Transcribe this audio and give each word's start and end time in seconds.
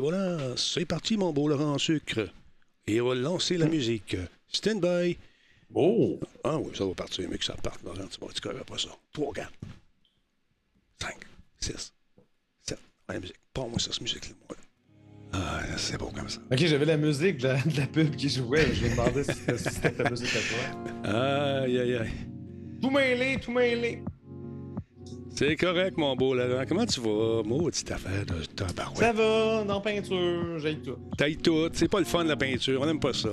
Voilà, 0.00 0.56
c'est 0.56 0.86
parti, 0.86 1.18
mon 1.18 1.30
beau 1.30 1.46
Laurent 1.46 1.74
en 1.74 1.78
sucre. 1.78 2.26
Et 2.86 3.02
on 3.02 3.08
va 3.08 3.14
lancer 3.14 3.58
la 3.58 3.66
musique. 3.66 4.16
Stand 4.48 4.80
by. 4.80 5.18
Oh! 5.74 6.18
Ah 6.42 6.56
oui, 6.56 6.74
ça 6.74 6.86
va 6.86 6.94
partir, 6.94 7.28
mais 7.28 7.36
que 7.36 7.44
ça 7.44 7.52
parte, 7.62 7.82
Laurent. 7.82 8.06
Tu 8.08 8.18
vas 8.18 8.28
être 8.28 8.60
après 8.62 8.78
ça. 8.78 8.88
3, 9.12 9.34
4, 9.34 9.52
5, 11.02 11.14
6, 11.60 11.92
7. 12.62 12.78
Ouais, 13.10 13.14
la 13.14 13.20
musique. 13.20 13.36
Pas 13.52 13.66
moi, 13.66 13.78
ça, 13.78 13.92
cette 13.92 14.00
musique-là, 14.00 14.34
moi. 14.48 14.56
Ah, 15.34 15.60
c'est 15.76 15.98
beau 15.98 16.06
comme 16.06 16.30
ça. 16.30 16.40
Ok, 16.50 16.58
j'avais 16.58 16.86
la 16.86 16.96
musique 16.96 17.36
de 17.36 17.48
la, 17.48 17.60
de 17.60 17.76
la 17.76 17.86
pub 17.86 18.16
qui 18.16 18.30
jouait. 18.30 18.74
Je 18.74 18.86
me 18.86 18.90
demandais 18.92 19.24
si 19.24 19.34
c'était 19.58 19.92
ta 19.92 20.08
musique 20.08 20.34
à 20.34 21.10
toi. 21.10 21.10
Aïe, 21.60 21.78
aïe, 21.78 21.96
aïe. 21.96 22.10
Tout 22.80 22.90
mêlé, 22.90 23.38
tout 23.38 23.52
mêlé. 23.52 24.02
C'est 25.34 25.56
correct, 25.56 25.96
mon 25.96 26.14
beau 26.16 26.34
Laurent. 26.34 26.64
Comment 26.68 26.84
tu 26.86 27.00
vas? 27.00 27.42
Maudite 27.44 27.90
affaire 27.92 28.26
de 28.26 28.44
tabarouette. 28.44 28.98
Ça 28.98 29.12
va, 29.12 29.64
dans 29.64 29.80
peinture, 29.80 30.58
j'ai 30.58 30.76
tout. 30.76 30.96
Taille 31.16 31.36
tout. 31.36 31.68
C'est 31.72 31.88
pas 31.88 31.98
le 32.00 32.04
fun, 32.04 32.24
la 32.24 32.36
peinture. 32.36 32.80
On 32.82 32.86
n'aime 32.86 33.00
pas 33.00 33.12
ça. 33.12 33.30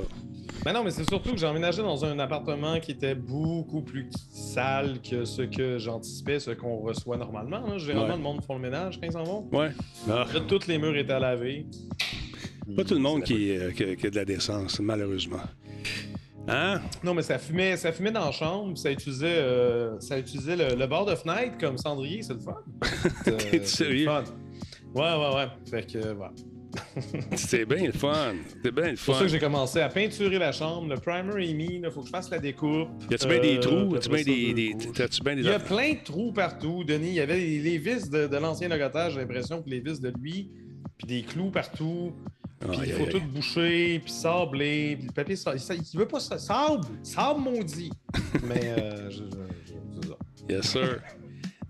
Mais 0.66 0.74
non, 0.74 0.84
mais 0.84 0.92
c'est 0.92 1.08
surtout 1.08 1.32
que 1.32 1.38
j'ai 1.38 1.46
emménagé 1.46 1.82
dans 1.82 2.04
un 2.06 2.18
appartement 2.20 2.80
qui 2.80 2.92
était 2.92 3.14
beaucoup 3.16 3.82
plus 3.82 4.10
sale 4.32 5.00
que 5.08 5.24
ce 5.26 5.42
que 5.44 5.78
j'anticipais, 5.78 6.40
ce 6.40 6.52
qu'on 6.52 6.78
reçoit 6.78 7.18
normalement. 7.18 7.78
Généralement, 7.78 8.08
Ouais. 8.14 8.18
le 8.18 8.24
monde 8.24 8.44
font 8.44 8.56
le 8.56 8.62
ménage 8.62 9.00
quand 9.00 9.08
ils 9.08 9.12
s'en 9.14 9.24
vont. 9.24 9.48
Ouais. 9.52 9.70
Ah, 10.10 10.26
Là, 10.34 10.40
tous 10.48 10.68
les 10.68 10.78
murs 10.78 10.96
étaient 10.98 11.14
à 11.14 11.20
laver. 11.20 11.66
pas 12.76 12.84
tout 12.84 12.96
le 12.96 13.00
monde 13.02 13.24
qui, 13.24 13.52
euh, 13.52 13.72
qui, 13.72 13.96
qui 13.96 14.08
a 14.08 14.10
de 14.10 14.16
la 14.16 14.26
décence, 14.26 14.80
malheureusement. 14.80 15.40
Hein? 16.48 16.82
Non, 17.04 17.14
mais 17.14 17.22
ça 17.24 17.38
fumait, 17.38 17.76
ça 17.78 17.92
fumait 17.92 18.12
dans 18.12 18.26
la 18.26 18.32
chambre, 18.32 18.78
ça 18.78 18.92
utilisait, 18.92 19.38
euh, 19.38 20.00
ça 20.00 20.18
utilisait 20.18 20.56
le, 20.56 20.76
le 20.76 20.88
bord 20.88 21.06
de 21.06 21.16
fenêtre 21.16 21.58
comme 21.60 21.78
cendrier, 21.78 22.22
c'est 22.22 22.34
le 22.34 22.40
fun. 22.40 22.58
Euh, 23.28 23.32
T'es 23.38 23.50
c'est 23.52 23.58
le 23.60 23.66
sérieux? 23.66 24.06
fun. 24.06 24.24
Ouais, 24.96 25.02
ouais, 25.04 25.36
ouais. 25.36 25.48
Fait 25.70 25.86
que, 25.92 26.14
voilà. 26.14 26.32
C'est 27.36 27.66
bien 27.66 27.86
le 27.88 27.92
fun. 27.92 28.34
C'est 28.64 28.72
bien 28.74 28.92
le 28.92 28.96
C'est 28.96 29.06
pour 29.06 29.14
fun. 29.16 29.20
ça 29.20 29.26
que 29.26 29.32
j'ai 29.32 29.40
commencé 29.40 29.80
à 29.82 29.90
peinturer 29.90 30.38
la 30.40 30.52
chambre. 30.52 30.88
Le 30.94 30.96
primer 31.00 31.50
est 31.50 31.54
mis, 31.54 31.82
il 31.84 31.92
faut 31.92 32.02
que 32.02 32.06
je 32.08 32.12
fasse 32.12 32.30
la 32.30 32.40
découpe. 32.40 32.90
Y 33.10 33.16
a-tu 33.16 33.28
bien 33.28 33.40
des 33.40 33.58
Euh, 33.58 33.60
trous? 33.60 33.96
As-tu 33.96 34.08
après 34.10 34.24
bien 34.24 34.54
des. 34.54 35.42
Il 35.42 35.46
y 35.46 35.50
a 35.50 35.60
plein 35.60 35.94
de 35.94 36.04
trous 36.04 36.32
partout, 36.32 36.84
Denis. 36.84 37.10
Il 37.10 37.14
y 37.16 37.20
avait 37.20 37.38
les, 37.38 37.60
les 37.60 37.78
vis 37.78 38.10
de, 38.10 38.28
de 38.28 38.38
l'ancien 38.38 38.70
logotage, 38.70 39.14
j'ai 39.14 39.20
l'impression 39.20 39.62
que 39.62 39.70
les 39.70 39.80
vis 39.80 40.00
de 40.00 40.14
lui, 40.22 40.50
puis 40.98 41.08
des 41.08 41.22
clous 41.24 41.52
partout. 41.52 42.14
Puis 42.60 42.80
il 42.88 42.92
faut 42.94 43.06
tout 43.06 43.22
boucher, 43.22 44.00
puis 44.00 44.12
sabler, 44.12 44.96
puis 44.98 45.08
le 45.08 45.14
papier 45.14 45.36
sable. 45.36 45.60
Il, 45.70 45.82
il 45.94 46.00
veut 46.00 46.08
pas 46.08 46.20
ça. 46.20 46.38
Sable! 46.40 46.86
Sable 47.04 47.40
maudit! 47.42 47.92
Mais 48.44 48.74
euh, 48.80 49.10
je, 49.12 49.18
je- 49.18 49.22
je- 49.66 49.74
c'est 50.02 50.08
ça. 50.08 50.18
Yes, 50.50 50.66
sir. 50.68 51.02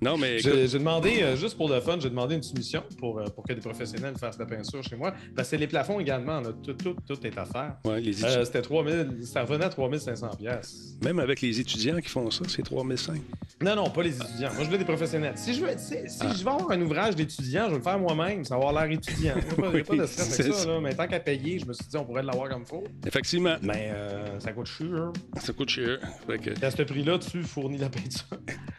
Non, 0.02 0.16
mais 0.18 0.38
J'ai 0.40 0.68
demandé, 0.68 1.22
euh, 1.24 1.36
juste 1.36 1.58
pour 1.58 1.70
le 1.70 1.80
fun, 1.82 1.98
j'ai 2.00 2.10
demandé 2.10 2.36
une 2.36 2.44
soumission 2.44 2.84
pour, 3.00 3.20
euh, 3.20 3.26
pour 3.26 3.44
que 3.44 3.54
des 3.54 3.62
professionnels 3.62 4.14
fassent 4.18 4.38
la 4.38 4.46
peinture 4.46 4.84
chez 4.84 4.96
moi. 4.96 5.14
Parce 5.36 5.50
que 5.50 5.56
les 5.56 5.66
plafonds 5.68 6.00
également, 6.00 6.40
là, 6.40 6.50
tout, 6.64 6.74
tout, 6.74 6.96
tout 7.08 7.26
est 7.26 7.36
à 7.38 7.46
faire. 7.46 7.78
ouais, 7.86 8.00
les 8.00 8.10
Euh, 8.24 8.28
étudiants- 8.28 8.46
c'était 8.46 8.62
3000, 8.62 9.18
ça 9.24 9.42
revenait 9.44 9.66
à 9.66 9.70
3500 9.70 10.30
pièces. 10.38 10.96
même 11.04 11.18
avec 11.20 11.42
les 11.42 11.60
étudiants 11.60 11.98
qui 12.00 12.10
font 12.10 12.30
ça, 12.30 12.44
c'est 12.48 12.62
3005. 12.64 13.22
Non, 13.62 13.76
non, 13.76 13.90
pas 13.90 14.04
les 14.04 14.16
étudiants. 14.16 14.54
Moi, 14.54 14.66
je 14.66 14.70
veux 14.70 14.78
des 14.78 14.86
professionnels. 14.86 15.34
Si 15.36 15.54
je 15.56 15.62
veux, 15.62 15.72
si, 15.78 15.96
si 16.08 16.20
je 16.38 16.44
vais 16.44 16.52
avoir 16.52 16.70
un 16.72 16.82
ouvrage 16.82 17.16
d'étudiant, 17.16 17.64
je 17.66 17.72
vais 17.72 17.78
le 17.78 17.82
faire 17.84 17.98
moi-même. 17.98 18.46
Ça 18.46 18.56
va 18.56 18.68
avoir 18.68 18.86
l'air 18.86 18.96
étudiant. 18.96 19.34
Pas- 19.56 19.72
pas 19.72 19.96
de 19.96 20.06
stress 20.06 20.40
avec 20.40 20.54
ça. 20.54 20.60
ça. 20.60 20.68
Là. 20.70 20.80
Mais 20.80 20.94
tant 20.96 21.08
qu'à 21.08 21.20
payer, 21.20 21.58
je 21.58 21.66
me 21.66 21.74
suis 21.74 21.86
dit, 21.88 21.98
on 21.98 22.06
pourrait 22.06 22.22
l'avoir 22.24 22.50
comme 22.50 22.62
il 22.62 22.68
faut. 22.68 22.84
Effectivement, 23.06 23.56
Mais 23.64 23.90
euh, 23.92 24.40
ça 24.40 24.52
coûte 24.54 24.68
cher. 24.68 25.12
ça 25.42 25.54
coûte 25.54 25.70
cher. 25.70 25.98
Que, 26.28 26.52
Et 26.52 26.64
à 26.64 26.70
ce 26.70 26.84
prix-là, 26.84 27.18
tu 27.18 27.42
fournis 27.42 27.80
la 27.80 27.90
peinture. 27.90 28.28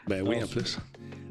ben 0.06 0.22
oui, 0.26 0.36
en 0.42 0.46
plus. 0.46 0.78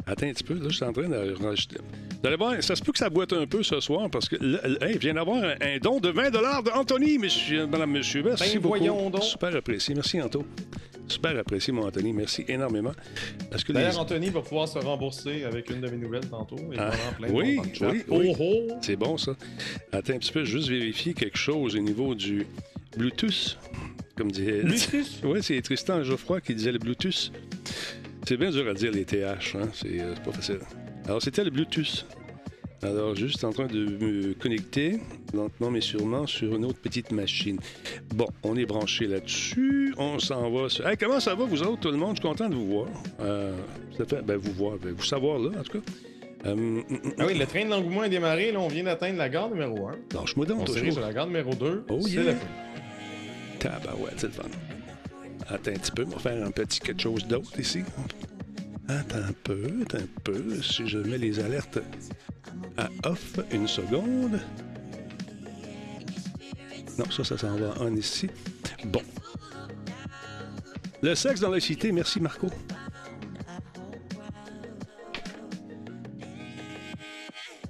Attends 0.07 0.25
un 0.27 0.31
petit 0.33 0.43
peu, 0.43 0.53
là, 0.53 0.69
je 0.69 0.75
suis 0.75 0.85
en 0.85 0.93
train 0.93 1.09
de 1.09 1.33
rajouter. 1.43 1.77
Vous 2.21 2.27
allez 2.27 2.37
voir, 2.37 2.63
ça 2.63 2.75
se 2.75 2.81
peut 2.81 2.91
que 2.93 2.97
ça 2.97 3.09
boite 3.09 3.33
un 3.33 3.45
peu 3.45 3.61
ce 3.61 3.79
soir 3.81 4.09
parce 4.09 4.29
que, 4.29 4.37
là, 4.39 4.59
là, 4.65 4.87
hey, 4.87 4.93
je 4.93 4.99
viens 4.99 5.13
d'avoir 5.15 5.43
un, 5.43 5.55
un 5.61 5.77
don 5.79 5.99
de 5.99 6.09
20 6.09 6.31
de 6.31 6.71
Anthony, 6.73 7.17
monsieur, 7.17 7.67
madame, 7.67 7.91
monsieur. 7.91 8.23
Merci 8.23 8.53
Ben, 8.53 8.61
beaucoup. 8.61 8.77
voyons 8.77 9.09
donc. 9.09 9.23
Super 9.23 9.55
apprécié. 9.55 9.93
Merci, 9.93 10.21
Anto. 10.21 10.45
Super 11.09 11.37
apprécié, 11.37 11.71
mon 11.73 11.85
Anthony. 11.85 12.11
Merci 12.13 12.43
énormément. 12.47 12.91
Parce 13.51 13.63
que 13.63 13.71
les... 13.71 13.79
D'ailleurs, 13.79 13.99
Anthony 13.99 14.29
va 14.29 14.41
pouvoir 14.41 14.67
se 14.67 14.77
rembourser 14.79 15.43
avec 15.45 15.69
une 15.69 15.79
de 15.81 15.89
mes 15.89 15.97
nouvelles 15.97 16.27
tantôt. 16.29 16.57
Il 16.71 16.79
Ah, 16.79 16.91
en 17.09 17.13
plein 17.13 17.29
oui, 17.31 17.59
oui, 17.81 18.03
Oh, 18.09 18.21
oh! 18.39 18.67
C'est 18.81 18.95
bon, 18.97 19.17
ça. 19.17 19.33
Attends 19.91 20.13
un 20.13 20.17
petit 20.19 20.31
peu, 20.33 20.43
juste 20.43 20.67
vérifier 20.69 21.13
quelque 21.13 21.37
chose 21.37 21.75
au 21.75 21.79
niveau 21.79 22.13
du 22.15 22.45
Bluetooth. 22.97 23.57
Comme 24.17 24.31
disait. 24.31 24.63
Bluetooth? 24.63 25.21
Oui, 25.23 25.39
c'est 25.43 25.61
Tristan 25.61 26.03
Geoffroy 26.03 26.41
qui 26.41 26.55
disait 26.55 26.71
le 26.73 26.79
Bluetooth. 26.79 27.31
C'est 28.27 28.35
bien 28.35 28.49
dur 28.49 28.67
à 28.67 28.73
dire 28.73 28.91
les 28.91 29.05
TH, 29.05 29.55
hein? 29.55 29.69
c'est 29.73 30.01
euh, 30.01 30.13
c'est 30.13 30.23
pas 30.25 30.33
facile. 30.33 30.59
Alors, 31.05 31.21
c'était 31.21 31.45
le 31.45 31.49
Bluetooth. 31.49 32.05
Alors, 32.83 33.15
juste 33.15 33.41
en 33.45 33.53
train 33.53 33.67
de 33.67 33.85
me 33.85 34.33
connecter, 34.33 34.99
lentement 35.33 35.71
mais 35.71 35.79
sûrement, 35.79 36.27
sur 36.27 36.53
une 36.53 36.65
autre 36.65 36.77
petite 36.77 37.13
machine. 37.13 37.57
Bon, 38.13 38.27
on 38.43 38.57
est 38.57 38.65
branché 38.65 39.07
là-dessus. 39.07 39.95
On 39.97 40.19
s'en 40.19 40.51
va. 40.51 40.67
sur- 40.67 40.85
Hey, 40.85 40.97
comment 40.97 41.21
ça 41.21 41.35
va, 41.35 41.45
vous 41.45 41.63
autres, 41.63 41.79
tout 41.79 41.89
le 41.89 41.95
monde? 41.95 42.17
Je 42.17 42.21
suis 42.21 42.27
content 42.29 42.49
de 42.49 42.55
vous 42.55 42.67
voir. 42.67 42.87
Euh, 43.21 43.55
ça 43.97 44.03
fait, 44.03 44.21
ben, 44.21 44.35
vous 44.35 44.51
voir, 44.51 44.75
ben, 44.75 44.91
vous 44.91 45.05
savoir 45.05 45.39
là, 45.39 45.51
en 45.57 45.63
tout 45.63 45.79
cas. 45.79 45.85
Euh, 46.47 46.51
hum, 46.51 46.83
hum, 46.89 47.13
Ah 47.19 47.27
oui, 47.27 47.37
le 47.37 47.45
train 47.45 47.63
de 47.63 47.69
l'engouement 47.69 48.03
est 48.03 48.09
démarré. 48.09 48.51
Là, 48.51 48.59
on 48.59 48.67
vient 48.67 48.83
d'atteindre 48.83 49.19
la 49.19 49.29
gare 49.29 49.49
numéro 49.49 49.87
1. 49.87 49.91
Lâche-moi 50.13 50.45
donc, 50.45 50.63
On 50.63 50.65
se 50.65 50.73
dirige 50.73 50.97
à 50.97 50.99
la 51.01 51.13
gare 51.13 51.27
numéro 51.27 51.53
2. 51.55 51.85
Oh, 51.87 51.99
c'est 52.01 52.09
yeah. 52.09 52.23
la 52.23 52.35
fin. 52.35 52.47
Tabarouette, 53.59 54.15
c'est 54.17 54.27
le 54.27 54.33
fun. 54.33 54.43
Attends 55.49 55.71
un 55.71 55.75
petit 55.75 55.91
peu, 55.91 56.03
on 56.05 56.09
va 56.09 56.19
faire 56.19 56.45
un 56.45 56.51
petit 56.51 56.79
quelque 56.79 57.01
chose 57.01 57.25
d'autre 57.25 57.59
ici. 57.59 57.83
Attends 58.87 59.17
un 59.17 59.33
peu, 59.43 59.69
attends 59.83 59.99
un 59.99 60.21
peu. 60.23 60.61
Si 60.61 60.87
je 60.87 60.97
mets 60.97 61.17
les 61.17 61.39
alertes 61.39 61.79
à 62.77 62.89
off, 63.03 63.39
une 63.51 63.67
seconde. 63.67 64.39
Non, 66.97 67.09
ça, 67.11 67.23
ça 67.23 67.37
s'en 67.37 67.55
va 67.55 67.79
en 67.79 67.95
ici. 67.95 68.29
Bon. 68.85 69.01
Le 71.01 71.15
sexe 71.15 71.39
dans 71.39 71.51
la 71.51 71.59
cité, 71.59 71.91
merci 71.91 72.19
Marco. 72.19 72.47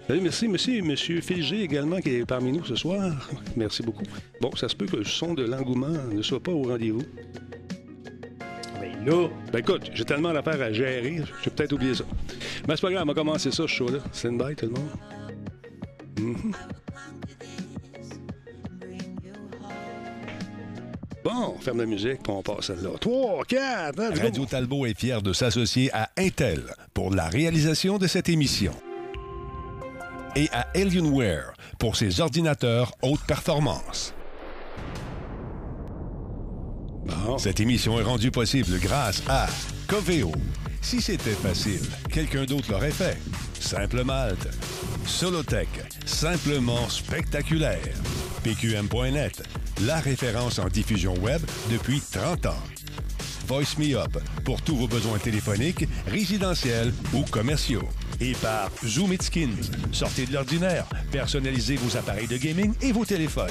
Merci, 0.10 0.48
monsieur, 0.48 0.82
monsieur 0.84 1.20
Phil 1.20 1.54
également 1.54 2.00
qui 2.00 2.12
est 2.12 2.26
parmi 2.26 2.54
nous 2.54 2.64
ce 2.64 2.76
soir. 2.76 3.30
Merci 3.58 3.84
beaucoup. 3.84 4.06
Bon, 4.40 4.56
ça 4.56 4.70
se 4.70 4.76
peut 4.76 4.86
que 4.86 4.96
le 4.96 5.04
son 5.04 5.34
de 5.34 5.44
l'engouement 5.44 5.90
ne 6.12 6.22
soit 6.22 6.42
pas 6.42 6.54
au 6.54 6.64
rendez-vous. 6.64 7.04
Là, 9.08 9.30
Ben 9.54 9.60
écoute, 9.60 9.90
j'ai 9.94 10.04
tellement 10.04 10.34
d'affaires 10.34 10.62
à 10.62 10.74
gérer, 10.74 11.22
j'ai 11.42 11.50
peut-être 11.50 11.72
oublié 11.72 11.96
ça. 11.96 12.04
Mais 12.68 12.76
c'est 12.76 12.82
pas 12.82 12.92
grave, 12.92 13.04
on 13.06 13.08
va 13.08 13.14
commencer 13.14 13.52
ça, 13.52 13.64
ce 13.64 13.68
show-là. 13.68 14.00
Stand 14.12 14.38
by, 14.38 14.54
tout 14.54 14.66
le 14.66 14.72
monde. 14.74 14.90
Mhm. 16.20 16.54
Bon, 21.24 21.56
on 21.56 21.60
ferme 21.60 21.80
la 21.80 21.86
musique, 21.86 22.22
puis 22.22 22.34
on 22.34 22.42
passe 22.42 22.70
à 22.70 22.76
là. 22.76 22.90
3, 23.00 23.46
4, 23.46 24.00
hein, 24.00 24.10
let's 24.10 24.20
go. 24.20 24.26
Radio 24.26 24.46
Talbot 24.46 24.86
est 24.86 25.00
fier 25.00 25.22
de 25.22 25.32
s'associer 25.32 25.90
à 25.94 26.10
Intel 26.18 26.64
pour 26.94 27.16
la 27.16 27.28
réalisation 27.30 27.98
de 27.98 28.08
cette 28.08 28.28
émission. 28.28 28.74
Et 30.36 30.50
à 30.52 30.68
Alienware 30.76 31.54
pour 31.80 31.96
ses 31.96 32.20
ordinateurs 32.20 32.92
haute 33.02 33.22
performance. 33.26 34.14
Cette 37.38 37.60
émission 37.60 38.00
est 38.00 38.04
rendue 38.04 38.32
possible 38.32 38.80
grâce 38.80 39.22
à 39.28 39.48
Coveo. 39.88 40.32
Si 40.82 41.02
c'était 41.02 41.32
facile, 41.32 41.82
quelqu'un 42.12 42.46
d'autre 42.46 42.72
l'aurait 42.72 42.92
fait. 42.92 43.18
Simple 43.60 44.04
Malte. 44.04 44.48
Solotech. 45.06 45.68
Simplement 46.06 46.88
spectaculaire. 46.90 47.94
PQM.net. 48.44 49.44
La 49.86 50.00
référence 50.00 50.60
en 50.60 50.68
diffusion 50.68 51.14
web 51.16 51.42
depuis 51.70 52.02
30 52.02 52.48
ans. 52.48 52.64
Voice 53.48 53.78
Me 53.78 53.96
Up 53.96 54.18
pour 54.44 54.62
tous 54.62 54.76
vos 54.76 54.88
besoins 54.88 55.20
téléphoniques, 55.20 55.88
résidentiels 56.08 56.94
ou 57.14 57.24
commerciaux. 57.24 57.88
Et 58.20 58.34
par 58.34 58.70
Zoom 58.86 59.14
It 59.14 59.22
Skins. 59.24 59.72
Sortez 59.92 60.26
de 60.26 60.34
l'ordinaire. 60.34 60.86
Personnalisez 61.12 61.76
vos 61.76 61.98
appareils 61.98 62.28
de 62.28 62.38
gaming 62.38 62.74
et 62.82 62.92
vos 62.92 63.06
téléphones. 63.06 63.48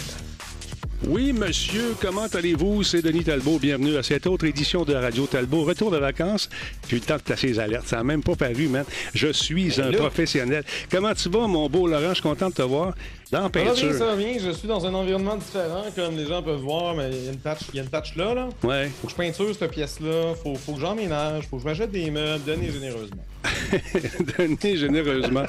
Oui, 1.05 1.33
monsieur, 1.33 1.95
comment 2.01 2.27
allez-vous? 2.33 2.83
C'est 2.83 3.03
Denis 3.03 3.23
Talbot. 3.23 3.59
Bienvenue 3.59 3.97
à 3.97 4.03
cette 4.03 4.27
autre 4.27 4.45
édition 4.47 4.85
de 4.85 4.95
Radio 4.95 5.27
Talbot. 5.27 5.63
Retour 5.65 5.91
de 5.91 5.99
vacances. 5.99 6.49
J'ai 6.89 6.97
eu 6.97 7.01
le 7.01 7.05
temps 7.05 7.17
de 7.17 7.23
placer 7.23 7.49
les 7.49 7.59
alertes. 7.61 7.87
Ça 7.87 7.97
n'a 7.97 8.05
même 8.05 8.23
pas 8.23 8.35
paru, 8.35 8.67
man. 8.69 8.85
Je 9.15 9.29
suis 9.33 9.81
un 9.81 9.91
là- 9.91 9.99
professionnel. 9.99 10.65
Comment 10.91 11.15
tu 11.15 11.29
vas, 11.29 11.47
mon 11.47 11.69
beau 11.69 11.87
Laurent? 11.87 12.09
Je 12.09 12.15
suis 12.15 12.23
content 12.23 12.49
de 12.49 12.55
te 12.55 12.63
voir 12.63 12.95
dans 13.31 13.43
la 13.43 13.45
ça 13.45 13.49
va 13.49 13.49
bien, 13.51 13.65
peinture. 13.73 13.93
ça 13.93 14.07
va 14.07 14.17
bien. 14.17 14.33
Je 14.43 14.51
suis 14.51 14.67
dans 14.69 14.85
un 14.87 14.95
environnement 14.95 15.37
différent, 15.37 15.85
comme 15.95 16.17
les 16.17 16.27
gens 16.27 16.43
peuvent 16.43 16.61
voir, 16.61 16.95
mais 16.97 17.11
il 17.13 17.25
y 17.25 17.29
a 17.29 17.33
une 17.33 17.39
touch, 17.39 17.69
il 17.73 17.77
y 17.77 17.81
a 17.81 17.83
une 17.83 17.91
là, 18.25 18.35
là. 18.35 18.49
Ouais. 18.65 18.91
Faut 19.01 19.07
que 19.07 19.13
je 19.13 19.17
peinture 19.17 19.55
cette 19.57 19.71
pièce-là. 19.71 20.35
Faut, 20.43 20.55
faut 20.55 20.73
que 20.73 20.81
j'emménage. 20.81 21.45
Faut 21.51 21.57
que 21.59 21.63
je 21.63 21.69
m'achète 21.69 21.91
des 21.93 22.11
meubles. 22.11 22.43
Donnez 22.45 22.71
généreusement. 22.73 23.25
Donner 24.39 24.77
généreusement. 24.77 25.45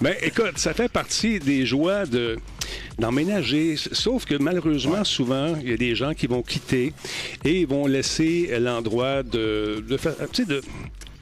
Ben, 0.00 0.14
écoute, 0.22 0.56
ça 0.58 0.72
fait 0.74 0.88
partie 0.90 1.38
des 1.38 1.66
joies 1.66 2.06
de 2.06 2.38
d'emménager. 2.98 3.76
Sauf 3.76 4.24
que 4.24 4.34
malheureusement, 4.36 5.04
souvent, 5.04 5.56
il 5.60 5.70
y 5.70 5.72
a 5.72 5.76
des 5.76 5.94
gens 5.94 6.14
qui 6.14 6.26
vont 6.26 6.42
quitter 6.42 6.92
et 7.44 7.60
ils 7.60 7.66
vont 7.66 7.86
laisser 7.86 8.58
l'endroit 8.58 9.22
de, 9.22 9.84
de, 9.86 10.44
de 10.44 10.60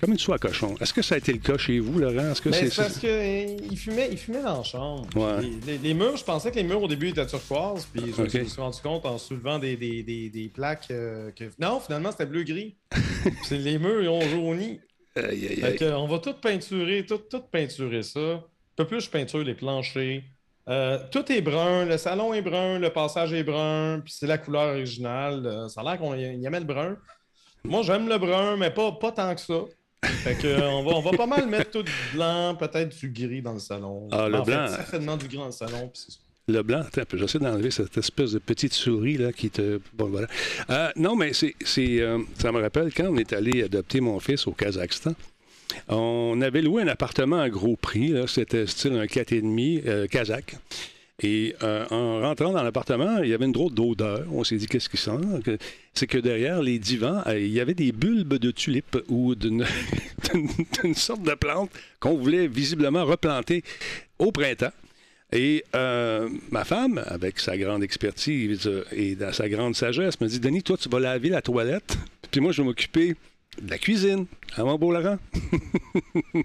comme 0.00 0.12
une 0.12 0.19
soie 0.19 0.35
à 0.35 0.38
cochon. 0.38 0.75
Est-ce 0.82 0.93
que 0.93 1.00
ça 1.00 1.14
a 1.14 1.19
été 1.19 1.32
le 1.32 1.38
cas 1.38 1.56
chez 1.56 1.79
vous, 1.79 1.99
Laurent? 1.99 2.31
Est-ce 2.32 2.43
que 2.43 2.50
Ben, 2.50 2.61
c'est 2.61 2.69
c'est 2.70 2.82
parce 2.82 2.99
qu'il 2.99 3.79
fumait, 3.79 4.08
il 4.12 4.19
fumait 4.19 4.43
dans 4.43 4.58
la 4.58 4.62
chambre. 4.62 5.06
Ouais. 5.17 5.41
Les, 5.67 5.73
les- 5.73 5.79
les 5.79 5.94
murs, 5.94 6.17
je 6.19 6.25
pensais 6.25 6.50
que 6.50 6.56
les 6.56 6.62
murs 6.62 6.82
au 6.82 6.88
début 6.88 7.08
étaient 7.08 7.25
turquoise, 7.26 7.87
puis 7.87 8.12
je, 8.14 8.23
me 8.23 8.29
suis 8.44 8.61
rendu 8.61 8.81
compte 8.82 9.06
en 9.06 9.17
soulevant 9.17 9.58
des, 9.58 9.76
des, 9.76 10.02
des, 10.02 10.29
des 10.29 10.49
plaques 10.49 10.88
euh, 10.91 11.31
que. 11.31 11.44
Non, 11.58 11.81
finalement, 11.81 12.11
c'était 12.11 12.26
bleu-gris. 12.26 12.75
C'est 13.44 13.56
les 13.56 13.79
murs, 13.79 14.02
ils 14.02 14.08
ont 14.08 14.20
jauni. 14.20 14.79
Aïe, 15.17 15.46
aïe, 15.49 15.56
Fait 15.61 15.76
que, 15.76 15.85
on 15.94 16.06
va 16.06 16.19
tout 16.19 16.35
peinturer, 16.35 17.06
tout, 17.06 17.17
tout 17.31 17.41
peinturer 17.50 18.02
ça. 18.02 18.20
Un 18.20 18.43
peu 18.76 18.87
plus, 18.87 19.00
je 19.02 19.08
peinture 19.08 19.43
les 19.43 19.55
planchers. 19.55 20.23
Euh, 20.69 20.99
tout 21.11 21.31
est 21.31 21.43
brun, 21.43 21.84
le 21.84 21.99
salon 21.99 22.32
est 22.32 22.40
brun, 22.40 22.78
le 22.78 22.90
passage 22.90 23.32
est 23.34 23.44
brun, 23.44 24.00
puis 24.02 24.14
c'est 24.16 24.26
la 24.26 24.38
couleur 24.38 24.70
originale. 24.70 25.46
Euh, 25.46 25.69
ça 25.69 25.82
a 25.82 25.84
l'air 25.84 25.99
qu'on 25.99 26.14
y 26.14 26.22
y 26.22 26.46
aimait 26.46 26.61
le 26.61 26.64
brun. 26.64 26.96
Moi, 27.64 27.82
j'aime 27.82 28.08
le 28.08 28.19
brun, 28.19 28.56
mais 28.56 28.70
pas, 28.70 28.93
pas 28.93 29.12
tant 29.12 29.34
que 29.34 29.40
ça. 29.40 29.61
Fait 30.02 30.34
que, 30.34 30.46
euh, 30.46 30.70
on, 30.70 30.82
va, 30.84 30.96
on 30.96 31.00
va 31.00 31.16
pas 31.16 31.26
mal 31.26 31.46
mettre 31.49 31.70
tout 31.70 31.82
du 31.82 31.93
blanc, 32.14 32.55
peut-être 32.55 32.96
du 32.99 33.11
gris 33.11 33.43
dans 33.43 33.55
le 33.55 33.58
salon. 33.58 34.08
Ah, 34.12 34.28
le 34.28 34.38
En 34.38 34.44
fait, 34.44 34.52
blanc. 34.52 34.69
certainement 34.69 35.16
du 35.16 35.28
gris 35.28 35.38
dans 35.38 35.46
le 35.46 35.52
salon. 35.52 35.90
Le 36.46 36.62
blanc, 36.62 36.81
attends 36.81 37.17
j'essaie 37.17 37.38
d'enlever 37.38 37.70
cette 37.70 37.96
espèce 37.96 38.32
de 38.32 38.38
petite 38.38 38.75
souris 38.75 39.17
là 39.17 39.32
qui 39.32 39.49
te. 39.49 39.81
Bon, 39.94 40.10
voilà. 40.10 40.93
Non, 40.96 41.17
mais 41.17 41.32
c'est, 41.32 41.55
c'est, 41.64 42.02
ça 42.38 42.52
me 42.52 42.60
rappelle 42.60 42.93
quand 42.93 43.06
on 43.06 43.17
est 43.17 43.32
allé 43.32 43.62
adopter 43.62 44.00
mon 44.02 44.20
fils 44.20 44.46
au 44.46 44.52
Kazakhstan. 44.52 45.14
On 45.88 46.40
avait 46.40 46.62
loué 46.62 46.82
un 46.82 46.88
appartement 46.88 47.40
à 47.40 47.49
gros 47.49 47.76
prix, 47.76 48.14
c'était 48.26 48.66
style 48.66 48.94
un 48.94 49.05
4,5 49.05 49.82
euh, 49.87 50.06
kazakh. 50.06 50.56
Et 51.22 51.55
euh, 51.62 51.87
en 51.90 52.20
rentrant 52.20 52.52
dans 52.52 52.62
l'appartement, 52.62 53.19
il 53.19 53.28
y 53.28 53.34
avait 53.34 53.44
une 53.44 53.52
drôle 53.52 53.72
d'odeur. 53.72 54.26
On 54.32 54.43
s'est 54.43 54.56
dit, 54.56 54.66
qu'est-ce 54.66 54.88
qui 54.88 54.96
sent? 54.96 55.12
C'est 55.94 56.08
que 56.08 56.19
derrière 56.19 56.61
les 56.61 56.78
divans, 56.78 57.22
euh, 57.26 57.38
il 57.38 57.52
y 57.52 57.61
avait 57.61 57.75
des 57.75 57.93
bulbes 57.93 58.34
de 58.34 58.50
tulipes 58.50 58.99
ou 59.08 59.34
d'une, 59.34 59.64
sorte 60.94 61.22
de 61.22 61.34
plante 61.34 61.70
qu'on 62.00 62.17
voulait 62.17 62.49
visiblement 62.49 63.05
replanter 63.05 63.62
au 64.19 64.32
printemps. 64.32 64.72
Et 65.32 65.64
ma 65.72 66.64
femme, 66.64 67.02
avec 67.06 67.40
sa 67.40 67.56
grande 67.56 67.82
expertise 67.82 68.70
et 68.93 69.17
sa 69.32 69.49
grande 69.49 69.75
sagesse, 69.75 70.20
me 70.20 70.28
dit 70.28 70.38
Denis, 70.38 70.62
toi, 70.62 70.76
tu 70.76 70.88
vas 70.88 71.00
laver 71.00 71.28
la 71.28 71.43
toilette, 71.43 71.96
puis 72.31 72.40
moi, 72.40 72.52
je 72.52 72.62
vais 72.62 72.67
m'occuper 72.67 73.17
de 73.61 73.71
la 73.71 73.79
cuisine. 73.79 74.27
À 74.56 74.65
mon 74.65 74.77
beau 74.79 74.93
Laurent? 74.93 75.19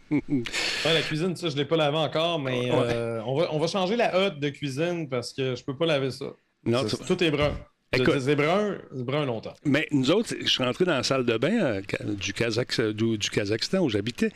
Ouais, 0.09 0.93
la 0.93 1.01
cuisine, 1.01 1.35
ça, 1.35 1.49
je 1.49 1.55
l'ai 1.55 1.65
pas 1.65 1.77
lavé 1.77 1.97
encore, 1.97 2.39
mais 2.39 2.71
Ouais. 2.71 2.77
euh, 2.93 3.21
on, 3.25 3.37
va, 3.37 3.53
on 3.53 3.59
va 3.59 3.67
changer 3.67 3.95
la 3.95 4.17
hotte 4.17 4.39
de 4.39 4.49
cuisine 4.49 5.07
parce 5.09 5.33
que 5.33 5.55
je 5.55 5.63
peux 5.63 5.75
pas 5.75 5.85
laver 5.85 6.11
ça. 6.11 6.25
Non, 6.65 6.87
Ça, 6.87 6.97
tu- 6.97 7.05
Tout 7.05 7.23
est 7.23 7.31
brun. 7.31 7.53
Écoute. 7.91 8.19
C'est 8.19 8.35
brun, 8.35 8.77
brun 8.91 9.25
longtemps. 9.25 9.53
Mais 9.65 9.87
nous 9.91 10.11
autres, 10.11 10.35
je 10.39 10.47
suis 10.47 10.63
rentré 10.63 10.85
dans 10.85 10.93
la 10.93 11.03
salle 11.03 11.25
de 11.25 11.37
bain 11.37 11.59
euh, 11.59 11.81
du, 12.03 12.33
Kazakh- 12.33 12.91
du, 12.91 13.17
du 13.17 13.29
Kazakhstan 13.31 13.79
où 13.79 13.89
j'habitais, 13.89 14.31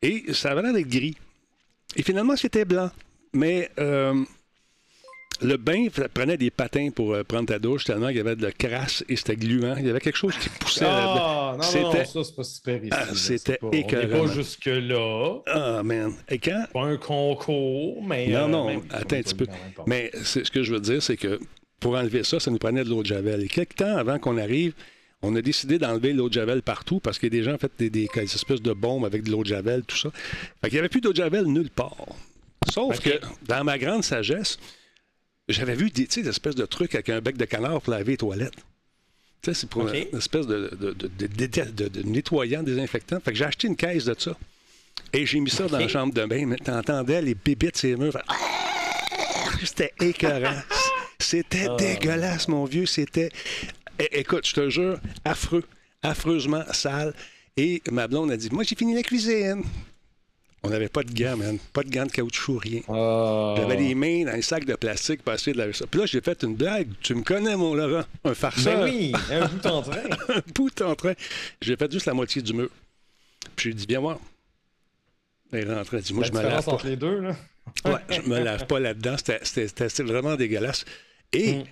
et 0.00 0.32
ça 0.32 0.52
avait 0.52 0.62
l'air 0.62 0.72
d'être 0.72 0.88
gris. 0.88 1.14
Et 1.94 2.02
finalement, 2.02 2.36
c'était 2.36 2.64
blanc. 2.64 2.90
Mais 3.34 3.70
euh, 3.78 4.24
le 5.42 5.56
bain 5.58 5.86
ça 5.94 6.08
prenait 6.08 6.38
des 6.38 6.50
patins 6.50 6.88
pour 6.94 7.12
euh, 7.12 7.22
prendre 7.22 7.46
ta 7.46 7.58
douche, 7.58 7.84
tellement 7.84 8.08
il 8.08 8.16
y 8.16 8.20
avait 8.20 8.36
de 8.36 8.42
la 8.42 8.52
crasse 8.52 9.04
et 9.08 9.16
c'était 9.16 9.36
gluant. 9.36 9.74
Il 9.78 9.86
y 9.86 9.90
avait 9.90 10.00
quelque 10.00 10.16
chose 10.16 10.34
qui 10.38 10.48
poussait 10.48 10.84
là-dedans. 10.84 11.14
Ah, 11.18 11.50
non, 11.52 11.82
non, 11.82 11.92
ça, 12.04 12.24
c'est 12.24 12.34
pas 12.36 12.44
super 12.44 12.76
ici. 12.82 12.88
Ah, 12.92 13.06
c'était 13.14 13.58
écœurant. 13.72 14.26
pas 14.26 14.32
jusque-là. 14.32 15.38
Ah, 15.46 15.82
man. 15.82 16.12
Et 16.30 16.38
quand, 16.38 16.64
Pas 16.72 16.84
un 16.84 16.96
concours, 16.96 18.02
mais. 18.02 18.28
Non, 18.28 18.44
euh, 18.44 18.48
non, 18.48 18.66
même- 18.66 18.82
attends 18.90 19.16
un 19.16 19.22
petit 19.22 19.34
peu. 19.34 19.46
Mais 19.86 20.10
ce 20.24 20.38
que 20.40 20.62
je 20.62 20.72
veux 20.72 20.80
dire, 20.80 21.02
c'est 21.02 21.16
que 21.18 21.38
pour 21.80 21.94
enlever 21.96 22.24
ça, 22.24 22.40
ça 22.40 22.50
nous 22.50 22.58
prenait 22.58 22.84
de 22.84 22.88
l'eau 22.88 23.02
de 23.02 23.06
Javel. 23.06 23.42
Et 23.42 23.48
quelques 23.48 23.74
temps 23.76 23.96
avant 23.96 24.18
qu'on 24.18 24.38
arrive, 24.38 24.72
on 25.20 25.36
a 25.36 25.42
décidé 25.42 25.78
d'enlever 25.78 26.14
l'eau 26.14 26.28
de 26.30 26.34
Javel 26.34 26.62
partout 26.62 26.98
parce 27.00 27.18
que 27.18 27.26
des 27.26 27.42
gens 27.42 27.52
ont 27.54 27.58
fait 27.58 27.72
des, 27.78 27.90
des- 27.90 28.08
des 28.14 28.22
espèces 28.22 28.62
de 28.62 28.72
bombes 28.72 29.04
avec 29.04 29.22
de 29.24 29.30
l'eau 29.30 29.42
de 29.42 29.48
Javel, 29.48 29.82
tout 29.86 29.96
ça. 29.98 30.08
Fait 30.62 30.68
qu'il 30.68 30.72
n'y 30.76 30.78
avait 30.78 30.88
plus 30.88 31.02
d'eau 31.02 31.10
de 31.12 31.16
Javel 31.16 31.44
nulle 31.44 31.68
part. 31.70 31.94
Sauf 32.72 32.98
que, 33.00 33.10
dans 33.46 33.62
ma 33.64 33.76
grande 33.78 34.02
sagesse, 34.02 34.58
j'avais 35.48 35.74
vu 35.74 35.90
des, 35.90 36.06
des 36.06 36.28
espèces 36.28 36.54
de 36.54 36.66
trucs 36.66 36.94
avec 36.94 37.08
un 37.08 37.20
bec 37.20 37.36
de 37.36 37.44
canard 37.44 37.80
pour 37.80 37.92
laver 37.92 38.12
les 38.12 38.16
toilettes. 38.16 38.54
Tu 39.42 39.52
sais, 39.52 39.60
c'est 39.60 39.68
pour 39.68 39.88
une 39.88 40.16
espèce 40.16 40.46
de, 40.46 40.70
de, 40.78 40.92
de- 40.92 41.08
de- 41.08 41.26
de- 41.26 41.70
de- 41.70 41.88
de 41.88 42.02
nettoyant, 42.02 42.62
désinfectant. 42.62 43.20
Fait 43.20 43.32
que 43.32 43.38
j'ai 43.38 43.44
acheté 43.44 43.68
une 43.68 43.76
caisse 43.76 44.04
de 44.06 44.14
ça. 44.18 44.36
Et 45.12 45.24
j'ai 45.26 45.38
mis 45.40 45.50
ça 45.50 45.66
dans 45.68 45.78
la 45.78 45.88
chambre 45.88 46.12
de 46.14 46.24
bain. 46.24 46.46
Mais 46.46 46.56
t'entendais 46.56 47.22
les 47.22 47.34
bébites 47.34 47.76
sur 47.76 47.88
les 47.90 47.96
murs. 47.96 48.18
c'était 49.64 49.92
écœurant. 50.00 50.56
C'était 51.18 51.66
Ah. 51.70 51.76
dégueulasse, 51.76 52.48
mon 52.48 52.64
vieux. 52.64 52.86
C'était. 52.86 53.30
É- 53.98 54.20
Écoute, 54.20 54.46
je 54.46 54.54
te 54.54 54.68
jure, 54.70 54.98
affreux. 55.24 55.64
Affreusement 56.02 56.64
sale. 56.72 57.14
Et 57.56 57.82
ma 57.90 58.06
blonde 58.08 58.30
a 58.32 58.36
dit 58.36 58.48
Moi, 58.50 58.64
j'ai 58.64 58.74
fini 58.76 58.94
la 58.94 59.02
cuisine. 59.02 59.62
On 60.66 60.70
n'avait 60.70 60.88
pas 60.88 61.02
de 61.02 61.12
gants, 61.12 61.36
man. 61.36 61.58
Pas 61.72 61.82
de 61.82 61.90
gants 61.90 62.06
de 62.06 62.10
caoutchouc, 62.12 62.58
rien. 62.58 62.80
Ah. 62.88 63.54
J'avais 63.56 63.76
les 63.76 63.94
mains 63.94 64.24
dans 64.24 64.32
un 64.32 64.42
sac 64.42 64.64
de 64.64 64.74
plastique 64.74 65.22
pour 65.22 65.32
essayer 65.32 65.52
de 65.52 65.58
laver 65.58 65.72
ça. 65.72 65.86
Puis 65.86 66.00
là, 66.00 66.06
j'ai 66.06 66.20
fait 66.20 66.42
une 66.42 66.54
blague. 66.56 66.88
Tu 67.00 67.14
me 67.14 67.22
connais, 67.22 67.56
mon 67.56 67.74
Laurent. 67.74 68.04
Un 68.24 68.34
farceur. 68.34 68.80
Ben 68.80 68.84
oui, 68.84 69.12
un 69.30 69.46
bout 69.46 69.66
en 69.66 69.82
train. 69.82 70.02
un 70.28 70.42
bout 70.54 70.82
en 70.82 70.94
train. 70.94 71.14
J'ai 71.60 71.76
fait 71.76 71.90
juste 71.92 72.06
la 72.06 72.14
moitié 72.14 72.42
du 72.42 72.52
mur. 72.52 72.68
Puis 73.54 73.70
j'ai 73.70 73.74
dit 73.74 73.86
Viens 73.88 74.00
voir. 74.00 74.18
Elle. 75.52 75.84
Elle 75.92 76.00
dit 76.02 76.12
Moi, 76.14 76.24
La 76.24 76.28
je 76.28 76.32
me 76.32 76.42
lave 76.42 76.64
pas. 76.64 76.72
entre 76.72 76.86
les 76.86 76.96
deux, 76.96 77.20
là. 77.20 77.36
Ouais, 77.84 78.00
je 78.10 78.28
me 78.28 78.38
lave 78.38 78.66
pas 78.66 78.78
là-dedans. 78.80 79.16
C'était 79.42 80.02
vraiment 80.02 80.36
dégueulasse. 80.36 80.84
Et 81.32 81.52
Mm. 81.58 81.64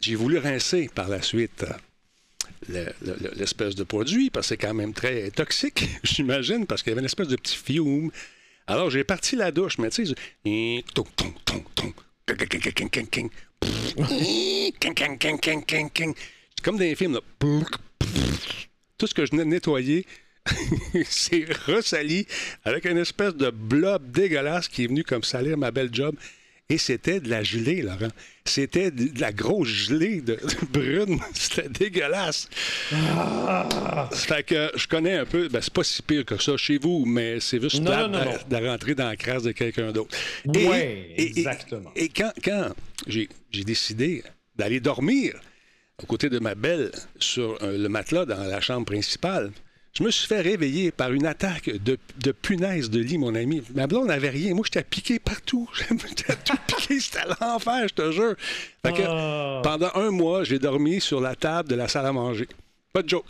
j'ai 0.00 0.14
voulu 0.14 0.38
rincer 0.38 0.88
par 0.94 1.08
la 1.08 1.20
suite 1.22 1.64
euh, 1.64 1.66
le- 1.66 1.68
le- 1.68 1.72
le- 1.72 2.51
l'espèce 2.68 3.74
de 3.74 3.84
produit, 3.84 4.30
parce 4.30 4.46
que 4.46 4.48
c'est 4.50 4.56
quand 4.56 4.74
même 4.74 4.92
très 4.94 5.30
toxique, 5.30 5.84
j'imagine, 6.02 6.66
parce 6.66 6.82
qu'il 6.82 6.90
y 6.90 6.92
avait 6.92 7.00
une 7.00 7.06
espèce 7.06 7.28
de 7.28 7.36
petit 7.36 7.56
fiume. 7.56 8.10
Alors, 8.66 8.90
j'ai 8.90 9.04
parti 9.04 9.36
la 9.36 9.50
douche, 9.50 9.78
mais 9.78 9.90
tu 9.90 10.06
sais. 10.06 10.14
C'est 16.56 16.64
comme 16.64 16.76
dans 16.76 16.84
les 16.84 16.94
films, 16.94 17.14
là. 17.14 17.20
Tout 18.98 19.06
ce 19.06 19.14
que 19.14 19.26
je 19.26 19.32
venais 19.32 19.44
de 19.44 19.48
nettoyer, 19.48 20.06
c'est 21.04 21.46
ressali 21.66 22.26
avec 22.64 22.84
une 22.84 22.98
espèce 22.98 23.34
de 23.34 23.50
blob 23.50 24.10
dégueulasse 24.10 24.68
qui 24.68 24.84
est 24.84 24.86
venu 24.86 25.02
comme 25.04 25.24
salir 25.24 25.56
ma 25.56 25.70
belle 25.70 25.90
job. 25.92 26.14
Et 26.72 26.78
c'était 26.78 27.20
de 27.20 27.28
la 27.28 27.42
gelée, 27.42 27.82
Laurent. 27.82 28.08
C'était 28.46 28.90
de 28.90 29.20
la 29.20 29.30
grosse 29.30 29.68
gelée 29.68 30.22
de, 30.22 30.38
brune. 30.72 31.20
C'était 31.34 31.68
dégueulasse. 31.68 32.48
Fait 34.12 34.42
que 34.42 34.70
je 34.74 34.86
connais 34.88 35.18
un 35.18 35.26
peu. 35.26 35.48
Ben, 35.48 35.60
c'est 35.60 35.72
pas 35.72 35.84
si 35.84 36.00
pire 36.02 36.24
que 36.24 36.40
ça 36.40 36.56
chez 36.56 36.78
vous, 36.78 37.04
mais 37.04 37.40
c'est 37.40 37.60
juste 37.60 37.76
Non, 37.80 37.90
plate 37.90 38.10
non, 38.10 38.24
non, 38.24 38.32
de- 38.48 38.56
de 38.62 38.66
rentrer 38.68 38.94
dans 38.94 39.06
la 39.08 39.16
crasse 39.16 39.42
de 39.42 39.52
quelqu'un 39.52 39.92
d'autre. 39.92 40.16
Et- 40.54 40.60
et- 41.16 41.38
exactement. 41.38 41.92
Et, 41.94 42.08
quand, 42.08 42.32
j'ai 43.06 43.28
décidé 43.64 44.24
d'aller 44.56 44.80
dormir 44.80 45.34
aux 46.02 46.06
côtés 46.06 46.30
de 46.30 46.38
ma 46.38 46.54
belle 46.54 46.90
sur 47.18 47.62
euh, 47.62 47.76
le 47.76 47.88
matelas 47.90 48.24
dans 48.24 48.42
la 48.44 48.60
chambre 48.62 48.86
principale, 48.86 49.52
je 49.94 50.02
me 50.02 50.10
suis 50.10 50.26
fait 50.26 50.40
réveiller 50.40 50.90
par 50.90 51.12
une 51.12 51.26
attaque 51.26 51.68
de, 51.68 51.98
de 52.22 52.32
punaise 52.32 52.88
de 52.90 52.98
lit, 53.00 53.18
mon 53.18 53.34
ami. 53.34 53.62
Ma 53.74 53.86
blonde 53.86 54.06
n'avait 54.08 54.30
rien. 54.30 54.54
Moi, 54.54 54.64
j'étais 54.64 54.84
piqué 54.84 55.18
partout. 55.18 55.68
J'étais 55.90 56.34
tout 56.44 56.56
piqué. 56.66 56.98
C'était 56.98 57.20
l'enfer, 57.40 57.88
je 57.88 57.94
te 57.94 58.10
jure. 58.12 58.34
Fait 58.84 58.92
que, 58.92 59.02
Ah. 59.06 59.60
pendant 59.62 59.90
un 59.94 60.10
mois, 60.10 60.44
j'ai 60.44 60.58
dormi 60.58 61.00
sur 61.00 61.20
la 61.20 61.34
table 61.34 61.68
de 61.68 61.74
la 61.74 61.88
salle 61.88 62.06
à 62.06 62.12
manger. 62.12 62.48
Pas 62.94 63.02
de 63.02 63.08
joke. 63.08 63.26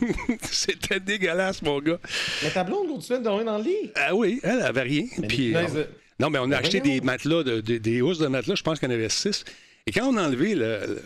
C'était 0.42 1.00
dégueulasse, 1.00 1.62
mon 1.62 1.80
gars. 1.80 1.98
Mais 2.42 2.50
ta 2.50 2.64
blonde 2.64 2.88
continue 2.88 3.18
de 3.18 3.24
dormir 3.24 3.44
dans 3.46 3.58
le 3.58 3.64
lit? 3.64 3.90
Ah 3.96 4.14
oui, 4.14 4.40
elle 4.42 4.62
avait 4.62 4.82
rien. 4.82 5.04
Mais 5.18 5.26
Puis, 5.26 5.52
de- 5.52 5.56
euh, 5.56 5.84
non, 6.20 6.30
mais 6.30 6.38
on 6.38 6.50
a 6.52 6.56
acheté 6.58 6.80
des 6.80 7.00
matelas, 7.00 7.42
de- 7.42 7.60
de- 7.60 7.78
des 7.78 8.02
housses 8.02 8.18
de 8.18 8.26
matelas, 8.26 8.54
je 8.54 8.62
pense 8.62 8.78
qu'il 8.78 8.88
y 8.88 8.92
en 8.92 8.94
avait 8.94 9.08
six. 9.08 9.44
Et 9.86 9.92
quand 9.92 10.06
on 10.06 10.16
a 10.16 10.26
enlevé 10.26 10.54
le, 10.54 10.80
le, 10.86 11.02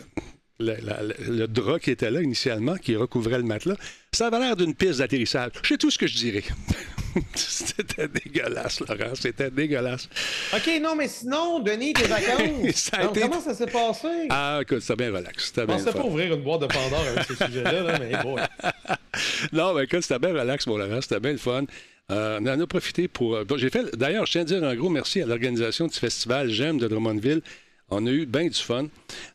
le- 0.63 1.35
le 1.37 1.47
drap 1.47 1.79
qui 1.79 1.91
était 1.91 2.09
là 2.11 2.21
initialement, 2.21 2.75
qui 2.77 2.95
recouvrait 2.95 3.37
le 3.37 3.43
matelas, 3.43 3.75
ça 4.11 4.27
avait 4.27 4.39
l'air 4.39 4.55
d'une 4.55 4.73
piste 4.75 4.99
d'atterrissage. 4.99 5.51
C'est 5.63 5.77
tout 5.77 5.91
ce 5.91 5.97
que 5.97 6.07
je 6.07 6.15
dirais. 6.15 6.43
C'était 7.35 8.07
dégueulasse, 8.07 8.79
Laurent. 8.79 9.13
C'était 9.13 9.51
dégueulasse. 9.51 10.09
OK, 10.53 10.69
non, 10.81 10.95
mais 10.95 11.07
sinon, 11.07 11.59
Denis, 11.59 11.93
tes 11.93 12.07
vacances. 12.07 12.75
Ça 12.75 12.97
a 12.97 13.03
Donc, 13.03 13.17
été- 13.17 13.27
Comment 13.27 13.41
ça 13.41 13.53
s'est 13.53 13.67
passé? 13.67 14.07
Ah, 14.29 14.59
écoute, 14.63 14.79
c'était 14.81 14.95
bien 14.95 15.11
relax. 15.15 15.45
C'était 15.47 15.65
bien 15.65 15.77
pas 15.77 16.03
ouvrir 16.03 16.33
une 16.33 16.41
boîte 16.41 16.61
de 16.61 16.65
Pandore 16.67 17.05
avec 17.15 17.25
ce 17.25 17.35
sujet-là, 17.35 17.81
là, 17.83 17.99
mais 17.99 18.11
bon. 18.23 18.35
Non, 19.53 19.73
mais 19.75 19.83
écoute, 19.83 20.01
c'était 20.01 20.19
bien 20.19 20.33
relax, 20.33 20.65
mon 20.67 20.77
Laurent. 20.77 21.01
C'était 21.01 21.19
bien 21.19 21.31
le 21.33 21.37
fun. 21.37 21.65
Euh, 22.11 22.39
on 22.41 22.47
en 22.47 22.59
a 22.59 22.67
profité 22.67 23.07
pour. 23.07 23.35
euh, 23.35 23.43
bon, 23.45 23.57
j'ai 23.57 23.69
fait. 23.69 23.95
D'ailleurs, 23.95 24.25
je 24.25 24.31
tiens 24.33 24.41
à 24.41 24.45
dire 24.45 24.63
un 24.63 24.75
gros 24.75 24.89
merci 24.89 25.21
à 25.21 25.25
l'organisation 25.25 25.87
du 25.87 25.97
festival 25.97 26.49
J'aime 26.49 26.77
de 26.79 26.87
Drummondville. 26.87 27.41
On 27.89 28.05
a 28.07 28.09
eu 28.09 28.25
bien 28.25 28.47
du 28.47 28.53
fun. 28.53 28.87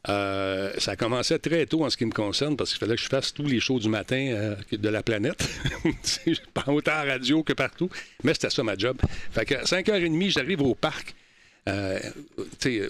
Euh, 0.08 0.72
ça 0.78 0.92
a 0.92 0.96
commencé 0.96 1.38
très 1.38 1.66
tôt 1.66 1.84
en 1.84 1.90
ce 1.90 1.96
qui 1.96 2.06
me 2.06 2.12
concerne 2.12 2.56
parce 2.56 2.70
qu'il 2.70 2.78
fallait 2.78 2.96
que 2.96 3.02
je 3.02 3.08
fasse 3.08 3.32
tous 3.32 3.46
les 3.46 3.60
shows 3.60 3.78
du 3.78 3.88
matin 3.88 4.16
euh, 4.16 4.56
de 4.72 4.88
la 4.88 5.02
planète. 5.02 5.48
pas 6.54 6.64
autant 6.68 6.92
à 6.92 7.04
radio 7.04 7.42
que 7.42 7.52
partout. 7.52 7.90
Mais 8.24 8.34
c'était 8.34 8.50
ça 8.50 8.62
ma 8.62 8.76
job. 8.76 8.98
Fait 9.30 9.44
que 9.44 9.54
à 9.54 9.62
5h30, 9.62 10.30
j'arrive 10.30 10.62
au 10.62 10.74
parc. 10.74 11.14
Euh, 11.68 12.00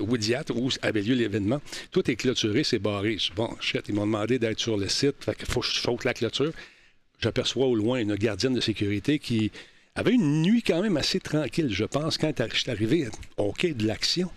Woodyat, 0.00 0.44
où 0.54 0.70
avait 0.82 1.02
lieu 1.02 1.16
l'événement, 1.16 1.60
tout 1.90 2.08
est 2.08 2.14
clôturé, 2.14 2.62
c'est 2.62 2.78
barré. 2.78 3.18
Bon, 3.34 3.50
shit, 3.60 3.82
ils 3.88 3.94
m'ont 3.94 4.06
demandé 4.06 4.38
d'être 4.38 4.60
sur 4.60 4.76
le 4.76 4.88
site, 4.88 5.16
fait 5.24 5.36
faut 5.48 5.60
que 5.60 5.66
je 5.66 6.06
la 6.06 6.14
clôture. 6.14 6.52
j'aperçois 7.18 7.66
au 7.66 7.74
loin 7.74 7.98
une 7.98 8.14
gardienne 8.14 8.54
de 8.54 8.60
sécurité 8.60 9.18
qui 9.18 9.50
avait 9.96 10.12
une 10.12 10.42
nuit 10.42 10.62
quand 10.62 10.80
même 10.80 10.96
assez 10.96 11.18
tranquille, 11.18 11.70
je 11.72 11.84
pense, 11.84 12.18
quand 12.18 12.32
je 12.52 12.56
suis 12.56 12.70
arrivé 12.70 13.08
au 13.36 13.52
quai 13.52 13.74
de 13.74 13.84
l'action. 13.84 14.30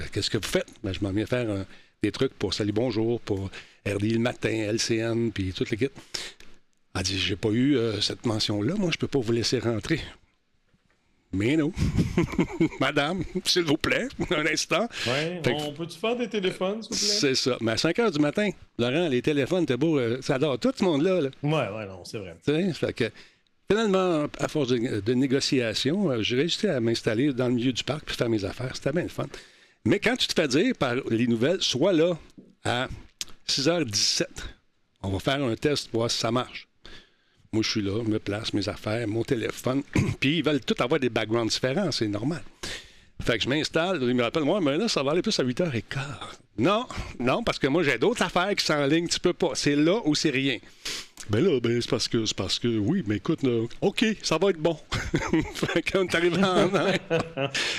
Euh, 0.00 0.04
Qu'est-ce 0.12 0.30
que 0.30 0.38
vous 0.38 0.48
faites? 0.48 0.66
Ben, 0.82 0.92
je 0.92 1.00
m'en 1.00 1.10
viens 1.12 1.26
faire 1.26 1.50
un- 1.50 1.66
des 2.02 2.12
trucs 2.12 2.32
pour 2.34 2.54
Salut 2.54 2.72
Bonjour, 2.72 3.20
pour 3.20 3.50
RDI 3.86 4.10
le 4.10 4.18
matin, 4.20 4.50
LCN, 4.50 5.30
puis 5.32 5.52
toute 5.52 5.70
l'équipe. 5.70 5.92
Elle 6.94 7.02
dit, 7.02 7.18
j'ai 7.18 7.36
pas 7.36 7.50
eu 7.50 7.76
euh, 7.76 8.00
cette 8.00 8.24
mention-là, 8.26 8.74
moi, 8.76 8.90
je 8.92 8.98
peux 8.98 9.06
pas 9.08 9.18
vous 9.18 9.32
laisser 9.32 9.58
rentrer. 9.58 10.00
Mais 11.32 11.56
non. 11.56 11.72
Madame, 12.80 13.22
s'il 13.44 13.64
vous 13.64 13.76
plaît, 13.76 14.08
un 14.30 14.46
instant. 14.46 14.88
Ouais, 15.06 15.40
Fait 15.44 15.52
que- 15.54 15.62
on 15.62 15.72
peut-tu 15.72 15.98
faire 15.98 16.16
des 16.16 16.28
téléphones, 16.28 16.82
s'il 16.82 16.92
vous 16.94 16.98
plaît? 16.98 17.18
C'est 17.20 17.34
ça. 17.34 17.56
Mais 17.60 17.72
à 17.72 17.76
5 17.76 17.96
h 17.98 18.12
du 18.12 18.18
matin, 18.18 18.48
Laurent, 18.78 19.08
les 19.08 19.20
téléphones, 19.20 19.66
t'es 19.66 19.76
beau, 19.76 19.98
euh, 19.98 20.18
ça 20.22 20.36
adore 20.36 20.58
tout 20.58 20.72
ce 20.74 20.82
monde-là. 20.84 21.20
là. 21.20 21.30
Ouais, 21.42 21.76
ouais, 21.76 21.86
non, 21.86 22.02
c'est 22.04 22.18
vrai. 22.18 22.34
Tu 22.46 22.52
sais, 22.52 22.72
fait 22.72 22.92
que, 22.94 23.10
finalement, 23.70 24.26
à 24.38 24.48
force 24.48 24.68
de, 24.68 25.00
de 25.00 25.14
négociations, 25.14 26.10
euh, 26.10 26.22
j'ai 26.22 26.36
réussi 26.36 26.66
à 26.66 26.80
m'installer 26.80 27.32
dans 27.34 27.48
le 27.48 27.54
milieu 27.54 27.72
du 27.72 27.84
parc 27.84 28.04
puis 28.06 28.16
faire 28.16 28.30
mes 28.30 28.44
affaires. 28.44 28.74
C'était 28.74 28.92
bien 28.92 29.02
le 29.02 29.08
fun. 29.08 29.26
Mais 29.84 29.98
quand 30.00 30.16
tu 30.16 30.26
te 30.26 30.34
fais 30.34 30.48
dire 30.48 30.74
par 30.76 30.94
les 31.10 31.26
nouvelles, 31.26 31.62
sois 31.62 31.92
là 31.92 32.18
à 32.64 32.88
6h17. 33.48 34.24
On 35.02 35.10
va 35.10 35.18
faire 35.20 35.42
un 35.42 35.54
test 35.54 35.90
pour 35.90 36.00
voir 36.00 36.10
si 36.10 36.18
ça 36.18 36.30
marche. 36.30 36.68
Moi, 37.52 37.62
je 37.62 37.70
suis 37.70 37.82
là, 37.82 38.02
je 38.04 38.10
me 38.10 38.18
place, 38.18 38.52
mes 38.52 38.68
affaires, 38.68 39.08
mon 39.08 39.22
téléphone. 39.22 39.82
puis 40.20 40.38
ils 40.38 40.44
veulent 40.44 40.60
tous 40.60 40.82
avoir 40.82 41.00
des 41.00 41.08
backgrounds 41.08 41.52
différents, 41.52 41.90
c'est 41.92 42.08
normal. 42.08 42.42
Fait 43.22 43.38
que 43.38 43.44
je 43.44 43.48
m'installe, 43.48 44.02
ils 44.02 44.14
me 44.14 44.22
rappellent, 44.22 44.44
moi, 44.44 44.60
mais 44.60 44.76
là, 44.76 44.88
ça 44.88 45.02
va 45.02 45.12
aller 45.12 45.22
plus 45.22 45.38
à 45.40 45.44
8h15. 45.44 45.82
Non, 46.58 46.86
non, 47.18 47.42
parce 47.42 47.58
que 47.58 47.66
moi, 47.66 47.82
j'ai 47.82 47.98
d'autres 47.98 48.22
affaires 48.22 48.54
qui 48.54 48.64
sont 48.64 48.74
en 48.74 48.86
ligne, 48.86 49.08
tu 49.08 49.20
peux 49.20 49.32
pas. 49.32 49.52
C'est 49.54 49.76
là 49.76 50.00
ou 50.04 50.14
c'est 50.14 50.30
rien. 50.30 50.58
Ben 51.30 51.44
là, 51.44 51.60
ben, 51.60 51.80
c'est 51.80 51.90
parce 51.90 52.08
que, 52.08 52.24
c'est 52.24 52.36
parce 52.36 52.58
que, 52.58 52.78
oui, 52.78 53.02
mais 53.06 53.16
écoute, 53.16 53.40
OK, 53.82 54.04
ça 54.22 54.38
va 54.38 54.50
être 54.50 54.58
bon. 54.58 54.76
fait 55.54 55.82
qu'on 55.90 56.04
est 56.04 56.14
arrivé 56.14 56.42
en 56.42 56.66
live. 56.66 56.98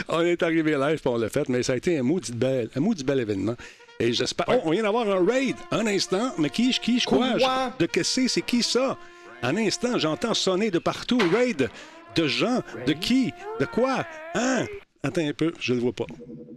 on 0.08 0.22
est 0.22 0.44
arrivé 0.44 0.77
live, 0.77 1.01
on 1.06 1.18
l'a 1.18 1.29
fait, 1.29 1.50
mais 1.50 1.63
ça 1.63 1.74
a 1.74 1.75
été 1.77 1.98
un 1.98 2.03
maudit 2.03 2.32
bel, 2.32 2.70
un 2.75 2.79
maudit 2.79 3.03
bel 3.03 3.20
événement. 3.20 3.56
Et 4.00 4.13
j'espère. 4.13 4.46
Oh, 4.50 4.62
on 4.65 4.72
vient 4.72 4.84
d'avoir 4.84 5.10
un 5.10 5.25
raid, 5.25 5.56
un 5.72 5.86
instant. 5.88 6.34
Mais 6.38 6.50
qui, 6.50 6.72
qui, 6.72 7.00
je 7.00 7.06
crois? 7.06 7.38
Quoi? 7.38 7.74
De 7.79 7.86
que 7.86 8.03
c'est, 8.03 8.27
c'est 8.27 8.41
qui 8.41 8.63
ça? 8.63 8.98
Un 9.41 9.58
instant, 9.58 9.98
j'entends 9.98 10.34
sonner 10.34 10.70
de 10.70 10.79
partout. 10.79 11.20
Raid 11.34 11.70
de 12.15 12.27
gens. 12.27 12.62
De 12.86 12.94
qui? 12.94 13.34
De 13.60 13.65
quoi? 13.65 14.06
Hein? 14.36 14.65
Attends 15.03 15.27
un 15.27 15.34
peu, 15.34 15.53
je 15.60 15.74
le 15.74 15.79
vois 15.79 15.94
pas. 15.94 16.06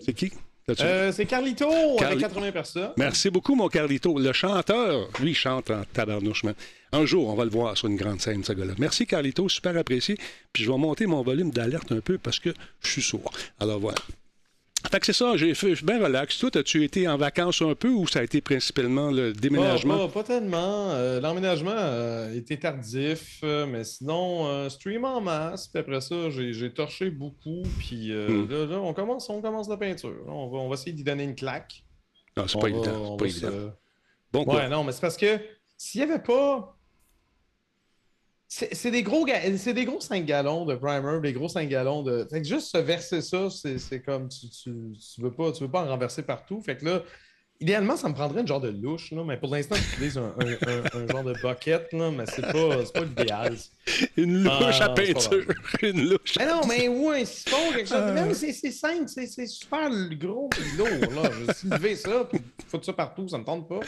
C'est 0.04 0.12
qui? 0.12 0.32
Euh, 0.80 1.10
c'est 1.12 1.26
Carlito 1.26 1.66
Carli- 1.98 2.04
avec 2.04 2.18
80 2.20 2.52
personnes. 2.52 2.90
Merci 2.96 3.30
beaucoup, 3.30 3.54
mon 3.56 3.68
Carlito. 3.68 4.18
Le 4.18 4.32
chanteur, 4.32 5.08
lui, 5.20 5.30
il 5.30 5.34
chante 5.34 5.70
en 5.70 5.82
tabarnouche, 5.92 6.44
man. 6.44 6.54
Un 6.92 7.04
jour, 7.04 7.28
on 7.28 7.34
va 7.34 7.44
le 7.44 7.50
voir 7.50 7.76
sur 7.76 7.88
une 7.88 7.96
grande 7.96 8.20
scène, 8.20 8.44
ce 8.44 8.52
gars-là. 8.52 8.74
Merci, 8.78 9.06
Carlito, 9.06 9.48
super 9.48 9.76
apprécié. 9.76 10.16
Puis 10.52 10.62
je 10.64 10.70
vais 10.70 10.78
monter 10.78 11.06
mon 11.06 11.22
volume 11.22 11.50
d'alerte 11.50 11.90
un 11.90 12.00
peu 12.00 12.16
parce 12.18 12.38
que 12.38 12.50
je 12.82 12.88
suis 12.90 13.02
sourd. 13.02 13.32
Alors 13.60 13.80
voilà. 13.80 13.98
Fait 14.92 15.00
que 15.00 15.06
c'est 15.06 15.14
ça, 15.14 15.36
j'ai 15.38 15.54
fait 15.54 15.72
bien 15.82 16.02
relax. 16.04 16.36
Toi, 16.38 16.50
as-tu 16.54 16.84
été 16.84 17.08
en 17.08 17.16
vacances 17.16 17.62
un 17.62 17.74
peu 17.74 17.88
ou 17.88 18.06
ça 18.06 18.18
a 18.20 18.22
été 18.24 18.42
principalement 18.42 19.10
le 19.10 19.32
déménagement? 19.32 19.96
pas- 20.06 20.08
pas 20.08 20.22
tellement. 20.22 20.90
Euh, 20.90 21.18
L'emménagement 21.18 21.72
euh, 21.74 22.34
était 22.34 22.58
tardif, 22.58 23.40
euh, 23.42 23.64
mais 23.64 23.84
sinon, 23.84 24.68
stream 24.68 25.06
en 25.06 25.22
masse. 25.22 25.66
Puis 25.68 25.80
après 25.80 26.02
ça, 26.02 26.28
j'ai 26.28 26.72
torché 26.74 27.08
beaucoup. 27.10 27.62
Puis 27.78 28.12
Hmm. 28.12 28.48
là, 28.50 28.66
là, 28.66 28.80
on, 28.80 28.92
commence, 28.92 29.30
on 29.30 29.40
commence 29.40 29.68
la 29.68 29.78
peinture. 29.78 30.14
On 30.26 30.48
va, 30.48 30.58
on 30.58 30.68
va 30.68 30.74
essayer 30.74 30.92
d'y 30.92 31.04
donner 31.04 31.24
une 31.24 31.34
claque. 31.36 31.82
Non, 32.36 32.46
c'est 32.46 32.60
pas 32.60 32.68
va- 32.68 32.76
évident. 32.76 33.16
pas 33.16 33.24
évident. 33.24 33.48
se- 33.50 33.68
Bon, 34.30 34.44
quoi. 34.44 34.56
Ouais, 34.56 34.68
non, 34.68 34.84
mais 34.84 34.92
c'est 34.92 35.00
parce 35.00 35.16
que 35.16 35.38
s'il 35.78 36.04
n'y 36.04 36.10
avait 36.10 36.22
pas. 36.22 36.76
C'est 38.54 38.90
des 38.90 39.02
gros 39.02 39.26
c'est 39.56 39.72
des 39.72 39.86
gros 39.86 39.98
5 40.00 40.26
gallons 40.26 40.66
de 40.66 40.74
primer, 40.74 41.20
des 41.22 41.32
gros 41.32 41.48
5 41.48 41.68
gallons 41.70 42.02
de. 42.02 42.26
Fait 42.30 42.42
que 42.42 42.46
juste 42.46 42.68
se 42.68 42.76
verser 42.76 43.22
ça, 43.22 43.48
c'est 43.50 44.02
comme 44.02 44.28
tu, 44.28 44.48
tu, 44.50 44.70
tu 45.14 45.20
veux 45.22 45.32
pas, 45.32 45.52
tu 45.52 45.64
veux 45.64 45.70
pas 45.70 45.82
en 45.84 45.88
renverser 45.88 46.22
partout. 46.22 46.60
Fait 46.60 46.76
que 46.76 46.84
là, 46.84 47.02
idéalement, 47.60 47.96
ça 47.96 48.10
me 48.10 48.14
prendrait 48.14 48.42
une 48.42 48.46
genre 48.46 48.60
de 48.60 48.68
louche, 48.68 49.10
là, 49.12 49.24
mais 49.24 49.38
pour 49.38 49.48
l'instant, 49.54 49.76
j'utilise 49.76 50.18
un, 50.18 50.34
un- 50.38 50.68
un- 50.68 51.00
un 51.02 51.06
genre 51.08 51.24
de 51.24 51.32
bucket, 51.42 51.90
là, 51.94 52.10
mais 52.10 52.24
c'est 52.26 52.42
pas, 52.42 52.84
c'est 52.84 52.92
pas 52.92 53.04
l'idéal. 53.04 53.56
Une 54.18 54.42
louche 54.44 54.78
Ah, 54.80 54.84
à 54.84 54.88
peinture. 54.90 55.46
Une 55.80 56.10
louche. 56.10 56.34
Mais 56.38 56.46
non, 56.46 56.60
mais 56.68 56.88
ouais, 56.88 57.24
c'est 57.24 57.50
bon, 57.50 57.72
quelque 57.74 57.88
chose. 57.88 57.98
Ah. 58.02 58.12
Même 58.12 58.34
c'est 58.34 58.52
simple, 58.52 59.04
c'est 59.08 59.28
c'est 59.28 59.46
super 59.46 59.88
gros 60.18 60.50
et 60.58 60.76
lourd. 60.76 61.22
Là. 61.22 61.30
Je 61.32 61.44
vais 61.46 61.54
soulever 61.54 61.96
ça, 61.96 62.26
puis 62.30 62.38
foutre 62.68 62.84
ça 62.84 62.92
partout, 62.92 63.26
ça 63.28 63.38
me 63.38 63.44
tente 63.44 63.66
pas. 63.66 63.80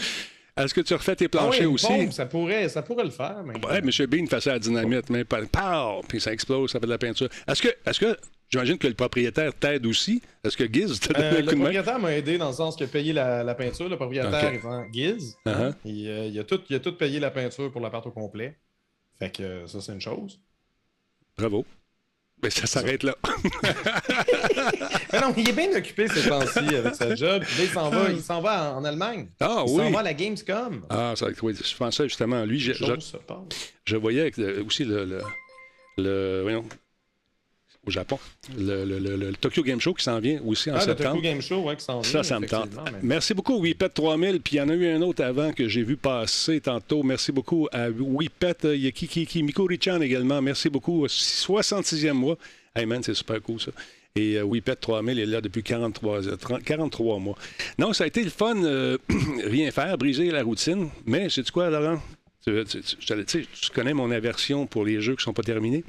Est-ce 0.57 0.73
que 0.73 0.81
tu 0.83 0.95
refais 0.95 1.17
tes 1.17 1.25
Ah 1.25 1.29
planchers 1.29 1.63
une 1.69 1.75
aussi? 1.75 1.87
pompe, 1.87 2.13
ça, 2.13 2.27
pourrait, 2.27 2.69
ça 2.69 2.83
pourrait 2.83 3.05
le 3.05 3.11
faire. 3.11 3.43
Mais... 3.45 3.55
Ouais, 3.67 3.79
M. 3.79 3.91
Bean 4.07 4.27
fait 4.27 4.41
ça 4.41 4.51
à 4.51 4.53
la 4.55 4.59
dynamite, 4.61 5.11
mais 5.11 5.25
pas. 5.25 5.41
Pow! 5.47 6.03
Puis 6.09 6.21
ça 6.21 6.33
explose, 6.33 6.71
ça 6.71 6.79
fait 6.79 6.87
de 6.87 6.91
la 6.93 6.99
peinture. 6.99 7.29
Est-ce 7.49 7.61
que, 7.61 7.69
est-ce 7.85 7.99
que, 7.99 8.17
j'imagine 8.51 8.79
que 8.79 8.87
le 8.87 8.95
propriétaire 8.95 9.53
t'aide 9.53 9.85
aussi? 9.85 10.23
Est-ce 10.45 10.57
que 10.57 10.73
Giz 10.73 11.01
t'a 11.01 11.13
donné 11.13 11.27
Euh, 11.27 11.31
un 11.31 11.41
le 11.41 11.43
coup 11.43 11.51
de 11.51 11.55
main? 11.57 11.61
propriétaire 11.65 11.99
m'a 11.99 12.13
aidé 12.15 12.39
dans 12.39 12.49
le 12.51 12.55
sens 12.55 12.77
qu'il 12.77 12.87
a 12.87 12.89
payé 12.89 13.13
la, 13.13 13.43
la 13.43 13.55
peinture. 13.57 13.89
Le 13.89 13.97
propriétaire 13.97 14.51
Ok. 14.53 14.55
étant 14.55 14.85
Giz. 14.93 15.37
Uh-huh. 15.45 15.75
Et, 15.85 16.09
euh, 16.09 16.27
il, 16.27 16.39
a 16.39 16.45
tout, 16.45 16.61
il 16.71 16.77
a 16.77 16.81
tout 16.81 16.97
payé 16.97 17.19
la 17.19 17.33
peinture 17.33 17.73
pour 17.73 17.81
l'appart 17.81 18.07
au 18.07 18.13
complet. 18.13 18.57
Fait 19.19 19.31
que 19.37 19.67
ça, 19.67 19.81
c'est 19.81 19.93
une 19.93 20.01
chose. 20.01 20.39
Bravo. 21.37 21.67
Mais 22.45 22.51
ça 22.51 22.67
s'arrête 22.67 23.03
là. 23.03 23.17
Mais 25.13 25.21
non, 25.21 25.33
il 25.37 25.49
est 25.49 25.53
bien 25.53 25.75
occupé 25.75 26.09
ces 26.09 26.29
temps-ci 26.29 26.59
avec 26.77 26.95
sa 26.95 27.15
job. 27.15 27.43
Là, 27.43 27.49
il 27.59 27.69
s'en 27.69 27.89
va, 27.89 28.11
il 28.11 28.21
s'en 28.21 28.41
va 28.43 28.75
en, 28.75 28.85
Allemagne. 28.85 29.29
Ah 29.41 29.65
il 29.67 29.73
oui. 29.73 29.85
s'en 29.85 29.91
va 29.93 30.01
à 30.01 30.03
la 30.03 30.13
Gamescom. 30.15 30.83
Ah, 30.91 31.15
ça, 31.17 31.27
oui, 31.43 31.55
je 31.59 31.77
pensais 31.77 32.05
justement 32.05 32.43
à 32.43 32.45
lui. 32.47 32.61
Je, 32.61 32.75
je- 33.87 33.97
voyais 33.97 34.31
le- 34.37 34.63
aussi 34.63 34.85
le, 34.85 35.05
le, 35.07 35.23
le- 35.97 36.43
voyons, 36.43 36.65
au 37.87 37.91
Japon, 37.91 38.19
le, 38.57 38.85
le- 38.85 38.99
le- 38.99 39.17
le 39.17 39.33
Tokyo 39.35 39.63
Game 39.63 39.81
Show 39.81 39.95
qui 39.95 40.05
s'en 40.05 40.19
vient 40.19 40.41
aussi 40.45 40.71
en 40.71 40.75
Ah, 40.75 40.79
le 40.79 40.85
septembre. 40.85 41.17
Tokyo 41.17 41.23
Game 41.23 41.43
Show, 41.43 41.61
ouais, 41.63 41.77
qui 41.77 41.85
s'en 41.85 42.01
vient. 42.01 42.11
Ça, 42.11 42.23
ça 42.23 42.41
me 42.41 42.47
tente. 42.47 42.71
mais- 42.75 42.99
Merci 43.03 43.35
beaucoup, 43.35 43.59
Wipet 43.59 43.89
3000. 43.91 44.41
Puis 44.41 44.57
il 44.57 44.59
y 44.59 44.61
en 44.61 44.69
a 44.69 44.75
eu 44.75 44.87
un 44.89 45.03
autre 45.03 45.23
avant 45.25 45.53
que 45.53 45.69
j'ai 45.69 45.83
vu 45.83 45.97
passer 45.97 46.61
tantôt. 46.61 47.03
Merci 47.03 47.33
beaucoup 47.33 47.69
à 47.73 47.89
Wipet. 47.91 48.55
Il 48.65 48.81
y 48.85 48.87
a 48.87 48.91
Kiki, 48.91 49.27
Kiki, 49.27 49.43
Miko 49.43 49.65
Richan 49.65 50.01
également. 50.01 50.41
Merci 50.43 50.69
beaucoup. 50.71 51.07
66e 51.09 52.13
mois. 52.13 52.37
Hey 52.75 52.87
man, 52.87 53.03
c'est 53.03 53.15
super 53.15 53.41
cool 53.43 53.61
ça. 53.61 53.71
Et 54.17 54.37
euh, 54.37 54.43
Wipet 54.43 54.77
3000 54.77 55.19
est 55.19 55.27
là 55.27 55.41
depuis 55.41 55.63
43, 55.63 56.27
euh, 56.29 56.37
30 56.37 56.63
43 56.63 57.19
mois. 57.19 57.37
Non, 57.79 57.93
ça 57.93 58.05
a 58.05 58.07
été 58.07 58.23
le 58.23 58.31
fun, 58.31 58.55
euh, 58.65 58.97
rien 59.45 59.71
faire, 59.73 59.99
briser 59.99 60.31
la 60.31 60.43
routine. 60.43 60.89
Mais 61.05 61.29
sais-tu 61.29 61.51
quoi, 61.51 61.69
Laurent? 61.69 62.01
Tu, 62.45 62.51
le- 62.53 62.65
tu 62.65 63.47
connais 63.75 63.95
mon 63.95 64.11
aversion 64.11 64.67
pour 64.67 64.85
les 64.85 65.01
jeux 65.01 65.15
qui 65.15 65.21
ne 65.21 65.25
sont 65.25 65.33
pas 65.33 65.43
terminés 65.43 65.83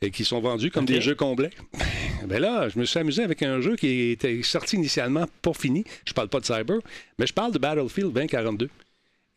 et 0.00 0.10
qui 0.10 0.24
sont 0.24 0.40
vendus 0.40 0.70
comme 0.70 0.84
des 0.84 1.00
jeux 1.00 1.14
complets. 1.14 1.50
Ben 2.26 2.40
là, 2.40 2.68
je 2.68 2.78
me 2.78 2.84
suis 2.84 2.98
amusé 2.98 3.22
avec 3.22 3.42
un 3.42 3.60
jeu 3.60 3.76
qui 3.76 4.10
était 4.10 4.42
sorti 4.42 4.74
initialement 4.76 5.26
pas 5.40 5.52
fini. 5.54 5.84
Je 6.04 6.12
parle 6.12 6.28
pas 6.28 6.40
de 6.40 6.44
Cyber, 6.44 6.78
mais 7.18 7.26
je 7.26 7.32
parle 7.32 7.52
de 7.52 7.58
Battlefield 7.58 8.12
2042. 8.12 8.68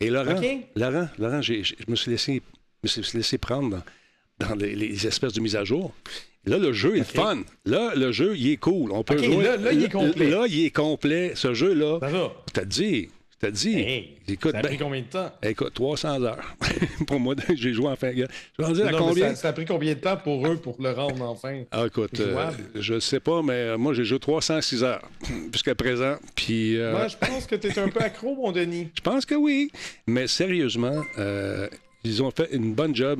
Et 0.01 0.09
Laurent. 0.09 0.33
Laurent, 0.75 1.07
Laurent, 1.19 1.41
je 1.43 1.61
me 1.87 1.95
suis 1.95 2.11
laissé, 2.11 2.41
me 2.83 2.87
suis 2.87 3.03
laissé 3.17 3.37
prendre 3.37 3.81
dans, 4.39 4.47
dans 4.47 4.55
les, 4.55 4.75
les 4.75 5.07
espèces 5.07 5.33
de 5.33 5.41
mises 5.41 5.55
à 5.55 5.63
jour. 5.63 5.93
Là, 6.45 6.57
le 6.57 6.73
jeu 6.73 6.97
est 6.97 7.03
fun. 7.03 7.43
Là, 7.65 7.93
le 7.95 8.11
jeu, 8.11 8.35
il 8.35 8.49
est 8.49 8.57
cool. 8.57 8.91
On 8.91 9.03
peut 9.03 9.15
jouer. 9.23 9.43
là- 9.43 9.57
là, 9.57 9.71
il 9.73 9.83
est 9.83 9.89
complet. 9.89 10.29
Là, 10.29 10.45
il 10.49 10.65
est 10.65 10.71
complet. 10.71 11.33
Ce 11.35 11.53
jeu-là, 11.53 11.99
je 12.47 12.59
te 12.61 12.65
dis, 12.65 13.09
je 13.43 13.47
dis, 13.49 13.79
Hey, 13.79 14.17
écoute, 14.27 14.51
ça 14.51 14.59
a 14.59 14.61
ben, 14.61 14.67
pris 14.69 14.77
combien 14.77 15.01
de 15.01 15.05
temps? 15.05 15.31
écoute, 15.43 15.73
300 15.73 16.21
heures. 16.23 16.55
pour 17.07 17.19
moi, 17.19 17.35
j'ai 17.55 17.73
joué 17.73 17.87
en 17.87 17.95
fin. 17.95 18.11
Je 18.11 18.21
vais 18.65 18.73
dire 18.73 18.87
à 18.87 18.91
Non, 18.91 18.97
mais 18.99 19.05
combien? 19.09 19.29
ça, 19.29 19.35
ça 19.35 19.47
a 19.49 19.53
pris 19.53 19.65
combien 19.65 19.93
de 19.93 19.99
temps 19.99 20.17
pour 20.17 20.45
eux 20.47 20.57
pour 20.57 20.75
le 20.81 20.91
rendre 20.91 21.21
enfin? 21.23 21.63
Ah, 21.71 21.85
écoute, 21.87 22.19
euh, 22.19 22.51
je 22.75 22.99
sais 22.99 23.19
pas, 23.19 23.41
mais 23.41 23.53
euh, 23.53 23.77
moi, 23.77 23.93
j'ai 23.93 24.03
joué 24.03 24.19
306 24.19 24.83
heures 24.83 25.09
jusqu'à 25.53 25.75
présent. 25.75 26.15
Puis, 26.35 26.77
euh, 26.77 26.91
Moi, 26.91 27.07
je 27.07 27.17
pense 27.17 27.45
que 27.47 27.55
tu 27.55 27.67
es 27.67 27.79
un 27.79 27.89
peu 27.89 27.99
accro, 28.01 28.35
mon 28.35 28.51
Denis. 28.51 28.89
je 28.95 29.01
pense 29.01 29.25
que 29.25 29.35
oui. 29.35 29.71
Mais 30.07 30.27
sérieusement, 30.27 31.03
euh, 31.17 31.67
ils 32.03 32.21
ont 32.23 32.31
fait 32.31 32.49
une 32.53 32.73
bonne 32.73 32.95
job. 32.95 33.19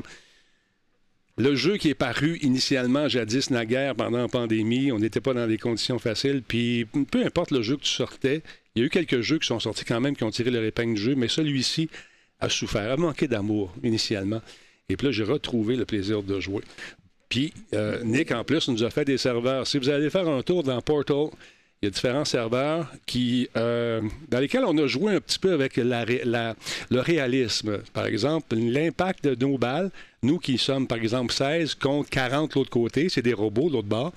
Le 1.38 1.54
jeu 1.54 1.78
qui 1.78 1.88
est 1.88 1.94
paru 1.94 2.38
initialement, 2.42 3.08
jadis, 3.08 3.50
naguère, 3.50 3.94
pendant 3.94 4.18
la 4.18 4.28
pandémie, 4.28 4.92
on 4.92 4.98
n'était 4.98 5.22
pas 5.22 5.32
dans 5.32 5.46
des 5.46 5.56
conditions 5.56 5.98
faciles. 5.98 6.42
Puis, 6.46 6.86
peu 7.10 7.24
importe 7.24 7.52
le 7.52 7.62
jeu 7.62 7.76
que 7.76 7.82
tu 7.82 7.90
sortais, 7.90 8.42
il 8.74 8.80
y 8.80 8.82
a 8.82 8.86
eu 8.86 8.90
quelques 8.90 9.20
jeux 9.20 9.38
qui 9.38 9.46
sont 9.46 9.60
sortis 9.60 9.84
quand 9.84 10.00
même, 10.00 10.16
qui 10.16 10.24
ont 10.24 10.30
tiré 10.30 10.50
leur 10.50 10.64
épingle 10.64 10.94
du 10.94 11.00
jeu, 11.00 11.14
mais 11.14 11.28
celui-ci 11.28 11.90
a 12.40 12.48
souffert, 12.48 12.90
a 12.90 12.96
manqué 12.96 13.28
d'amour 13.28 13.72
initialement. 13.82 14.40
Et 14.88 14.96
puis 14.96 15.06
là, 15.06 15.12
j'ai 15.12 15.24
retrouvé 15.24 15.76
le 15.76 15.84
plaisir 15.84 16.22
de 16.22 16.40
jouer. 16.40 16.62
Puis, 17.28 17.52
euh, 17.74 18.02
Nick, 18.04 18.30
en 18.32 18.44
plus, 18.44 18.68
nous 18.68 18.84
a 18.84 18.90
fait 18.90 19.04
des 19.04 19.16
serveurs. 19.16 19.66
Si 19.66 19.78
vous 19.78 19.88
allez 19.88 20.10
faire 20.10 20.28
un 20.28 20.42
tour 20.42 20.62
dans 20.62 20.80
Portal, 20.82 21.28
il 21.80 21.86
y 21.86 21.88
a 21.88 21.90
différents 21.90 22.24
serveurs 22.24 22.92
euh, 23.56 24.02
dans 24.28 24.38
lesquels 24.38 24.64
on 24.64 24.76
a 24.78 24.86
joué 24.86 25.14
un 25.14 25.20
petit 25.20 25.38
peu 25.38 25.52
avec 25.52 25.76
le 25.76 27.00
réalisme. 27.00 27.78
Par 27.92 28.06
exemple, 28.06 28.54
l'impact 28.54 29.26
de 29.26 29.46
nos 29.46 29.58
balles, 29.58 29.90
nous 30.22 30.38
qui 30.38 30.58
sommes, 30.58 30.86
par 30.86 30.98
exemple, 30.98 31.32
16 31.32 31.74
contre 31.74 32.08
40 32.10 32.50
de 32.50 32.54
l'autre 32.54 32.70
côté, 32.70 33.08
c'est 33.08 33.22
des 33.22 33.32
robots 33.32 33.68
de 33.68 33.74
l'autre 33.74 33.88
bord, 33.88 34.12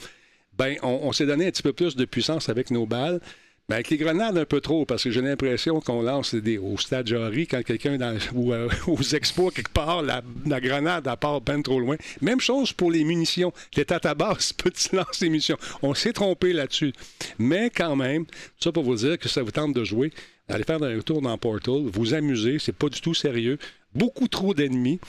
ben, 0.57 0.75
on 0.83 1.11
s'est 1.11 1.25
donné 1.25 1.47
un 1.47 1.51
petit 1.51 1.63
peu 1.63 1.73
plus 1.73 1.95
de 1.95 2.05
puissance 2.05 2.49
avec 2.49 2.69
nos 2.71 2.85
balles. 2.85 3.19
Ben, 3.67 3.75
avec 3.75 3.89
les 3.89 3.97
grenades, 3.97 4.37
un 4.37 4.45
peu 4.45 4.61
trop, 4.61 4.85
parce 4.85 5.03
que 5.03 5.09
j'ai 5.09 5.21
l'impression 5.21 5.81
qu'on 5.81 6.03
lance 6.03 6.35
des, 6.35 6.59
au 6.59 6.77
stade 6.77 7.07
Jarry 7.07 7.47
quand 7.47 7.63
quelqu'un 7.63 7.97
dans, 7.97 8.15
ou 8.35 8.53
euh, 8.53 8.69
aux 8.85 9.01
expos, 9.01 9.51
quelque 9.51 9.71
part, 9.71 10.03
la, 10.03 10.21
grenade, 10.61 11.07
elle 11.09 11.17
part 11.17 11.41
ben 11.41 11.63
trop 11.63 11.79
loin. 11.79 11.95
Même 12.21 12.39
chose 12.39 12.73
pour 12.73 12.91
les 12.91 13.03
munitions. 13.03 13.51
L'état 13.75 13.99
à 14.03 14.13
base 14.13 14.53
peut-il 14.57 14.97
lancer 14.97 15.25
les 15.25 15.29
munitions? 15.29 15.57
On 15.81 15.95
s'est 15.95 16.13
trompé 16.13 16.53
là-dessus. 16.53 16.93
Mais 17.39 17.71
quand 17.71 17.95
même, 17.95 18.25
ça 18.59 18.71
pour 18.71 18.83
vous 18.83 18.95
dire 18.95 19.17
que 19.17 19.27
ça 19.27 19.41
vous 19.41 19.51
tente 19.51 19.73
de 19.73 19.83
jouer, 19.83 20.11
allez 20.47 20.63
faire 20.63 20.81
un 20.83 20.99
tour 20.99 21.23
dans 21.23 21.37
Portal, 21.39 21.81
vous 21.91 22.13
amuser, 22.13 22.59
c'est 22.59 22.75
pas 22.75 22.89
du 22.89 23.01
tout 23.01 23.15
sérieux 23.15 23.57
beaucoup 23.95 24.27
trop 24.27 24.53
d'ennemis, 24.53 24.99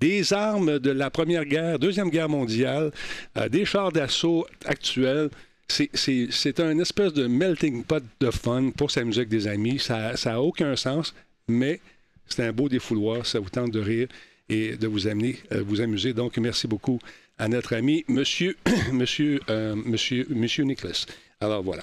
des 0.00 0.32
armes 0.32 0.78
de 0.78 0.90
la 0.90 1.10
Première 1.10 1.44
Guerre, 1.44 1.78
Deuxième 1.78 2.10
Guerre 2.10 2.28
mondiale, 2.28 2.92
euh, 3.36 3.48
des 3.48 3.64
chars 3.64 3.92
d'assaut 3.92 4.46
actuels. 4.64 5.30
C'est 5.68 6.60
un 6.60 6.78
espèce 6.78 7.12
de 7.12 7.26
melting 7.26 7.84
pot 7.84 8.02
de 8.20 8.30
fun 8.30 8.70
pour 8.70 8.90
s'amuser 8.90 9.20
avec 9.20 9.28
des 9.28 9.46
amis. 9.46 9.78
Ça 9.78 10.14
n'a 10.24 10.40
aucun 10.40 10.76
sens, 10.76 11.14
mais 11.48 11.80
c'est 12.28 12.44
un 12.44 12.52
beau 12.52 12.68
défouloir. 12.68 13.26
Ça 13.26 13.40
vous 13.40 13.50
tente 13.50 13.70
de 13.72 13.80
rire 13.80 14.08
et 14.48 14.76
de 14.76 14.86
vous 14.86 15.06
amener, 15.06 15.36
euh, 15.52 15.62
vous 15.66 15.80
amuser. 15.80 16.12
Donc, 16.12 16.38
merci 16.38 16.68
beaucoup 16.68 17.00
à 17.38 17.48
notre 17.48 17.74
ami, 17.74 18.04
Monsieur, 18.08 18.56
monsieur, 18.92 19.40
euh, 19.50 19.74
monsieur, 19.74 20.26
monsieur 20.30 20.64
Nicholas. 20.64 21.06
Alors 21.40 21.62
voilà. 21.62 21.82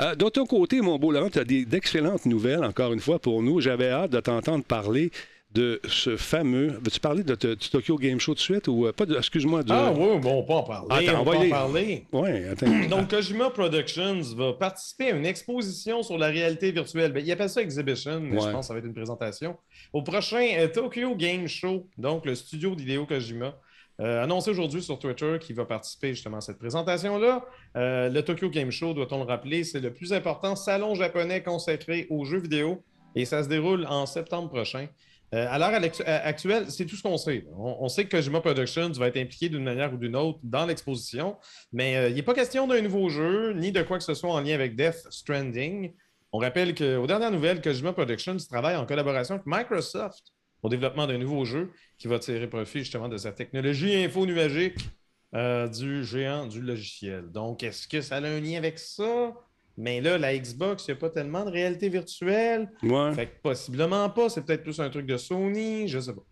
Euh, 0.00 0.14
de 0.16 0.28
ton 0.28 0.44
côté, 0.44 0.80
mon 0.80 0.98
beau 0.98 1.12
Laurent, 1.12 1.30
tu 1.30 1.38
as 1.38 1.44
d'excellentes 1.44 2.26
nouvelles, 2.26 2.64
encore 2.64 2.92
une 2.92 3.00
fois, 3.00 3.20
pour 3.20 3.42
nous. 3.42 3.60
J'avais 3.60 3.90
hâte 3.90 4.10
de 4.10 4.20
t'entendre 4.20 4.64
parler 4.64 5.12
de 5.54 5.80
ce 5.88 6.16
fameux. 6.16 6.78
Veux-tu 6.82 7.00
parler 7.00 7.22
de, 7.22 7.34
du 7.34 7.70
Tokyo 7.70 7.96
Game 7.96 8.20
Show 8.20 8.34
de 8.34 8.38
suite 8.38 8.68
ou 8.68 8.86
euh, 8.86 8.92
pas 8.92 9.06
de. 9.06 9.16
Excuse-moi. 9.16 9.62
De... 9.62 9.72
Ah 9.72 9.92
oui, 9.96 10.18
bon, 10.20 10.40
on 10.40 10.42
peut 10.44 10.52
en 10.52 10.62
parler. 10.62 11.08
Attends, 11.08 11.20
on, 11.20 11.24
va 11.24 11.32
peut 11.38 11.44
y- 11.44 11.46
en 11.46 11.50
parler. 11.50 12.06
Ouais, 12.12 12.48
attends. 12.48 12.66
Donc, 12.90 13.08
Kojima 13.10 13.50
Productions 13.50 14.20
va 14.36 14.52
participer 14.52 15.12
à 15.12 15.16
une 15.16 15.24
exposition 15.26 16.02
sur 16.02 16.18
la 16.18 16.26
réalité 16.26 16.70
virtuelle. 16.70 17.12
Ben, 17.12 17.24
il 17.24 17.32
appelle 17.32 17.48
ça 17.48 17.62
Exhibition, 17.62 18.20
mais 18.20 18.36
Ouais. 18.36 18.46
je 18.46 18.50
pense 18.52 18.60
que 18.60 18.66
ça 18.68 18.72
va 18.74 18.80
être 18.80 18.86
une 18.86 18.94
présentation. 18.94 19.56
Au 19.92 20.02
prochain 20.02 20.46
euh, 20.58 20.68
Tokyo 20.68 21.14
Game 21.16 21.46
Show, 21.48 21.86
donc 21.96 22.26
le 22.26 22.34
studio 22.34 22.74
d'Hideo 22.74 23.06
Kojima, 23.06 23.56
euh, 24.00 24.22
annoncé 24.22 24.50
aujourd'hui 24.50 24.82
sur 24.82 24.98
Twitter 24.98 25.38
qu'il 25.40 25.56
va 25.56 25.64
participer 25.64 26.10
justement 26.10 26.36
à 26.36 26.40
cette 26.40 26.58
présentation-là. 26.58 27.44
Euh, 27.76 28.08
le 28.10 28.22
Tokyo 28.22 28.48
Game 28.50 28.70
Show, 28.70 28.92
doit-on 28.92 29.18
le 29.18 29.24
rappeler, 29.24 29.64
c'est 29.64 29.80
le 29.80 29.92
plus 29.92 30.12
important 30.12 30.54
salon 30.56 30.94
japonais 30.94 31.42
consacré 31.42 32.06
aux 32.10 32.24
jeux 32.24 32.38
vidéo 32.38 32.82
et 33.16 33.24
ça 33.24 33.42
se 33.42 33.48
déroule 33.48 33.86
en 33.88 34.04
septembre 34.06 34.50
prochain. 34.50 34.86
Euh, 35.34 35.46
à 35.50 35.58
l'heure 35.58 35.72
à- 35.72 36.10
actuelle, 36.26 36.70
c'est 36.70 36.86
tout 36.86 36.96
ce 36.96 37.02
qu'on 37.02 37.18
sait. 37.18 37.44
On, 37.56 37.88
sait 37.88 38.04
que 38.04 38.16
Kojima 38.16 38.40
Productions 38.40 38.90
va 38.92 39.08
être 39.08 39.18
impliqué 39.18 39.48
d'une 39.48 39.62
manière 39.62 39.92
ou 39.92 39.98
d'une 39.98 40.16
autre 40.16 40.38
dans 40.42 40.64
l'exposition, 40.64 41.36
mais 41.72 41.96
euh, 41.96 42.08
il 42.08 42.14
n'est 42.14 42.22
pas 42.22 42.34
question 42.34 42.66
d'un 42.66 42.80
nouveau 42.80 43.08
jeu, 43.10 43.52
ni 43.52 43.70
de 43.70 43.82
quoi 43.82 43.98
que 43.98 44.04
ce 44.04 44.14
soit 44.14 44.30
en 44.30 44.40
lien 44.40 44.54
avec 44.54 44.74
Death 44.74 45.06
Stranding. 45.10 45.92
On 46.32 46.38
rappelle 46.38 46.74
qu'aux 46.74 47.06
dernières 47.06 47.30
nouvelles, 47.30 47.60
Kojima 47.60 47.92
Productions 47.92 48.36
travaille 48.48 48.76
en 48.76 48.86
collaboration 48.86 49.34
avec 49.34 49.46
Microsoft 49.46 50.32
au 50.62 50.68
développement 50.68 51.06
d'un 51.06 51.18
nouveau 51.18 51.44
jeu 51.44 51.70
qui 51.98 52.08
va 52.08 52.18
tirer 52.18 52.46
profit 52.46 52.80
justement 52.80 53.08
de 53.08 53.16
sa 53.16 53.32
technologie 53.32 53.94
info-nuagique 53.96 54.88
euh, 55.34 55.68
du 55.68 56.04
géant 56.04 56.46
du 56.46 56.62
logiciel. 56.62 57.30
Donc, 57.30 57.62
est-ce 57.62 57.86
que 57.86 58.00
ça 58.00 58.16
a 58.16 58.20
un 58.20 58.40
lien 58.40 58.56
avec 58.56 58.78
ça? 58.78 59.34
Mais 59.80 60.00
là, 60.00 60.18
la 60.18 60.36
Xbox, 60.36 60.86
il 60.86 60.90
n'y 60.90 60.96
a 60.96 61.00
pas 61.00 61.08
tellement 61.10 61.44
de 61.44 61.50
réalité 61.50 61.88
virtuelle. 61.88 62.68
Ouais. 62.82 63.14
Fait 63.14 63.26
que 63.26 63.40
possiblement 63.42 64.10
pas. 64.10 64.28
C'est 64.28 64.44
peut-être 64.44 64.64
plus 64.64 64.80
un 64.80 64.90
truc 64.90 65.06
de 65.06 65.16
Sony, 65.16 65.86
je 65.86 66.00
sais 66.00 66.12
pas. 66.12 66.24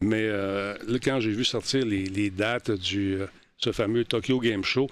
Mais 0.00 0.24
euh, 0.26 0.74
là, 0.88 0.98
quand 1.00 1.20
j'ai 1.20 1.30
vu 1.30 1.44
sortir 1.44 1.86
les, 1.86 2.04
les 2.06 2.30
dates 2.30 2.72
du 2.72 3.14
euh, 3.20 3.26
ce 3.58 3.70
fameux 3.70 4.04
Tokyo 4.04 4.40
Game 4.40 4.64
Show, 4.64 4.88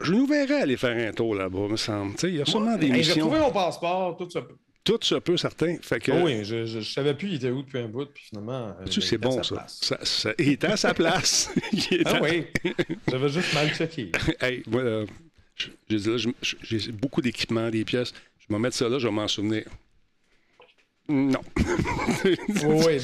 je 0.00 0.12
nous 0.12 0.26
verrais 0.26 0.62
aller 0.62 0.76
faire 0.76 1.08
un 1.08 1.12
tour 1.12 1.34
là-bas, 1.36 1.68
me 1.68 1.76
semble. 1.76 2.14
Il 2.24 2.34
y 2.36 2.40
a 2.42 2.44
sûrement 2.44 2.76
des 2.76 2.86
Hey, 2.86 2.92
J'ai 2.94 2.98
missions. 2.98 3.24
retrouvé 3.26 3.38
mon 3.40 3.52
passeport, 3.52 4.16
tout 4.16 4.28
ça. 4.28 4.40
Tout 4.84 4.98
se 5.02 5.14
peut, 5.16 5.36
certain. 5.36 5.76
Fait 5.82 5.98
que, 6.00 6.12
Oh 6.12 6.24
oui, 6.24 6.44
je, 6.44 6.64
je, 6.66 6.80
je 6.80 6.92
savais 6.92 7.14
plus 7.14 7.28
il 7.28 7.34
était 7.36 7.50
où 7.50 7.62
depuis 7.62 7.78
un 7.78 7.88
bout, 7.88 8.06
puis 8.06 8.24
finalement. 8.24 8.68
euh, 8.80 8.84
tu 8.90 9.00
c'est 9.00 9.16
était 9.16 9.26
bon, 9.28 9.42
ça. 9.42 9.64
Ça, 9.68 9.98
ça- 10.04 10.34
Il 10.38 10.50
est 10.50 10.64
à 10.64 10.76
sa 10.76 10.94
place. 10.94 11.52
Il 11.72 12.02
Ah 12.04 12.20
oui, 12.22 12.44
j'avais 13.08 13.28
juste 13.28 13.54
mal 13.54 13.68
checké. 13.74 14.12
Hey, 14.40 14.62
je- 14.70 15.06
j'ai 15.88 16.92
beaucoup 16.92 17.22
d'équipements, 17.22 17.70
des 17.70 17.84
pièces. 17.84 18.12
Je 18.38 18.52
vais 18.54 18.60
mettre 18.60 18.76
ça 18.76 18.88
là, 18.88 18.98
je 18.98 19.06
vais 19.06 19.14
m'en 19.14 19.28
souvenir. 19.28 19.64
Non. 21.08 21.40
Oui, 22.64 22.98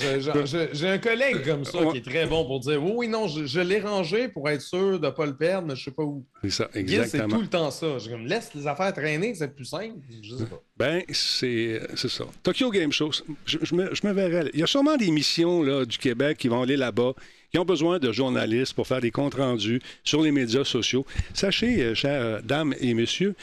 j'ai 0.72 0.88
un 0.88 0.98
collègue 0.98 1.44
comme 1.44 1.64
ça 1.64 1.78
qui 1.92 1.98
est 1.98 2.04
très 2.04 2.26
bon 2.26 2.44
pour 2.44 2.60
dire 2.60 2.82
oui, 2.82 2.92
oui, 2.94 3.08
non, 3.08 3.28
je, 3.28 3.46
je 3.46 3.60
l'ai 3.60 3.80
rangé 3.80 4.28
pour 4.28 4.48
être 4.48 4.60
sûr 4.60 4.98
de 4.98 5.06
ne 5.06 5.10
pas 5.10 5.26
le 5.26 5.36
perdre, 5.36 5.68
mais 5.68 5.76
je 5.76 5.84
sais 5.84 5.90
pas 5.90 6.02
où. 6.02 6.24
c'est 6.42 6.50
ça, 6.50 6.68
Guy, 6.74 6.94
c'est 6.94 7.02
exactement. 7.02 7.36
tout 7.36 7.42
le 7.42 7.48
temps 7.48 7.70
ça. 7.70 7.98
Je 7.98 8.10
comme, 8.10 8.26
laisse 8.26 8.52
les 8.54 8.66
affaires 8.66 8.92
traîner, 8.92 9.34
c'est 9.34 9.54
plus 9.54 9.64
simple. 9.64 9.98
Je 10.22 10.36
sais 10.36 10.46
pas. 10.46 10.60
Ben, 10.76 11.02
c'est 11.10 11.80
c'est 11.94 12.08
ça. 12.08 12.24
Tokyo 12.42 12.70
Game 12.70 12.90
Show, 12.90 13.10
je, 13.46 13.58
je 13.62 13.74
me, 13.74 13.94
je 13.94 14.06
me 14.06 14.12
verrais. 14.12 14.50
Il 14.54 14.60
y 14.60 14.62
a 14.62 14.66
sûrement 14.66 14.96
des 14.96 15.10
missions 15.10 15.62
là, 15.62 15.84
du 15.84 15.98
Québec 15.98 16.38
qui 16.38 16.48
vont 16.48 16.62
aller 16.62 16.76
là-bas, 16.76 17.12
qui 17.52 17.58
ont 17.58 17.64
besoin 17.64 17.98
de 17.98 18.10
journalistes 18.12 18.72
pour 18.72 18.86
faire 18.86 19.00
des 19.00 19.10
comptes 19.10 19.34
rendus 19.34 19.80
sur 20.04 20.22
les 20.22 20.32
médias 20.32 20.64
sociaux. 20.64 21.04
Sachez, 21.34 21.82
euh, 21.82 21.94
chères 21.94 22.42
dames 22.42 22.74
et 22.80 22.94
messieurs, 22.94 23.34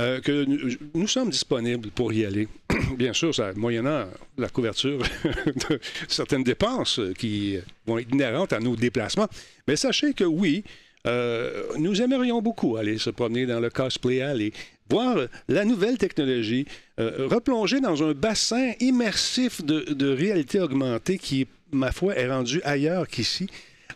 euh, 0.00 0.20
que 0.20 0.46
nous, 0.94 1.06
sommes 1.06 1.30
disponibles 1.30 1.90
pour 1.90 2.12
y 2.12 2.24
aller. 2.24 2.48
Bien 2.96 3.12
sûr, 3.12 3.34
ça, 3.34 3.52
moyennant 3.54 4.06
la 4.38 4.48
couverture 4.48 4.98
de 5.68 5.78
certaines 6.08 6.42
dépenses 6.42 6.98
euh, 6.98 7.12
qui 7.12 7.58
vont 7.86 7.98
être 7.98 8.12
inhérentes 8.12 8.52
à 8.52 8.58
nos 8.58 8.74
déplacements. 8.74 9.28
Mais 9.68 9.76
sachez 9.76 10.12
que 10.14 10.24
oui, 10.24 10.64
euh, 11.06 11.64
nous 11.78 12.00
aimerions 12.00 12.40
beaucoup 12.40 12.76
aller 12.76 12.98
se 12.98 13.10
promener 13.10 13.44
dans 13.46 13.60
le 13.60 13.70
cosplay, 13.70 14.22
aller 14.22 14.52
voir 14.88 15.16
la 15.48 15.64
nouvelle 15.64 15.98
technologie, 15.98 16.66
euh, 17.00 17.26
replonger 17.28 17.80
dans 17.80 18.02
un 18.04 18.12
bassin 18.12 18.72
immersif 18.78 19.64
de, 19.64 20.12
réalité 20.12 20.60
augmentée 20.60 21.18
qui, 21.18 21.46
ma 21.72 21.92
foi, 21.92 22.14
est 22.16 22.28
rendu 22.28 22.60
ailleurs 22.64 23.08
qu'ici. 23.08 23.48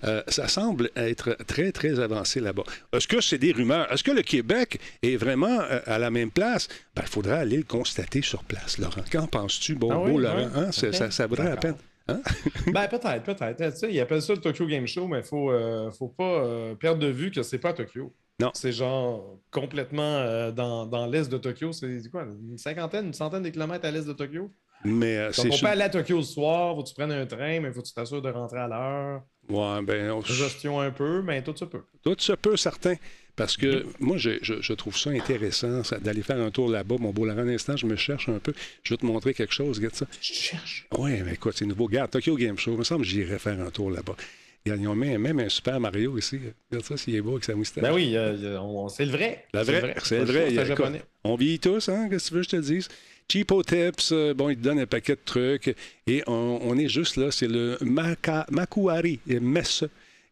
Euh, 0.04 0.22
ça 0.28 0.48
semble 0.48 0.90
être 0.96 1.36
très, 1.46 1.72
très 1.72 2.00
avancé 2.00 2.40
là-bas. 2.40 2.64
Est-ce 2.92 3.08
que 3.08 3.20
c'est 3.20 3.38
des 3.38 3.52
rumeurs? 3.52 3.90
Est-ce 3.92 4.04
que 4.04 4.10
le 4.10 4.22
Québec 4.22 4.78
est 5.02 5.16
vraiment 5.16 5.60
euh, 5.60 5.80
à 5.86 5.98
la 5.98 6.10
même 6.10 6.30
place? 6.30 6.68
Ben, 6.94 7.02
il 7.02 7.08
faudra 7.08 7.36
aller 7.36 7.56
le 7.58 7.64
constater 7.64 8.22
sur 8.22 8.44
place, 8.44 8.78
Laurent. 8.78 9.02
Qu'en 9.10 9.26
penses-tu, 9.26 9.74
bon, 9.74 9.90
Ah 9.90 10.00
oui, 10.00 10.12
beau 10.12 10.18
Laurent? 10.18 10.48
Hein? 10.54 10.72
Ça, 10.72 11.10
ça 11.10 11.26
vaudrait 11.26 11.48
la 11.48 11.56
peine. 11.56 11.76
D'accord. 12.06 12.22
Ben, 12.72 12.86
peut-être, 12.86 13.22
peut-être. 13.24 13.56
Tu 13.56 13.78
sais, 13.78 13.92
ils 13.92 14.00
appellent 14.00 14.22
ça 14.22 14.32
le 14.32 14.40
Tokyo 14.40 14.66
Game 14.66 14.86
Show, 14.86 15.08
mais 15.08 15.18
il 15.18 15.24
faut, 15.24 15.50
euh, 15.50 15.90
faut 15.90 16.06
pas 16.06 16.44
perdre 16.78 17.00
de 17.00 17.08
vue 17.08 17.32
que 17.32 17.42
c'est 17.42 17.58
pas 17.58 17.70
à 17.70 17.72
Tokyo. 17.72 18.14
Non. 18.38 18.50
C'est 18.54 18.70
genre 18.70 19.40
complètement 19.50 20.52
dans, 20.52 20.86
dans 20.86 21.06
l'est 21.06 21.28
de 21.28 21.38
Tokyo. 21.38 21.72
C'est 21.72 22.00
quoi, 22.10 22.24
une 22.24 22.58
cinquantaine, 22.58 23.06
une 23.06 23.14
centaine 23.14 23.42
de 23.42 23.48
kilomètres 23.48 23.86
à 23.86 23.90
l'est 23.90 24.06
de 24.06 24.12
Tokyo? 24.12 24.52
Mais 24.86 25.16
euh, 25.18 25.24
Donc, 25.26 25.34
c'est 25.34 25.52
on 25.54 25.58
peut 25.58 25.66
aller 25.66 25.82
à 25.82 25.88
Tokyo 25.88 26.16
le 26.18 26.22
soir, 26.22 26.74
faut 26.76 26.82
que 26.82 26.88
tu 26.88 26.94
prennes 26.94 27.12
un 27.12 27.26
train, 27.26 27.60
mais 27.60 27.72
faut 27.72 27.82
que 27.82 27.86
tu 27.86 27.92
t'assures 27.94 28.22
de 28.22 28.30
rentrer 28.30 28.58
à 28.58 28.68
l'heure. 28.68 29.22
Ouais, 29.48 29.82
ben, 29.82 30.10
on- 30.10 30.20
Gestion 30.22 30.80
un 30.80 30.90
peu, 30.90 31.22
mais 31.22 31.42
tout 31.42 31.54
ça 31.56 31.66
peut. 31.66 31.82
Tout 32.02 32.16
se 32.18 32.32
peut, 32.32 32.56
certain. 32.56 32.94
Parce 33.36 33.56
que 33.56 33.84
moi, 34.00 34.16
je, 34.16 34.30
je- 34.40 34.62
je 34.62 34.72
trouve 34.72 34.96
ça 34.96 35.10
intéressant 35.10 35.84
ça, 35.84 35.98
d'aller 35.98 36.22
faire 36.22 36.40
un 36.40 36.50
tour 36.50 36.70
là-bas. 36.70 36.96
Mon 36.98 37.10
beau 37.10 37.26
Laurent, 37.26 37.40
un 37.40 37.48
instant, 37.48 37.76
je 37.76 37.86
me 37.86 37.94
cherche 37.96 38.28
un 38.30 38.38
peu. 38.38 38.54
Je 38.82 38.94
vais 38.94 38.98
te 38.98 39.04
montrer 39.04 39.34
quelque 39.34 39.52
chose, 39.52 39.76
regarde 39.76 39.94
ça. 39.94 40.06
Je 40.22 40.30
te 40.30 40.34
cherche. 40.34 40.86
Oui, 40.96 41.20
mais 41.22 41.34
écoute, 41.34 41.54
c'est 41.56 41.66
nouveau. 41.66 41.84
Regarde, 41.84 42.10
Tokyo 42.10 42.34
Game 42.36 42.58
Show. 42.58 42.72
Il 42.72 42.78
me 42.78 42.84
semble 42.84 43.02
que 43.02 43.08
j'irais 43.08 43.38
faire 43.38 43.60
un 43.60 43.70
tour 43.70 43.90
là-bas. 43.90 44.16
Ils 44.64 44.88
ont 44.88 44.96
mis 44.96 45.16
même 45.16 45.38
un 45.38 45.48
Super 45.50 45.78
Mario 45.78 46.16
ici. 46.18 46.40
Regarde 46.70 46.84
ça, 46.86 46.96
s'il 46.96 47.14
est 47.14 47.20
beau 47.20 47.32
avec 47.32 47.44
sa 47.44 47.54
moustache. 47.54 47.84
Ben 47.84 47.92
oui, 47.92 48.16
euh, 48.16 48.36
euh, 48.58 48.88
c'est 48.88 49.04
le 49.04 49.12
vrai. 49.12 49.44
La 49.52 49.62
vraie, 49.62 49.94
c'est 50.02 50.18
le 50.18 50.24
vrai. 50.24 50.46
le 50.50 50.54
Écoute, 50.54 50.66
japonais. 50.66 51.02
On 51.22 51.36
vieillit 51.36 51.60
tous, 51.60 51.88
hein? 51.88 52.08
Qu'est-ce 52.10 52.24
que 52.24 52.28
tu 52.30 52.34
veux 52.36 52.40
que 52.40 52.46
je 52.46 52.56
te 52.56 52.62
dise? 52.62 52.88
Cheapo 53.30 53.62
Tips, 53.62 54.12
euh, 54.12 54.34
bon, 54.34 54.50
ils 54.50 54.56
te 54.56 54.62
donnent 54.62 54.78
un 54.78 54.86
paquet 54.86 55.14
de 55.14 55.20
trucs. 55.24 55.74
Et 56.06 56.22
on, 56.26 56.60
on 56.62 56.78
est 56.78 56.88
juste 56.88 57.16
là, 57.16 57.30
c'est 57.30 57.48
le 57.48 57.76
Maka, 57.80 58.46
Makuari, 58.50 59.20
et 59.28 59.40
Messe. 59.40 59.84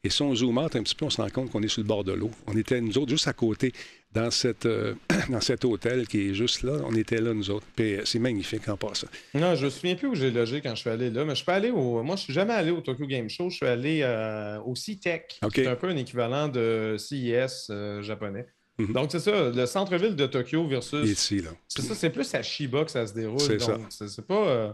Et 0.05 0.11
si 0.11 0.21
on 0.21 0.35
zoome 0.35 0.59
out 0.59 0.77
un 0.77 0.83
petit 0.83 0.95
peu, 0.95 1.07
on 1.07 1.11
se 1.11 1.21
rend 1.21 1.31
compte 1.31 1.51
qu'on 1.51 1.63
est 1.63 1.69
sur 1.69 1.81
le 1.81 1.89
bord 1.89 2.05
de 2.05 2.13
l'eau. 2.13 2.31
On 2.47 2.57
était, 2.57 2.81
nous 2.81 2.99
autres, 2.99 3.11
juste 3.11 3.27
à 3.27 3.33
côté, 3.33 3.73
dans, 4.13 4.31
cette, 4.31 4.67
euh, 4.67 4.95
dans 5.31 5.41
cet 5.41 5.65
hôtel 5.65 6.07
qui 6.07 6.29
est 6.29 6.35
juste 6.35 6.63
là. 6.63 6.75
On 6.85 6.95
était 6.95 7.23
là, 7.23 7.33
nous 7.33 7.51
autres. 7.51 7.67
Puis 7.75 7.95
euh, 7.95 8.03
c'est 8.05 8.19
magnifique 8.19 8.69
en 8.69 8.77
passant. 8.77 9.09
Non, 9.33 9.55
je 9.55 9.65
me 9.65 9.71
souviens 9.71 9.95
plus 9.95 10.09
où 10.09 10.15
j'ai 10.15 10.31
logé 10.31 10.61
quand 10.61 10.75
je 10.75 10.81
suis 10.81 10.91
allé 10.91 11.11
là, 11.11 11.25
mais 11.25 11.31
je 11.31 11.37
suis 11.37 11.45
pas 11.45 11.55
allé 11.55 11.71
au. 11.71 12.03
Moi, 12.03 12.17
je 12.17 12.23
suis 12.23 12.35
jamais 12.35 12.53
allé 12.53 12.71
au 12.71 12.83
Tokyo 12.83 13.07
Game 13.07 13.31
Show. 13.31 13.49
Je 13.49 13.57
suis 13.57 13.67
allé 13.67 14.01
euh, 14.03 14.61
au 14.61 14.75
C-Tech. 14.75 15.23
OK. 15.43 15.53
C'est 15.55 15.67
un 15.67 15.77
peu 15.77 15.89
un 15.89 15.97
équivalent 15.97 16.49
de 16.49 16.97
CES 16.99 17.69
euh, 17.71 18.03
japonais. 18.03 18.47
Mhm. 18.79 18.93
Donc, 18.93 19.13
c'est 19.13 19.21
ça, 19.21 19.51
le 19.51 19.67
centre-ville 19.67 20.17
de 20.17 20.27
Tokyo 20.27 20.67
versus. 20.67 21.09
ici, 21.09 21.41
là. 21.41 21.51
C'est 21.69 21.83
ça, 21.83 21.95
c'est 21.95 22.11
plus 22.11 22.35
à 22.35 22.43
Shiba 22.43 22.85
que 22.85 22.91
ça 22.91 23.07
se 23.07 23.15
déroule. 23.15 23.41
C'est 23.41 23.61
ça. 23.61 23.79
c'est 24.09 24.27
pas. 24.27 24.49
euh, 24.49 24.73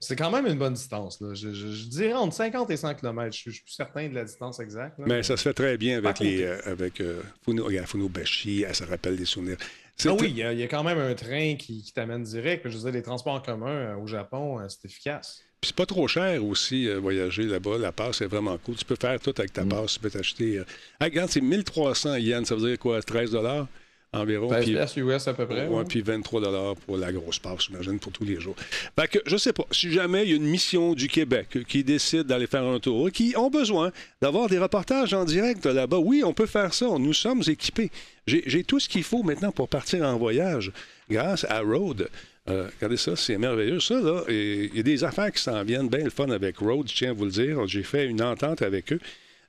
C'est 0.00 0.16
quand 0.16 0.30
même 0.32 0.46
une 0.46 0.58
bonne 0.58 0.74
distance. 0.74 1.20
Là. 1.20 1.32
Je, 1.32 1.52
je- 1.52 1.70
je 1.70 1.84
dirais 1.86 2.12
entre 2.12 2.34
50 2.34 2.68
et 2.70 2.76
100 2.76 2.94
km. 2.96 3.32
Je 3.32 3.38
suis, 3.38 3.50
je 3.52 3.56
suis 3.56 3.64
plus 3.64 3.72
certain 3.72 4.08
de 4.08 4.14
la 4.14 4.24
distance 4.24 4.58
exacte. 4.60 4.98
là, 4.98 5.04
Mais 5.08 5.22
ça 5.22 5.36
se 5.36 5.42
fait 5.44 5.54
très 5.54 5.78
bien 5.78 5.98
avec 5.98 6.18
les. 6.18 6.42
euh, 6.42 6.60
avec 6.66 7.00
euh, 7.00 7.22
Funo, 7.44 7.64
regarde, 7.64 7.86
Funobashi, 7.86 8.64
ça 8.72 8.84
rappelle 8.84 9.16
des 9.16 9.24
souvenirs. 9.24 9.56
Ah 10.04 10.12
oui, 10.14 10.30
il 10.30 10.36
y, 10.38 10.42
a, 10.42 10.52
il 10.52 10.58
y 10.58 10.62
a 10.64 10.68
quand 10.68 10.82
même 10.82 10.98
un 10.98 11.14
train 11.14 11.54
qui, 11.56 11.82
qui 11.82 11.92
t'amène 11.92 12.24
direct. 12.24 12.68
Je 12.68 12.76
veux 12.76 12.82
dire, 12.84 12.92
les 12.92 13.02
transports 13.02 13.34
en 13.34 13.40
commun 13.40 13.68
euh, 13.70 13.96
au 13.96 14.06
Japon, 14.08 14.58
euh, 14.58 14.66
c'est 14.68 14.84
efficace. 14.86 15.42
Puis 15.62 15.68
c'est 15.68 15.76
pas 15.76 15.86
trop 15.86 16.08
cher 16.08 16.44
aussi, 16.44 16.88
euh, 16.88 16.98
voyager 16.98 17.44
là-bas. 17.44 17.78
La 17.78 17.92
passe 17.92 18.20
est 18.20 18.26
vraiment 18.26 18.58
cool. 18.58 18.74
Tu 18.74 18.84
peux 18.84 18.96
faire 19.00 19.20
tout 19.20 19.32
avec 19.38 19.52
ta 19.52 19.64
passe. 19.64 19.94
Tu 19.94 20.00
peux 20.00 20.10
t'acheter. 20.10 20.58
euh, 20.58 20.64
ah, 20.98 21.04
regarde, 21.04 21.30
c'est 21.30 21.40
1300 21.40 22.16
yens. 22.16 22.48
Ça 22.48 22.56
veut 22.56 22.68
dire 22.68 22.78
quoi? 22.80 23.00
13 23.00 23.30
dollars? 23.30 23.68
environ? 24.14 24.50
16 24.50 24.64
Puis- 24.64 24.72
piastres 24.74 24.98
US 24.98 25.28
à 25.28 25.34
peu 25.34 25.46
près. 25.46 25.68
Ouais, 25.68 25.74
ouais. 25.76 25.84
puis 25.88 26.02
23 26.02 26.74
pour 26.84 26.96
la 26.98 27.12
grosse 27.12 27.38
passe, 27.38 27.66
j'imagine, 27.68 27.98
pour 27.98 28.12
tous 28.12 28.24
les 28.24 28.38
jours. 28.40 28.54
Fait 28.98 29.08
que, 29.08 29.20
je 29.24 29.36
sais 29.38 29.52
pas, 29.54 29.64
si 29.70 29.90
jamais 29.90 30.24
il 30.24 30.30
y 30.30 30.32
a 30.32 30.36
une 30.36 30.44
mission 30.44 30.92
du 30.94 31.08
Québec 31.08 31.58
qui 31.66 31.82
décide 31.84 32.24
d'aller 32.24 32.46
faire 32.46 32.64
un 32.64 32.78
tour, 32.78 33.10
qui 33.10 33.32
ont 33.38 33.48
besoin 33.48 33.90
d'avoir 34.20 34.48
des 34.50 34.58
reportages 34.58 35.14
en 35.14 35.24
direct 35.24 35.64
là-bas, 35.64 35.96
oui, 35.98 36.22
on 36.26 36.34
peut 36.34 36.44
faire 36.46 36.74
ça. 36.74 36.88
Nous 36.98 37.14
sommes 37.14 37.42
équipés. 37.46 37.90
J'ai 38.26 38.42
j'ai 38.46 38.64
tout 38.64 38.80
ce 38.80 38.88
qu'il 38.88 39.02
faut 39.04 39.22
maintenant 39.22 39.52
pour 39.52 39.68
partir 39.68 40.02
en 40.02 40.18
voyage 40.18 40.72
grâce 41.08 41.46
à 41.48 41.60
Road. 41.60 42.10
Euh, 42.48 42.68
regardez 42.76 42.96
ça, 42.96 43.14
c'est 43.14 43.38
merveilleux. 43.38 43.78
Ça, 43.80 44.00
là, 44.00 44.22
il 44.28 44.74
y 44.74 44.80
a 44.80 44.82
des 44.82 45.04
affaires 45.04 45.30
qui 45.30 45.40
s'en 45.42 45.62
viennent 45.62 45.88
bien 45.88 46.02
le 46.04 46.10
fun 46.10 46.28
avec 46.30 46.58
Road, 46.58 46.88
je 46.88 46.94
tiens 46.96 47.10
à 47.10 47.12
vous 47.12 47.24
le 47.26 47.30
dire. 47.30 47.66
J'ai 47.68 47.82
fait 47.84 48.06
une 48.06 48.20
entente 48.22 48.62
avec 48.62 48.92
eux. 48.92 49.00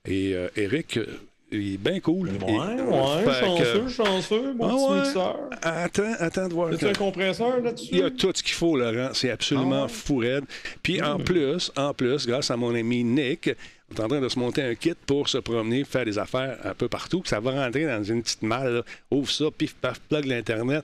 Et 0.06 0.34
euh, 0.36 0.48
Eric, 0.56 0.98
euh, 0.98 1.06
il 1.52 1.74
est 1.74 1.78
bien 1.78 2.00
cool. 2.00 2.30
Ouais, 2.30 2.36
Et- 2.50 2.52
ouais, 2.54 3.24
Fait 3.34 3.58
que- 3.58 3.66
chanceux, 3.66 3.90
chanceux, 3.90 4.54
mon 4.54 4.66
Ah 4.66 4.70
petit 4.76 4.92
ouais. 4.92 5.02
mixeur. 5.02 5.40
Attends, 5.64 6.14
attends 6.20 6.48
de 6.50 6.54
voir. 6.54 6.72
As-tu 6.74 6.86
un 6.86 6.94
compresseur 6.94 7.60
là-dessus? 7.62 7.90
Il 7.94 7.98
y 8.00 8.04
a 8.04 8.12
tout 8.12 8.32
ce 8.36 8.44
qu'il 8.44 8.54
faut, 8.54 8.78
Laurent. 8.78 9.10
C'est 9.14 9.32
absolument 9.32 9.84
Ah 9.84 9.86
ouais? 9.86 9.90
fou 9.90 10.18
raide. 10.18 10.44
Puis 10.84 11.02
en 11.02 11.18
plus, 11.18 11.72
en 11.76 11.94
plus, 11.96 12.28
grâce 12.28 12.52
à 12.52 12.58
mon 12.58 12.76
ami 12.76 13.04
Nick, 13.04 13.50
on 13.92 13.96
est 13.96 14.02
en 14.02 14.08
train 14.08 14.22
de 14.22 14.30
se 14.30 14.38
monter 14.38 14.62
un 14.62 14.76
kit 14.76 14.94
pour 15.08 15.30
se 15.30 15.38
promener, 15.40 15.84
faire 15.84 16.06
des 16.06 16.20
affaires 16.20 16.58
un 16.64 16.74
peu 16.76 16.88
partout. 16.90 17.24
Ça 17.26 17.40
va 17.40 17.52
rentrer 17.66 17.86
dans 17.86 18.04
une 18.04 18.22
petite 18.22 18.44
malle. 18.44 18.74
là. 18.76 18.82
Ouvre 19.10 19.32
ça, 19.32 19.46
pif, 19.58 19.74
paf, 19.76 20.00
plug 20.02 20.26
l'Internet. 20.26 20.84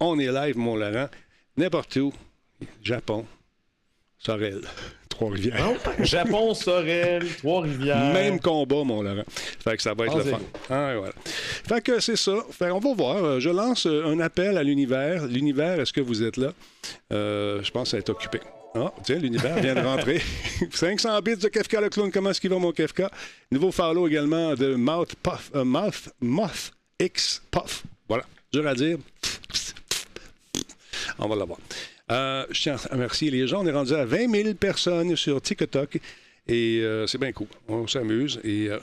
On 0.00 0.18
est 0.18 0.30
live, 0.30 0.58
mon 0.58 0.76
Laurent. 0.76 1.08
N'importe 1.56 1.96
où. 1.96 2.12
Japon, 2.82 3.24
Sorel, 4.18 4.60
Trois-Rivières. 5.08 5.58
Non, 5.64 5.76
Japon, 6.04 6.54
Sorel, 6.54 7.26
Trois-Rivières. 7.38 8.12
Même 8.12 8.40
combat, 8.40 8.84
mon 8.84 9.02
Laurent. 9.02 9.24
Fait 9.28 9.76
que 9.76 9.82
ça 9.82 9.94
va 9.94 10.06
être 10.06 10.16
le 10.18 10.24
fun. 10.24 10.40
Ah, 10.70 10.94
voilà. 10.96 11.14
Fait 11.22 11.80
que 11.82 12.00
c'est 12.00 12.16
ça. 12.16 12.36
Fait, 12.50 12.70
on 12.70 12.78
va 12.78 12.94
voir. 12.94 13.24
Euh, 13.24 13.40
Je 13.40 13.48
lance 13.50 13.86
euh, 13.86 14.06
un 14.06 14.20
appel 14.20 14.56
à 14.58 14.62
l'univers. 14.62 15.26
L'univers, 15.26 15.80
est-ce 15.80 15.92
que 15.92 16.00
vous 16.00 16.22
êtes 16.22 16.36
là? 16.36 16.52
Euh, 17.12 17.62
je 17.62 17.70
pense 17.70 17.84
que 17.84 17.90
ça 17.92 17.96
va 17.96 18.00
être 18.00 18.10
occupé. 18.10 18.40
Ah, 18.74 18.92
tiens, 19.04 19.16
l'univers 19.18 19.56
vient 19.56 19.74
de 19.74 19.80
rentrer. 19.80 20.20
500 20.70 21.20
bits 21.22 21.36
de 21.38 21.48
Kefka 21.48 21.80
le 21.80 21.88
clown. 21.88 22.10
Comment 22.12 22.30
est-ce 22.30 22.40
qu'il 22.42 22.50
va, 22.50 22.58
mon 22.58 22.72
Kefka? 22.72 23.10
Nouveau 23.50 23.72
follow 23.72 24.06
également 24.06 24.54
de 24.54 24.74
Mouth 24.74 25.14
Puff. 25.22 25.50
euh, 25.54 25.64
Mouth, 25.64 26.10
Moth 26.20 26.72
X 27.00 27.42
Puff. 27.50 27.84
Voilà. 28.08 28.24
Dur 28.52 28.66
à 28.66 28.74
dire. 28.74 28.98
On 31.18 31.28
va 31.28 31.36
l'avoir. 31.36 31.58
Euh, 32.10 32.44
je 32.50 32.62
tiens 32.62 32.74
à 32.74 32.92
remercier 32.94 33.30
les 33.30 33.46
gens. 33.46 33.62
On 33.62 33.66
est 33.66 33.72
rendu 33.72 33.94
à 33.94 34.04
20 34.04 34.30
000 34.42 34.54
personnes 34.54 35.16
sur 35.16 35.40
TikTok. 35.40 35.98
Et 36.48 36.80
euh, 36.82 37.08
c'est 37.08 37.18
bien 37.18 37.32
cool. 37.32 37.48
On 37.66 37.88
s'amuse. 37.88 38.38
Et 38.44 38.68
euh, 38.68 38.78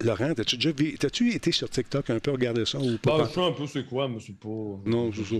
Laurent, 0.00 0.34
t'as-tu 0.34 0.56
déjà 0.56 0.72
vu- 0.72 0.98
t'as-tu 0.98 1.32
été 1.32 1.50
sur 1.50 1.70
TikTok 1.70 2.10
un 2.10 2.18
peu 2.18 2.30
regarder 2.32 2.66
ça 2.66 2.78
ou 2.78 2.98
pas? 2.98 3.16
Bah, 3.16 3.24
je 3.28 3.34
sais 3.34 3.40
un 3.42 3.52
peu 3.52 3.66
c'est 3.66 3.86
quoi, 3.86 4.06
mais 4.06 4.18
c'est 4.20 4.36
pas. 4.38 4.48
Non, 4.84 5.10
c'est 5.14 5.24
ça. 5.24 5.36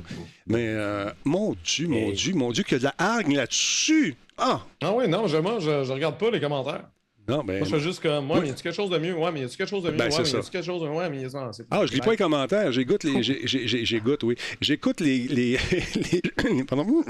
Mais 0.46 0.68
euh, 0.68 1.10
mon 1.24 1.54
Dieu, 1.62 1.86
mon. 1.88 2.10
Dieu, 2.12 2.32
mon 2.34 2.50
Dieu, 2.52 2.62
qu'il 2.62 2.72
y 2.72 2.76
a 2.76 2.78
de 2.78 2.84
la 2.84 2.94
hargne 2.96 3.36
là-dessus. 3.36 4.14
Ah! 4.38 4.62
Ah 4.80 4.94
oui, 4.94 5.06
non, 5.06 5.26
je, 5.26 5.36
je, 5.36 5.84
je 5.84 5.92
regarde 5.92 6.16
pas 6.18 6.30
les 6.30 6.40
commentaires. 6.40 6.88
Non, 7.30 7.44
ben. 7.44 7.58
Moi, 7.58 7.68
je 7.68 7.74
fais 7.76 7.80
juste 7.80 8.02
comme, 8.02 8.30
ouais, 8.30 8.40
mais 8.40 8.48
y 8.48 8.50
a-tu 8.50 8.62
quelque 8.62 8.74
chose 8.74 8.90
de 8.90 8.98
mieux? 8.98 9.14
Ouais, 9.14 9.30
mais 9.32 9.40
y 9.40 9.44
a-tu 9.44 9.56
quelque 9.56 9.68
chose 9.68 9.82
de 9.84 9.90
mieux? 9.90 9.96
Ben, 9.96 10.04
ouais, 10.04 10.10
c'est 10.10 10.22
mais 10.22 10.28
y 10.28 10.32
ça. 10.32 10.38
a-tu 10.38 10.50
quelque 10.50 10.64
chose 10.66 10.82
de 10.82 10.88
Ouais, 10.88 11.08
mais 11.10 11.22
non, 11.22 11.52
c'est 11.52 11.64
Ah, 11.70 11.86
je 11.86 11.92
lis 11.92 12.00
pas 12.00 12.10
les 12.12 12.16
commentaires. 12.16 12.72
J'écoute 12.72 13.04
les. 13.04 13.22
J'écoute, 13.22 14.22
oui. 14.24 14.36
J'écoute 14.60 15.00
les. 15.00 15.18
les, 15.28 15.56
les- 16.12 16.64
Pardon. 16.64 17.02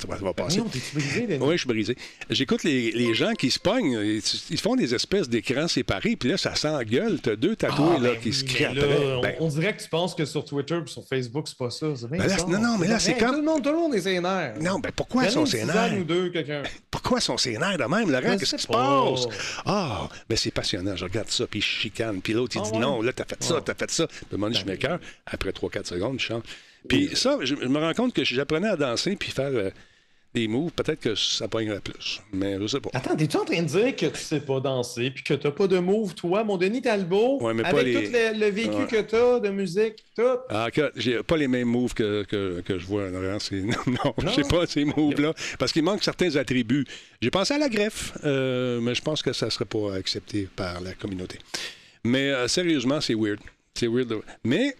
Ça 0.00 0.08
va, 0.08 0.16
ça 0.16 0.24
va 0.24 0.32
passer. 0.32 0.58
Non, 0.58 0.64
brisé? 0.64 1.38
Oui, 1.38 1.52
je 1.52 1.56
suis 1.58 1.68
brisé. 1.68 1.96
J'écoute 2.30 2.64
les, 2.64 2.92
les 2.92 3.12
gens 3.12 3.32
qui 3.34 3.50
se 3.50 3.58
pognent. 3.58 3.92
Ils, 4.02 4.22
ils 4.48 4.58
font 4.58 4.74
des 4.74 4.94
espèces 4.94 5.28
d'écrans 5.28 5.68
séparés, 5.68 6.16
puis 6.16 6.30
là, 6.30 6.38
ça 6.38 6.54
s'engueule. 6.54 7.20
T'as 7.20 7.36
deux 7.36 7.56
tatoués 7.56 7.96
Ah, 7.96 8.00
là, 8.00 8.10
ben 8.12 8.20
qui 8.20 8.32
se 8.32 8.42
crient 8.42 8.68
on, 8.68 9.20
Ben, 9.20 9.34
on 9.38 9.48
dirait 9.48 9.76
que 9.76 9.82
tu 9.82 9.88
penses 9.90 10.14
que 10.14 10.24
sur 10.24 10.46
Twitter 10.46 10.78
et 10.82 10.88
sur 10.88 11.04
Facebook, 11.06 11.46
c'est 11.46 11.58
pas 11.58 11.68
ça. 11.68 11.88
Ben 12.10 12.16
là, 12.26 12.36
non, 12.48 12.58
non, 12.58 12.78
mais 12.78 12.88
là, 12.88 12.98
c'est 12.98 13.18
comme- 13.18 13.32
Tout 13.32 13.36
le 13.36 13.42
monde, 13.42 13.62
tout 13.62 13.68
le 13.70 13.76
monde 13.76 13.94
est 13.94 14.00
sénère. 14.00 14.54
non, 14.62 14.78
ben 14.78 14.92
pourquoi 14.96 15.24
ils 15.26 15.30
sont 15.30 15.44
sénères? 15.44 15.92
ou 16.00 16.04
deux, 16.04 16.30
quelqu'un. 16.30 16.62
Pourquoi 16.90 17.20
sont 17.20 17.36
sénères 17.36 17.76
de 17.76 17.84
même, 17.84 18.10
Laurent? 18.10 18.38
Qu'est-ce 18.38 18.56
qui 18.56 18.62
se 18.62 18.66
pas. 18.66 19.04
passe? 19.12 19.26
Ah, 19.66 20.08
ben 20.26 20.36
c'est 20.38 20.52
passionnant. 20.52 20.96
Je 20.96 21.04
regarde 21.04 21.28
ça, 21.28 21.46
puis 21.46 21.60
je 21.60 21.66
chicane. 21.66 22.22
Puis 22.22 22.32
l'autre, 22.32 22.56
il 22.56 22.60
Ah 22.60 22.64
dit 22.66 22.72
ouais? 22.72 22.78
non, 22.78 23.02
là, 23.02 23.12
t'as 23.12 23.26
fait 23.26 23.42
ça, 23.42 23.56
Ouais. 23.56 23.60
t'as 23.62 23.74
fait 23.74 23.90
ça. 23.90 24.06
Puis 24.06 24.16
à 24.32 24.34
un 24.34 24.38
moment 24.38 24.46
donné, 24.50 24.58
je 24.58 24.64
m'écœure. 24.66 24.98
Après 25.26 25.50
3-4 25.52 25.84
secondes, 25.86 26.18
je 26.18 26.24
chante. 26.24 26.44
Puis 26.88 27.10
ça, 27.14 27.38
je, 27.42 27.54
je 27.56 27.66
me 27.66 27.78
rends 27.78 27.94
compte 27.94 28.12
que 28.14 28.24
si 28.24 28.34
j'apprenais 28.34 28.68
à 28.68 28.76
danser 28.76 29.16
puis 29.16 29.30
faire 29.30 29.50
euh, 29.52 29.70
des 30.32 30.46
moves, 30.46 30.70
peut-être 30.70 31.00
que 31.00 31.14
ça 31.16 31.48
pognerait 31.48 31.80
plus. 31.80 32.20
Mais 32.32 32.56
je 32.60 32.66
sais 32.68 32.80
pas. 32.80 32.90
Attends, 32.94 33.16
t'es-tu 33.16 33.36
en 33.36 33.44
train 33.44 33.62
de 33.62 33.66
dire 33.66 33.96
que 33.96 34.06
tu 34.06 34.20
sais 34.20 34.40
pas 34.40 34.60
danser 34.60 35.10
puis 35.10 35.24
que 35.24 35.34
t'as 35.34 35.50
pas 35.50 35.66
de 35.66 35.78
move, 35.80 36.14
toi, 36.14 36.44
mon 36.44 36.56
Denis 36.56 36.82
Talbot? 36.82 37.38
Ouais, 37.42 37.52
mais 37.52 37.62
pas 37.64 37.70
avec 37.70 37.86
les- 37.86 37.94
tout 38.06 38.12
le, 38.12 38.38
le 38.38 38.46
vécu 38.50 38.70
Ouais. 38.76 38.86
que 38.86 39.00
t'as 39.00 39.40
de 39.40 39.48
musique, 39.50 40.04
tout. 40.16 40.22
Ah, 40.48 40.70
que 40.72 40.92
j'ai 40.94 41.22
pas 41.24 41.36
les 41.36 41.48
mêmes 41.48 41.66
moves 41.68 41.94
que, 41.94 42.22
que, 42.22 42.60
que 42.60 42.78
je 42.78 42.86
vois, 42.86 43.08
Laurent. 43.10 43.38
Non, 43.50 43.74
non, 43.86 44.14
Non? 44.22 44.32
j'ai 44.34 44.42
pas 44.44 44.66
ces 44.66 44.84
moves-là. 44.84 45.34
Parce 45.58 45.72
qu'il 45.72 45.82
manque 45.82 46.04
certains 46.04 46.36
attributs. 46.36 46.86
J'ai 47.20 47.30
pensé 47.30 47.54
à 47.54 47.58
la 47.58 47.68
greffe, 47.68 48.12
euh, 48.24 48.80
mais 48.80 48.94
je 48.94 49.02
pense 49.02 49.22
que 49.22 49.32
ça 49.32 49.50
serait 49.50 49.64
pas 49.64 49.94
accepté 49.96 50.48
par 50.54 50.80
la 50.80 50.92
communauté. 50.94 51.38
Mais 52.04 52.30
euh, 52.30 52.46
sérieusement, 52.48 53.00
c'est 53.00 53.14
weird. 53.14 53.40
C'est 53.74 53.88
weird. 53.88 54.14
Mais 54.44 54.74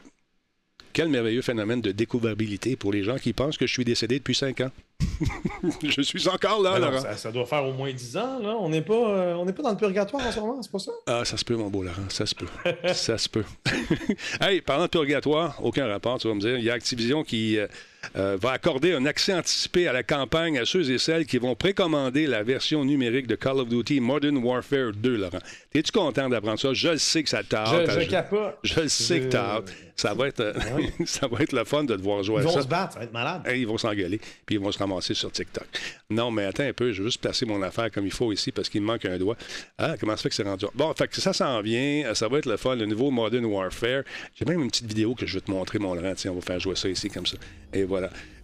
quel 0.92 1.09
merveilleux 1.09 1.42
phénomène 1.42 1.81
de 1.81 1.92
découvrabilité 1.92 2.76
pour 2.76 2.92
les 2.92 3.03
gens 3.03 3.16
qui 3.16 3.33
pensent 3.33 3.59
que 3.59 3.66
je 3.66 3.72
suis 3.72 3.85
décédé 3.85 4.18
depuis 4.18 4.35
cinq 4.35 4.61
ans. 4.61 4.70
je 5.83 6.03
suis 6.03 6.29
encore 6.29 6.62
là, 6.62 6.79
Laurent. 6.79 7.00
ça, 7.00 7.16
ça 7.16 7.33
doit 7.33 7.46
faire 7.46 7.64
au 7.64 7.72
moins 7.72 7.92
10 7.92 8.16
ans, 8.16 8.38
là. 8.40 8.57
On 8.59 8.68
n'est 8.68 8.83
pas, 8.83 8.94
euh, 8.94 9.35
on 9.35 9.46
pas 9.46 9.62
dans 9.62 9.70
le 9.70 9.76
purgatoire 9.76 10.26
en 10.26 10.33
ce 10.33 10.40
moment, 10.40 10.62
c'est 10.62 10.72
pas 10.72 10.79
ça? 10.79 10.92
Ah, 11.07 11.24
ça 11.24 11.37
se 11.37 11.44
peut, 11.44 11.57
mon 11.57 11.68
beau 11.68 11.83
Laurent, 11.83 12.09
ça 12.09 12.26
se 12.26 12.35
peut. 12.35 12.46
ça 12.92 13.18
se 13.18 13.29
peut. 13.29 13.44
hey, 14.40 14.61
parlant 14.61 14.85
de 14.85 14.90
purgatoire, 14.90 15.59
aucun 15.62 15.87
rapport, 15.87 16.18
tu 16.18 16.29
vas 16.29 16.35
me 16.35 16.40
dire. 16.40 16.59
Il 16.59 16.64
y 16.64 16.70
a 16.70 16.74
Activision 16.74 17.24
qui 17.24 17.59
euh, 17.59 17.66
euh, 18.17 18.37
va 18.41 18.53
accorder 18.53 18.93
un 18.95 19.05
accès 19.07 19.33
anticipé 19.35 19.87
à 19.89 19.93
la 19.93 20.03
campagne 20.03 20.59
à 20.59 20.65
ceux 20.65 20.91
et 20.91 20.99
celles 20.99 21.27
qui 21.27 21.39
vont 21.39 21.55
précommander 21.55 22.27
la 22.27 22.43
version 22.43 22.85
numérique 22.85 23.27
de 23.27 23.35
Call 23.37 23.59
of 23.61 23.69
Duty 23.69 24.01
Modern 24.01 24.37
Warfare 24.39 24.93
2, 24.93 25.17
Laurent. 25.17 25.39
Es-tu 25.75 25.93
content 25.93 26.29
d'apprendre 26.29 26.59
ça? 26.59 26.73
Je 26.73 26.89
le 26.89 26.99
sais 26.99 27.23
que 27.23 27.29
ça 27.29 27.43
t'a 27.43 27.65
hâte. 27.65 27.91
Je, 27.91 27.95
je 27.95 28.01
Je- 28.01 28.11
capote. 28.11 28.59
je 28.65 28.81
le 28.81 28.89
sais 28.89 29.21
que 29.21 29.27
t'as 29.29 29.57
hâte. 29.57 29.73
Ça 29.97 30.15
va 30.15 30.29
être, 30.29 30.41
euh, 30.41 30.55
Ouais. 30.77 30.91
ça 31.07 31.27
va 31.29 31.41
être 31.41 31.53
le 31.53 31.65
fun 31.65 31.85
de 31.85 31.95
te 31.95 32.01
voir 32.01 32.23
jouer 32.23 32.37
Ils 32.39 32.41
à 32.41 32.45
vont 32.45 32.55
ça. 32.55 32.63
se 32.63 32.67
battre, 32.69 32.95
ça 32.95 32.99
va 33.01 33.05
être 33.05 33.13
malade. 33.13 33.43
Ils 33.55 33.67
vont 33.67 33.77
s'engueuler, 33.77 34.19
puis 34.47 34.55
ils 34.57 34.61
vont 34.61 34.73
se 34.73 34.79
ramasser 34.79 35.13
sur 35.13 35.31
TikTok. 35.31 35.67
Non, 36.09 36.31
mais 36.31 36.45
attends 36.47 36.65
un 36.65 36.73
peu, 36.73 36.91
je 36.93 37.03
vais 37.03 37.09
juste 37.09 37.21
placer 37.21 37.45
mon 37.45 37.61
affaire 37.63 37.91
comme 37.91 38.07
il 38.07 38.13
faut 38.13 38.33
ici 38.33 38.51
parce 38.51 38.69
qu'il 38.71 38.81
me 38.81 38.87
manque 38.87 39.05
un 39.05 39.19
doigt. 39.19 39.37
Ah, 39.79 39.97
comment 40.01 40.17
ça 40.17 40.23
fait 40.23 40.29
que 40.31 40.35
c'est 40.35 40.43
rendu? 40.43 40.65
Bon, 40.75 40.93
fait 40.95 41.07
que 41.07 41.21
ça 41.21 41.33
s'en 41.35 41.61
vient, 41.61 42.05
euh, 42.07 42.15
ça 42.15 42.29
va 42.29 42.39
être 42.39 42.47
le 42.47 42.57
fun, 42.57 42.77
le 42.77 42.87
nouveau 42.87 43.11
Modern 43.11 43.45
Warfare. 43.45 44.03
J'ai 44.39 44.47
même 44.47 44.63
une 44.63 44.71
petite 44.71 44.87
vidéo 44.87 45.15
que 45.15 45.27
je 45.27 45.35
vais 45.35 45.41
te 45.43 45.51
montrer, 45.51 45.79
mon 45.79 45.95
Laurent. 45.95 46.15
Tiens, 46.17 46.33
on 46.33 46.37
va 46.37 46.41
faire 46.41 46.59
jouer 46.61 46.77
ça 46.77 46.89
ici 46.89 47.11
comme 47.11 47.27
ça. 47.27 47.37
Et 47.75 47.85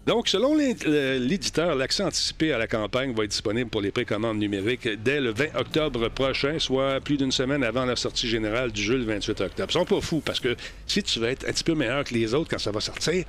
Donc, 0.06 0.28
selon 0.28 0.54
l'éditeur, 0.54 1.74
l'accès 1.74 2.04
anticipé 2.04 2.52
à 2.52 2.58
la 2.58 2.68
campagne 2.68 3.12
va 3.12 3.24
être 3.24 3.30
disponible 3.30 3.68
pour 3.68 3.80
les 3.80 3.90
précommandes 3.90 4.38
numériques 4.38 4.88
dès 5.02 5.20
le 5.20 5.30
20 5.32 5.56
octobre 5.56 6.08
prochain, 6.10 6.60
soit 6.60 7.00
plus 7.00 7.16
d'une 7.16 7.32
semaine 7.32 7.64
avant 7.64 7.84
la 7.84 7.96
sortie 7.96 8.28
générale 8.28 8.70
du 8.70 8.80
jeu 8.80 8.98
le 8.98 9.04
28 9.04 9.40
octobre. 9.40 9.68
Ils 9.68 9.72
sont 9.72 9.84
pas 9.84 10.00
fous 10.00 10.22
parce 10.24 10.38
que 10.38 10.54
si 10.86 11.02
tu 11.02 11.18
veux 11.18 11.28
être 11.28 11.48
un 11.48 11.52
petit 11.52 11.64
peu 11.64 11.74
meilleur 11.74 12.04
que 12.04 12.14
les 12.14 12.34
autres 12.34 12.48
quand 12.48 12.60
ça 12.60 12.70
va 12.70 12.80
sortir, 12.80 13.24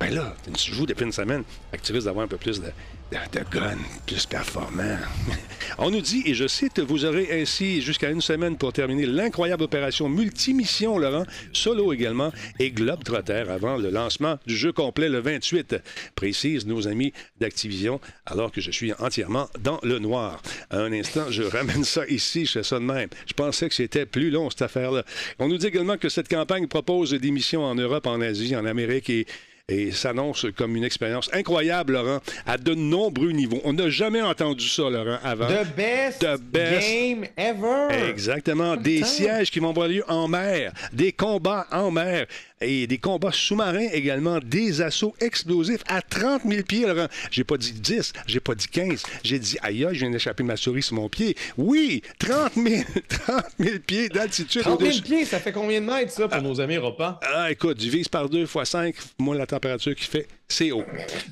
ben 0.00 0.14
là, 0.14 0.34
tu 0.56 0.74
joues 0.74 0.86
depuis 0.86 1.04
une 1.04 1.12
semaine. 1.12 1.42
Tu 1.82 1.92
risques 1.92 2.06
d'avoir 2.06 2.24
un 2.24 2.28
peu 2.28 2.38
plus 2.38 2.62
de, 2.62 2.68
de, 3.12 3.40
guns, 3.50 3.78
plus 4.06 4.26
performant. 4.26 4.98
On 5.78 5.90
nous 5.90 6.00
dit, 6.00 6.22
et 6.26 6.34
je 6.34 6.46
cite, 6.46 6.80
vous 6.80 7.04
aurez 7.04 7.40
ainsi 7.40 7.80
jusqu'à 7.80 8.10
une 8.10 8.20
semaine 8.20 8.56
pour 8.56 8.72
terminer 8.72 9.06
l'incroyable 9.06 9.62
opération 9.62 10.08
multimission, 10.08 10.98
Laurent, 10.98 11.24
solo 11.52 11.92
également, 11.92 12.32
et 12.58 12.70
Globetrotter 12.70 13.44
avant 13.48 13.76
le 13.76 13.90
lancement 13.90 14.38
du 14.46 14.56
jeu 14.56 14.72
complet 14.72 15.08
le 15.08 15.20
28, 15.20 15.76
précisent 16.14 16.66
nos 16.66 16.88
amis 16.88 17.12
d'Activision, 17.38 18.00
alors 18.26 18.50
que 18.50 18.60
je 18.60 18.70
suis 18.70 18.92
entièrement 18.94 19.48
dans 19.60 19.78
le 19.82 19.98
noir. 19.98 20.42
Un 20.70 20.92
instant, 20.92 21.30
je 21.30 21.42
ramène 21.42 21.84
ça 21.84 22.06
ici, 22.08 22.46
je 22.46 22.52
fais 22.52 22.62
ça 22.62 22.78
de 22.78 22.84
même. 22.84 23.08
Je 23.26 23.34
pensais 23.34 23.68
que 23.68 23.74
c'était 23.74 24.06
plus 24.06 24.30
long, 24.30 24.50
cette 24.50 24.62
affaire-là. 24.62 25.04
On 25.38 25.48
nous 25.48 25.58
dit 25.58 25.66
également 25.66 25.96
que 25.96 26.08
cette 26.08 26.28
campagne 26.28 26.66
propose 26.66 27.12
des 27.12 27.30
missions 27.30 27.64
en 27.64 27.74
Europe, 27.74 28.06
en 28.06 28.20
Asie, 28.20 28.56
en 28.56 28.64
Amérique 28.64 29.10
et 29.10 29.26
et 29.68 29.90
s'annonce 29.90 30.46
comme 30.56 30.76
une 30.76 30.84
expérience 30.84 31.28
incroyable, 31.32 31.94
Laurent, 31.94 32.20
à 32.46 32.56
de 32.56 32.72
nombreux 32.74 33.32
niveaux. 33.32 33.60
On 33.64 33.72
n'a 33.72 33.90
jamais 33.90 34.22
entendu 34.22 34.68
ça, 34.68 34.88
Laurent, 34.88 35.18
avant. 35.24 35.48
The 35.48 35.66
best, 35.76 36.20
The 36.20 36.40
best- 36.40 36.88
game 36.88 37.24
ever! 37.36 38.08
Exactement. 38.08 38.76
Des 38.76 39.02
sièges 39.02 39.50
qui 39.50 39.58
vont 39.58 39.70
avoir 39.70 39.88
lieu 39.88 40.04
en 40.06 40.28
mer, 40.28 40.72
des 40.92 41.10
combats 41.10 41.66
en 41.72 41.90
mer 41.90 42.26
et 42.60 42.86
des 42.86 42.98
combats 42.98 43.32
sous-marins 43.32 43.88
également, 43.92 44.38
des 44.38 44.80
assauts 44.80 45.14
explosifs 45.20 45.82
à 45.88 46.00
30 46.02 46.42
000 46.48 46.62
pieds, 46.62 46.86
Laurent. 46.86 47.08
J'ai 47.30 47.44
pas 47.44 47.56
dit 47.56 47.72
10, 47.72 48.12
j'ai 48.26 48.40
pas 48.40 48.54
dit 48.54 48.68
15, 48.68 49.02
j'ai 49.22 49.38
dit 49.38 49.56
aïe, 49.62 49.84
aïe, 49.84 49.94
je 49.94 50.00
viens 50.00 50.10
d'échapper 50.10 50.42
ma 50.42 50.56
souris 50.56 50.82
sur 50.82 50.94
mon 50.94 51.08
pied. 51.08 51.36
Oui, 51.56 52.02
30 52.18 52.54
000, 52.54 52.82
30 53.08 53.44
000 53.58 53.78
pieds 53.86 54.08
d'altitude 54.08 54.62
30 54.62 54.80
000 54.80 54.90
au-dessus. 54.90 55.02
pieds, 55.02 55.24
ça 55.24 55.38
fait 55.38 55.52
combien 55.52 55.80
de 55.80 55.86
mètres, 55.86 56.12
ça, 56.12 56.28
pour 56.28 56.42
nos 56.42 56.60
amis 56.60 56.78
repas? 56.78 57.20
Ah, 57.22 57.50
écoute, 57.50 57.76
divise 57.76 58.08
par 58.08 58.28
2 58.28 58.46
fois 58.46 58.64
5, 58.64 58.94
moins 59.18 59.36
la 59.36 59.46
température 59.46 59.94
qu'il 59.94 60.06
fait, 60.06 60.26
c'est 60.48 60.72
haut. 60.72 60.84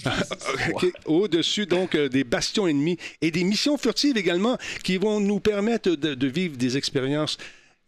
Au-dessus, 1.06 1.66
donc, 1.66 1.94
euh, 1.94 2.08
des 2.08 2.24
bastions 2.24 2.66
ennemis 2.66 2.98
et 3.22 3.30
des 3.30 3.44
missions 3.44 3.78
furtives 3.78 4.16
également 4.16 4.58
qui 4.82 4.98
vont 4.98 5.20
nous 5.20 5.40
permettre 5.40 5.90
de, 5.90 6.14
de 6.14 6.26
vivre 6.26 6.56
des 6.56 6.76
expériences 6.76 7.38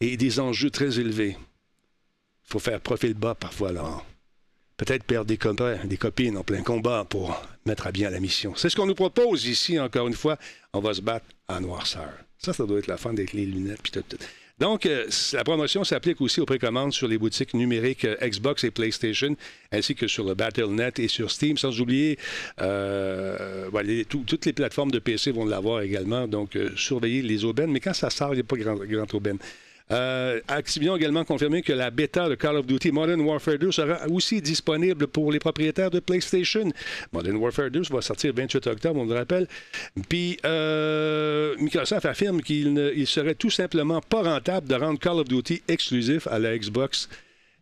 et 0.01 0.17
des 0.17 0.41
enjeux 0.41 0.71
très 0.71 0.99
élevés. 0.99 1.37
Il 2.49 2.53
faut 2.53 2.59
faire 2.59 2.81
profil 2.81 3.15
bas 3.15 3.35
parfois, 3.35 3.73
Laurent. 3.73 4.03
Peut-être 4.77 5.05
perdre 5.05 5.27
des 5.27 5.39
copains, 5.39 5.79
des 5.85 5.97
copines 5.97 6.37
en 6.37 6.45
plein 6.45 6.63
combat 6.63 7.05
pour 7.09 7.41
mettre 7.65 7.87
à 7.87 7.93
bien 7.93 8.11
la 8.11 8.21
mission. 8.21 8.55
C'est 8.57 8.69
ce 8.69 8.77
qu'on 8.77 8.87
nous 8.87 8.95
propose 8.95 9.47
ici, 9.47 9.81
encore 9.81 10.07
une 10.07 10.15
fois. 10.15 10.39
On 10.73 10.81
va 10.81 10.95
se 10.95 11.01
battre 11.01 11.27
en 11.49 11.61
noirceur. 11.61 12.13
Ça, 12.39 12.53
ça 12.53 12.67
doit 12.67 12.79
être 12.79 12.87
la 12.87 12.99
fin 12.99 13.11
avec 13.11 13.33
les 13.33 13.47
lunettes 13.47 13.81
puis 13.83 13.93
tout, 13.93 14.03
tout. 14.03 14.19
Donc, 14.59 14.87
euh, 14.87 15.07
la 15.35 15.45
promotion 15.45 15.85
s'applique 15.85 16.21
aussi 16.23 16.41
aux 16.41 16.47
précommandes 16.47 16.93
sur 16.93 17.09
les 17.09 17.19
boutiques 17.19 17.53
numériques 17.53 18.07
euh, 18.07 18.17
Xbox 18.23 18.65
et 18.65 18.71
PlayStation, 18.71 19.37
ainsi 19.71 19.95
que 19.95 20.07
sur 20.07 20.25
le 20.25 20.35
Battle.net 20.35 20.99
et 20.99 21.09
sur 21.09 21.31
Steam, 21.31 21.59
sans 21.59 21.79
oublier, 21.79 22.19
euh, 22.63 23.69
toutes 24.09 24.47
les 24.47 24.55
plateformes 24.55 24.91
de 24.91 24.99
PC 24.99 25.31
vont 25.31 25.45
l'avoir 25.45 25.83
également, 25.83 26.27
donc 26.27 26.59
surveillez 26.75 27.21
les 27.21 27.45
aubaines, 27.45 27.71
mais 27.71 27.81
quand 27.81 27.93
ça 27.93 28.09
sort, 28.09 28.33
il 28.33 28.37
n'y 28.37 28.41
a 28.41 28.45
pas 28.45 28.57
grand 28.57 29.15
aubaine. 29.15 29.39
Euh, 29.93 30.41
Activision 30.49 30.95
a 30.95 30.97
également 30.97 31.25
confirmé 31.25 31.63
que 31.63 31.73
la 31.73 31.91
bêta 31.91 32.29
de 32.29 32.35
Call 32.35 32.57
of 32.57 32.67
Duty 32.67 32.91
Modern 32.91 33.21
Warfare 33.21 33.59
2 33.59 33.71
sera 33.71 34.07
aussi 34.09 34.43
disponible 34.43 35.07
pour 35.07 35.31
les 35.31 35.39
propriétaires 35.39 35.91
de 35.93 36.01
PlayStation. 36.01 36.73
Modern 37.13 37.37
Warfare 37.37 37.71
2 37.71 37.83
va 37.91 38.01
sortir 38.01 38.33
le 38.35 38.43
28 38.43 38.67
octobre, 38.67 39.01
on 39.01 39.05
le 39.05 39.15
rappelle. 39.15 39.47
Puis 40.09 40.39
euh, 40.45 41.55
Microsoft 41.61 42.05
affirme 42.05 42.43
qu'il 42.43 42.73
ne 42.73 42.91
il 42.97 43.07
serait 43.07 43.37
tout 43.37 43.51
simplement 43.51 44.01
pas 44.01 44.23
rentable 44.23 44.67
de 44.67 44.75
rendre 44.75 44.99
Call 44.99 45.21
of 45.21 45.29
Duty 45.29 45.63
exclusif 45.69 46.27
à 46.27 46.39
la 46.41 46.59
Xbox 46.59 47.09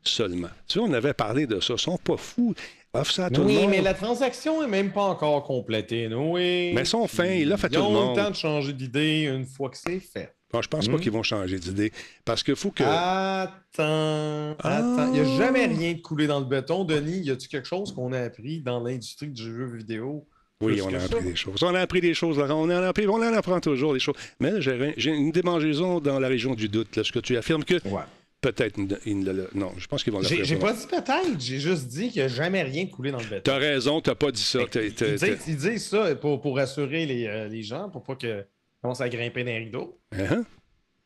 seulement. 0.02 0.48
Tu 0.66 0.78
vois, 0.78 0.88
on 0.88 0.92
avait 0.94 1.14
parlé 1.14 1.46
de 1.46 1.60
ça. 1.60 1.74
Ils 1.74 1.78
sont 1.78 1.98
pas 1.98 2.16
fous. 2.16 2.54
Offre 2.94 3.12
ça 3.12 3.26
à 3.26 3.30
tout 3.30 3.40
le 3.40 3.48
Oui, 3.48 3.54
monde. 3.56 3.70
mais 3.70 3.80
la 3.82 3.92
transaction 3.92 4.62
est 4.62 4.68
même 4.68 4.92
pas 4.92 5.02
encore 5.02 5.42
complétée, 5.44 6.06
oui. 6.14 6.72
Mais 6.74 6.82
ils 6.82 6.86
sont 6.86 7.06
fins, 7.08 7.24
ils 7.26 7.48
l'offrent 7.48 7.64
à 7.64 7.68
tout 7.68 7.74
Ils 7.74 7.78
le 7.78 7.82
ont 7.84 7.90
monde. 7.90 8.16
le 8.16 8.22
temps 8.22 8.30
de 8.30 8.36
changer 8.36 8.72
d'idée 8.72 9.22
une 9.34 9.44
fois 9.44 9.68
que 9.68 9.76
c'est 9.76 9.98
fait. 9.98 10.32
Bon, 10.54 10.62
je 10.62 10.68
pense 10.68 10.86
pas 10.86 10.94
Hmm. 10.96 11.00
qu'ils 11.00 11.10
vont 11.10 11.24
changer 11.24 11.58
d'idée. 11.58 11.92
Parce 12.24 12.44
qu'il 12.44 12.54
faut 12.54 12.70
que. 12.70 12.84
Attends, 12.84 14.56
attends. 14.60 15.12
Il 15.12 15.20
n'y 15.20 15.32
a 15.34 15.36
jamais 15.36 15.66
rien 15.66 15.94
de 15.94 16.00
coulé 16.00 16.28
dans 16.28 16.38
le 16.38 16.46
béton. 16.46 16.84
Denis, 16.84 17.18
y 17.22 17.30
a-tu 17.32 17.48
quelque 17.48 17.66
chose 17.66 17.92
qu'on 17.92 18.12
a 18.12 18.20
appris 18.20 18.60
dans 18.60 18.80
l'industrie 18.80 19.28
du 19.28 19.42
jeu 19.42 19.64
vidéo? 19.66 20.26
Oui, 20.60 20.80
on 20.80 20.88
que 20.90 20.94
a 20.94 21.00
ça? 21.00 21.06
appris 21.06 21.24
des 21.24 21.34
choses. 21.36 21.60
On 21.64 21.74
a 21.74 21.80
appris 21.80 22.00
des 22.00 22.14
choses, 22.14 22.38
Laurent. 22.38 22.54
On 22.54 22.64
en, 22.66 22.70
a 22.84 22.86
appris, 22.86 23.08
on 23.08 23.14
en 23.14 23.22
apprend 23.34 23.58
toujours 23.60 23.92
des 23.94 23.98
choses. 23.98 24.14
Mais 24.38 24.52
là, 24.52 24.60
j'ai 24.96 25.10
une 25.10 25.32
démangeaison 25.32 25.98
dans 26.00 26.20
la 26.20 26.28
région 26.28 26.54
du 26.54 26.68
doute. 26.68 26.94
Lorsque 26.96 27.20
tu 27.20 27.36
affirmes 27.36 27.64
que 27.64 27.74
Ouais. 27.88 28.02
peut-être. 28.40 28.78
ils 29.04 29.18
ne 29.18 29.32
le- 29.32 29.50
Non, 29.54 29.72
je 29.76 29.88
pense 29.88 30.04
qu'ils 30.04 30.12
vont 30.12 30.20
le 30.20 30.26
J'ai 30.28 30.56
pas 30.56 30.72
dit 30.72 30.86
peut-être, 30.86 31.40
j'ai 31.40 31.58
juste 31.58 31.88
dit 31.88 32.10
qu'il 32.10 32.22
n'y 32.22 32.26
a 32.26 32.28
jamais 32.28 32.62
rien 32.62 32.84
de 32.84 32.90
coulé 32.90 33.10
dans 33.10 33.18
le 33.18 33.24
béton. 33.24 33.42
T'as 33.42 33.58
raison, 33.58 34.00
t'as 34.00 34.14
pas 34.14 34.30
dit 34.30 34.40
ça. 34.40 34.60
Ils, 34.76 35.56
disent, 35.56 35.84
ça 35.88 36.14
pour, 36.14 36.40
pour 36.40 36.56
rassurer 36.56 37.06
les, 37.06 37.26
euh, 37.26 37.48
les 37.48 37.62
gens, 37.64 37.90
pour 37.90 38.04
pas 38.04 38.14
qu'ils 38.14 38.46
commencent 38.84 39.00
à 39.00 39.08
grimper 39.08 39.44
dans 39.44 39.50
les 39.50 39.58
rideaux. 39.60 39.98
Hein? 40.12 40.44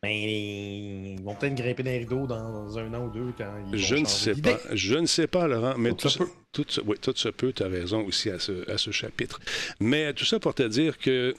Ben, 0.03 0.09
ils 0.11 1.21
vont 1.23 1.37
peut-être 1.37 1.55
grimper 1.55 1.85
dans 1.85 1.91
les 1.93 1.99
rideaux 1.99 2.27
dans 2.27 2.77
un 2.77 2.93
an 2.95 3.07
ou 3.07 3.11
deux 3.11 3.33
quand 3.39 3.45
ils 3.67 3.71
vont 3.71 3.77
Je 3.77 3.95
ne 3.95 4.05
sais 4.05 4.35
pas. 4.35 4.59
Je 4.73 4.97
ne 4.97 5.07
sais 5.07 5.29
pas, 5.29 5.47
Laurent, 5.47 5.75
mais 5.79 5.91
Tout 5.91 5.97
tout, 5.97 6.09
se 6.09 6.19
tout 6.53 6.65
se- 6.67 6.81
oui, 6.81 6.97
tout 7.01 7.13
se 7.15 7.29
peut. 7.29 7.53
Tu 7.53 7.63
as 7.63 7.69
raison 7.69 8.05
aussi 8.05 8.31
à 8.31 8.41
ce, 8.41 8.69
à 8.69 8.79
ce 8.79 8.91
chapitre. 8.91 9.39
Mais 9.79 10.13
tout 10.13 10.25
ça 10.25 10.41
pour 10.41 10.55
te 10.57 10.65
dire 10.65 10.99
que 10.99 11.35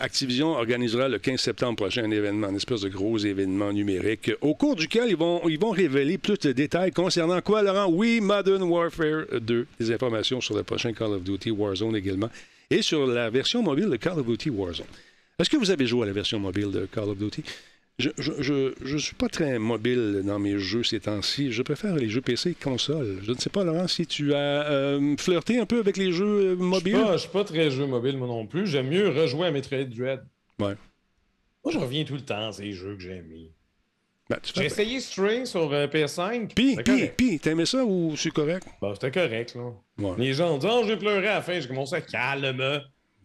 Activision 0.00 0.48
organisera 0.48 1.08
le 1.08 1.18
15 1.18 1.40
septembre 1.40 1.76
prochain 1.76 2.04
un 2.04 2.10
événement, 2.10 2.50
une 2.50 2.56
espèce 2.56 2.82
de 2.82 2.90
gros 2.90 3.16
événement 3.16 3.72
numérique, 3.72 4.30
au 4.42 4.54
cours 4.54 4.76
duquel 4.76 5.08
ils 5.08 5.16
vont, 5.16 5.40
ils 5.48 5.58
vont 5.58 5.70
révéler 5.70 6.18
plus 6.18 6.38
de 6.40 6.52
détails 6.52 6.90
concernant 6.92 7.40
quoi, 7.40 7.62
Laurent? 7.62 7.86
Oui, 7.90 8.20
Modern 8.20 8.62
Warfare 8.64 9.24
2. 9.40 9.66
Des 9.80 9.90
informations 9.90 10.42
sur 10.42 10.54
le 10.54 10.62
prochain 10.62 10.92
Call 10.92 11.12
of 11.12 11.22
Duty 11.22 11.50
Warzone 11.52 11.96
également. 11.96 12.28
Et 12.68 12.82
sur 12.82 13.06
la 13.06 13.30
version 13.30 13.62
mobile 13.62 13.88
de 13.88 13.96
Call 13.96 14.18
of 14.18 14.26
Duty 14.26 14.50
Warzone. 14.50 14.84
Est-ce 15.42 15.50
que 15.50 15.56
vous 15.56 15.72
avez 15.72 15.86
joué 15.86 16.04
à 16.04 16.06
la 16.06 16.12
version 16.12 16.38
mobile 16.38 16.70
de 16.70 16.86
Call 16.86 17.08
of 17.08 17.18
Duty? 17.18 17.42
Je 17.98 18.10
ne 18.10 18.42
je, 18.42 18.72
je 18.80 18.96
suis 18.96 19.16
pas 19.16 19.28
très 19.28 19.58
mobile 19.58 20.22
dans 20.24 20.38
mes 20.38 20.56
jeux 20.60 20.84
ces 20.84 21.00
temps-ci. 21.00 21.50
Je 21.50 21.62
préfère 21.62 21.96
les 21.96 22.08
jeux 22.08 22.20
PC 22.20 22.50
et 22.50 22.54
console. 22.54 23.18
Je 23.24 23.32
ne 23.32 23.36
sais 23.36 23.50
pas, 23.50 23.64
Laurent, 23.64 23.88
si 23.88 24.06
tu 24.06 24.32
as 24.34 24.70
euh, 24.70 25.16
flirté 25.18 25.58
un 25.58 25.66
peu 25.66 25.80
avec 25.80 25.96
les 25.96 26.12
jeux 26.12 26.52
euh, 26.52 26.56
Je 26.56 26.62
mobiles? 26.62 27.04
je 27.14 27.18
suis 27.18 27.28
pas 27.28 27.42
très 27.42 27.72
jeu 27.72 27.86
mobile, 27.86 28.18
moi 28.18 28.28
non 28.28 28.46
plus. 28.46 28.68
J'aime 28.68 28.88
mieux 28.88 29.08
rejouer 29.08 29.48
à 29.48 29.50
Metroid 29.50 29.82
Dread. 29.84 30.22
Ouais. 30.60 30.76
Moi, 31.64 31.72
je 31.72 31.78
reviens 31.78 32.04
tout 32.04 32.14
le 32.14 32.20
temps 32.20 32.48
à 32.48 32.52
ces 32.52 32.72
jeux 32.72 32.94
que 32.94 33.02
j'ai 33.02 33.20
mis. 33.20 33.50
Ben, 34.30 34.38
J'ai 34.54 34.66
essayé 34.66 35.00
Stray 35.00 35.44
sur 35.44 35.72
euh, 35.72 35.88
PS5. 35.88 36.54
Puis, 36.54 36.70
C'était 36.70 36.82
puis, 36.84 36.92
correct. 36.94 37.14
puis, 37.16 37.38
t'aimais 37.40 37.66
ça 37.66 37.84
ou 37.84 38.16
c'est 38.16 38.30
correct? 38.30 38.64
Bon, 38.80 38.94
c'était 38.94 39.10
correct, 39.10 39.56
là. 39.56 39.72
Ouais. 39.98 40.14
Les 40.18 40.34
gens 40.34 40.54
ont 40.54 40.58
dit 40.58 40.68
Oh, 40.70 40.84
j'ai 40.86 40.96
pleuré 40.96 41.26
à 41.26 41.34
la 41.34 41.42
fin. 41.42 41.58
J'ai 41.58 41.66
commencé 41.66 41.96
à 41.96 42.00
calme. 42.00 42.80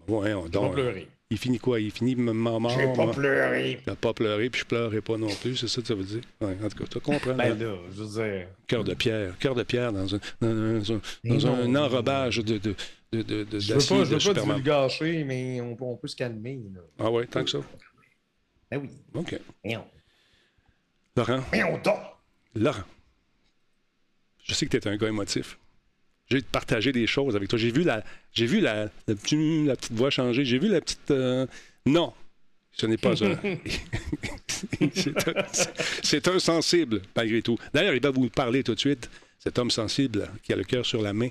Ouais, 0.07 0.33
on, 0.33 0.49
donc, 0.49 0.69
pas 0.71 0.81
pleuré. 0.81 1.07
Il 1.29 1.37
finit 1.37 1.59
quoi? 1.59 1.79
Il 1.79 1.91
finit 1.91 2.15
maman 2.15 2.59
mort. 2.59 2.71
J'ai 2.79 2.91
pas 2.93 3.07
pleuré. 3.11 3.81
T'as 3.85 3.95
pas 3.95 4.13
pleuré, 4.13 4.49
puis 4.49 4.61
je 4.61 4.65
pleurais 4.65 5.01
pas 5.01 5.17
non 5.17 5.27
plus, 5.41 5.57
c'est 5.57 5.67
ça 5.67 5.81
que 5.81 5.87
ça 5.87 5.95
veut 5.95 6.03
dire? 6.03 6.21
Ouais, 6.41 6.55
en 6.63 6.69
tout 6.69 6.77
cas, 6.77 6.85
tu 6.89 6.99
comprends. 6.99 7.33
Ben 7.33 7.51
hein? 7.51 7.55
là, 7.59 7.75
je 7.91 8.03
veux 8.03 8.23
dire. 8.23 8.47
Cœur 8.67 8.83
de 8.83 8.93
pierre, 8.93 9.37
cœur 9.37 9.53
de 9.55 9.63
pierre 9.63 9.91
dans 9.91 10.15
un, 10.15 10.19
dans 10.41 10.93
un, 10.93 11.01
dans 11.23 11.67
non. 11.67 11.83
enrobage 11.83 12.37
de, 12.37 12.57
de, 12.57 12.75
de, 13.11 13.21
de, 13.21 13.43
de- 13.43 13.59
Je 13.59 13.73
veux 13.73 13.79
pas, 13.79 14.03
je 14.03 14.09
veux 14.09 14.11
pas 14.15 14.19
Superman. 14.19 14.57
divulgacher, 14.57 15.23
mais 15.25 15.59
on, 15.61 15.75
peut- 15.75 15.83
on 15.85 15.97
peut 15.97 16.07
se 16.07 16.15
calmer. 16.15 16.61
Là. 16.73 16.81
Ah 16.99 17.11
ouais, 17.11 17.27
tant 17.27 17.43
que 17.43 17.49
ça? 17.49 17.59
Ben 18.71 18.79
oui. 18.81 18.89
OK. 19.13 19.39
Voyons. 19.63 19.85
Laurent, 21.15 21.41
donc. 21.83 21.97
Laurent, 22.55 22.83
je 24.43 24.53
sais 24.53 24.65
que 24.65 24.77
tu 24.77 24.87
es 24.87 24.87
un 24.91 24.95
gars 24.97 25.07
émotif. 25.09 25.57
J'ai 26.29 26.41
partagé 26.41 26.91
des 26.91 27.07
choses 27.07 27.35
avec 27.35 27.47
toi. 27.49 27.57
J'ai 27.57 27.71
vu 27.71 27.83
la, 27.83 28.03
j'ai 28.33 28.45
vu 28.45 28.59
la, 28.59 28.89
la, 29.07 29.15
petit- 29.15 29.65
la 29.65 29.75
petite 29.75 29.93
voix 29.93 30.09
changer. 30.09 30.43
J'ai 30.45 30.59
vu 30.59 30.67
la 30.67 30.81
petite. 30.81 31.11
euh, 31.11 31.45
Non, 31.85 32.13
ce 32.73 32.85
n'est 32.85 32.97
pas 32.97 33.23
un. 33.23 33.35
c'est, 34.93 35.27
un, 35.27 35.43
c'est 36.03 36.27
un 36.27 36.39
sensible, 36.39 37.01
malgré 37.15 37.41
tout. 37.41 37.57
D'ailleurs, 37.73 37.93
il 37.93 38.01
va 38.01 38.11
vous 38.11 38.29
parler 38.29 38.63
tout 38.63 38.75
de 38.75 38.79
suite. 38.79 39.09
Cet 39.39 39.59
homme 39.59 39.71
sensible 39.71 40.29
qui 40.43 40.51
a 40.51 40.55
le 40.55 40.63
cœur 40.63 40.85
sur 40.85 41.01
la 41.01 41.13
main 41.13 41.29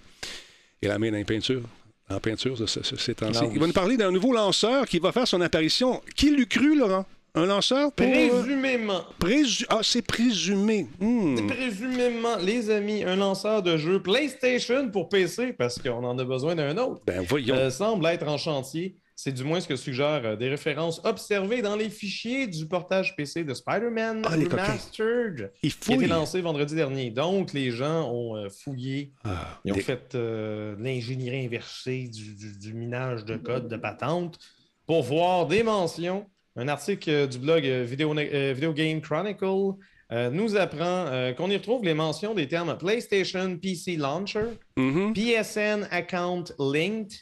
et 0.81 0.87
la 0.89 0.99
main 0.99 1.11
dans 1.11 1.19
les 1.19 1.25
peintures. 1.25 1.63
En 2.09 2.21
peinture, 2.21 2.57
ce- 2.57 2.67
ce- 2.67 2.83
ce- 2.85 2.97
ces 2.97 3.15
temps-ci. 3.17 3.43
Non, 3.43 3.51
Il 3.53 3.59
va 3.59 3.67
nous 3.67 3.73
parler 3.73 3.97
d'un 3.97 4.13
nouveau 4.13 4.33
lanceur 4.33 4.87
qui 4.87 4.99
va 5.01 5.11
faire 5.13 5.27
son 5.27 5.41
apparition. 5.41 6.01
Qui 6.15 6.31
l'eût 6.31 6.47
cru, 6.47 6.79
Laurent? 6.79 7.05
Un 7.37 7.45
lanceur 7.47 7.93
pour. 7.93 8.07
euh, 8.07 8.11
Présumément. 8.41 9.03
présu- 9.19 9.67
Ah, 9.69 9.81
c'est 9.83 10.01
présumé. 10.03 10.87
Hmm. 11.01 11.47
Présumément, 11.47 12.37
les 12.39 12.71
amis, 12.71 13.05
un 13.05 13.17
lanceur 13.17 13.63
de 13.63 13.77
jeu 13.77 14.03
PlayStation 14.03 14.89
pour 14.91 15.11
PC, 15.11 15.53
parce 15.53 15.79
qu'on 15.79 16.03
en 16.03 16.19
a 16.19 16.25
besoin 16.25 16.55
d'un 16.55 16.77
autre, 16.79 17.03
Ben 17.07 17.21
voyons. 17.29 17.55
euh, 17.55 17.69
semble 17.71 18.07
être 18.07 18.27
en 18.27 18.39
chantier. 18.39 18.97
C'est 19.19 19.33
du 19.33 19.45
moins 19.45 19.61
ce 19.61 19.69
que 19.69 19.77
suggèrent 19.77 20.23
euh, 20.25 20.37
des 20.37 20.49
références 20.49 21.01
observées 21.05 21.61
dans 21.63 21.77
les 21.77 21.89
fichiers 21.91 22.47
du 22.47 22.67
portage 22.67 23.17
PC 23.17 23.45
de 23.45 23.53
Spider-Man 23.55 24.23
Ah. 24.25 24.31
Remastered, 24.31 25.53
il 25.63 25.75
qui 25.75 25.93
a 25.93 25.95
été 25.97 26.07
lancé 26.07 26.41
vendredi 26.41 26.75
dernier. 26.75 27.11
Donc, 27.11 27.53
les 27.53 27.71
gens 27.71 28.11
ont 28.13 28.49
fouillé, 28.51 29.13
Ah, 29.25 29.59
ils 29.65 29.73
ont 29.73 29.75
des- 29.75 29.83
fait 29.83 30.15
euh, 30.15 30.75
l'ingénierie 30.79 31.45
inversée, 31.47 32.09
du, 32.09 32.35
du- 32.35 32.59
du 32.59 32.73
minage 32.75 33.25
de 33.27 33.37
code, 33.37 33.69
de 33.69 33.77
patente, 33.77 34.39
pour 34.87 35.03
voir 35.03 35.47
des 35.47 35.63
mentions. 35.63 36.27
Un 36.57 36.69
article 36.69 37.11
euh, 37.11 37.27
du 37.27 37.39
blog 37.39 37.67
euh, 37.67 37.85
Video, 37.87 38.15
euh, 38.17 38.53
Video 38.55 38.73
Game 38.73 39.01
Chronicle 39.01 39.75
euh, 40.13 40.31
nous 40.31 40.57
apprend 40.57 41.07
euh, 41.09 41.33
qu'on 41.33 41.51
y 41.51 41.57
retrouve 41.57 41.85
les 41.85 41.95
mentions 41.95 42.33
des 42.35 42.49
termes 42.49 42.77
PlayStation 42.79 43.57
PC 43.59 43.97
Launcher, 43.97 44.47
Mhm. 44.77 45.13
PSN 45.15 45.87
Account 45.91 46.45
Linked 46.59 47.13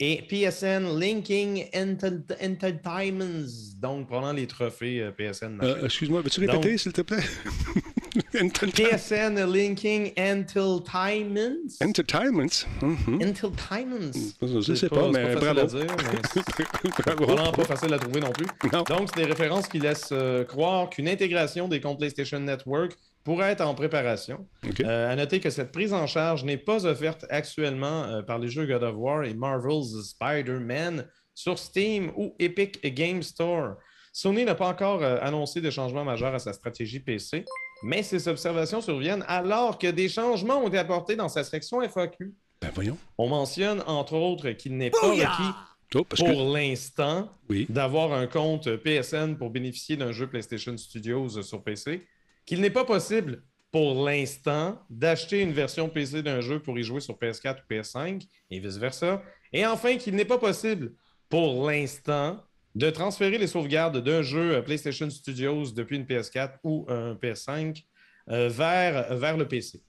et 0.00 0.22
PSN 0.28 0.98
Linking 0.98 1.64
Enter- 1.74 2.36
Entertainments. 2.40 3.48
Donc, 3.80 4.08
prenant 4.08 4.32
les 4.32 4.46
trophées 4.46 5.00
euh, 5.02 5.10
PSN. 5.10 5.58
Euh, 5.62 5.84
Excuse-moi, 5.84 6.22
veux-tu 6.22 6.40
répéter, 6.40 6.70
Donc- 6.70 6.78
s'il 6.78 6.92
te 6.92 7.00
plaît? 7.02 7.16
PSN 8.32 9.38
Linking 9.52 10.12
Entertainments. 10.18 11.78
Entertainment. 11.82 12.66
Mhm. 12.82 13.22
Entertainments. 13.22 14.34
Je 14.42 14.74
sais 14.74 14.88
pas, 14.88 15.10
mais 15.10 15.32
c'est 15.32 15.36
bravo. 15.36 15.60
facile 15.60 15.80
à 15.80 15.84
dire, 15.84 15.86
mais 16.12 16.90
Bravo. 17.16 17.24
vraiment 17.26 17.52
pas 17.52 17.64
facile 17.64 17.94
à 17.94 17.98
trouver 17.98 18.20
non 18.20 18.30
plus. 18.30 18.46
Non. 18.72 18.82
Donc, 18.82 19.08
c'est 19.14 19.22
des 19.22 19.26
références 19.28 19.68
qui 19.68 19.78
laissent 19.78 20.10
euh, 20.12 20.44
croire 20.44 20.90
qu'une 20.90 21.08
intégration 21.08 21.68
des 21.68 21.80
comptes 21.80 21.98
PlayStation 21.98 22.38
Network 22.40 22.96
pourrait 23.24 23.52
être 23.52 23.60
en 23.62 23.74
préparation. 23.74 24.46
OK. 24.66 24.80
Euh, 24.80 25.10
à 25.12 25.16
noter 25.16 25.40
que 25.40 25.50
cette 25.50 25.72
prise 25.72 25.92
en 25.92 26.06
charge 26.06 26.44
n'est 26.44 26.56
pas 26.58 26.86
offerte 26.86 27.24
actuellement 27.30 28.04
euh, 28.04 28.22
par 28.22 28.38
les 28.38 28.48
jeux 28.48 28.66
God 28.66 28.82
of 28.82 28.94
War 28.96 29.24
et 29.24 29.34
Marvel's 29.34 30.10
Spider-Man 30.10 31.06
sur 31.34 31.58
Steam 31.58 32.10
ou 32.16 32.34
Epic 32.38 32.80
Game 32.94 33.22
Store. 33.22 33.76
Sony 34.12 34.44
n'a 34.44 34.54
pas 34.54 34.66
encore 34.68 35.02
euh, 35.02 35.18
annoncé 35.20 35.60
de 35.60 35.70
changements 35.70 36.04
majeurs 36.04 36.34
à 36.34 36.38
sa 36.38 36.52
stratégie 36.52 36.98
PC, 37.00 37.44
mais 37.82 38.02
ces 38.02 38.28
observations 38.28 38.80
surviennent 38.80 39.24
alors 39.28 39.78
que 39.78 39.86
des 39.88 40.08
changements 40.08 40.58
ont 40.62 40.68
été 40.68 40.78
apportés 40.78 41.16
dans 41.16 41.28
sa 41.28 41.44
section 41.44 41.80
FAQ. 41.82 42.34
Ben 42.60 42.70
voyons. 42.74 42.98
On 43.18 43.28
mentionne 43.28 43.82
entre 43.86 44.14
autres 44.14 44.50
qu'il 44.50 44.76
n'est 44.76 44.90
pas 44.90 45.10
requis 45.10 45.54
Oh, 45.94 46.04
que... 46.04 46.16
pour 46.16 46.54
l'instant 46.54 47.30
Oui. 47.48 47.64
d'avoir 47.70 48.12
un 48.12 48.26
compte 48.26 48.68
PSN 48.76 49.36
pour 49.38 49.48
bénéficier 49.48 49.96
d'un 49.96 50.12
jeu 50.12 50.26
PlayStation 50.26 50.76
Studios 50.76 51.40
sur 51.42 51.62
PC, 51.62 52.06
qu'il 52.44 52.60
n'est 52.60 52.68
pas 52.68 52.84
possible 52.84 53.42
pour 53.70 54.04
l'instant 54.06 54.78
d'acheter 54.90 55.40
une 55.40 55.52
version 55.52 55.88
PC 55.88 56.22
d'un 56.22 56.42
jeu 56.42 56.60
pour 56.60 56.78
y 56.78 56.82
jouer 56.82 57.00
sur 57.00 57.14
PS4 57.14 57.58
ou 57.60 57.72
PS5 57.72 58.26
et 58.50 58.58
vice-versa, 58.60 59.22
et 59.52 59.64
enfin 59.64 59.96
qu'il 59.96 60.14
n'est 60.14 60.26
pas 60.26 60.36
possible 60.38 60.92
pour 61.30 61.66
l'instant 61.70 62.38
de 62.74 62.90
transférer 62.90 63.38
les 63.38 63.46
sauvegardes 63.46 63.98
d'un 64.02 64.22
jeu 64.22 64.56
euh, 64.56 64.62
PlayStation 64.62 65.08
Studios 65.10 65.72
depuis 65.72 65.96
une 65.96 66.04
PS4 66.04 66.58
ou 66.64 66.86
un 66.88 67.14
PS5 67.14 67.84
euh, 68.30 68.48
vers, 68.48 69.16
vers 69.16 69.36
le 69.36 69.48
PC. 69.48 69.82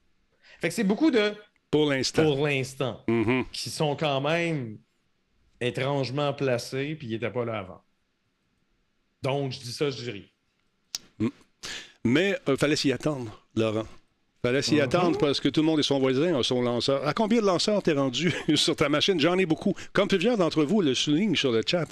Fait 0.61 0.69
que 0.69 0.73
c'est 0.73 0.83
beaucoup 0.83 1.11
de 1.11 1.33
Pour 1.71 1.85
l'instant. 1.89 2.23
pour 2.23 2.47
l'instant 2.47 3.03
Mhm. 3.07 3.45
qui 3.51 3.69
sont 3.69 3.95
quand 3.95 4.21
même 4.21 4.77
étrangement 5.61 6.33
placés 6.33 6.95
puis 6.95 7.07
ils 7.07 7.11
n'étaient 7.11 7.29
pas 7.31 7.45
là 7.45 7.59
avant. 7.59 7.81
Donc, 9.21 9.51
je 9.51 9.59
dis 9.59 9.71
ça, 9.73 9.89
je 9.89 9.97
dis 9.97 10.11
rien. 10.11 11.29
Mais 12.05 12.37
il 12.47 12.55
fallait 12.57 12.77
s'y 12.77 12.91
attendre, 12.93 13.45
Laurent. 13.55 13.85
fallait 14.41 14.61
s'y 14.61 14.75
Mhm. 14.75 14.81
attendre 14.81 15.17
parce 15.17 15.41
que 15.41 15.49
tout 15.49 15.59
le 15.59 15.65
monde 15.65 15.79
et 15.79 15.83
son 15.83 15.99
voisin 15.99 16.39
a 16.39 16.43
son 16.43 16.61
lanceur. 16.61 17.05
À 17.05 17.13
combien 17.13 17.41
de 17.41 17.45
lanceurs 17.45 17.83
t'es 17.83 17.91
rendu 17.91 18.31
sur 18.55 18.73
ta 18.77 18.87
machine? 18.87 19.19
J'en 19.19 19.37
ai 19.37 19.45
beaucoup. 19.45 19.75
Comme 19.91 20.07
plusieurs 20.07 20.37
d'entre 20.37 20.63
vous 20.63 20.81
le 20.81 20.95
soulignent 20.95 21.35
sur 21.35 21.51
le 21.51 21.61
chat. 21.67 21.87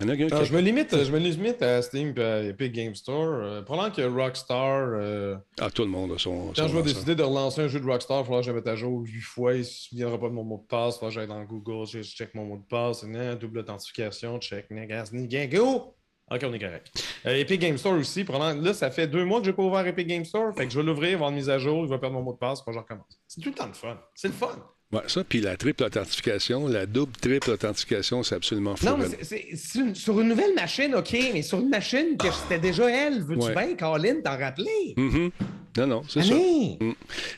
Il 0.00 0.06
y 0.06 0.10
en 0.10 0.10
a 0.10 0.16
un 0.16 0.28
Ah, 0.30 0.40
qui... 0.42 0.46
je, 0.46 0.54
me 0.54 0.60
limite, 0.60 0.96
je 1.04 1.10
me 1.10 1.18
limite 1.18 1.60
à 1.60 1.82
Steam 1.82 2.14
et 2.16 2.22
à 2.22 2.42
Epic 2.44 2.70
Game 2.72 2.94
Store. 2.94 3.30
Euh, 3.42 3.62
pendant 3.62 3.90
que 3.90 4.00
Rockstar, 4.02 4.90
euh, 4.92 5.34
Ah, 5.58 5.70
tout 5.70 5.82
le 5.82 5.88
monde 5.88 6.12
a 6.12 6.18
son, 6.18 6.52
quand 6.54 6.54
je 6.54 6.62
vais 6.62 6.68
lanceur. 6.68 6.82
décider 6.84 7.14
de 7.16 7.22
relancer 7.24 7.62
un 7.62 7.66
jeu 7.68 7.80
de 7.80 7.84
Rockstar, 7.84 8.20
il 8.20 8.24
faudra 8.26 8.38
que 8.40 8.46
je 8.46 8.50
le 8.52 8.56
mette 8.58 8.68
à 8.68 8.76
jour 8.76 9.00
8 9.00 9.20
fois. 9.20 9.54
Il 9.54 9.58
ne 9.58 9.62
se 9.64 9.88
souviendra 9.88 10.16
pas 10.20 10.28
de 10.28 10.34
mon 10.34 10.44
mot 10.44 10.58
de 10.58 10.68
passe. 10.68 10.94
Il 10.94 10.98
faudra 11.00 11.08
que 11.08 11.14
j'aille 11.14 11.26
dans 11.26 11.42
Google, 11.42 11.84
je 11.88 12.02
je 12.02 12.14
check 12.14 12.32
mon 12.36 12.44
mot 12.44 12.56
de 12.58 12.62
passe. 12.70 13.02
nan, 13.02 13.36
double 13.38 13.58
authentification, 13.58 14.38
check, 14.38 14.70
negas, 14.70 15.10
nigan, 15.12 15.46
go! 15.50 15.94
Ok, 16.30 16.42
on 16.44 16.52
est 16.52 16.58
correct. 16.60 16.92
Euh, 17.26 17.34
Epic 17.34 17.60
Game 17.60 17.76
Store 17.76 17.94
aussi. 17.98 18.22
pendant- 18.22 18.54
Là, 18.54 18.74
ça 18.74 18.92
fait 18.92 19.08
deux 19.08 19.24
mois 19.24 19.40
que 19.40 19.46
je 19.46 19.50
n'ai 19.50 19.56
pas 19.56 19.62
ouvert 19.64 19.84
Epic 19.84 20.06
Game 20.06 20.24
Store. 20.24 20.54
Fait 20.54 20.66
que 20.66 20.72
je 20.72 20.78
vais 20.78 20.86
l'ouvrir, 20.86 21.14
avoir 21.14 21.30
une 21.30 21.36
mise 21.36 21.50
à 21.50 21.58
jour, 21.58 21.84
il 21.84 21.88
va 21.90 21.98
perdre 21.98 22.14
mon 22.14 22.22
mot 22.22 22.34
de 22.34 22.38
passe, 22.38 22.62
puis 22.62 22.72
je 22.72 22.78
recommence. 22.78 23.18
C'est 23.26 23.40
tout 23.40 23.48
le 23.48 23.54
temps 23.56 23.66
le 23.66 23.72
fun. 23.72 23.98
C'est 24.14 24.28
le 24.28 24.34
fun. 24.34 24.54
Ouais, 24.90 25.00
ça, 25.06 25.22
puis 25.22 25.42
la 25.42 25.54
triple 25.58 25.84
authentification, 25.84 26.66
la 26.66 26.86
double 26.86 27.12
triple 27.20 27.50
authentification, 27.50 28.22
c'est 28.22 28.36
absolument 28.36 28.74
fou. 28.74 28.86
Non, 28.86 28.96
mais 28.96 29.04
c'est- 29.22 29.94
sur 29.94 30.18
une 30.20 30.28
nouvelle 30.28 30.54
machine, 30.54 30.94
OK, 30.94 31.14
mais 31.34 31.42
sur 31.42 31.58
une 31.58 31.68
machine 31.68 32.16
que 32.18 32.28
c'était 32.32 32.58
déjà 32.58 32.88
elle. 32.90 33.22
Veux-tu 33.22 33.48
Ouais. 33.48 33.52
bien, 33.54 33.76
Colin, 33.76 34.14
t'en 34.24 34.38
rappeler? 34.38 34.94
Mhm. 34.96 35.30
Non, 35.76 35.86
non, 35.86 36.02
c'est 36.08 36.22
ça. 36.22 36.34
Allez! 36.34 36.78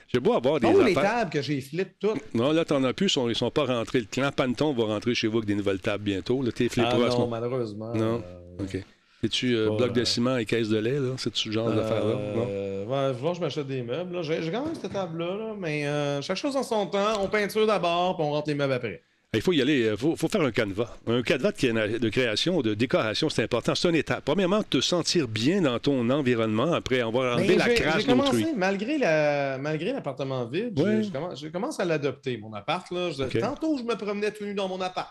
J'ai 0.07 0.21
beau 0.21 0.33
avoir 0.35 0.61
des 0.61 0.69
Oh, 0.73 0.81
les 0.81 0.95
tables 0.95 1.31
que 1.31 1.43
j'ai 1.43 1.61
flip 1.61 1.89
toutes. 1.99 2.23
Non, 2.35 2.53
là, 2.53 2.65
t'en 2.65 2.85
as 2.85 2.93
plus, 2.93 3.07
ils 3.07 3.11
sont, 3.11 3.29
ils 3.29 3.35
sont 3.35 3.51
pas 3.51 3.65
rentrés. 3.65 3.99
Le 3.99 4.07
clan 4.07 4.31
Panton 4.31 4.73
va 4.73 4.85
rentrer 4.85 5.15
chez 5.17 5.27
vous 5.27 5.39
avec 5.39 5.49
des 5.49 5.57
nouvelles 5.57 5.81
tables 5.81 6.05
bientôt. 6.05 6.43
Là, 6.43 6.53
t'es 6.53 6.69
Ah 6.79 6.87
à 6.89 7.11
ce 7.11 7.17
non, 7.17 7.27
malheureusement. 7.27 7.93
Non? 7.95 8.23
euh, 8.25 8.63
OK. 8.63 8.85
Es-tu 9.23 9.55
euh, 9.55 9.69
bloc 9.77 9.93
de 9.93 10.03
ciment 10.05 10.37
et 10.39 10.47
caisse 10.47 10.69
de 10.71 10.79
lait, 10.79 10.99
là? 10.99 11.11
C'est-tu 11.19 11.39
ce 11.49 11.51
genre 11.53 11.71
d'affaire-là? 11.71 12.15
Euh, 12.17 12.85
ouais, 12.87 13.35
je 13.35 13.41
m'achète 13.41 13.67
des 13.67 13.83
meubles. 13.83 14.17
là. 14.17 14.23
J'ai 14.23 14.43
j'ai 14.43 14.51
quand 14.51 14.65
même 14.65 14.75
cette 14.75 14.93
table-là, 14.93 15.37
là, 15.37 15.55
mais 15.59 15.87
euh, 15.87 16.23
chaque 16.23 16.39
chose 16.39 16.57
en 16.57 16.63
son 16.63 16.87
temps. 16.87 17.23
On 17.23 17.29
peinture 17.29 17.67
d'abord, 17.67 18.17
puis 18.17 18.25
on 18.25 18.31
rentre 18.31 18.49
les 18.49 18.55
meubles 18.55 18.73
après. 18.73 19.03
Il 19.33 19.43
faut 19.43 19.53
y 19.53 19.61
aller, 19.63 19.91
il 19.93 19.97
faut, 19.97 20.17
faut 20.17 20.27
faire 20.27 20.41
un 20.41 20.51
canevas. 20.51 20.97
Un 21.07 21.23
canevas 21.23 21.53
de, 21.53 21.57
créa- 21.57 21.99
de 22.01 22.09
création, 22.09 22.63
de 22.63 22.75
décoration, 22.75 23.29
c'est 23.29 23.45
important. 23.45 23.75
C'est 23.77 23.89
une 23.89 23.95
étape. 23.95 24.25
Premièrement, 24.25 24.63
te 24.65 24.81
sentir 24.81 25.29
bien 25.29 25.61
dans 25.63 25.79
ton 25.79 26.09
environnement. 26.11 26.73
Après, 26.73 27.03
on 27.05 27.13
va 27.13 27.35
enlever 27.37 27.49
Mais 27.49 27.57
la 27.57 27.69
crasse 27.69 28.01
j'ai 28.01 28.07
commencé, 28.07 28.39
d'autrui. 28.39 28.55
malgré 28.57 28.99
la- 28.99 29.59
malgré 29.59 29.93
l'appartement 29.93 30.47
vide, 30.47 30.77
Ouais. 30.81 31.03
je, 31.05 31.11
commence, 31.13 31.41
je 31.41 31.47
commence 31.49 31.79
à 31.79 31.85
l'adopter, 31.85 32.39
mon 32.39 32.53
appart. 32.55 32.91
Là. 32.91 33.11
Je-. 33.11 33.39
Tantôt, 33.39 33.77
je 33.79 33.85
me 33.85 33.95
promenais 33.95 34.33
tout 34.33 34.45
nu 34.45 34.55
dans 34.55 34.67
mon 34.67 34.81
appart. 34.81 35.11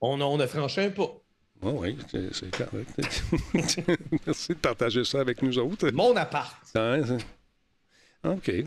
On 0.00 0.18
on 0.20 0.40
a 0.40 0.46
franchi 0.46 0.80
un 0.80 0.90
pas. 0.90 1.10
Oh, 1.64 1.76
oui, 1.80 1.96
c'est 2.32 2.50
correct. 2.56 3.22
Merci 4.26 4.48
de 4.48 4.54
partager 4.54 5.04
ça 5.04 5.20
avec 5.20 5.40
nous 5.42 5.56
autres. 5.58 5.90
Mon 5.92 6.14
appart. 6.16 6.56
Ouais, 6.74 7.02
c'est- 7.06 8.28
OK. 8.28 8.50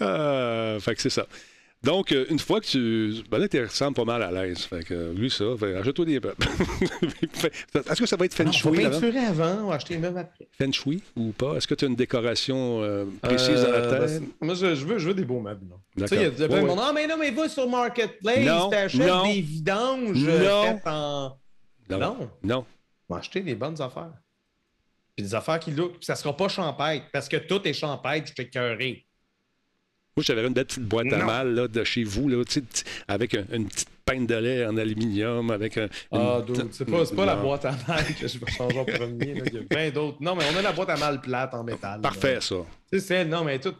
Euh, 0.00 0.80
fait 0.80 0.94
que 0.96 1.02
c'est 1.02 1.10
ça. 1.10 1.26
Donc, 1.84 2.12
euh, 2.12 2.24
une 2.30 2.38
fois 2.38 2.60
que 2.60 2.66
tu. 2.66 3.22
Ben 3.30 3.38
là, 3.38 3.46
tu 3.48 3.60
ressembles 3.62 3.94
pas 3.94 4.04
mal 4.04 4.22
à 4.22 4.30
l'aise. 4.32 4.60
Fait 4.64 4.82
que, 4.84 4.94
euh, 4.94 5.12
lui, 5.14 5.30
ça, 5.30 5.44
fait, 5.58 5.74
achète-toi 5.76 6.04
des 6.06 6.20
meubles. 6.20 6.34
Fait- 7.32 7.52
Est-ce 7.74 8.00
que 8.00 8.06
ça 8.06 8.16
va 8.16 8.24
être 8.24 8.34
feng 8.34 8.46
faut 8.46 8.72
shui, 8.74 8.82
Laurent? 8.84 8.90
peinturer 9.00 9.18
avant, 9.26 9.62
ou 9.64 9.72
acheter 9.72 9.94
les 9.94 10.00
meubles 10.00 10.18
après. 10.18 10.48
Feng 10.58 10.72
shui 10.72 11.02
ou 11.16 11.32
pas? 11.32 11.54
Est-ce 11.56 11.66
que 11.68 11.74
tu 11.74 11.84
as 11.84 11.88
une 11.88 11.96
décoration 11.96 12.82
euh, 12.82 13.04
précise 13.22 13.62
dans 13.62 13.70
la 13.70 13.76
Euh, 13.78 13.90
ben, 13.90 14.06
tête? 14.06 14.08
c'est- 14.08 14.44
moi, 14.44 14.54
je, 14.54 14.74
je 14.74 14.84
veux, 14.86 14.98
je 14.98 15.08
veux 15.08 15.14
des 15.14 15.24
beaux 15.24 15.40
meubles. 15.40 15.66
là. 15.70 15.76
Tu 16.06 16.08
sais, 16.08 16.16
il 16.16 16.22
y 16.22 16.24
a, 16.24 16.28
il 16.28 16.32
y 16.40 16.44
a 16.44 16.48
D'accord. 16.48 16.48
plein 16.48 16.56
de 16.58 16.62
Ouais, 16.62 16.68
monde. 16.76 16.80
Ah, 16.82 16.92
mais 16.94 17.06
non, 17.06 17.16
mais 17.18 17.30
va 17.30 17.48
sur 17.48 17.68
Marketplace, 17.68 18.44
Non, 18.46 18.68
t'achètes 18.70 19.00
non. 19.06 19.26
des 19.32 19.40
vidanges 19.40 20.24
euh, 20.26 20.44
Non. 20.48 20.62
faites 20.76 20.86
en. 20.86 21.38
Non. 21.90 21.98
Non. 21.98 22.30
Non. 22.42 22.66
Va 23.08 23.16
acheter 23.18 23.40
des 23.40 23.54
bonnes 23.54 23.80
affaires. 23.82 24.12
Puis 25.16 25.24
des 25.26 25.34
affaires 25.34 25.60
qui 25.60 25.70
look. 25.70 25.92
Puis 25.98 26.06
ça 26.06 26.16
sera 26.16 26.36
pas 26.36 26.48
champêtre, 26.48 27.06
parce 27.12 27.28
que 27.28 27.36
tout 27.36 27.60
est 27.68 27.72
champêtre, 27.74 28.28
je 28.28 28.32
t'ai 28.34 28.48
cœuré. 28.48 29.03
Moi, 30.16 30.22
j'avais 30.24 30.46
une 30.46 30.52
belle 30.54 30.66
petite 30.66 30.84
boîte 30.84 31.12
à 31.12 31.24
mal 31.24 31.54
là, 31.54 31.66
de 31.66 31.82
chez 31.82 32.04
vous, 32.04 32.28
là, 32.28 32.42
avec 33.08 33.34
un- 33.34 33.44
une 33.52 33.66
petite 33.66 33.88
peinte 34.04 34.28
de 34.28 34.34
lait 34.36 34.64
en 34.64 34.76
aluminium, 34.76 35.50
avec 35.50 35.76
un. 35.76 35.88
Ah, 36.12 36.40
une- 36.46 36.70
c'est 36.72 36.84
pas, 36.84 37.04
pas 37.06 37.24
la 37.26 37.34
boîte 37.36 37.64
à 37.64 37.72
mal 37.88 38.04
que 38.14 38.28
je 38.28 38.38
vais 38.38 38.50
changer 38.52 38.78
en 38.78 38.84
premier. 38.84 39.34
là. 39.34 39.42
Il 39.46 39.54
y 39.54 39.58
a 39.58 39.62
plein 39.64 39.90
d'autres. 39.90 40.18
Non, 40.20 40.36
mais 40.36 40.44
on 40.54 40.56
a 40.56 40.62
la 40.62 40.72
boîte 40.72 40.90
à 40.90 40.96
mal 40.96 41.20
plate 41.20 41.52
en 41.54 41.64
métal. 41.64 41.96
là. 41.96 42.02
Parfait, 42.02 42.38
ça. 42.40 42.56
Tu 42.92 43.00
sais, 43.00 43.06
c'est 43.06 43.24
non, 43.24 43.42
mais 43.42 43.58
tout. 43.58 43.74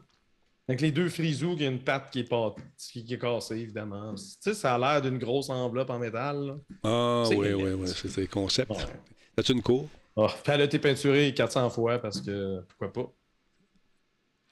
Avec 0.67 0.81
les 0.81 0.91
deux 0.91 1.09
frisous, 1.11 1.57
qui 1.57 1.65
a 1.67 1.69
une 1.69 1.79
patte 1.85 2.11
qui 2.11 2.21
est, 2.21 2.25
pas, 2.29 2.55
qui, 2.79 3.05
est 3.09 3.19
cassée, 3.19 3.59
évidemment. 3.59 4.15
Tu 4.15 4.23
sais, 4.41 4.55
ça 4.55 4.75
a 4.75 4.79
l'air 4.79 5.03
d'une 5.03 5.19
grosse 5.19 5.51
enveloppe 5.51 5.91
en 5.91 5.99
métal. 5.99 6.47
là. 6.47 6.57
Ah, 6.83 7.25
oui, 7.29 7.53
oui, 7.53 7.73
oui, 7.75 7.87
c'est 7.95 8.17
le 8.23 8.27
concept. 8.27 8.71
Ouais. 8.71 8.77
As-tu 9.37 9.53
une 9.53 9.63
cour? 9.63 9.89
Oh, 10.17 10.27
elle 10.47 10.63
a 10.63 10.65
été 10.65 10.79
peinturée 10.79 11.33
400 11.35 11.69
fois 11.71 11.99
parce 11.99 12.21
que 12.21 12.61
pourquoi 12.69 12.93
pas. 12.93 13.13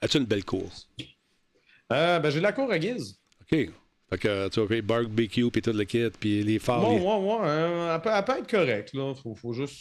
As-tu 0.01 0.17
une 0.19 0.25
belle 0.25 0.45
cour? 0.45 0.69
Euh, 1.93 2.19
ben, 2.19 2.29
j'ai 2.29 2.39
la 2.41 2.51
cour 2.51 2.71
à 2.71 2.79
guise. 2.79 3.19
OK. 3.41 3.69
Fait 4.09 4.17
que 4.19 4.47
tu 4.49 4.59
as 4.59 4.67
fait 4.67 4.81
barbecue, 4.81 5.49
puis 5.49 5.61
tout 5.61 5.71
le 5.73 5.83
kit, 5.85 6.09
puis 6.19 6.43
les 6.43 6.59
phares, 6.59 6.81
Bon, 6.81 6.97
les- 6.97 7.03
ouais, 7.03 7.15
ouais. 7.41 7.47
euh, 7.49 7.95
elle, 7.95 8.01
peut, 8.01 8.09
elle 8.13 8.23
peut 8.25 8.37
être 8.39 8.49
correcte, 8.49 8.93
là. 8.93 9.13
Faut, 9.15 9.33
faut 9.33 9.53
juste. 9.53 9.79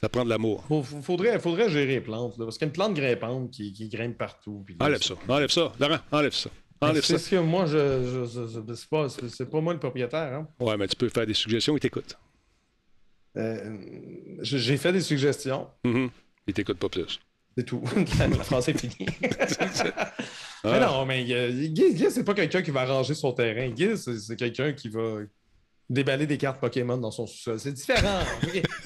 ça 0.00 0.08
prend 0.08 0.24
de 0.24 0.30
l'amour. 0.30 0.64
Faudrait, 1.02 1.38
faudrait 1.38 1.70
gérer 1.70 1.86
les 1.94 2.00
plantes, 2.00 2.36
là. 2.38 2.44
Parce 2.44 2.58
qu'il 2.58 2.66
y 2.66 2.68
a 2.68 2.70
une 2.70 2.72
plante 2.74 2.94
grimpante 2.94 3.50
qui, 3.50 3.72
qui 3.72 3.88
grimpe 3.88 4.18
partout. 4.18 4.62
puis 4.66 4.76
là, 4.78 4.86
Enlève 4.86 5.02
ça, 5.02 5.14
enlève 5.28 5.50
ça. 5.50 5.72
Laurent, 5.80 5.98
enlève 6.12 6.32
ça. 6.32 6.50
Enlève 6.82 7.02
C'est 7.04 7.14
ça. 7.14 7.24
ce 7.24 7.30
que 7.30 7.36
moi, 7.36 7.66
je, 7.66 8.24
je, 8.26 8.74
c'est 8.74 8.88
pas, 8.88 9.08
c'est 9.08 9.48
pas 9.50 9.60
moi 9.60 9.72
le 9.74 9.78
propriétaire. 9.78 10.34
Hein. 10.34 10.48
Ouais, 10.58 10.76
mais 10.76 10.88
tu 10.88 10.96
peux 10.96 11.08
faire 11.08 11.26
des 11.26 11.34
suggestions, 11.34 11.76
il 11.76 11.80
t'écoute. 11.80 12.16
Euh, 13.36 13.76
j'ai 14.42 14.76
fait 14.76 14.92
des 14.92 15.00
suggestions. 15.02 15.66
Mhm. 15.84 16.10
Il 16.46 16.52
t'écoute 16.54 16.78
pas 16.78 16.88
plus. 16.88 17.20
C'est 17.56 17.64
tout. 17.64 17.82
la 18.18 18.28
phrase 18.44 18.68
est 18.70 18.78
finie. 18.78 19.06
Ah. 20.62 20.72
Mais 20.72 20.80
non, 20.80 21.06
mais 21.06 21.24
euh, 21.30 21.50
Guiz, 21.68 21.94
Guiz, 21.94 22.10
c'est 22.10 22.24
pas 22.24 22.34
quelqu'un 22.34 22.60
qui 22.62 22.70
va 22.70 22.82
arranger 22.82 23.14
son 23.14 23.32
terrain. 23.32 23.68
Guiz, 23.70 24.08
c'est- 24.18 24.36
quelqu'un 24.36 24.72
qui 24.72 24.88
va 24.88 25.20
déballer 25.88 26.26
des 26.26 26.36
cartes 26.38 26.60
Pokémon 26.60 26.98
dans 26.98 27.10
son 27.10 27.26
sous-sol. 27.26 27.58
C'est 27.58 27.72
différent. 27.72 28.20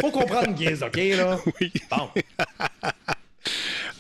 Faut 0.01 0.11
comprendre 0.11 0.53
Guiz, 0.55 0.83
OK, 0.87 0.97
là? 0.97 1.39
Oui. 1.61 1.73
Bon. 1.91 2.09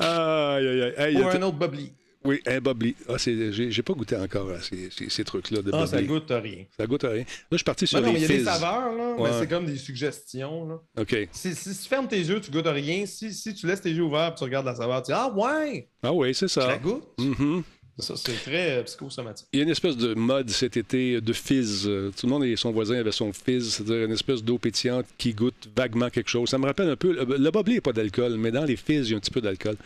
Aïe, 0.00 0.66
aïe, 0.68 0.94
aïe. 0.96 1.16
Ou 1.16 1.28
un 1.28 1.42
autre 1.42 1.56
Bubbly. 1.58 1.92
Oui, 2.24 2.40
un 2.46 2.60
Bobli. 2.60 2.94
Ah, 3.08 3.18
c'est- 3.18 3.52
j'ai 3.52 3.82
pas 3.82 3.92
goûté 3.92 4.16
encore 4.16 4.50
à 4.50 4.60
ces, 4.62 4.88
ces- 4.90 5.10
ces 5.10 5.24
trucs-là 5.24 5.60
de 5.62 5.70
Ah, 5.74 5.86
ça 5.86 6.02
goûte 6.02 6.30
à 6.30 6.40
rien. 6.40 6.64
Ça 6.76 6.86
goûte 6.86 7.04
à 7.04 7.10
rien. 7.10 7.22
Là, 7.22 7.26
je 7.52 7.56
suis 7.58 7.64
parti 7.64 7.86
sur 7.86 8.00
non, 8.00 8.06
mais 8.12 8.18
les 8.18 8.24
il 8.24 8.30
y 8.30 8.34
a 8.34 8.38
des 8.38 8.44
saveurs, 8.44 8.92
là, 8.94 9.16
mais 9.18 9.38
c'est 9.38 9.48
comme 9.48 9.66
des 9.66 9.76
suggestions. 9.76 10.68
Là. 10.68 10.80
OK. 11.02 11.28
Si, 11.32 11.54
si 11.54 11.70
tu 11.82 11.88
fermes 11.88 12.08
tes 12.08 12.18
yeux, 12.20 12.40
tu 12.40 12.50
goûtes 12.50 12.66
à 12.66 12.72
rien. 12.72 13.04
Si, 13.06 13.32
si 13.34 13.54
tu 13.54 13.66
laisses 13.66 13.82
tes 13.82 13.90
yeux 13.90 14.02
ouverts 14.04 14.32
et 14.32 14.38
tu 14.38 14.44
regardes 14.44 14.66
la 14.66 14.74
saveur, 14.74 15.02
tu 15.02 15.12
dis 15.12 15.18
Ah 15.18 15.30
ouais, 15.34 15.88
Ah 16.02 16.12
oui, 16.14 16.34
c'est 16.34 16.48
je 16.52 16.60
la 16.60 16.66
ça. 16.66 16.78
goûte. 16.78 17.04
Mhm. 17.18 17.62
Ça, 17.98 18.14
c'est 18.16 18.32
très 18.42 18.78
euh, 18.78 18.82
psychosomatique. 18.82 19.46
Il 19.52 19.58
y 19.58 19.60
a 19.60 19.64
une 19.64 19.70
espèce 19.70 19.96
de 19.96 20.14
mode 20.14 20.50
cet 20.50 20.76
été 20.76 21.20
de 21.20 21.32
fizz. 21.32 21.84
Euh, 21.86 22.10
Tout 22.18 22.26
le 22.26 22.32
monde 22.32 22.44
et 22.44 22.56
son 22.56 22.72
voisin 22.72 22.96
avait 22.98 23.12
son 23.12 23.32
fizz, 23.32 23.68
c'est-à-dire 23.74 24.06
une 24.06 24.12
espèce 24.12 24.42
d'eau 24.42 24.58
pétillante 24.58 25.06
qui 25.16 25.32
goûte 25.32 25.68
vaguement 25.76 26.10
quelque 26.10 26.28
chose. 26.28 26.48
Ça 26.48 26.58
me 26.58 26.64
rappelle 26.66 26.88
un 26.88 26.96
peu. 26.96 27.12
Le, 27.12 27.50
Bobli 27.52 27.74
n'est 27.74 27.80
pas 27.80 27.92
d'alcool, 27.92 28.34
mais 28.36 28.50
dans 28.50 28.64
les 28.64 28.74
fizz, 28.74 29.08
il 29.08 29.12
y 29.12 29.14
a 29.14 29.18
un 29.18 29.20
petit 29.20 29.30
peu 29.30 29.40
d'alcool. 29.40 29.76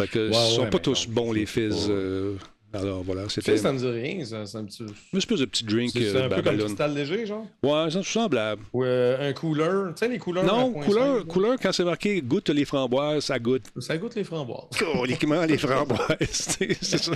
Fait 0.00 0.08
que 0.08 0.28
Ouais, 0.28 0.54
sont 0.54 0.62
ouais, 0.62 0.70
pas 0.70 0.78
tous 0.78 1.08
non, 1.08 1.14
bons, 1.14 1.32
les 1.32 1.46
fizz. 1.46 1.86
pas- 1.86 1.92
euh, 1.92 2.34
alors 2.74 3.02
voilà, 3.02 3.26
c'était 3.30 3.56
ça 3.56 3.72
me 3.72 3.78
dit 3.78 3.86
rien. 3.88 4.22
ça- 4.26 4.44
C'est 4.44 4.58
un, 4.58 4.64
petit... 4.64 4.82
une 4.82 5.18
espèce 5.18 5.38
de 5.38 5.44
petit 5.46 5.64
drink 5.64 5.90
c'est- 5.92 6.10
c'est 6.10 6.16
euh, 6.16 6.26
un 6.26 6.28
peu 6.28 6.42
comme 6.42 6.58
cristal 6.58 6.94
léger, 6.94 7.24
genre? 7.24 7.46
Ouais, 7.62 7.86
c'est 7.90 8.02
semblable. 8.04 8.62
Ou 8.74 8.84
euh, 8.84 9.30
un 9.30 9.32
couleur. 9.32 9.94
Tu 9.94 10.00
sais, 10.00 10.08
les 10.08 10.18
couleurs. 10.18 10.44
Non, 10.44 10.72
1.5, 10.72 10.84
couleur, 10.84 11.26
couleur, 11.26 11.56
quand 11.62 11.72
c'est 11.72 11.84
marqué 11.84 12.20
goûte 12.20 12.50
les 12.50 12.66
framboises, 12.66 13.24
ça 13.24 13.38
goûte. 13.38 13.62
Ça 13.78 13.96
goûte 13.96 14.14
les 14.16 14.24
framboises. 14.24 14.68
Coliquement, 14.78 15.42
les 15.46 15.56
framboises. 15.56 16.18
c'est 16.30 16.74
ça. 16.82 17.12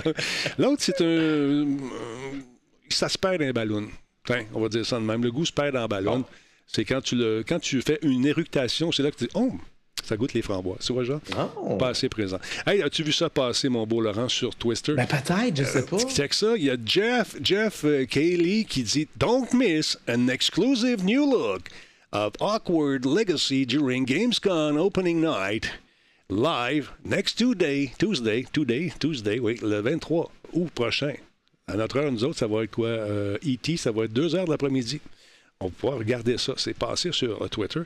L'autre, 0.57 0.81
c'est 0.81 1.01
un. 1.01 1.67
ça 2.89 3.07
se 3.09 3.17
perd 3.19 3.41
dans 3.41 3.47
un 3.47 3.51
ballon. 3.51 3.87
Tiens, 4.25 4.45
on 4.55 4.61
va 4.61 4.69
dire 4.69 4.85
ça 4.85 4.97
de 4.97 5.03
même. 5.03 5.21
Le 5.23 5.31
goût 5.31 5.45
se 5.45 5.51
perd 5.51 5.73
dans 5.75 5.81
le 5.83 5.87
ballon. 5.87 6.25
Ah. 6.27 6.33
C'est 6.65 6.85
quand 6.85 7.01
tu 7.01 7.15
le, 7.15 7.43
quand 7.47 7.59
tu 7.59 7.81
fais 7.81 7.99
une 8.01 8.25
éructation, 8.25 8.91
c'est 8.91 9.03
là 9.03 9.11
que 9.11 9.17
tu 9.17 9.25
dis 9.25 9.29
Oh, 9.35 9.51
ça 10.03 10.17
goûte 10.17 10.33
les 10.33 10.41
framboises. 10.41 10.85
Tu 10.85 10.93
vois, 10.93 11.03
genre? 11.03 11.21
Non. 11.35 11.77
Pas 11.77 11.89
assez 11.89 12.09
présent. 12.09 12.39
Hey, 12.65 12.81
as-tu 12.81 13.03
vu 13.03 13.11
ça 13.11 13.29
passer, 13.29 13.69
mon 13.69 13.85
beau 13.85 14.01
Laurent, 14.01 14.29
sur 14.29 14.55
Twister? 14.55 14.93
Ben 14.93 15.07
peut-être, 15.07 15.55
je 15.55 15.63
sais 15.63 15.85
pas. 15.85 15.97
Check 15.99 16.33
ça, 16.33 16.55
il 16.57 16.63
y 16.63 16.69
a 16.69 16.77
Jeff, 16.85 17.35
Jeff 17.41 17.83
euh, 17.85 18.05
Cayley 18.05 18.65
qui 18.65 18.83
dit 18.83 19.07
Don't 19.17 19.47
miss 19.53 19.97
an 20.07 20.27
exclusive 20.27 21.03
new 21.03 21.29
look 21.29 21.69
of 22.11 22.33
Awkward 22.39 23.05
Legacy 23.05 23.65
during 23.65 24.05
Gamescom 24.05 24.77
opening 24.77 25.21
night. 25.21 25.69
Live 26.29 26.91
next 27.03 27.37
Tuesday, 27.37 27.91
Tuesday, 27.97 28.45
Tuesday, 28.53 28.93
Tuesday, 28.99 29.39
oui, 29.39 29.57
le 29.61 29.81
23 29.81 30.31
août 30.53 30.69
prochain. 30.73 31.13
À 31.67 31.75
notre 31.75 31.97
heure, 31.97 32.11
nous 32.11 32.23
autres, 32.23 32.37
ça 32.39 32.47
va 32.47 32.63
être 32.63 32.71
quoi? 32.71 32.87
Euh, 32.87 33.37
E.T., 33.45 33.77
ça 33.77 33.91
va 33.91 34.05
être 34.05 34.13
2 34.13 34.35
heures 34.35 34.45
de 34.45 34.51
l'après-midi. 34.51 34.99
On 35.61 35.65
va 35.65 35.71
pouvoir 35.71 35.97
regarder 35.99 36.37
ça. 36.37 36.53
C'est 36.57 36.73
passé 36.77 37.11
sur 37.11 37.41
euh, 37.43 37.47
Twitter. 37.47 37.81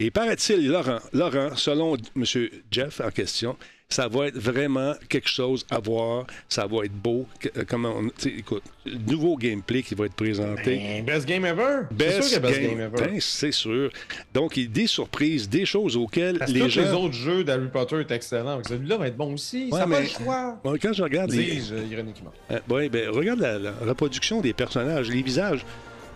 Et 0.00 0.10
paraît-il, 0.10 0.68
Laurent, 0.68 0.98
Laurent, 1.12 1.54
selon 1.56 1.96
M. 2.16 2.24
Jeff 2.70 3.00
en 3.00 3.10
question, 3.10 3.56
ça 3.90 4.06
va 4.06 4.26
être 4.26 4.36
vraiment 4.36 4.92
quelque 5.08 5.28
chose 5.30 5.64
à 5.70 5.78
voir. 5.78 6.26
Ça 6.48 6.66
va 6.66 6.84
être 6.84 6.92
beau. 6.92 7.26
Euh, 7.56 7.64
Comment 7.66 7.94
on, 7.96 8.08
écoute, 8.26 8.62
nouveau 9.06 9.36
gameplay 9.38 9.82
qui 9.82 9.94
va 9.94 10.04
être 10.06 10.14
présenté. 10.14 10.76
Ben, 10.76 11.04
best 11.06 11.26
game 11.26 11.46
ever. 11.46 11.82
C'est 11.98 12.22
sûr 12.22 12.36
que 12.42 12.46
best 12.46 12.60
game, 12.60 12.80
ever. 12.80 12.96
ben, 13.06 13.18
c'est 13.20 13.52
sûr. 13.52 13.90
Donc, 14.34 14.58
il 14.58 14.64
y 14.64 14.66
a 14.66 14.68
des 14.68 14.86
surprises, 14.86 15.48
des 15.48 15.64
choses 15.64 15.96
auxquelles 15.96 16.38
Parce 16.38 16.50
les 16.52 16.68
gens. 16.68 16.82
les 16.82 16.92
autres 16.92 17.14
jeux 17.14 17.44
d'Harry 17.44 17.68
Potter 17.68 17.96
est 18.00 18.10
excellent. 18.10 18.60
Celui-là 18.68 18.98
va 18.98 19.08
être 19.08 19.16
bon 19.16 19.32
aussi. 19.32 19.70
Ouais, 19.72 19.78
ça 19.78 19.86
mais- 19.86 19.94
pas 19.96 20.00
le 20.02 20.08
choix. 20.08 20.60
Quand 20.82 20.92
je 20.92 21.02
regarde 21.02 21.30
les, 21.32 21.44
Dis-je 21.44 21.74
ironiquement. 21.90 22.32
Euh, 22.50 22.58
ouais, 22.68 22.90
ben, 22.90 23.08
regarde 23.08 23.40
la, 23.40 23.58
la 23.58 23.72
reproduction 23.86 24.42
des 24.42 24.52
personnages, 24.52 25.08
les 25.08 25.22
visages. 25.22 25.64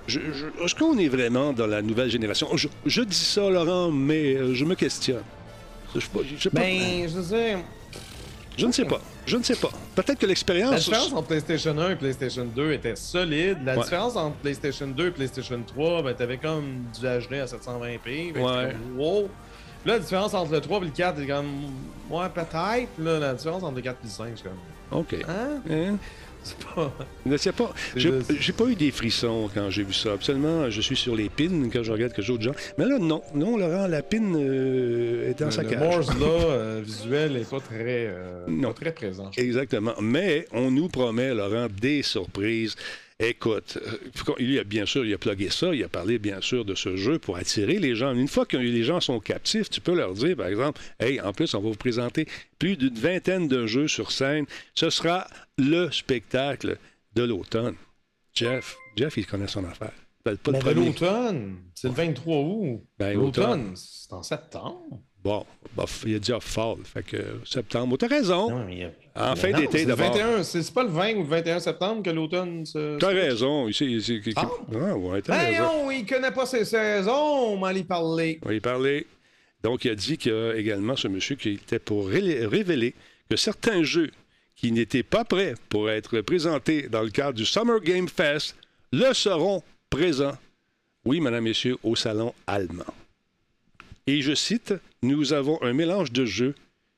Est-ce 0.09 0.74
qu'on 0.74 0.98
est 0.98 1.09
vraiment 1.09 1.53
dans 1.53 1.66
la 1.66 1.82
nouvelle 1.82 2.11
génération? 2.11 2.48
Je, 2.57 2.68
je 2.86 3.03
dis 3.03 3.16
ça, 3.16 3.48
Laurent, 3.48 3.90
mais 3.90 4.34
euh, 4.34 4.55
je 4.55 4.64
me 4.64 4.74
questionne. 4.74 5.22
Je, 5.94 6.00
pas- 6.09 6.20
je 6.26 6.40
sais 6.42 6.50
pas. 6.50 6.61
Ben, 6.61 7.09
je 8.59 8.66
ne 8.66 8.72
sais 8.72 8.84
pas. 8.84 9.00
Je 9.26 9.36
ne 9.36 9.42
sais 9.42 9.55
pas. 9.57 9.70
Peut-être 9.94 10.18
que 10.18 10.26
la 10.26 10.30
l'expérience. 10.30 10.74
différence 10.84 11.12
entre 11.12 11.28
PlayStation 11.28 11.78
1 11.78 11.90
et 11.90 11.96
PlayStation 11.96 12.44
2 12.44 12.72
était 12.72 12.96
solide. 12.96 13.59
La 13.64 13.76
Ouais. 13.76 13.82
différence 13.84 14.16
entre 14.16 14.36
PlayStation 14.36 14.88
2 14.88 15.07
et 15.07 15.11
PlayStation 15.11 15.62
3, 15.66 16.03
ben, 16.03 16.14
t'avais 16.14 16.38
comme 16.38 16.84
du 16.98 17.00
HD 17.07 17.34
à 17.40 17.46
720p. 17.46 18.32
Ben, 18.32 18.42
Ouais. 18.44 18.72
comme, 18.72 18.98
wow. 18.98 19.28
Là, 19.84 19.94
la 19.94 19.98
différence 20.00 20.34
entre 20.34 20.53
le 20.53 20.61
3 20.61 20.78
et 20.78 20.84
le 20.84 20.90
4, 20.90 21.18
c'est 21.18 21.26
comme, 21.26 21.46
ouais, 22.11 22.28
peut-être. 22.34 22.88
Là, 22.98 23.18
la 23.18 23.34
différence 23.34 23.62
entre 23.62 23.76
le 23.76 23.82
4 23.82 23.96
et 24.03 24.05
le 24.05 24.11
5, 24.11 24.28
c'est 24.36 24.42
comme, 24.44 24.98
OK. 25.00 25.14
hein? 25.28 25.61
Hein? 25.70 25.96
C'est 26.43 26.59
pas. 26.74 26.93
Sais 27.36 27.53
pas. 27.53 27.72
J'ai 27.97 28.53
pas 28.53 28.64
eu 28.66 28.74
des 28.74 28.90
frissons 28.90 29.49
quand 29.55 29.70
j'ai 29.70 29.84
vu 29.84 29.93
ça. 29.93 30.12
Absolument, 30.12 30.68
je 30.70 30.80
suis 30.80 30.97
sur 30.97 31.14
les 31.14 31.28
pins 31.28 31.68
quand 31.72 31.82
je 31.82 31.93
regarde 31.93 32.12
quelque 32.12 32.24
chose 32.26 32.38
de 32.38 32.45
genre. 32.45 32.55
Mais 32.78 32.84
là, 32.84 32.99
non. 32.99 33.22
Non, 33.34 33.57
Laurent, 33.57 33.86
la 33.86 34.03
pin 34.03 34.34
euh, 34.34 35.30
est 35.30 35.38
dans 35.38 35.47
Le, 35.47 35.51
sa 35.53 35.62
le 35.62 35.68
cage. 35.70 35.78
Morse, 35.78 36.09
là, 36.18 36.26
euh, 36.26 36.82
visuel, 36.84 37.36
est 37.36 37.49
pas 37.49 37.61
très, 37.61 38.07
euh, 38.09 38.45
Non. 38.49 38.68
pas 38.68 38.74
très 38.74 38.93
présent. 38.93 39.30
Exactement. 39.36 39.95
Mais 40.01 40.47
on 40.53 40.70
nous 40.70 40.88
promet, 40.88 41.32
Laurent, 41.34 41.68
des 41.80 42.03
surprises. 42.03 42.74
Écoute, 43.24 43.78
euh, 43.80 44.34
lui, 44.40 44.58
a 44.58 44.64
bien 44.64 44.84
sûr, 44.84 45.04
il 45.04 45.14
a 45.14 45.18
plugué 45.18 45.48
ça, 45.48 45.72
il 45.72 45.84
a 45.84 45.88
parlé 45.88 46.18
bien 46.18 46.40
sûr 46.40 46.64
de 46.64 46.74
ce 46.74 46.96
jeu 46.96 47.20
pour 47.20 47.36
attirer 47.36 47.78
les 47.78 47.94
gens. 47.94 48.12
Une 48.12 48.26
fois 48.26 48.46
que 48.46 48.56
les 48.56 48.82
gens 48.82 49.00
sont 49.00 49.20
captifs, 49.20 49.70
tu 49.70 49.80
peux 49.80 49.94
leur 49.94 50.12
dire, 50.14 50.36
par 50.36 50.48
exemple, 50.48 50.80
hey, 50.98 51.20
en 51.20 51.32
plus, 51.32 51.54
on 51.54 51.60
va 51.60 51.68
vous 51.68 51.76
présenter 51.76 52.26
plus 52.58 52.76
d'une 52.76 52.98
vingtaine 52.98 53.46
de 53.46 53.64
jeux 53.64 53.86
sur 53.86 54.10
scène. 54.10 54.46
Ce 54.74 54.90
sera 54.90 55.28
le 55.56 55.88
spectacle 55.92 56.78
de 57.14 57.22
l'automne. 57.22 57.76
Jeff, 58.34 58.74
Jeff, 58.96 59.16
il 59.16 59.26
connaît 59.26 59.46
son 59.46 59.64
affaire. 59.66 59.92
Pas- 60.24 60.32
Mais 60.52 60.74
l'automne, 60.74 61.56
c'est 61.74 61.88
le 61.88 61.94
23 61.94 62.36
août. 62.36 62.82
Ben, 62.98 63.14
l'automne, 63.18 63.72
c'est 63.74 64.12
en 64.12 64.22
septembre. 64.22 65.00
Bon, 65.24 65.44
bah, 65.76 65.84
il 66.06 66.16
a 66.16 66.18
dit 66.18 66.32
fall, 66.40 66.76
fait 66.84 67.02
que 67.04 67.16
septembre. 67.44 67.96
T'as 67.96 68.08
raison. 68.08 68.50
Non, 68.50 68.64
mais 68.66 68.72
il 68.72 68.78
y 68.80 68.84
a- 68.84 68.92
En 69.14 69.30
Mais 69.34 69.36
fin 69.40 69.50
non, 69.50 69.58
d'été, 69.58 69.84
d'abord. 69.84 70.10
21, 70.12 70.42
C'est 70.42 70.62
c'est 70.62 70.72
pas 70.74 70.82
le 70.84 70.88
20 70.88 71.14
ou 71.16 71.22
le 71.22 71.28
21 71.28 71.60
septembre 71.60 72.02
que 72.02 72.10
l'automne 72.10 72.64
se. 72.66 72.98
T'as 72.98 73.08
raison. 73.08 73.68
Il, 73.68 73.74
sait- 73.74 73.84
il 73.86 74.02
sait- 74.02 74.20
il- 74.24 74.32
Ah. 74.36 74.48
Ah, 74.74 74.96
ouais, 74.96 75.22
t'as 75.22 75.36
Ben 75.38 75.50
raison. 75.50 75.62
non, 75.84 75.90
il 75.90 76.06
connaît 76.06 76.30
pas 76.32 76.46
ses 76.46 76.64
saisons, 76.64 77.12
on 77.12 77.56
m'en 77.56 77.70
y 77.70 77.84
parler. 77.84 78.38
On 78.42 78.48
va 78.48 78.54
y 78.54 78.60
parler. 78.60 79.06
Donc, 79.62 79.84
il 79.84 79.90
a 79.92 79.94
dit 79.94 80.16
qu'il 80.18 80.32
y 80.32 80.34
a 80.34 80.54
également 80.56 80.96
ce 80.96 81.06
monsieur 81.08 81.36
qui 81.36 81.50
était 81.50 81.78
pour 81.78 82.08
ré- 82.08 82.46
révéler 82.46 82.94
que 83.30 83.36
certains 83.36 83.82
jeux 83.84 84.10
qui 84.56 84.72
n'étaient 84.72 85.02
pas 85.04 85.24
prêts 85.24 85.54
pour 85.68 85.88
être 85.90 86.20
présentés 86.22 86.88
dans 86.88 87.02
le 87.02 87.10
cadre 87.10 87.34
du 87.34 87.44
Summer 87.44 87.80
Game 87.80 88.08
Fest 88.08 88.56
le 88.92 89.12
seront 89.14 89.62
présents, 89.93 90.36
oui, 91.05 91.20
madame, 91.20 91.45
messieurs, 91.45 91.76
au 91.82 91.95
salon 91.95 92.34
allemand. 92.47 92.95
Et 94.07 94.22
je 94.22 94.34
cite, 94.34 94.74
nous 95.03 95.34
avons 95.34 95.62
un 95.62 95.74
mélange 95.74 96.11
de 96.12 96.24
jeux 96.24 96.55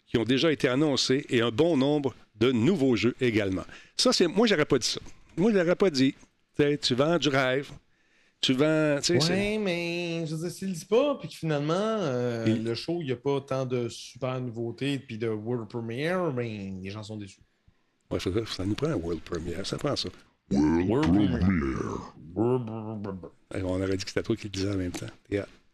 qui 0.07 0.17
ont 0.17 0.25
déjà 0.25 0.53
été 0.53 0.69
annoncés 0.69 1.27
et 1.29 1.41
un 1.41 1.51
bon 1.51 1.77
nombre 1.77 2.15
de 2.37 2.53
nouveaux 2.53 2.95
jeux 2.95 3.17
également. 3.21 3.65
Ça, 3.97 4.13
c'est. 4.13 4.29
Moi, 4.29 4.47
j'aurais 4.47 4.65
pas 4.65 4.79
dit 4.79 4.87
ça. 4.87 5.01
Moi, 5.37 5.51
je 5.51 5.59
l'aurais 5.59 5.75
pas 5.75 5.91
dit. 5.91 6.15
Tu 6.57 6.95
vends 6.95 7.19
du 7.19 7.29
rêve. 7.29 7.71
Tu 8.41 8.53
vends. 8.53 8.99
Ouais, 9.09 9.59
mais 9.59 10.25
je 10.27 10.35
veux 10.35 10.43
dire, 10.43 10.51
s'il 10.51 10.69
le 10.69 10.75
dit 10.75 10.85
pas, 10.85 11.17
puis 11.17 11.29
que 11.29 11.35
finalement, 11.35 11.75
euh, 11.75 12.47
le 12.47 12.75
show, 12.75 12.99
il 13.01 13.07
n'y 13.07 13.13
a 13.13 13.17
pas 13.17 13.41
tant 13.41 13.67
de 13.67 13.89
super 13.89 14.41
nouveautés 14.41 15.01
puis 15.01 15.19
de 15.19 15.29
world 15.29 15.69
premiere, 15.69 16.33
ben, 16.33 16.81
les 16.81 16.91
gens 16.91 17.03
sont 17.03 17.17
déçus. 17.17 17.41
Ouais, 18.11 18.21
ça, 18.21 18.31
ça 18.47 18.65
nous 18.65 18.75
prend 18.75 18.89
un 18.89 18.95
world 18.95 19.21
premiere. 19.23 19.67
Ça 19.67 19.79
prend 19.79 19.97
ça. 19.97 20.11
On 20.51 20.91
aurait 23.81 23.97
dit 23.97 24.05
que 24.05 24.11
c'était 24.11 24.23
toi 24.23 24.37
qui 24.37 24.45
le 24.45 24.51
disais 24.51 24.71
en 24.71 24.77
même 24.77 24.93
temps. 24.93 25.07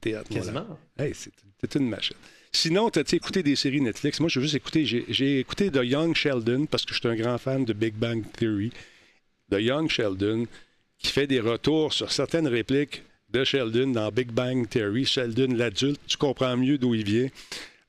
Théâtre. 0.00 0.30
Quasiment. 0.30 0.78
Hey, 0.98 1.12
c'est 1.14 1.74
une 1.74 1.88
machine. 1.88 2.16
Sinon, 2.52 2.90
t'as-tu 2.90 3.16
écouté 3.16 3.42
des 3.42 3.54
séries 3.54 3.80
Netflix? 3.80 4.18
Moi, 4.18 4.28
j'ai 4.28 4.40
juste 4.40 4.54
écouté, 4.54 4.84
j'ai 4.84 5.04
j'ai 5.08 5.38
écouté 5.38 5.70
The 5.70 5.82
Young 5.84 6.14
Sheldon 6.14 6.66
parce 6.66 6.84
que 6.84 6.94
je 6.94 7.00
suis 7.00 7.08
un 7.08 7.14
grand 7.14 7.38
fan 7.38 7.64
de 7.64 7.72
Big 7.72 7.94
Bang 7.94 8.24
Theory. 8.32 8.72
The 9.50 9.60
Young 9.60 9.88
Sheldon 9.88 10.46
qui 10.98 11.12
fait 11.12 11.26
des 11.26 11.40
retours 11.40 11.92
sur 11.92 12.12
certaines 12.12 12.48
répliques 12.48 13.02
de 13.30 13.44
Sheldon 13.44 13.88
dans 13.88 14.10
Big 14.10 14.32
Bang 14.32 14.68
Theory. 14.68 15.04
Sheldon, 15.04 15.54
l'adulte, 15.54 16.00
tu 16.06 16.16
comprends 16.16 16.56
mieux 16.56 16.78
d'où 16.78 16.94
il 16.94 17.04
vient. 17.04 17.28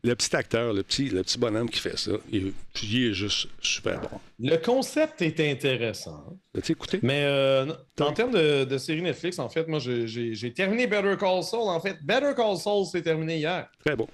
Le 0.03 0.15
petit 0.15 0.35
acteur, 0.35 0.73
le 0.73 0.81
petit, 0.81 1.09
le 1.09 1.21
petit 1.21 1.37
bonhomme 1.37 1.69
qui 1.69 1.79
fait 1.79 1.95
ça, 1.97 2.13
il, 2.31 2.53
il 2.81 3.05
est 3.05 3.13
juste 3.13 3.47
super 3.61 4.01
bon. 4.01 4.19
Le 4.39 4.55
concept 4.57 5.21
est 5.21 5.39
intéressant. 5.51 6.39
As-tu 6.57 6.71
écouté? 6.71 6.99
Mais 7.03 7.23
euh, 7.23 7.71
en 7.99 8.11
termes 8.11 8.31
de, 8.31 8.63
de 8.63 8.77
série 8.79 9.03
Netflix, 9.03 9.37
en 9.37 9.47
fait, 9.47 9.67
moi, 9.67 9.77
j'ai- 9.79 10.53
terminé 10.53 10.87
Better 10.87 11.15
Call 11.19 11.43
Saul. 11.43 11.69
En 11.69 11.79
fait, 11.79 11.97
Better 12.03 12.31
Call 12.35 12.57
Saul 12.57 12.85
s'est 12.87 13.03
terminé 13.03 13.37
hier. 13.37 13.69
Très 13.85 13.95
bon. 13.95 14.07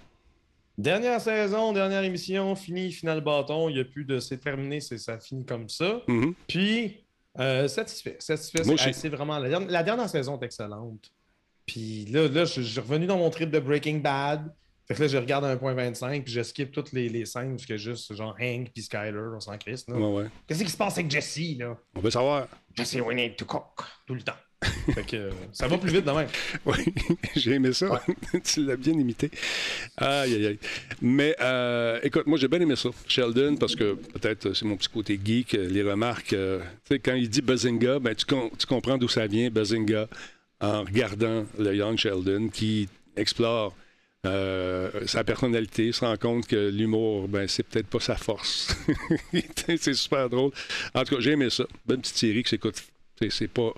Dernière 0.78 1.22
saison, 1.22 1.72
dernière 1.72 2.04
émission, 2.04 2.54
fini, 2.56 2.92
final 2.92 3.22
bâton. 3.22 3.70
Il 3.70 3.76
n'y 3.76 3.82
a 3.82 3.86
plus 3.86 4.04
de 4.04 4.20
c'est 4.20 4.38
terminé, 4.40 4.82
ça 4.82 5.18
finit 5.20 5.46
comme 5.46 5.70
ça. 5.70 6.02
Mhm. 6.08 6.34
Puis, 6.48 7.06
euh, 7.40 7.68
satisfait. 7.70 8.18
Satisfait. 8.20 8.64
C'est- 8.92 9.10
vraiment. 9.10 9.40
La 9.40 9.48
dernière, 9.50 9.72
la 9.72 9.84
dernière 9.84 10.10
saison 10.10 10.38
est 10.38 10.46
excellente. 10.46 11.12
Puis 11.66 12.06
là, 12.12 12.28
là 12.28 12.44
je 12.46 12.62
je 12.62 12.68
suis 12.68 12.80
revenu 12.82 13.06
dans 13.08 13.18
mon 13.18 13.30
trip 13.30 13.50
de 13.50 13.60
Breaking 13.60 14.00
Bad. 14.00 14.54
Fait 14.88 14.96
que 14.96 15.02
là, 15.02 15.08
je 15.08 15.18
regarde 15.18 15.44
à 15.44 15.56
1.25 15.56 16.24
puis 16.24 16.32
je 16.34 16.42
skip 16.44 16.72
toutes 16.72 16.94
les, 16.94 17.10
les 17.10 17.26
scènes 17.26 17.52
parce 17.58 17.66
que 17.66 17.76
juste 17.78 18.16
genre 18.16 18.36
Hank 18.42 18.70
puis 18.74 18.84
Skyler, 18.84 19.20
on 19.36 19.40
s'en 19.42 19.58
crisse. 19.58 19.86
là. 19.90 19.96
Ouais, 19.96 20.22
ouais. 20.24 20.30
Qu'est-ce 20.48 20.64
qui 20.64 20.70
se 20.72 20.78
passe 20.78 20.98
avec 20.98 21.12
Jesse, 21.12 21.58
là? 21.58 21.78
On 21.96 22.00
veut 22.00 22.10
savoir. 22.12 22.48
Jesse, 22.76 22.96
we 23.06 23.16
need 23.16 23.36
to 23.36 23.44
cook. 23.46 23.84
Tout 24.06 24.16
le 24.16 24.22
temps. 24.22 24.32
fait 24.96 25.06
que 25.06 25.30
ça 25.52 25.68
va 25.68 25.78
plus 25.78 25.92
vite 25.92 26.06
de 26.06 26.12
même. 26.12 26.28
Oui, 26.66 26.78
j'ai 27.36 27.52
aimé 27.52 27.74
ça. 27.74 28.02
tu 28.44 28.64
l'as 28.66 28.76
bien 28.78 28.94
imité. 28.94 29.30
Aïe, 29.98 30.34
aïe, 30.34 30.48
aïe. 30.48 30.60
Mais 31.02 31.36
euh, 31.42 32.00
écoute, 32.02 32.26
moi, 32.26 32.38
j'ai 32.40 32.48
bien 32.48 32.62
aimé 32.62 32.76
ça. 32.76 32.90
Sheldon, 33.08 33.56
parce 33.58 33.76
que 33.76 33.94
peut-être 33.94 34.48
euh, 34.48 34.54
c'est 34.54 34.66
mon 34.66 34.76
petit 34.78 34.90
côté 34.90 35.20
geek, 35.24 35.54
euh, 35.54 35.68
les 35.70 35.84
remarques. 35.84 36.34
euh, 36.34 36.60
tu 36.86 36.96
sais, 36.96 37.00
quand 37.00 37.14
il 37.14 37.30
dit 37.30 37.42
Bazinga, 37.42 38.00
ben, 38.00 38.16
tu, 38.16 38.26
com- 38.26 38.50
tu 38.58 38.66
comprends 38.66 38.98
d'où 38.98 39.08
ça 39.10 39.28
vient, 39.28 39.50
Bazinga, 39.52 40.08
en 40.60 40.84
regardant 40.86 41.46
le 41.60 41.76
Young 41.76 41.98
Sheldon 41.98 42.48
qui 42.50 42.90
explore 43.16 43.76
euh, 44.28 45.06
sa 45.06 45.24
personnalité, 45.24 45.92
se 45.92 46.06
rend 46.06 46.18
compte 46.18 46.48
que 46.48 46.70
l'humour, 46.70 47.28
ben, 47.28 47.48
c'est 47.48 47.64
peut-être 47.64 47.88
pas 47.88 48.00
sa 48.00 48.16
force. 48.16 48.76
c'est 49.66 49.94
super 49.94 50.30
drôle. 50.30 50.52
En 50.94 51.04
tout 51.04 51.16
cas, 51.16 51.22
j'ai 51.22 51.32
aimé 51.32 51.50
ça. 51.50 51.66
Bonne 51.86 52.02
petite 52.02 52.18
série 52.18 52.44
que 52.44 52.50
s'écoute. 52.50 52.84
C'est 53.20 53.32
c'est 53.32 53.48
pas 53.48 53.74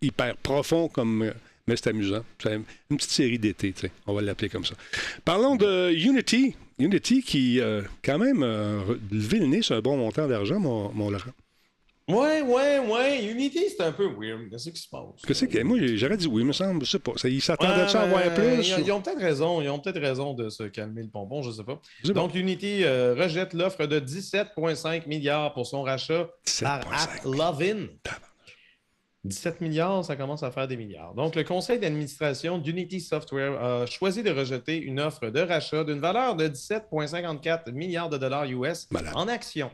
hyper 0.00 0.36
profond 0.36 0.88
comme. 0.88 1.32
mais 1.66 1.76
c'est 1.76 1.88
amusant. 1.88 2.24
C'est 2.42 2.54
une 2.54 2.96
petite 2.96 3.10
série 3.10 3.38
d'été, 3.38 3.74
on 4.06 4.14
va 4.14 4.22
l'appeler 4.22 4.48
comme 4.48 4.64
ça. 4.64 4.74
Parlons 5.24 5.56
de 5.56 5.92
Unity. 5.92 6.54
Unity 6.78 7.22
qui, 7.22 7.60
euh, 7.60 7.82
quand 8.04 8.18
même, 8.18 8.42
euh, 8.42 8.80
levé 9.12 9.38
le 9.38 9.46
nez 9.46 9.62
sur 9.62 9.76
un 9.76 9.80
bon 9.80 9.96
montant 9.96 10.26
d'argent, 10.26 10.58
mon, 10.58 10.92
mon 10.92 11.08
Laurent. 11.08 11.30
Ouais, 12.06 12.42
ouais, 12.42 12.78
ouais. 12.80 13.24
Unity, 13.24 13.70
c'est 13.70 13.82
un 13.82 13.92
peu 13.92 14.04
weird. 14.06 14.50
Qu'est-ce 14.50 14.68
qui 14.68 14.80
se 14.80 14.88
passe? 14.88 15.22
Qu'est-ce 15.26 15.46
que 15.46 15.62
moi, 15.62 15.78
j'aurais 15.96 16.18
dit 16.18 16.26
oui, 16.26 16.42
il 16.42 16.46
me 16.46 16.52
semble, 16.52 16.84
je 16.84 16.90
sais 16.90 16.98
pas. 16.98 17.12
Ils 17.24 17.40
s'attendaient 17.40 17.84
Ouais, 17.84 17.96
à 17.96 18.00
avoir 18.02 18.34
plus? 18.34 18.68
Ils, 18.78 18.84
ils 18.86 18.92
ont 18.92 19.00
peut-être 19.00 19.20
raison. 19.20 19.62
Ils 19.62 19.70
ont 19.70 19.78
peut-être 19.78 20.00
raison 20.00 20.34
de 20.34 20.50
se 20.50 20.64
calmer 20.64 21.02
le 21.02 21.08
pompon, 21.08 21.42
je 21.42 21.50
sais 21.50 21.64
pas. 21.64 21.80
Je 22.02 22.08
sais 22.08 22.12
pas. 22.12 22.20
Donc, 22.20 22.34
Unity 22.34 22.84
euh, 22.84 23.14
rejette 23.18 23.54
l'offre 23.54 23.86
de 23.86 24.00
17,5 24.00 25.08
milliards 25.08 25.54
pour 25.54 25.66
son 25.66 25.82
rachat 25.82 26.28
par 26.60 26.80
17,5. 26.80 27.18
AppLovin. 27.18 27.86
17 29.24 29.62
milliards, 29.62 30.04
ça 30.04 30.16
commence 30.16 30.42
à 30.42 30.50
faire 30.50 30.68
des 30.68 30.76
milliards. 30.76 31.14
Donc, 31.14 31.34
le 31.34 31.44
conseil 31.44 31.78
d'administration 31.78 32.58
d'Unity 32.58 33.00
Software 33.00 33.52
a 33.64 33.86
choisi 33.86 34.22
de 34.22 34.30
rejeter 34.30 34.76
une 34.76 35.00
offre 35.00 35.30
de 35.30 35.40
rachat 35.40 35.82
d'une 35.84 36.00
valeur 36.00 36.36
de 36.36 36.48
17,54 36.48 37.72
milliards 37.72 38.10
de 38.10 38.18
dollars 38.18 38.44
US 38.44 38.86
Malade. 38.90 39.14
en 39.16 39.26
actions, 39.26 39.70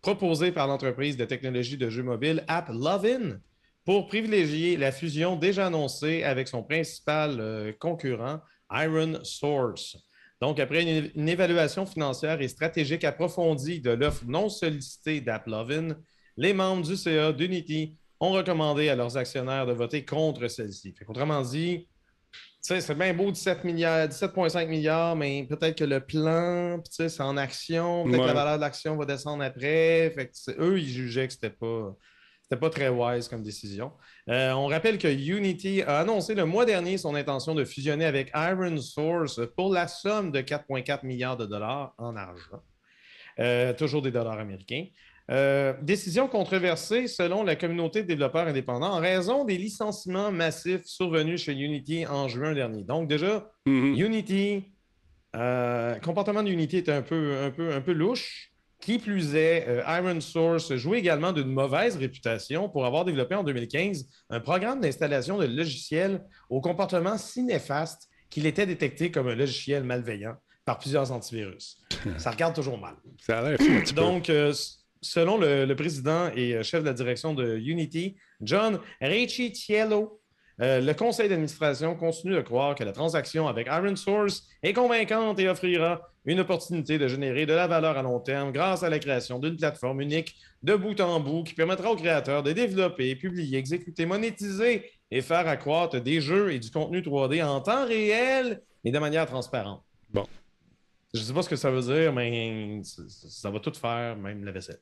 proposée 0.00 0.52
par 0.52 0.66
l'entreprise 0.66 1.16
de 1.16 1.24
technologie 1.24 1.76
de 1.76 1.90
jeux 1.90 2.02
mobiles 2.02 2.44
AppLovin 2.48 3.38
pour 3.84 4.06
privilégier 4.06 4.76
la 4.76 4.92
fusion 4.92 5.36
déjà 5.36 5.66
annoncée 5.66 6.22
avec 6.22 6.48
son 6.48 6.62
principal 6.62 7.40
euh, 7.40 7.72
concurrent, 7.78 8.40
Iron 8.70 9.18
Source. 9.22 9.96
Donc, 10.40 10.60
après 10.60 10.82
une, 10.82 11.10
une 11.14 11.28
évaluation 11.28 11.86
financière 11.86 12.40
et 12.40 12.48
stratégique 12.48 13.04
approfondie 13.04 13.80
de 13.80 13.90
l'offre 13.90 14.24
non 14.26 14.48
sollicitée 14.48 15.20
d'AppLovin, 15.20 15.96
les 16.36 16.52
membres 16.52 16.86
du 16.86 16.96
CA 16.96 17.32
d'Unity 17.32 17.96
ont 18.20 18.32
recommandé 18.32 18.88
à 18.88 18.96
leurs 18.96 19.16
actionnaires 19.16 19.66
de 19.66 19.72
voter 19.72 20.04
contre 20.04 20.48
celle-ci. 20.48 20.94
Autrement 21.06 21.42
dit, 21.42 21.88
c'est 22.60 22.94
bien 22.98 23.14
beau 23.14 23.30
17 23.30 23.64
milliards, 23.64 24.08
17,5 24.08 24.66
milliards, 24.66 25.16
mais 25.16 25.46
peut-être 25.48 25.78
que 25.78 25.84
le 25.84 26.00
plan, 26.00 26.82
c'est 26.90 27.20
en 27.20 27.36
action, 27.36 28.04
peut-être 28.04 28.22
que 28.22 28.26
la 28.26 28.34
valeur 28.34 28.56
de 28.56 28.60
l'action 28.60 28.96
va 28.96 29.04
descendre 29.04 29.44
après. 29.44 30.10
Fait 30.14 30.30
eux, 30.58 30.78
ils 30.78 30.88
jugeaient 30.88 31.26
que 31.26 31.32
c'était 31.32 31.50
pas. 31.50 31.94
C'était 32.42 32.60
pas 32.60 32.70
très 32.70 32.88
wise 32.88 33.28
comme 33.28 33.42
décision. 33.42 33.92
Euh, 34.30 34.52
on 34.52 34.68
rappelle 34.68 34.96
que 34.96 35.06
Unity 35.06 35.82
a 35.82 35.98
annoncé 35.98 36.34
le 36.34 36.46
mois 36.46 36.64
dernier 36.64 36.96
son 36.96 37.14
intention 37.14 37.54
de 37.54 37.62
fusionner 37.62 38.06
avec 38.06 38.30
Iron 38.34 38.78
Source 38.78 39.38
pour 39.54 39.70
la 39.70 39.86
somme 39.86 40.32
de 40.32 40.40
4,4 40.40 41.04
milliards 41.04 41.36
de 41.36 41.44
dollars 41.44 41.92
en 41.98 42.16
argent. 42.16 42.62
Euh, 43.38 43.74
toujours 43.74 44.00
des 44.00 44.10
dollars 44.10 44.38
américains. 44.38 44.86
Euh, 45.30 45.74
décision 45.82 46.26
controversée 46.26 47.06
selon 47.06 47.42
la 47.42 47.54
communauté 47.54 48.02
de 48.02 48.08
développeurs 48.08 48.46
indépendants 48.46 48.94
en 48.94 49.00
raison 49.00 49.44
des 49.44 49.58
licenciements 49.58 50.32
massifs 50.32 50.84
survenus 50.86 51.42
chez 51.42 51.52
Unity 51.52 52.06
en 52.06 52.28
juin 52.28 52.54
dernier. 52.54 52.82
Donc, 52.82 53.08
déjà, 53.08 53.50
mm-hmm. 53.66 54.06
Unity, 54.06 54.64
euh, 55.36 55.96
comportement 55.96 56.42
de 56.42 56.48
Unity 56.48 56.78
est 56.78 56.88
un 56.88 57.02
peu, 57.02 57.36
un 57.42 57.50
peu, 57.50 57.74
un 57.74 57.80
peu 57.80 57.92
louche. 57.92 58.52
Qui 58.80 59.00
plus 59.00 59.34
est, 59.34 59.66
euh, 59.66 59.82
Iron 60.00 60.20
Source 60.20 60.74
joue 60.76 60.94
également 60.94 61.32
d'une 61.32 61.50
mauvaise 61.50 61.96
réputation 61.96 62.68
pour 62.68 62.86
avoir 62.86 63.04
développé 63.04 63.34
en 63.34 63.42
2015 63.42 64.06
un 64.30 64.38
programme 64.38 64.80
d'installation 64.80 65.36
de 65.36 65.46
logiciels 65.46 66.24
au 66.48 66.60
comportement 66.60 67.18
si 67.18 67.42
néfaste 67.42 68.08
qu'il 68.30 68.46
était 68.46 68.66
détecté 68.66 69.10
comme 69.10 69.26
un 69.26 69.34
logiciel 69.34 69.82
malveillant 69.82 70.36
par 70.64 70.78
plusieurs 70.78 71.10
antivirus. 71.10 71.82
Ça 72.18 72.30
regarde 72.30 72.54
toujours 72.54 72.78
mal. 72.78 72.94
Ça 73.20 73.40
a 73.40 73.50
l'air 73.50 73.58
Donc, 73.94 74.30
selon 75.00 75.38
le, 75.38 75.72
président 75.74 76.30
et 76.34 76.54
euh, 76.54 76.62
chef 76.62 76.80
de 76.80 76.86
la 76.86 76.92
direction 76.92 77.34
de 77.34 77.56
Unity, 77.58 78.16
John 78.40 78.80
Ricciello, 79.00 80.20
euh, 80.60 80.80
le 80.80 80.92
conseil 80.92 81.28
d'administration 81.28 81.94
continue 81.94 82.34
de 82.34 82.40
croire 82.40 82.74
que 82.74 82.82
la 82.82 82.92
transaction 82.92 83.46
avec 83.46 83.68
Iron 83.68 83.94
Source 83.94 84.48
est 84.62 84.72
convaincante 84.72 85.38
et 85.38 85.48
offrira 85.48 86.02
une 86.24 86.40
opportunité 86.40 86.98
de 86.98 87.06
générer 87.06 87.46
de 87.46 87.52
la 87.52 87.68
valeur 87.68 87.96
à 87.96 88.02
long 88.02 88.18
terme 88.18 88.50
grâce 88.50 88.82
à 88.82 88.90
la 88.90 88.98
création 88.98 89.38
d'une 89.38 89.56
plateforme 89.56 90.00
unique 90.00 90.34
de 90.64 90.74
bout 90.74 91.00
en 91.00 91.20
bout 91.20 91.44
qui 91.44 91.54
permettra 91.54 91.92
aux 91.92 91.96
créateurs 91.96 92.42
de 92.42 92.52
développer, 92.52 93.14
publier, 93.14 93.56
exécuter, 93.56 94.04
monétiser 94.04 94.90
et 95.10 95.22
faire 95.22 95.46
accroître 95.46 96.00
des 96.00 96.20
jeux 96.20 96.52
et 96.52 96.58
du 96.58 96.70
contenu 96.70 97.00
3D 97.00 97.44
en 97.44 97.60
temps 97.60 97.86
réel 97.86 98.60
et 98.84 98.90
de 98.90 98.98
manière 98.98 99.26
transparente. 99.26 99.82
Bon. 100.10 100.26
Je 101.14 101.20
ne 101.20 101.24
sais 101.24 101.32
pas 101.32 101.42
ce 101.42 101.48
que 101.48 101.56
ça 101.56 101.70
veut 101.70 101.80
dire, 101.80 102.12
mais 102.12 102.82
ça 102.82 103.50
va 103.50 103.60
tout 103.60 103.72
faire, 103.72 104.16
même 104.16 104.44
la 104.44 104.52
vaisselle. 104.52 104.80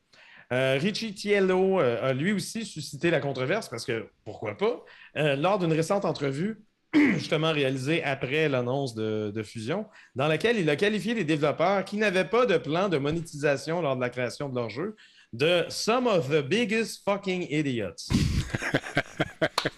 Euh, 0.52 0.78
Richie 0.80 1.12
Tiello 1.12 1.80
euh, 1.80 2.10
a 2.10 2.12
lui 2.12 2.32
aussi 2.32 2.64
suscité 2.64 3.10
la 3.10 3.20
controverse 3.20 3.68
parce 3.68 3.84
que 3.84 4.06
pourquoi 4.24 4.56
pas? 4.56 4.84
Euh, 5.16 5.34
lors 5.34 5.58
d'une 5.58 5.72
récente 5.72 6.04
entrevue, 6.04 6.62
justement 6.94 7.52
réalisée 7.52 8.02
après 8.04 8.48
l'annonce 8.48 8.94
de, 8.94 9.42
fusion, 9.42 9.86
dans 10.14 10.28
laquelle 10.28 10.58
il 10.58 10.70
a 10.70 10.76
qualifié 10.76 11.14
les 11.14 11.24
développeurs 11.24 11.84
qui 11.84 11.96
n'avaient 11.96 12.28
pas 12.28 12.46
de 12.46 12.58
plan 12.58 12.88
de 12.88 12.96
monétisation 12.96 13.82
lors 13.82 13.96
de 13.96 14.00
la 14.00 14.08
création 14.08 14.48
de 14.48 14.54
leur 14.54 14.70
jeu 14.70 14.94
de 15.32 15.64
some 15.68 16.06
of 16.06 16.30
the 16.30 16.40
biggest 16.40 17.02
fucking 17.04 17.48
idiots. 17.50 18.06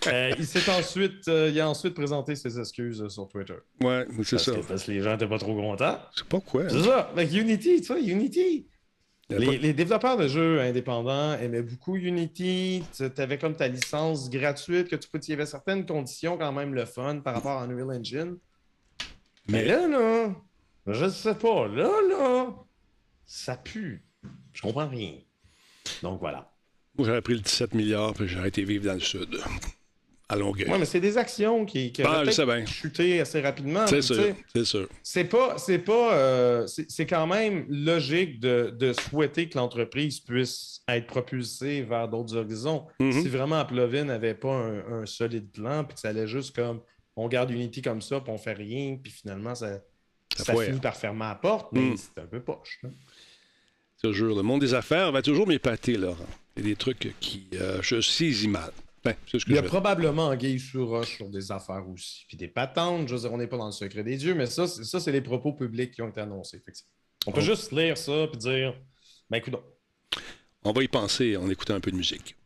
il 0.39 0.47
s'est 0.47 0.71
ensuite, 0.71 1.27
il 1.27 1.59
a 1.59 1.69
ensuite 1.69 1.95
présenté 1.95 2.37
ses 2.37 2.61
excuses 2.61 3.09
sur 3.09 3.27
Twitter. 3.27 3.57
Ouais, 3.83 4.07
c'est 4.23 4.39
ça. 4.39 4.53
parce 4.69 4.85
que 4.85 4.93
les 4.93 5.01
gens 5.01 5.13
n'étaient 5.13 5.27
pas 5.27 5.39
trop 5.39 5.57
contents. 5.57 5.99
C'est 6.15 6.29
pas 6.29 6.41
quoi. 6.41 6.69
C'est 6.69 6.83
ça. 6.83 7.11
Avec 7.13 7.33
Unity, 7.33 7.81
tu 7.81 7.87
vois, 7.89 8.01
Unity. 8.01 8.69
Les, 9.31 9.75
développeurs 9.75 10.17
de 10.17 10.27
jeux 10.27 10.61
indépendants 10.61 11.35
aimaient 11.35 11.63
beaucoup 11.63 11.97
Unity. 11.97 12.83
Tu 12.97 13.21
avais 13.21 13.37
comme 13.37 13.55
ta 13.55 13.69
licence 13.69 14.31
gratuite 14.31 14.89
que 14.89 14.97
tu 14.97 15.09
peux. 15.09 15.21
Il 15.23 15.31
y 15.31 15.33
avait 15.35 15.45
certaines 15.45 15.85
conditions 15.85 16.39
quand 16.39 16.53
même 16.53 16.75
le 16.75 16.87
fun 16.87 17.21
par 17.21 17.35
rapport 17.35 17.59
à 17.59 17.65
Unreal 17.65 17.99
Engine. 17.99 18.39
Mais, 19.49 19.65
là, 19.67 19.87
là, 19.87 20.35
je 20.87 21.09
sais 21.11 21.35
pas. 21.35 21.69
Là, 21.69 21.91
là, 22.09 22.55
ça 23.27 23.57
pue. 23.57 24.03
Je 24.55 24.63
comprends 24.63 24.89
rien. 24.89 25.15
Donc 26.03 26.21
voilà. 26.21 26.51
J'aurais 26.99 27.23
pris 27.23 27.35
le 27.35 27.41
17 27.41 27.75
milliards 27.75 28.21
et 28.21 28.27
j'aurais 28.27 28.49
été 28.49 28.65
vivre 28.65 28.87
dans 28.87 28.95
le 28.95 29.01
sud 29.01 29.39
à 30.29 30.37
longueur. 30.37 30.69
Oui, 30.71 30.79
mais 30.79 30.85
c'est 30.85 31.01
des 31.01 31.17
actions 31.17 31.65
qui, 31.65 31.91
qui 31.91 32.03
ah, 32.03 32.23
chuté 32.67 33.21
assez 33.21 33.41
rapidement. 33.41 33.87
C'est 33.87 34.03
sûr, 34.03 34.35
c'est 34.55 34.65
sûr. 34.65 34.89
C'est 35.03 35.25
pas, 35.25 35.57
c'est 35.57 35.79
pas, 35.79 36.15
euh, 36.15 36.67
c'est 36.67 37.07
quand 37.07 37.27
même 37.27 37.65
logique 37.69 38.39
de, 38.39 38.75
de 38.79 38.93
souhaiter 38.93 39.49
que 39.49 39.57
l'entreprise 39.57 40.21
puisse 40.21 40.83
être 40.87 41.07
propulsée 41.07 41.83
vers 41.83 42.09
d'autres 42.09 42.37
horizons. 42.37 42.87
Mm-hmm. 43.01 43.23
Si 43.23 43.29
vraiment 43.29 43.65
Plovin 43.65 44.05
n'avait 44.05 44.35
pas 44.35 44.55
un, 44.55 45.07
solide 45.07 45.51
plan, 45.51 45.85
puis 45.85 45.95
que 45.95 46.01
ça 46.01 46.09
allait 46.09 46.27
juste 46.27 46.55
comme, 46.55 46.81
on 47.17 47.27
garde 47.29 47.51
Unity 47.51 47.81
comme 47.81 48.03
ça, 48.03 48.21
puis 48.21 48.31
on 48.31 48.39
fait 48.39 48.53
rien, 48.53 48.99
puis 49.03 49.11
finalement 49.11 49.55
ça, 49.55 49.81
ça, 50.37 50.55
finit 50.55 50.79
par 50.79 50.97
fermer 50.97 51.21
la 51.21 51.37
porte, 51.37 51.73
mais 51.73 51.81
mm. 51.81 51.97
c'est 51.97 52.21
un 52.21 52.27
peu 52.27 52.41
poche. 52.41 52.83
Toujours, 54.03 54.37
le 54.37 54.43
monde 54.43 54.61
des 54.61 54.75
affaires 54.75 55.11
va 55.11 55.23
toujours 55.23 55.47
m'épater, 55.47 55.97
Laurent. 55.97 56.17
Il 56.57 56.65
y 56.65 56.67
a 56.67 56.69
des 56.71 56.77
trucs 56.77 57.15
qui, 57.19 57.49
euh, 57.55 57.81
je 57.83 58.01
saisis 58.01 58.47
mal. 58.47 58.73
Ben, 59.09 59.17
il 59.47 59.55
y 59.55 59.59
a 59.59 59.63
probablement 59.63 60.35
Guy 60.35 60.61
sur 60.61 60.89
Roche 60.89 61.17
sur 61.17 61.31
des 61.31 61.51
affaires 61.51 61.89
aussi. 61.89 62.27
Puis 62.29 62.37
des 62.37 62.49
patentes, 62.49 63.09
je 63.09 63.15
veux 63.15 63.21
dire, 63.21 63.33
on 63.33 63.39
n'est 63.39 63.47
pas 63.47 63.57
dans 63.57 63.67
le 63.67 63.73
secret 63.73 64.03
des 64.03 64.17
dieux, 64.17 64.35
mais 64.35 64.47
ça, 64.47 64.67
ça 64.67 65.01
c'est 65.01 65.13
les 65.13 65.23
propos 65.23 65.55
publics 65.55 65.93
qui 65.93 66.03
ont 66.03 66.09
été 66.09 66.21
annoncés. 66.21 66.63
On 67.27 67.33
peut 67.33 67.41
juste 67.41 67.73
lire 67.73 67.97
ça 67.97 68.27
et 68.33 68.37
dire, 68.37 68.75
ben 69.31 69.39
écoute. 69.39 69.55
On 70.63 70.73
va 70.73 70.83
y 70.83 70.89
penser 70.89 71.37
en 71.37 71.49
écoutant 71.49 71.75
un 71.75 71.81
peu 71.81 71.91
de 71.91 71.97
musique. 71.97 72.37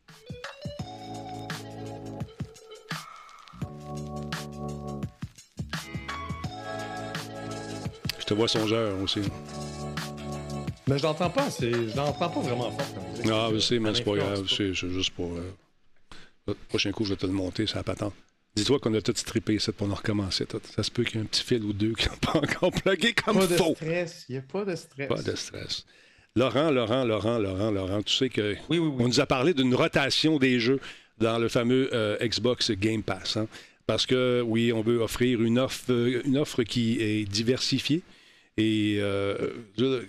Je 8.21 8.25
te 8.25 8.35
vois 8.35 8.47
songeur 8.47 9.01
aussi. 9.03 9.21
Mais 10.87 10.99
je 10.99 11.03
l'entends 11.03 11.31
pas, 11.31 11.49
je 11.61 11.97
l'entends 11.97 12.29
pas 12.29 12.41
vraiment 12.41 12.71
fort 12.71 12.95
comme 12.95 13.11
musique. 13.11 13.27
Ah, 13.33 13.51
je 13.53 13.59
sais, 13.59 13.79
mais 13.81 13.95
c'est 13.95 14.05
pas 14.05 14.15
grave, 14.15 14.47
c'est 14.49 14.75
juste 14.75 15.11
pour. 15.11 15.33
Euh, 15.33 15.53
le 16.47 16.55
prochain 16.69 16.93
coup, 16.93 17.05
je 17.05 17.11
vais 17.11 17.17
te 17.17 17.27
le 17.27 17.33
monter, 17.33 17.67
ça 17.67 17.83
patente. 17.83 18.15
Dis-toi 18.55 18.79
qu'on 18.81 18.93
a 18.95 19.01
tout 19.01 19.15
strippé 19.17 19.59
ça 19.59 19.73
pour 19.73 19.89
nous 19.89 19.95
recommencer. 19.95 20.45
Tout. 20.45 20.61
Ça 20.75 20.83
se 20.83 20.91
peut 20.91 21.05
qu'il 21.05 21.17
y 21.17 21.19
ait 21.19 21.23
un 21.23 21.27
petit 21.27 21.43
fil 21.43 21.63
ou 21.65 21.73
deux 21.73 21.93
qui 21.93 22.09
n'ont 22.09 22.17
pas 22.17 22.39
encore 22.39 22.71
plugué 22.71 23.15
comme 23.15 23.39
pas 23.39 23.49
faux. 23.49 23.73
Pas 23.75 23.87
de 23.87 24.07
stress. 24.07 24.27
Il 24.29 24.33
n'y 24.33 24.39
a 24.39 24.43
pas 24.43 24.65
de 24.65 24.77
stress. 24.77 25.09
Pas 25.09 25.23
de 25.23 25.35
stress. 25.35 25.87
Laurent, 26.37 26.71
Laurent, 26.71 27.05
Laurent, 27.05 27.39
Laurent, 27.39 27.71
Laurent, 27.71 28.03
tu 28.03 28.15
sais 28.15 28.29
que 28.29 28.55
oui, 28.69 28.79
oui, 28.79 28.89
oui. 28.89 29.05
on 29.05 29.09
nous 29.09 29.21
a 29.21 29.27
parlé 29.27 29.53
d'une 29.55 29.75
rotation 29.75 30.39
des 30.39 30.61
jeux 30.61 30.81
dans 31.19 31.39
le 31.39 31.49
fameux 31.49 31.91
euh, 31.93 32.17
Xbox 32.21 32.71
Game 32.73 33.03
Pass. 33.03 33.37
Hein? 33.37 33.49
Parce 33.87 34.07
que 34.07 34.43
oui, 34.45 34.73
on 34.73 34.83
veut 34.83 34.99
offrir 34.99 35.43
une 35.43 35.59
offre, 35.59 35.91
une 36.25 36.39
offre 36.39 36.63
qui 36.63 37.01
est 37.01 37.25
diversifiée. 37.25 38.03
Et 38.57 38.99
euh, 39.01 39.51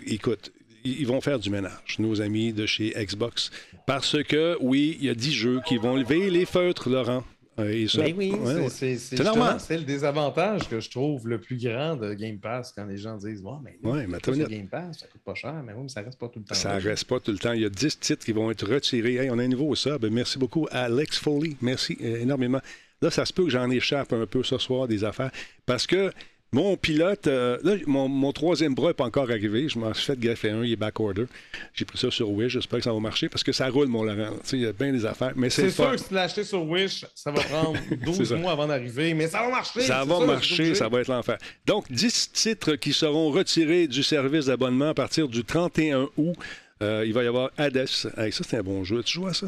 écoute, 0.05 0.51
ils 0.83 1.07
vont 1.07 1.21
faire 1.21 1.39
du 1.39 1.49
ménage, 1.49 1.97
nos 1.99 2.21
amis 2.21 2.53
de 2.53 2.65
chez 2.65 2.93
Xbox. 2.95 3.51
Parce 3.85 4.21
que, 4.23 4.57
oui, 4.61 4.97
il 4.99 5.05
y 5.05 5.09
a 5.09 5.15
10 5.15 5.31
jeux 5.31 5.61
qui 5.65 5.77
vont 5.77 5.95
lever 5.95 6.29
les 6.29 6.45
feutres, 6.45 6.89
Laurent. 6.89 7.23
Euh, 7.59 7.69
et 7.69 7.87
ça, 7.87 8.01
ben 8.01 8.15
oui, 8.17 8.33
c'est 8.69 9.23
normal. 9.23 9.59
C'est 9.59 9.77
le 9.77 9.83
désavantage 9.83 10.67
que 10.67 10.79
je 10.79 10.89
trouve 10.89 11.27
le 11.27 11.39
plus 11.39 11.57
grand 11.57 11.95
de 11.95 12.13
Game 12.15 12.39
Pass 12.39 12.73
quand 12.75 12.85
les 12.85 12.97
gens 12.97 13.15
disent 13.17 13.43
ouais, 13.43 13.51
mais, 13.63 13.89
ouais, 13.89 14.07
mais 14.07 14.17
Game 14.47 14.67
Pass, 14.67 14.99
ça 14.99 15.07
coûte 15.07 15.21
pas 15.23 15.35
cher, 15.35 15.61
mais, 15.63 15.73
oui, 15.73 15.83
mais 15.83 15.89
ça 15.89 16.01
reste 16.01 16.17
pas 16.17 16.29
tout 16.29 16.39
le 16.39 16.45
temps. 16.45 16.55
Ça 16.55 16.77
reste 16.77 17.05
pas 17.05 17.19
tout 17.19 17.31
le 17.31 17.37
temps. 17.37 17.53
Il 17.53 17.61
y 17.61 17.65
a 17.65 17.69
10 17.69 17.99
titres 17.99 18.25
qui 18.25 18.31
vont 18.31 18.49
être 18.49 18.67
retirés. 18.67 19.17
Hey, 19.17 19.29
on 19.29 19.37
a 19.37 19.43
un 19.43 19.47
nouveau 19.47 19.75
sub. 19.75 20.03
Merci 20.05 20.39
beaucoup, 20.39 20.67
Alex 20.71 21.19
Foley. 21.19 21.55
Merci 21.61 21.95
euh, 22.01 22.21
énormément. 22.21 22.61
Là, 23.03 23.11
ça 23.11 23.25
se 23.25 23.33
peut 23.33 23.43
que 23.43 23.49
j'en 23.49 23.69
échappe 23.69 24.13
un 24.13 24.25
peu 24.25 24.43
ce 24.43 24.57
soir 24.57 24.87
des 24.87 25.03
affaires 25.03 25.31
parce 25.65 25.85
que 25.85 26.11
mon 26.53 26.77
pilote, 26.77 27.25
euh, 27.27 27.57
là, 27.63 27.75
mon, 27.87 28.31
troisième 28.31 28.75
bras 28.75 28.89
n'est 28.89 28.93
pas 28.93 29.05
encore 29.05 29.29
arrivé. 29.29 29.67
Je 29.67 29.79
m'en 29.79 29.93
suis 29.93 30.05
fait 30.05 30.19
greffer 30.19 30.51
un, 30.51 30.63
il 30.63 30.73
est 30.73 30.75
back 30.75 30.99
order. 30.99 31.25
J'ai 31.73 31.83
pris 31.83 31.97
ça 31.97 32.11
sur 32.11 32.29
Wish, 32.29 32.53
j'espère 32.53 32.79
que 32.79 32.83
ça 32.83 32.93
va 32.93 32.99
marcher 32.99 33.27
parce 33.27 33.43
que 33.43 33.51
ça 33.51 33.67
roule, 33.69 33.87
mon 33.87 34.03
Laurent. 34.03 34.35
Il 34.51 34.59
y 34.59 34.65
a 34.67 34.71
bien 34.71 34.91
des 34.91 35.05
affaires. 35.05 35.33
Mais 35.35 35.49
c'est 35.49 35.71
sûr 35.71 35.91
que 35.91 35.97
si 35.97 36.07
tu 36.07 36.13
l'as 36.13 36.23
acheté 36.23 36.43
sur 36.43 36.63
Wish, 36.63 37.05
ça 37.15 37.31
va 37.31 37.41
prendre 37.41 37.79
12 38.05 38.33
mois 38.33 38.51
avant 38.51 38.67
d'arriver, 38.67 39.13
mais 39.15 39.27
ça 39.27 39.41
va 39.41 39.49
marcher. 39.49 39.81
Ça 39.81 40.05
va 40.05 40.25
marcher, 40.25 40.75
ça 40.75 40.87
va 40.87 41.01
être 41.01 41.07
l'enfer. 41.07 41.37
Donc, 41.65 41.91
10 41.91 42.31
titres 42.33 42.75
qui 42.75 42.93
seront 42.93 43.31
retirés 43.31 43.87
du 43.87 44.03
service 44.03 44.45
d'abonnement 44.45 44.89
à 44.89 44.93
partir 44.93 45.27
du 45.27 45.43
31 45.43 46.09
août. 46.17 46.35
Euh, 46.81 47.03
il 47.05 47.13
va 47.13 47.23
y 47.23 47.27
avoir 47.27 47.49
Hades. 47.57 47.87
ça, 47.87 48.11
c'est 48.29 48.57
un 48.57 48.63
bon 48.63 48.83
jeu. 48.83 49.01
Tu 49.03 49.13
joues 49.13 49.27
à 49.27 49.33
ça? 49.33 49.47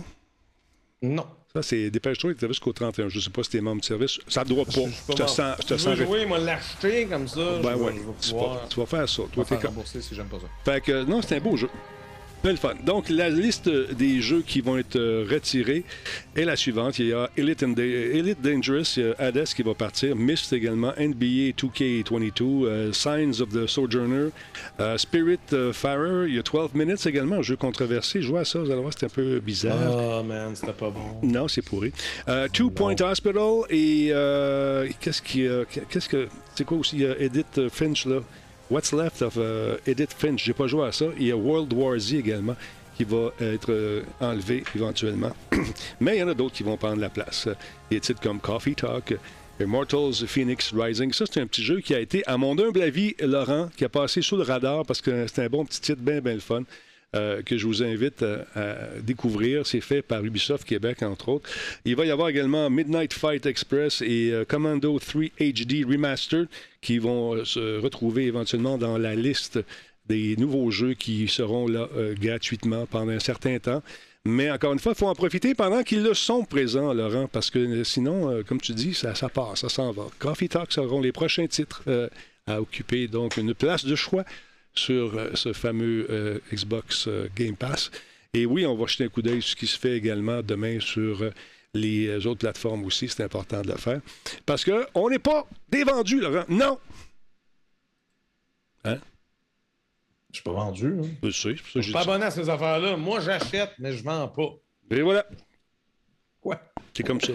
Non. 1.01 1.26
Ça, 1.56 1.62
c'est 1.62 1.89
dépêche-toi, 1.89 2.34
il 2.38 2.47
jusqu'au 2.49 2.74
31. 2.74 3.08
Je 3.08 3.18
ne 3.18 3.22
sais 3.24 3.30
pas 3.30 3.41
si 3.41 3.51
t'es 3.51 3.62
membre 3.62 3.80
de 3.80 3.86
service. 3.86 4.20
Ça 4.28 4.43
ne 4.43 4.49
doit 4.49 4.66
pas. 4.66 4.74
Je, 4.74 5.14
te 5.14 5.26
sens. 5.26 5.56
Je 5.62 5.66
te 5.66 5.78
sens. 5.78 5.95
jouer, 5.95 6.26
moi, 6.26 6.38
l'acheter 6.38 7.06
comme 7.06 7.30
ça. 7.30 7.60
Ben 7.64 7.76
ouais. 7.78 7.93
Tu 8.70 8.78
vas 8.78 8.86
faire 8.86 9.08
ça. 9.08 9.24
Toi, 9.32 9.45
t'es 9.45 9.58
comme. 9.58 9.76
si 9.86 10.01
j'aime 10.14 10.28
pas 10.28 10.38
ça. 10.38 10.47
Fait 10.70 10.82
que, 10.82 11.06
non, 11.06 11.22
c'est 11.22 11.38
un 11.38 11.39
beau 11.39 11.56
jeu. 11.56 11.70
Mais 12.45 12.51
le 12.51 12.57
fun. 12.57 12.75
Donc, 12.85 13.09
la 13.09 13.27
liste 13.27 13.67
des 13.69 14.21
jeux 14.21 14.43
qui 14.45 14.61
vont 14.61 14.77
être 14.77 14.97
euh, 14.97 15.25
retirés 15.27 15.83
est 16.35 16.45
la 16.45 16.55
suivante. 16.55 16.99
Il 16.99 17.07
y 17.07 17.13
a 17.13 17.27
Elite, 17.35 17.63
and 17.63 17.69
Da- 17.69 17.81
Elite 17.81 18.39
Dangerous, 18.39 18.83
il 18.97 19.03
y 19.03 19.07
a 19.07 19.15
Hades 19.17 19.45
qui 19.45 19.63
va 19.63 19.73
partir, 19.73 20.15
Myst 20.15 20.53
également, 20.53 20.93
NBA 20.95 21.55
2K22, 21.57 22.43
euh, 22.43 22.93
Signs 22.93 23.41
of 23.41 23.49
the 23.49 23.65
Sojourner, 23.65 24.29
euh, 24.79 24.95
Spirit 24.99 25.39
Farer, 25.73 26.27
il 26.27 26.35
y 26.35 26.37
a 26.37 26.43
12 26.43 26.75
Minutes 26.75 27.03
également, 27.07 27.37
un 27.37 27.41
jeu 27.41 27.55
controversé. 27.55 28.21
Je 28.21 28.27
vois 28.27 28.45
ça, 28.45 28.59
vous 28.59 28.69
allez 28.69 28.79
voir, 28.79 28.93
c'était 28.93 29.07
un 29.07 29.09
peu 29.09 29.39
bizarre. 29.39 29.79
Oh 30.21 30.21
man, 30.23 30.55
c'était 30.55 30.73
pas 30.73 30.91
bon. 30.91 31.27
Non, 31.27 31.47
c'est 31.47 31.63
pourri. 31.63 31.93
Two 32.53 32.69
Point 32.69 33.01
Hospital 33.01 33.61
et 33.71 34.11
qu'est-ce 34.99 35.23
qui, 35.23 35.47
qu'est-ce 35.89 36.09
que, 36.09 36.27
c'est 36.55 36.63
quoi 36.63 36.77
aussi? 36.77 37.03
Euh, 37.03 37.15
Edith 37.19 37.69
Finch 37.69 38.05
là? 38.05 38.21
What's 38.70 38.91
left 38.93 39.22
of 39.22 39.38
euh, 39.38 39.78
Edith 39.86 40.13
Finch? 40.18 40.43
J'ai 40.43 40.53
pas 40.53 40.66
joué 40.66 40.88
à 40.88 40.91
ça. 40.91 41.05
Il 41.18 41.28
y 41.28 41.32
a 41.32 41.38
World 41.38 41.72
War 41.74 41.99
Z 41.99 42.16
également 42.16 42.55
qui 42.97 43.03
va 43.03 43.32
être 43.39 43.72
euh, 43.72 44.01
enlevé 44.20 44.63
éventuellement. 44.76 45.36
Mais 45.99 46.16
il 46.16 46.20
y 46.20 46.24
en 46.24 46.30
a 46.30 46.34
d'autres 46.34 46.55
qui 46.55 46.63
vont 46.63 46.78
prendre 46.78 46.99
la 46.99 47.09
place. 47.09 47.47
Des 47.91 47.99
titres 47.99 48.22
comme 48.22 48.39
Coffee 48.39 48.74
Talk. 48.74 49.16
Immortals 49.59 50.26
Phoenix 50.28 50.74
Rising. 50.74 51.13
Ça, 51.13 51.26
c'est 51.32 51.39
un 51.39 51.47
petit 51.47 51.63
jeu 51.63 51.80
qui 51.80 51.93
a 51.93 51.99
été, 51.99 52.24
à 52.26 52.38
mon 52.38 52.57
humble 52.57 52.82
avis, 52.82 53.16
Laurent, 53.20 53.70
qui 53.78 53.86
a 53.86 53.89
passé 53.89 54.22
sous 54.22 54.36
le 54.36 54.43
radar 54.43 54.86
parce 54.86 55.01
que 55.01 55.28
c'est 55.28 55.43
un 55.43 55.47
bon 55.47 55.63
petit 55.63 55.80
titre, 55.80 56.01
bien, 56.01 56.20
bien 56.20 56.34
le 56.34 56.39
fun. 56.39 56.63
Euh, 57.16 57.41
que 57.41 57.57
je 57.57 57.66
vous 57.66 57.82
invite 57.82 58.24
à, 58.24 58.76
découvrir. 59.01 59.66
C'est 59.66 59.82
fait 59.82 60.01
par 60.01 60.24
Ubisoft 60.24 60.66
Québec, 60.66 61.01
entre 61.03 61.30
autres. 61.30 61.49
Il 61.86 61.95
va 61.95 62.05
y 62.05 62.11
avoir 62.11 62.30
également 62.30 62.70
Midnight 62.70 63.13
Fight 63.13 63.45
Express 63.45 64.01
et 64.01 64.32
euh, 64.32 64.43
Commando 64.43 64.99
3 64.99 65.24
HD 65.39 65.86
Remastered 65.88 66.47
qui 66.82 66.97
vont 66.97 67.34
euh, 67.36 67.45
se 67.45 67.80
retrouver 67.80 68.26
éventuellement 68.26 68.78
dans 68.78 68.97
la 68.97 69.16
liste 69.16 69.59
des 70.07 70.36
nouveaux 70.38 70.72
jeux 70.72 70.93
qui 70.93 71.28
seront 71.28 71.68
là 71.68 71.89
gratuitement 72.22 72.86
pendant 72.86 73.11
un 73.11 73.20
certain 73.20 73.57
temps. 73.57 73.82
Mais 74.24 74.51
encore 74.51 74.74
une 74.74 74.80
fois, 74.80 74.91
il 74.91 74.97
faut 74.99 75.07
en 75.07 75.16
profiter 75.16 75.55
pendant 75.55 75.82
qu'ils 75.82 76.03
le 76.03 76.13
sont 76.13 76.43
présents, 76.43 76.93
Laurent, 76.93 77.28
parce 77.28 77.49
que 77.49 77.84
sinon, 77.84 78.43
comme 78.43 78.61
tu 78.61 78.74
dis, 78.74 78.93
ça, 78.93 79.16
ça 79.16 79.30
part, 79.30 79.57
ça 79.57 79.68
s'en 79.68 79.91
va. 79.93 80.03
Coffee 80.20 80.47
Talk 80.47 80.72
seront 80.72 81.01
les 81.01 81.11
prochains 81.11 81.47
titres 81.47 81.84
à 82.45 82.61
occuper 82.61 83.07
donc 83.07 83.38
une 83.38 83.55
place 83.55 83.86
de 83.86 83.95
choix 83.95 84.26
sur 84.76 85.17
euh, 85.17 85.30
ce 85.34 85.53
fameux 85.53 86.07
euh, 86.09 86.39
Xbox 86.53 87.07
euh, 87.07 87.28
Game 87.36 87.55
Pass. 87.55 87.91
Et 88.34 88.45
oui, 88.45 88.65
on 88.65 88.76
va 88.76 88.86
jeter 88.88 89.05
un 89.05 89.09
coup 89.09 89.21
d'œil 89.21 89.41
sur 89.41 89.51
ce 89.51 89.55
qui 89.55 89.67
se 89.67 89.80
fait 89.80 89.95
également 89.97 90.41
demain 90.41 90.80
sur 90.82 91.23
les 91.73 92.26
autres 92.26 92.39
plateformes 92.41 92.84
aussi. 92.86 93.07
C'est 93.07 93.23
important 93.23 93.61
de 93.61 93.71
le 93.71 93.78
faire. 93.78 94.01
Parce 94.45 94.65
qu'on 94.65 95.09
n'est 95.09 95.19
pas 95.19 95.47
des 95.69 95.84
vendus, 95.86 96.19
Laurent. 96.19 96.43
Non! 96.49 96.78
Hein? 98.84 98.99
Je 100.32 100.36
suis 100.36 100.43
pas 100.43 100.51
vendu. 100.51 100.88
Hein. 101.01 101.07
Je 101.23 101.30
sais, 101.32 101.55
Je 101.76 101.80
suis 101.82 101.93
pas 101.93 102.01
abonné 102.01 102.26
à 102.26 102.32
ces 102.32 102.49
affaires-là. 102.49 102.97
Moi, 102.97 103.21
j'achète, 103.21 103.71
mais 103.80 103.93
je 103.93 104.03
vends 104.03 104.28
pas. 104.28 104.49
Et 104.91 105.01
voilà, 105.01 105.26
Quoi? 106.41 106.61
c'est 106.93 107.03
comme 107.03 107.21
ça. 107.21 107.34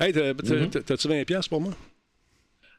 Hey, 0.00 0.12
Mhm. 0.14 0.70
t'as- 0.70 0.82
t'as-tu 0.82 1.06
20$ 1.06 1.24
piastres 1.26 1.50
pour 1.50 1.60
moi? 1.60 1.74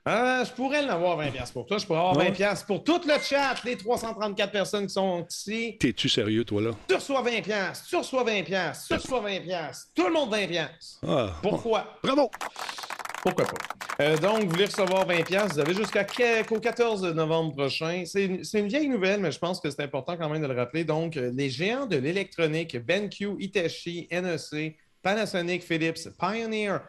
Ah, 0.06 0.44
je 0.44 0.52
pourrais 0.54 0.84
en 0.84 0.90
avoir 0.90 1.18
20$ 1.20 1.32
piastres 1.32 1.54
pour 1.54 1.66
toi. 1.68 1.78
Je 1.78 1.86
pourrais 1.86 2.00
avoir 2.00 2.18
Ouais. 2.18 2.30
20$ 2.32 2.34
piastres 2.34 2.66
pour 2.66 2.84
tout 2.84 3.02
le 3.06 3.14
chat, 3.22 3.56
les 3.64 3.78
334 3.78 4.52
personnes 4.52 4.88
qui 4.88 4.94
sont 4.94 5.26
ici. 5.30 5.78
T'es-tu 5.80 6.10
sérieux, 6.10 6.44
toi, 6.44 6.62
là? 6.62 6.72
Tu 6.88 6.96
reçois 6.96 7.22
20$, 7.22 7.44
piastres, 7.44 7.88
tu 7.88 7.96
reçois 7.96 8.24
20$, 8.24 8.44
piastres, 8.44 8.88
tu 8.88 8.94
reçois 8.96 9.22
20$. 9.22 9.42
piastres. 9.44 9.88
Tout 9.96 10.08
le 10.08 10.14
monde 10.14 10.32
20$. 10.34 10.48
piastres. 10.48 11.00
Ah, 11.08 11.36
Pourquoi? 11.44 11.98
bravo! 12.04 12.32
Pourquoi 13.22 13.46
pas? 13.46 14.04
Euh, 14.04 14.18
donc, 14.18 14.46
vous 14.46 14.50
voulez 14.50 14.66
recevoir 14.66 15.06
20$, 15.06 15.24
piastres, 15.24 15.54
vous 15.54 15.60
avez 15.60 15.76
jusqu'à 15.76 16.04
que- 16.04 16.44
qu'au 16.48 16.60
14 16.60 17.04
novembre 17.14 17.54
prochain. 17.56 18.02
C'est 18.08 18.24
une, 18.26 18.68
vieille 18.68 18.90
nouvelle, 18.90 19.20
mais 19.20 19.32
je 19.32 19.38
pense 19.38 19.60
que 19.60 19.70
c'est 19.70 19.84
important 19.84 20.18
quand 20.18 20.28
même 20.30 20.42
de 20.42 20.48
le 20.48 20.56
rappeler. 20.56 20.84
Donc, 20.84 21.16
euh, 21.18 21.32
les 21.36 21.52
géants 21.52 21.86
de 21.86 21.98
l'électronique, 21.98 22.76
BenQ, 22.84 23.36
Hitachi, 23.40 24.08
NEC, 24.10 24.76
Panasonic, 25.04 25.62
Philips, 25.64 26.10
Pioneer, 26.20 26.80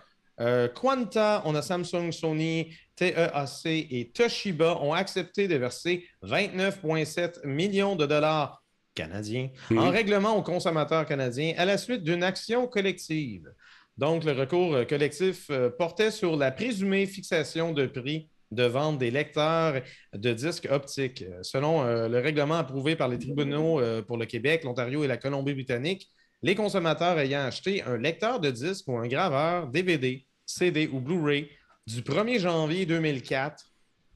euh, 0.41 0.69
Quanta, 0.69 1.43
on 1.45 1.55
a 1.55 1.61
Samsung, 1.61 2.11
Sony, 2.11 2.73
TEAC 2.97 3.65
et 3.65 4.11
Toshiba 4.15 4.79
ont 4.81 4.93
accepté 4.93 5.49
de 5.49 5.57
verser 5.57 6.07
29,7 6.23 7.47
millions 7.47 7.97
de 7.97 8.07
dollars 8.07 8.63
canadiens 8.95 9.49
en 9.71 9.91
règlement 9.91 10.37
aux 10.37 10.43
consommateurs 10.43 11.07
canadiens 11.07 11.55
à 11.57 11.65
la 11.65 11.79
suite 11.79 12.03
d'une 12.03 12.23
action 12.23 12.67
collective. 12.67 13.51
Donc, 13.99 14.25
le 14.25 14.33
recours 14.33 14.87
collectif 14.87 15.49
euh, 15.51 15.71
portait 15.71 16.11
sur 16.11 16.37
la 16.37 16.51
présumée 16.51 17.07
fixation 17.07 17.73
de 17.73 17.87
prix 17.87 18.31
de 18.51 18.65
vente 18.65 18.99
des 18.99 19.11
lecteurs 19.11 19.83
de 20.15 20.33
disques 20.33 20.69
optiques. 20.71 21.25
Selon 21.43 21.83
euh, 21.83 22.09
le 22.09 22.19
règlement 22.21 22.57
approuvé 22.57 22.97
par 22.97 23.09
les 23.09 23.19
tribunaux 23.19 23.81
euh, 23.81 24.03
pour 24.03 24.19
le 24.19 24.27
Québec, 24.27 24.65
l'Ontario 24.65 25.05
et 25.05 25.07
la 25.07 25.17
Colombie-Britannique, 25.17 26.09
les 26.43 26.55
consommateurs 26.55 27.19
ayant 27.19 27.41
acheté 27.41 27.83
un 27.83 27.97
lecteur 27.97 28.41
de 28.41 28.51
disques 28.51 28.89
ou 28.89 28.97
un 28.97 29.07
graveur 29.07 29.69
DVD, 29.69 30.27
CD 30.45 30.89
ou 30.93 31.01
Blu-ray 31.01 31.49
du 31.87 32.03
1er 32.03 32.39
janvier 32.39 32.87
2004 32.87 33.65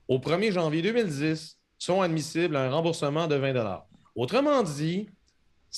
au 0.08 0.18
1er 0.18 0.52
janvier 0.52 0.82
2010 0.82 1.58
sont 1.78 2.00
admissibles 2.00 2.56
à 2.56 2.64
un 2.64 2.70
remboursement 2.70 3.26
de 3.26 3.34
20 3.34 3.82
Autrement 4.14 4.62
dit, 4.62 5.08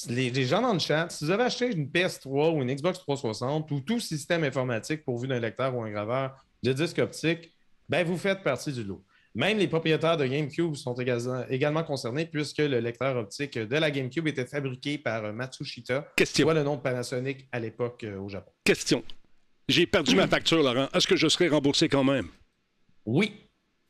les, 0.09 0.30
les 0.30 0.45
gens 0.45 0.62
dans 0.62 0.72
le 0.72 0.78
chat, 0.78 1.09
si 1.11 1.24
vous 1.24 1.30
avez 1.30 1.45
acheté 1.45 1.66
une 1.72 1.86
PS3 1.86 2.55
ou 2.55 2.62
une 2.62 2.72
Xbox 2.72 2.99
360 3.01 3.70
ou 3.70 3.80
tout 3.80 4.01
système 4.01 4.45
informatique 4.45 5.05
pourvu 5.05 5.26
d'un 5.26 5.41
lecteur 5.41 5.74
ou 5.74 5.82
un 5.82 5.91
graveur 5.91 6.36
de 6.62 6.72
disque 6.72 6.99
optique, 6.99 7.53
ben 7.89 8.07
vous 8.07 8.16
faites 8.16 8.43
partie 8.43 8.72
du 8.72 8.84
lot. 8.84 9.03
Même 9.34 9.59
les 9.59 9.68
propriétaires 9.68 10.16
de 10.16 10.26
GameCube 10.26 10.74
sont 10.74 10.95
également, 10.95 11.84
concernés 11.84 12.26
puisque 12.26 12.59
le 12.59 12.80
lecteur 12.80 13.16
optique 13.16 13.59
de 13.59 13.76
la 13.76 13.91
GameCube 13.91 14.26
était 14.26 14.47
fabriqué 14.47 14.99
par 14.99 15.32
Matsushita, 15.32 16.07
Question. 16.16 16.45
soit 16.45 16.55
le 16.55 16.62
nom 16.62 16.76
de 16.76 16.80
Panasonic 16.80 17.47
à 17.53 17.61
l'époque 17.61 18.05
euh, 18.05 18.18
au 18.18 18.28
Japon. 18.28 18.51
Question. 18.64 19.03
J'ai 19.69 19.87
perdu 19.87 20.16
ma 20.16 20.27
facture, 20.27 20.62
Laurent. 20.62 20.89
Est-ce 20.95 21.07
que 21.07 21.16
je 21.16 21.29
serai 21.29 21.49
remboursé 21.49 21.89
quand 21.89 22.05
même? 22.05 22.29
Oui. 23.05 23.33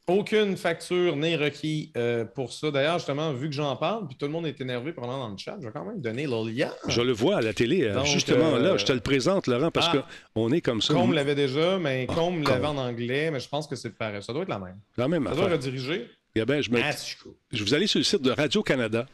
Aucune 0.09 0.57
facture 0.57 1.16
n'est 1.16 1.37
requise 1.37 1.91
euh, 1.97 2.24
pour 2.24 2.51
ça. 2.51 2.70
D'ailleurs, 2.70 2.99
justement, 2.99 3.35
vu 3.35 3.49
que 3.51 3.55
j'en 3.55 3.76
parle, 3.76 4.09
puis 4.09 4.16
tout 4.16 4.24
le 4.24 4.33
monde 4.33 4.47
est 4.47 4.59
énervé 4.59 4.93
pendant 4.93 5.18
dans 5.18 5.29
le 5.29 5.37
chat, 5.37 5.57
je 5.61 5.66
vais 5.66 5.72
quand 5.72 5.85
même 5.85 6.01
donner 6.01 6.26
le 6.26 6.51
lien. 6.51 6.72
Je 6.89 7.03
le 7.03 7.12
vois 7.12 7.37
à 7.37 7.41
la 7.43 7.53
télé, 7.53 7.85
euh, 7.85 7.95
Donc, 7.95 8.07
justement 8.07 8.55
euh, 8.55 8.59
là. 8.59 8.76
Je 8.79 8.87
te 8.87 8.93
le 8.93 9.01
présente, 9.01 9.47
Laurent, 9.47 9.70
parce 9.70 9.91
ah. 9.93 10.07
qu'on 10.35 10.51
est 10.51 10.62
comme 10.62 10.81
ça. 10.81 10.95
Combe 10.95 11.12
l'avait 11.12 11.35
déjà, 11.35 11.79
mais 11.79 12.07
Ah, 12.09 12.14
Combe 12.14 12.43
l'avait 12.43 12.66
en 12.66 12.79
anglais, 12.79 13.31
mais 13.31 13.39
je 13.39 13.49
pense 13.51 13.66
que 13.66 13.76
c'est 13.76 13.91
pareil. 13.91 14.22
Ça 14.22 14.33
doit 14.33 14.43
être 14.43 14.49
la 14.49 14.59
même. 14.59 14.79
La 14.97 15.09
même 15.09 15.26
Ça 15.26 15.35
doit 15.35 15.49
rediriger. 15.51 16.07
Eh 16.35 16.41
je, 16.62 16.70
me- 16.70 16.81
Ah, 16.83 16.93
cool. 17.22 17.35
je 17.53 17.62
vous 17.64 17.74
allez 17.74 17.87
sur 17.87 17.99
le 17.99 18.05
site 18.05 18.22
de 18.22 18.31
Radio-Canada 18.31 19.07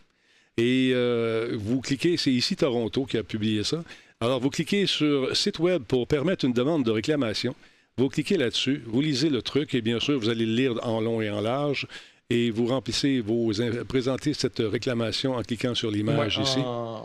et 0.56 0.92
euh, 0.94 1.56
vous 1.58 1.80
cliquez, 1.80 2.16
c'est 2.16 2.30
ici 2.30 2.54
Toronto 2.54 3.04
qui 3.04 3.18
a 3.18 3.24
publié 3.24 3.64
ça. 3.64 3.82
Alors, 4.24 4.40
vous 4.40 4.48
cliquez 4.48 4.86
sur 4.86 5.36
site 5.36 5.58
web 5.58 5.82
pour 5.82 6.06
permettre 6.06 6.46
une 6.46 6.54
demande 6.54 6.82
de 6.82 6.90
réclamation. 6.90 7.54
Vous 7.98 8.08
cliquez 8.08 8.38
là-dessus, 8.38 8.82
vous 8.86 9.02
lisez 9.02 9.28
le 9.28 9.42
truc 9.42 9.74
et 9.74 9.82
bien 9.82 10.00
sûr, 10.00 10.18
vous 10.18 10.30
allez 10.30 10.46
le 10.46 10.54
lire 10.54 10.74
en 10.82 11.02
long 11.02 11.20
et 11.20 11.28
en 11.28 11.42
large 11.42 11.86
et 12.30 12.50
vous 12.50 12.64
remplissez 12.66 13.20
vos, 13.20 13.52
présentez 13.86 14.32
cette 14.32 14.60
réclamation 14.60 15.34
en 15.34 15.42
cliquant 15.42 15.74
sur 15.74 15.90
l'image 15.90 16.38
Ouais, 16.38 16.42
ici. 16.42 16.58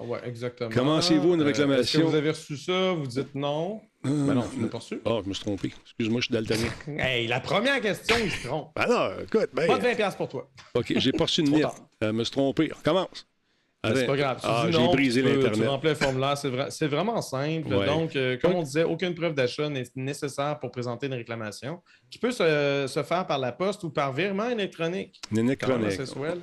ouais, 0.08 0.20
exactement. 0.26 0.70
Commencez-vous 0.70 1.34
une 1.36 1.42
Euh, 1.42 1.46
réclamation? 1.46 1.82
Est-ce 1.82 1.98
que 1.98 2.04
vous 2.10 2.16
avez 2.16 2.30
reçu 2.30 2.56
ça? 2.56 2.94
Vous 2.94 3.06
dites 3.06 3.36
non? 3.36 3.82
Ben 4.02 4.34
non, 4.34 4.46
tu 4.54 4.62
l'as 4.62 4.68
pas 4.70 4.78
reçu. 4.78 5.02
Ah, 5.06 5.20
je 5.22 5.28
me 5.28 5.34
suis 5.34 5.44
trompé. 5.44 5.74
Excuse-moi, 5.84 6.22
je 6.22 6.26
suis 6.28 6.34
daltonien. 6.34 6.70
Hey, 7.06 7.28
la 7.28 7.42
première 7.42 7.82
question, 7.82 8.16
il 8.24 8.32
se 8.32 8.48
trompe. 8.48 8.70
Alors, 8.78 9.12
écoute, 9.22 9.50
ben, 9.54 9.68
Pas 9.68 9.78
de 9.78 9.84
20$ 9.84 9.96
piastres 9.98 10.18
pour 10.18 10.30
toi. 10.30 10.50
OK, 10.74 10.94
j'ai 10.96 11.12
pas 11.12 11.26
reçu 11.26 11.42
une 11.42 11.52
lettre. 11.54 11.76
Euh, 12.02 12.14
me 12.14 12.24
suis 12.24 12.32
trompé. 12.32 12.72
On 12.80 12.82
commence. 12.82 13.28
Ben, 13.82 13.96
c'est 13.96 14.06
pas 14.08 14.18
grave. 14.18 14.40
Ah, 14.44 14.66
j'ai 14.70 14.88
brisé 14.88 15.24
peux- 15.24 15.30
Tu 15.30 15.36
l'Internet. 15.38 15.70
remplis 15.70 15.90
le 15.90 15.96
formulaire. 15.96 16.38
C'est 16.38 16.50
vra- 16.50 16.70
c'est 16.70 16.88
vraiment 16.88 17.22
simple. 17.22 17.74
Ouais. 17.74 17.86
Donc, 17.86 18.14
euh, 18.16 18.38
comme 18.38 18.56
on 18.56 18.64
disait, 18.64 18.84
aucune 18.84 19.16
preuve 19.16 19.34
d'achat 19.34 19.70
n'est 19.70 19.86
nécessaire 19.96 20.60
pour 20.60 20.70
présenter 20.72 21.08
une 21.08 21.14
réclamation 21.14 21.82
qui 22.10 22.20
peut 22.20 22.32
se, 22.32 22.86
se 22.90 23.04
faire 23.04 23.26
par 23.26 23.38
la 23.40 23.54
poste 23.54 23.84
ou 23.86 23.90
par 23.90 24.12
virement 24.12 24.50
électronique. 24.50 25.22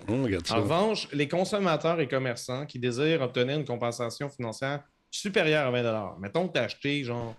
On 0.09 0.23
regarde 0.25 0.47
ça. 0.47 0.57
En 0.57 0.63
revanche, 0.63 1.09
les 1.13 1.29
consommateurs 1.29 2.01
et 2.01 2.09
commerçants 2.09 2.65
qui 2.65 2.79
désirent 2.79 3.21
obtenir 3.21 3.59
une 3.59 3.67
compensation 3.67 4.31
financière 4.31 4.83
supérieure 5.11 5.67
à 5.67 5.71
20 5.71 6.17
mettons 6.21 6.49
que 6.49 6.55
tu 6.55 6.59
as 6.59 6.65
acheté 6.65 7.05
genre 7.05 7.35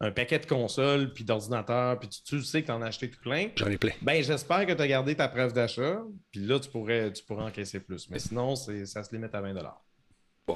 un 0.00 0.10
paquet 0.12 0.38
de 0.38 0.46
consoles 0.46 1.12
puis 1.12 1.24
d'ordinateurs, 1.24 1.98
puis 1.98 2.08
tu, 2.08 2.22
tu 2.22 2.42
sais 2.42 2.62
que 2.62 2.66
tu 2.66 2.72
en 2.72 2.80
as 2.82 2.86
acheté 2.86 3.10
tout 3.10 3.20
plein, 3.20 3.48
J'en 3.56 3.66
ai 3.66 3.78
plein. 3.78 3.90
ben 4.02 4.22
j'espère 4.22 4.64
que 4.66 4.72
tu 4.72 4.80
as 4.82 4.86
gardé 4.88 5.14
ta 5.16 5.26
preuve 5.28 5.52
d'achat, 5.52 6.02
puis 6.30 6.40
là, 6.40 6.60
tu 6.60 6.70
pourrais, 6.70 7.12
tu 7.12 7.24
pourrais 7.24 7.44
encaisser 7.44 7.80
plus. 7.80 8.08
Mais 8.10 8.18
sinon, 8.20 8.54
c'est- 8.54 8.86
ça 8.86 9.02
se 9.02 9.12
limite 9.14 9.34
à 9.34 9.40
20 9.40 9.54
Bon. 10.46 10.54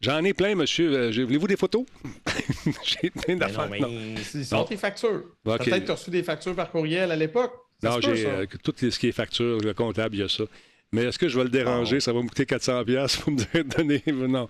J'en 0.00 0.22
ai 0.22 0.32
plein, 0.34 0.54
monsieur. 0.54 0.92
Euh, 0.92 1.24
Voulez-vous 1.24 1.48
des 1.48 1.56
photos? 1.56 1.84
j'ai 2.84 3.10
plein 3.10 3.34
Ben 3.34 3.38
d'affaires. 3.38 3.64
non, 3.64 3.70
mais 3.70 3.80
Non, 3.80 3.88
ils 4.34 4.44
sont 4.46 4.64
tes 4.64 4.76
factures. 4.76 5.24
Peut-être 5.42 5.64
que 5.64 5.84
tu 5.84 5.90
as 5.90 5.94
reçu 5.94 6.10
des 6.10 6.22
factures 6.22 6.54
par 6.54 6.70
courriel 6.70 7.10
à 7.10 7.16
l'époque. 7.16 7.52
Non, 7.82 8.00
j'ai 8.00 8.24
euh, 8.26 8.46
tout 8.62 8.72
ce 8.78 8.98
qui 8.98 9.08
est 9.08 9.12
facture, 9.12 9.58
le 9.60 9.74
comptable, 9.74 10.14
il 10.14 10.20
y 10.20 10.22
a 10.22 10.28
ça. 10.28 10.44
Mais 10.92 11.04
est-ce 11.04 11.18
que 11.18 11.28
je 11.28 11.36
vais 11.36 11.44
le 11.44 11.50
déranger? 11.50 11.96
Ah. 11.96 12.00
Ça 12.00 12.12
va 12.12 12.22
me 12.22 12.28
coûter 12.28 12.44
400$ 12.44 12.84
piastres 12.84 13.22
pour 13.22 13.32
me 13.32 13.62
donner. 13.76 14.02
Non. 14.06 14.46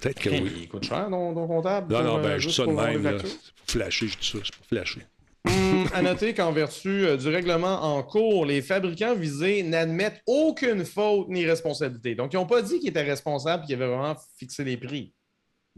Peut-être 0.00 0.20
que 0.20 0.30
oui. 0.30 0.52
Il 0.62 0.68
coûte 0.68 0.84
cher, 0.84 1.08
ton, 1.10 1.34
ton 1.34 1.46
comptable. 1.46 1.92
Non, 1.92 2.02
non, 2.02 2.18
euh, 2.18 2.22
ben, 2.22 2.38
je 2.38 2.48
dis 2.48 2.54
ça 2.54 2.66
de 2.66 2.72
même. 2.72 3.02
là. 3.02 3.14
pour 3.14 3.30
flasher, 3.66 4.08
je 4.08 4.18
dis 4.18 4.26
ça. 4.28 4.38
C'est 4.44 4.54
pour 4.56 4.66
flasher. 4.66 5.00
Hum, 5.46 5.86
à 5.94 6.02
noter 6.02 6.34
qu'en 6.34 6.52
vertu 6.52 6.88
euh, 6.88 7.16
du 7.16 7.28
règlement 7.28 7.82
en 7.82 8.02
cours, 8.02 8.44
les 8.44 8.60
fabricants 8.60 9.14
visés 9.14 9.62
n'admettent 9.62 10.20
aucune 10.26 10.84
faute 10.84 11.28
ni 11.28 11.46
responsabilité. 11.46 12.14
Donc, 12.14 12.32
ils 12.32 12.36
n'ont 12.36 12.46
pas 12.46 12.60
dit 12.60 12.78
qu'ils 12.80 12.90
étaient 12.90 13.02
responsables 13.02 13.64
et 13.64 13.66
qu'ils 13.66 13.76
avaient 13.76 13.86
vraiment 13.86 14.16
fixé 14.36 14.64
les 14.64 14.76
prix. 14.76 15.14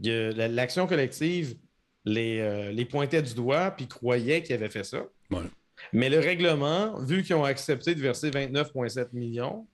L'action 0.03 0.87
collective 0.87 1.55
les, 2.05 2.39
euh, 2.39 2.71
les 2.71 2.85
pointait 2.85 3.21
du 3.21 3.33
doigt 3.33 3.71
puis 3.71 3.87
croyait 3.87 4.41
qu'ils 4.43 4.55
avaient 4.55 4.69
fait 4.69 4.83
ça. 4.83 5.03
Ouais. 5.29 5.39
Mais 5.93 6.09
le 6.09 6.19
règlement, 6.19 6.99
vu 6.99 7.23
qu'ils 7.23 7.35
ont 7.35 7.43
accepté 7.43 7.95
de 7.95 8.01
verser 8.01 8.29
29,7 8.29 9.09
millions, 9.13 9.67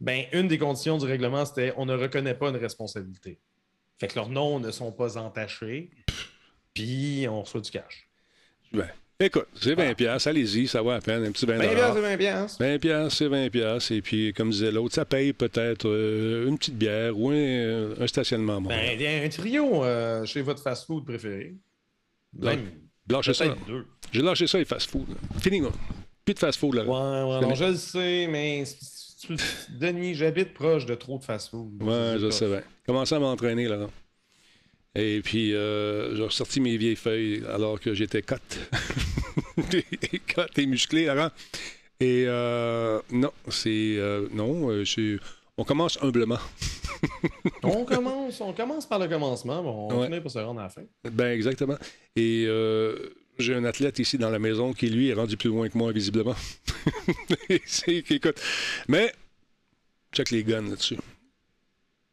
ben, 0.00 0.24
une 0.32 0.48
des 0.48 0.58
conditions 0.58 0.98
du 0.98 1.06
règlement, 1.06 1.44
c'était 1.44 1.72
on 1.76 1.86
ne 1.86 1.94
reconnaît 1.94 2.34
pas 2.34 2.48
une 2.48 2.56
responsabilité. 2.56 3.38
Fait 3.98 4.08
que 4.08 4.14
leurs 4.16 4.28
noms 4.30 4.58
ne 4.60 4.70
sont 4.70 4.92
pas 4.92 5.18
entachés, 5.18 5.90
puis 6.72 7.26
on 7.28 7.42
reçoit 7.42 7.60
du 7.60 7.70
cash. 7.70 8.08
Ben, 8.72 8.88
écoute, 9.18 9.46
c'est 9.54 9.74
20 9.74 9.94
pièces, 9.94 10.26
allez-y, 10.26 10.66
ça 10.66 10.82
va 10.82 10.94
à 10.94 11.00
peine, 11.00 11.24
un 11.24 11.32
petit 11.32 11.44
20 11.44 11.58
20 11.58 11.68
piastres, 11.68 11.94
c'est 11.94 12.00
20 12.00 12.16
piastres. 12.16 12.62
20 12.62 12.78
pièces, 12.78 13.14
c'est 13.14 13.28
20 13.28 13.50
pièces 13.50 13.90
et 13.90 14.00
puis 14.00 14.32
comme 14.32 14.50
disait 14.50 14.70
l'autre, 14.70 14.94
ça 14.94 15.04
paye 15.04 15.34
peut-être 15.34 15.86
euh, 15.86 16.48
une 16.48 16.56
petite 16.56 16.76
bière 16.76 17.18
ou 17.18 17.30
un, 17.30 18.00
un 18.00 18.06
stationnement. 18.06 18.60
Ben, 18.62 18.92
il 18.94 19.02
y 19.02 19.06
a 19.06 19.22
un 19.22 19.28
trio 19.28 19.84
euh, 19.84 20.24
chez 20.24 20.40
votre 20.40 20.62
fast-food 20.62 21.04
préféré. 21.04 21.56
Même, 22.38 22.70
Lâchez 23.10 23.34
ça. 23.34 23.56
J'ai 24.12 24.22
lâché 24.22 24.46
ça 24.46 24.58
les 24.58 24.64
fast-food. 24.64 25.06
Fini, 25.40 25.60
moi. 25.60 25.72
Plus 26.24 26.34
de 26.34 26.38
fast-food 26.38 26.74
là. 26.74 26.84
Ouais, 26.84 26.90
ouais, 27.34 27.40
non, 27.40 27.54
je 27.54 27.64
le 27.64 27.76
sais, 27.76 28.28
mais 28.30 28.64
Denis, 29.70 30.14
j'habite 30.14 30.54
proche 30.54 30.86
de 30.86 30.94
trop 30.94 31.18
de 31.18 31.24
fast-food. 31.24 31.82
Ouais, 31.82 32.16
je 32.18 32.30
sais 32.30 32.46
bien. 32.46 32.62
Commencé 32.86 33.14
à 33.14 33.18
m'entraîner, 33.18 33.68
là. 33.68 33.88
Et 34.94 35.20
puis, 35.22 35.54
euh, 35.54 36.16
j'ai 36.16 36.22
ressorti 36.24 36.60
mes 36.60 36.76
vieilles 36.76 36.96
feuilles 36.96 37.44
alors 37.52 37.78
que 37.78 37.94
j'étais 37.94 38.22
cote. 38.22 38.58
cote 40.34 40.58
et 40.58 40.66
musclé, 40.66 41.06
Laurent. 41.06 41.30
Et 42.00 42.24
euh, 42.26 43.00
non, 43.12 43.30
c'est. 43.48 43.96
euh, 43.98 44.26
non, 44.32 44.70
euh, 44.70 44.84
c'est- 44.84 45.18
on 45.58 45.64
commence 45.64 45.98
humblement. 46.02 46.38
On 47.62 47.84
commence, 47.84 48.40
on 48.42 48.52
commence 48.52 48.86
par 48.86 48.98
le 48.98 49.08
commencement, 49.08 49.62
mais 49.62 49.68
on 49.68 50.00
Ouais. 50.00 50.06
finir 50.06 50.22
par 50.22 50.30
se 50.32 50.38
rendre 50.38 50.60
à 50.60 50.64
la 50.64 50.68
fin. 50.68 50.82
Ben, 51.10 51.32
exactement. 51.32 51.76
Et 52.16 52.44
euh, 52.46 52.94
j'ai 53.40 53.54
un 53.54 53.64
athlète 53.64 53.98
ici 53.98 54.18
dans 54.18 54.30
la 54.30 54.38
maison 54.38 54.72
qui, 54.72 54.88
lui, 54.88 55.08
est 55.08 55.14
rendu 55.14 55.36
plus 55.36 55.48
loin 55.48 55.68
que 55.68 55.76
moi, 55.76 55.92
visiblement. 55.92 56.36
Écoute, 57.86 58.40
mais, 58.88 59.12
check 60.12 60.30
les 60.30 60.44
guns 60.44 60.68
là-dessus. 60.68 60.96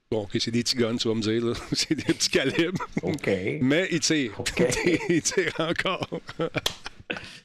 Bon, 0.10 0.22
OK, 0.22 0.38
c'est 0.40 0.52
des 0.52 0.64
petits 0.64 0.78
guns, 0.78 0.96
tu 0.96 1.08
vas 1.10 1.16
me 1.16 1.22
dire, 1.22 1.46
là. 1.46 1.54
c'est 1.74 1.96
des 1.96 2.14
petits 2.14 2.30
calibres. 2.30 2.88
OK. 3.04 3.30
Mais 3.62 3.88
il 3.92 4.00
tire. 4.00 4.40
OK. 4.40 4.64
il 5.10 5.22
tire 5.22 5.54
encore. 5.60 6.10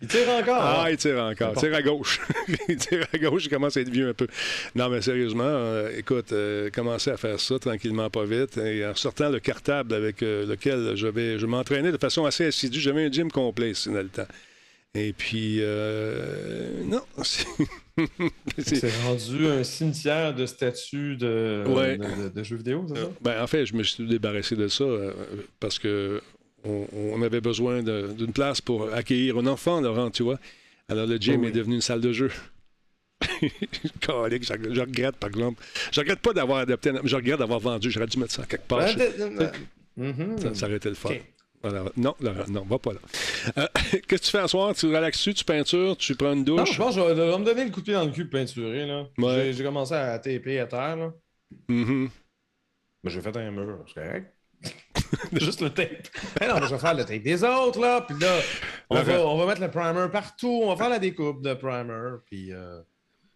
Il 0.01 0.09
tire 0.09 0.29
encore. 0.29 0.57
Ah, 0.61 0.85
hein? 0.85 0.91
il 0.91 0.97
tire 0.97 1.19
encore. 1.23 1.53
Il 1.55 1.59
tire 1.61 1.75
à 1.75 1.83
gauche. 1.83 2.21
il 2.69 2.77
tire 2.77 3.07
à 3.13 3.19
gauche, 3.19 3.45
il 3.45 3.49
commence 3.49 3.77
à 3.77 3.81
être 3.81 3.91
vieux 3.91 4.09
un 4.09 4.15
peu. 4.15 4.27
Non, 4.75 4.89
mais 4.89 5.01
sérieusement, 5.03 5.45
euh, 5.45 5.91
écoute, 5.97 6.33
euh, 6.33 6.69
commencer 6.71 7.11
à 7.11 7.17
faire 7.17 7.39
ça 7.39 7.59
tranquillement, 7.61 8.11
pas 8.11 8.25
vite. 8.25 8.59
Et 8.59 8.85
en 8.85 8.95
sortant 8.97 9.31
le 9.31 9.39
cartable 9.39 9.95
avec 9.95 10.23
euh, 10.25 10.47
lequel 10.47 10.97
je, 10.97 11.07
vais, 11.07 11.39
je 11.39 11.47
m'entraînais 11.47 11.93
de 11.93 11.97
façon 11.99 12.25
assez 12.25 12.47
assidue, 12.47 12.81
j'avais 12.81 13.05
un 13.07 13.13
gym 13.13 13.31
complet 13.31 13.71
ici 13.71 13.89
dans 13.89 14.03
le 14.03 14.09
temps. 14.09 14.27
Et 14.95 15.13
puis, 15.15 15.59
euh, 15.61 16.83
non, 16.85 17.01
c'est- 18.59 19.03
rendu 19.05 19.47
un 19.47 19.65
cimetière 19.65 20.35
de 20.35 20.45
statues 20.45 21.17
de, 21.17 21.65
Ouais. 21.67 21.97
de, 21.97 22.25
de- 22.25 22.29
de 22.29 22.43
jeux 22.43 22.57
vidéo, 22.57 22.85
c'est 22.89 23.01
ça? 23.01 23.09
Ben, 23.21 23.43
en 23.43 23.47
fait, 23.47 23.65
je 23.65 23.75
me 23.75 23.83
suis 23.85 24.07
débarrassé 24.07 24.57
de 24.57 24.69
ça 24.69 24.85
parce 25.61 25.79
que 25.79 26.21
on, 26.65 26.87
on 26.93 27.23
avait 27.23 27.41
besoin 27.41 27.83
d'une 27.83 28.33
place 28.33 28.61
pour 28.61 28.93
accueillir 28.93 29.39
un 29.39 29.47
enfant, 29.47 29.81
Laurent, 29.81 30.11
tu 30.11 30.23
vois. 30.23 30.39
Alors, 30.89 31.07
le 31.07 31.17
gym 31.17 31.41
Oui. 31.43 31.49
est 31.49 31.53
devenu 31.53 31.77
une 31.77 31.81
salle 31.81 32.01
de 32.01 32.13
jeu. 32.13 32.31
Calique, 34.01 34.45
je, 34.45 34.75
je 34.75 34.81
regrette, 34.81 35.17
par 35.17 35.31
exemple. 35.31 35.63
Je 35.93 36.01
regrette 36.01 36.21
pas 36.21 36.33
d'avoir 36.33 36.59
adopté, 36.59 36.91
je 37.05 37.17
regrette 37.17 37.39
d'avoir 37.39 37.61
vendu. 37.61 37.91
J'aurais 37.91 38.07
dû 38.07 38.19
mettre 38.19 38.33
ça 38.33 38.45
quelque 38.47 38.67
part. 38.67 38.87
Je- 38.89 38.99
Mhm. 39.95 40.39
ça, 40.39 40.55
ça 40.55 40.67
aurait 40.67 40.77
été 40.77 40.89
le 40.89 40.95
fun. 40.95 41.11
Non, 41.97 42.15
Laurent, 42.21 42.45
non, 42.49 42.63
va 42.65 42.79
pas 42.79 42.93
là. 42.95 42.99
Euh, 43.59 43.67
Qu'est-ce 43.93 44.01
que 44.07 44.17
tu 44.17 44.31
fais 44.31 44.39
à 44.39 44.49
soir? 44.49 44.75
Tu 44.75 44.87
relaxes-tu, 44.87 45.35
tu 45.35 45.45
peintures, 45.45 45.97
tu 45.99 46.15
prends 46.17 46.33
une 46.33 46.45
Non, 46.45 46.57
douche? 46.57 46.73
je 46.73 46.79
pense 46.79 46.97
que 46.97 47.01
je 47.03 47.07
vais, 47.13 47.39
me 47.39 47.45
donner 47.45 47.65
le 47.67 47.71
coup 47.71 47.81
de 47.81 47.85
pied 47.85 47.95
dans 47.95 48.05
le 48.05 48.11
cul 48.11 48.27
peinturé. 48.27 48.87
Là. 48.87 49.07
Ouais. 49.19 49.53
J'ai, 49.53 49.63
commencé 49.63 49.95
à 49.95 50.19
taper 50.19 50.59
à 50.61 50.67
terre. 50.67 50.97
Là. 50.97 51.13
Ben, 51.69 52.09
j'ai 53.05 53.21
fait 53.21 53.37
un 53.37 53.51
mur, 53.51 53.85
c'est 53.87 53.95
correct. 53.95 54.33
Juste 55.33 55.61
le 55.61 55.71
tape. 55.71 56.09
Ben 56.39 56.49
non, 56.49 56.61
mais 56.61 56.67
je 56.67 56.75
vais 56.75 56.79
faire 56.81 56.95
le 56.95 57.05
tape 57.05 57.23
des 57.23 57.45
autres, 57.45 57.81
là. 57.81 58.01
Puis 58.03 58.19
là, 58.19 58.39
on 58.91 59.03
va, 59.03 59.27
on 59.27 59.39
va 59.39 59.47
mettre 59.47 59.61
le 59.61 59.71
primer 59.71 60.09
partout. 60.11 60.61
On 60.65 60.69
va 60.69 60.77
faire 60.77 60.89
la 60.91 60.99
découpe 60.99 61.43
de 61.43 61.55
primer. 61.55 62.17
Puis 62.27 62.53
euh, 62.53 62.81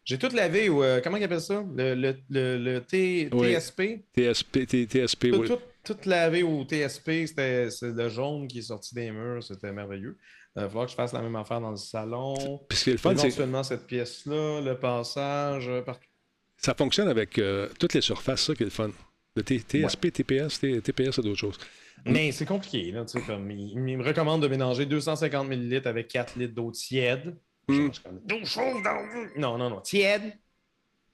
j'ai 0.05 0.19
tout 0.19 0.29
lavé. 0.35 0.69
Ou, 0.69 0.83
euh, 0.83 1.01
comment 1.03 1.17
ils 1.17 1.25
appellent 1.25 1.41
ça? 1.41 1.65
Le, 1.75 1.95
le, 1.95 2.17
le, 2.31 2.59
le 2.59 2.81
T- 2.81 3.29
Oui. 3.33 3.55
TSP. 3.55 3.83
TSP, 4.17 4.67
T- 4.67 4.87
TSP, 4.87 5.31
Tout, 5.31 5.41
oui. 5.41 5.49
tout, 5.49 5.59
tout 5.85 5.97
lavé 6.09 6.43
au 6.43 6.65
TSP. 6.65 7.27
C'était 7.27 7.71
c'est 7.71 7.93
le 7.93 8.09
jaune 8.09 8.47
qui 8.49 8.59
est 8.59 8.63
sorti 8.63 8.95
des 8.95 9.11
murs. 9.11 9.43
C'était 9.43 9.73
merveilleux. 9.73 10.17
Il 10.57 10.63
va 10.63 10.69
falloir 10.69 10.87
que 10.87 10.93
je 10.93 10.97
fasse 10.97 11.13
la 11.13 11.21
même 11.21 11.37
affaire 11.37 11.61
dans 11.61 11.71
le 11.71 11.77
salon. 11.77 12.61
Puis 12.69 12.79
ce 12.79 12.85
qui 12.85 12.91
est 12.91 12.93
le 12.95 12.99
fun, 12.99 13.15
c'est 13.17 13.31
cette 13.31 13.87
pièce-là, 13.87 14.63
le 14.63 14.75
passage, 14.79 15.69
euh, 15.69 15.83
partout. 15.83 16.09
ça 16.57 16.73
fonctionne 16.75 17.09
avec 17.09 17.39
euh, 17.39 17.69
toutes 17.79 17.93
les 17.93 18.01
surfaces, 18.01 18.41
ça 18.43 18.55
qui 18.55 18.63
est 18.63 18.67
le 18.67 18.71
fun. 18.71 18.91
Le 19.37 19.43
TSP, 19.43 20.11
TPS, 20.13 20.59
TPS, 20.61 21.11
c'est 21.15 21.23
d'autres 21.23 21.35
choses. 21.39 21.59
Mais 22.05 22.33
c'est 22.33 22.47
compliqué, 22.47 22.91
là, 22.93 23.05
tu 23.05 23.19
sais, 23.19 23.25
comme 23.27 23.51
il, 23.51 23.71
il 23.71 23.79
me 23.99 24.03
recommande 24.05 24.43
de 24.43 24.49
mélanger 24.49 24.87
250 24.87 25.49
ml 25.51 25.87
avec 25.87 26.09
4 26.09 26.37
litres 26.39 26.55
d'eau 26.55 26.71
tiède. 26.73 27.37
Mm. 27.69 27.89
D'eau 28.25 28.45
chaude 28.45 28.83
dans 28.83 28.95
le- 28.95 29.39
Non, 29.41 29.59
non, 29.59 29.69
non, 29.71 29.81
tiède. 29.81 30.33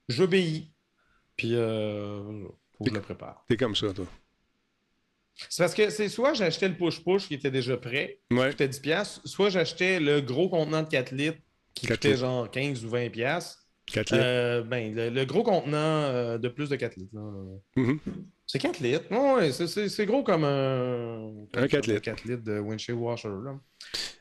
J'obéis. 0.08 0.70
Puis, 1.36 1.54
euh, 1.54 2.44
faut 2.76 2.84
que 2.84 2.90
je 2.90 2.94
le 2.94 3.00
prépare. 3.00 3.44
T'es 3.48 3.56
comme 3.56 3.74
ça, 3.74 3.92
toi. 3.92 4.06
C'est 5.48 5.62
parce 5.62 5.74
que 5.74 5.88
c'est 5.90 6.08
soit 6.10 6.34
j'achetais 6.34 6.68
le 6.68 6.74
push-push 6.74 7.26
qui 7.26 7.34
était 7.34 7.50
déjà 7.50 7.76
prêt, 7.78 8.20
Ouais. 8.30 8.50
qui 8.50 8.50
coûtait 8.50 8.68
10$, 8.68 8.80
piastres, 8.82 9.20
soit 9.26 9.48
j'achetais 9.48 9.98
le 9.98 10.20
gros 10.20 10.48
contenant 10.50 10.82
de 10.82 10.88
4 10.88 11.10
litres 11.12 11.38
qui 11.74 11.86
4 11.86 11.96
coûtait 11.96 12.08
litres. 12.08 12.20
genre 12.20 12.50
15 12.50 12.84
ou 12.84 12.90
20$. 12.90 13.61
Piastres. 13.87 14.11
4 14.11 14.12
litres? 14.12 14.24
Euh, 14.24 14.62
ben, 14.62 14.95
le, 14.95 15.09
le 15.11 15.24
gros 15.24 15.43
contenant 15.43 15.76
euh, 15.76 16.39
de 16.39 16.49
plus 16.49 16.68
de 16.68 16.76
4 16.76 16.97
litres. 16.97 17.14
Mhm. 17.76 17.99
C'est 18.47 18.59
4 18.59 18.80
litres? 18.80 19.05
Ouais, 19.11 19.51
c'est- 19.53 20.07
gros 20.07 20.22
comme 20.22 20.45
un. 20.45 21.30
Un 21.55 21.66
4 21.68 21.87
litres. 21.87 22.03
4 22.03 22.24
litres 22.24 22.45
de 22.45 22.59
windshield 22.59 23.01
washer. 23.01 23.28
Là. 23.28 23.59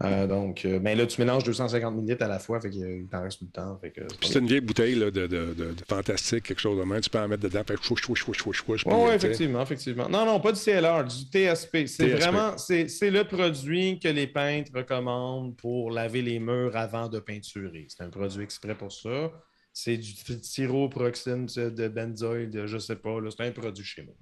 Euh, 0.03 0.25
donc, 0.25 0.65
euh, 0.65 0.79
ben 0.79 0.97
là, 0.97 1.05
tu 1.05 1.21
mélanges 1.21 1.43
250 1.43 1.95
ml 1.97 2.23
à 2.23 2.27
la 2.27 2.39
fois, 2.39 2.59
fait 2.59 2.69
qu'il 2.71 3.05
t'en 3.11 3.21
reste 3.21 3.39
tout 3.39 3.45
le 3.45 3.51
temps. 3.51 3.79
C'est 4.23 4.39
une 4.39 4.47
vieille 4.47 4.61
bouteille 4.61 4.95
là, 4.95 5.11
de, 5.11 5.27
de, 5.27 5.53
de, 5.53 5.65
de 5.73 5.83
fantastique, 5.87 6.43
quelque 6.43 6.59
chose 6.59 6.79
de 6.79 6.83
même. 6.83 7.01
Tu 7.01 7.09
peux 7.09 7.19
en 7.19 7.27
mettre 7.27 7.43
dedans, 7.43 7.61
fait 7.67 7.75
chouch, 7.81 8.01
chouch, 8.01 8.19
chouch, 8.23 8.37
chouch, 8.37 8.63
chouch. 8.65 8.83
puis, 8.83 8.93
Oui, 8.93 9.11
effectivement, 9.13 9.61
effectivement. 9.61 10.09
Non, 10.09 10.25
non, 10.25 10.39
pas 10.39 10.51
du 10.53 10.59
CLR, 10.59 11.03
du 11.03 11.25
TSP. 11.31 11.85
C'est 11.85 12.07
vraiment, 12.09 12.57
c'est 12.57 13.09
le 13.11 13.23
produit 13.23 13.99
que 13.99 14.07
les 14.07 14.27
peintres 14.27 14.71
recommandent 14.73 15.55
pour 15.57 15.91
laver 15.91 16.21
les 16.23 16.39
murs 16.39 16.75
avant 16.75 17.07
de 17.07 17.19
peinturer. 17.19 17.85
C'est 17.89 18.03
un 18.03 18.09
produit 18.09 18.41
exprès 18.43 18.75
pour 18.75 18.91
ça. 18.91 19.31
C'est 19.73 19.97
du 19.97 20.13
tyroproxine 20.13 21.45
de 21.45 21.87
benzoïde, 21.87 22.65
je 22.65 22.77
sais 22.77 22.95
pas. 22.95 23.17
C'est 23.29 23.43
un 23.47 23.51
produit 23.51 23.85
chez 23.85 24.03
nous. 24.03 24.15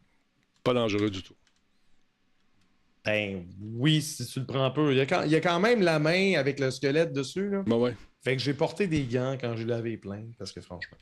Pas 0.64 0.74
dangereux 0.74 1.10
du 1.10 1.24
tout. 1.24 1.36
Ben 3.06 3.46
oui, 3.60 4.02
si 4.02 4.26
tu 4.26 4.40
le 4.40 4.46
prends 4.46 4.70
peu. 4.72 4.92
Il 4.92 4.98
y 4.98 5.02
a 5.02 5.06
quand, 5.06 5.24
il 5.24 5.32
y 5.32 5.36
a 5.36 5.42
quand 5.42 5.60
même 5.60 5.82
la 5.82 6.00
main 6.00 6.36
avec 6.36 6.60
le 6.60 6.70
squelette 6.70 7.14
dessus. 7.14 7.50
Là. 7.50 7.64
Ben 7.66 7.78
ouais. 7.78 7.96
Fait 8.22 8.36
que 8.36 8.42
j'ai 8.42 8.54
porté 8.54 8.88
des 8.88 9.04
gants 9.06 9.38
quand 9.40 9.56
j'ai 9.56 9.66
lavé 9.66 9.98
plein, 9.98 10.26
parce 10.38 10.52
que 10.52 10.62
franchement. 10.62 10.98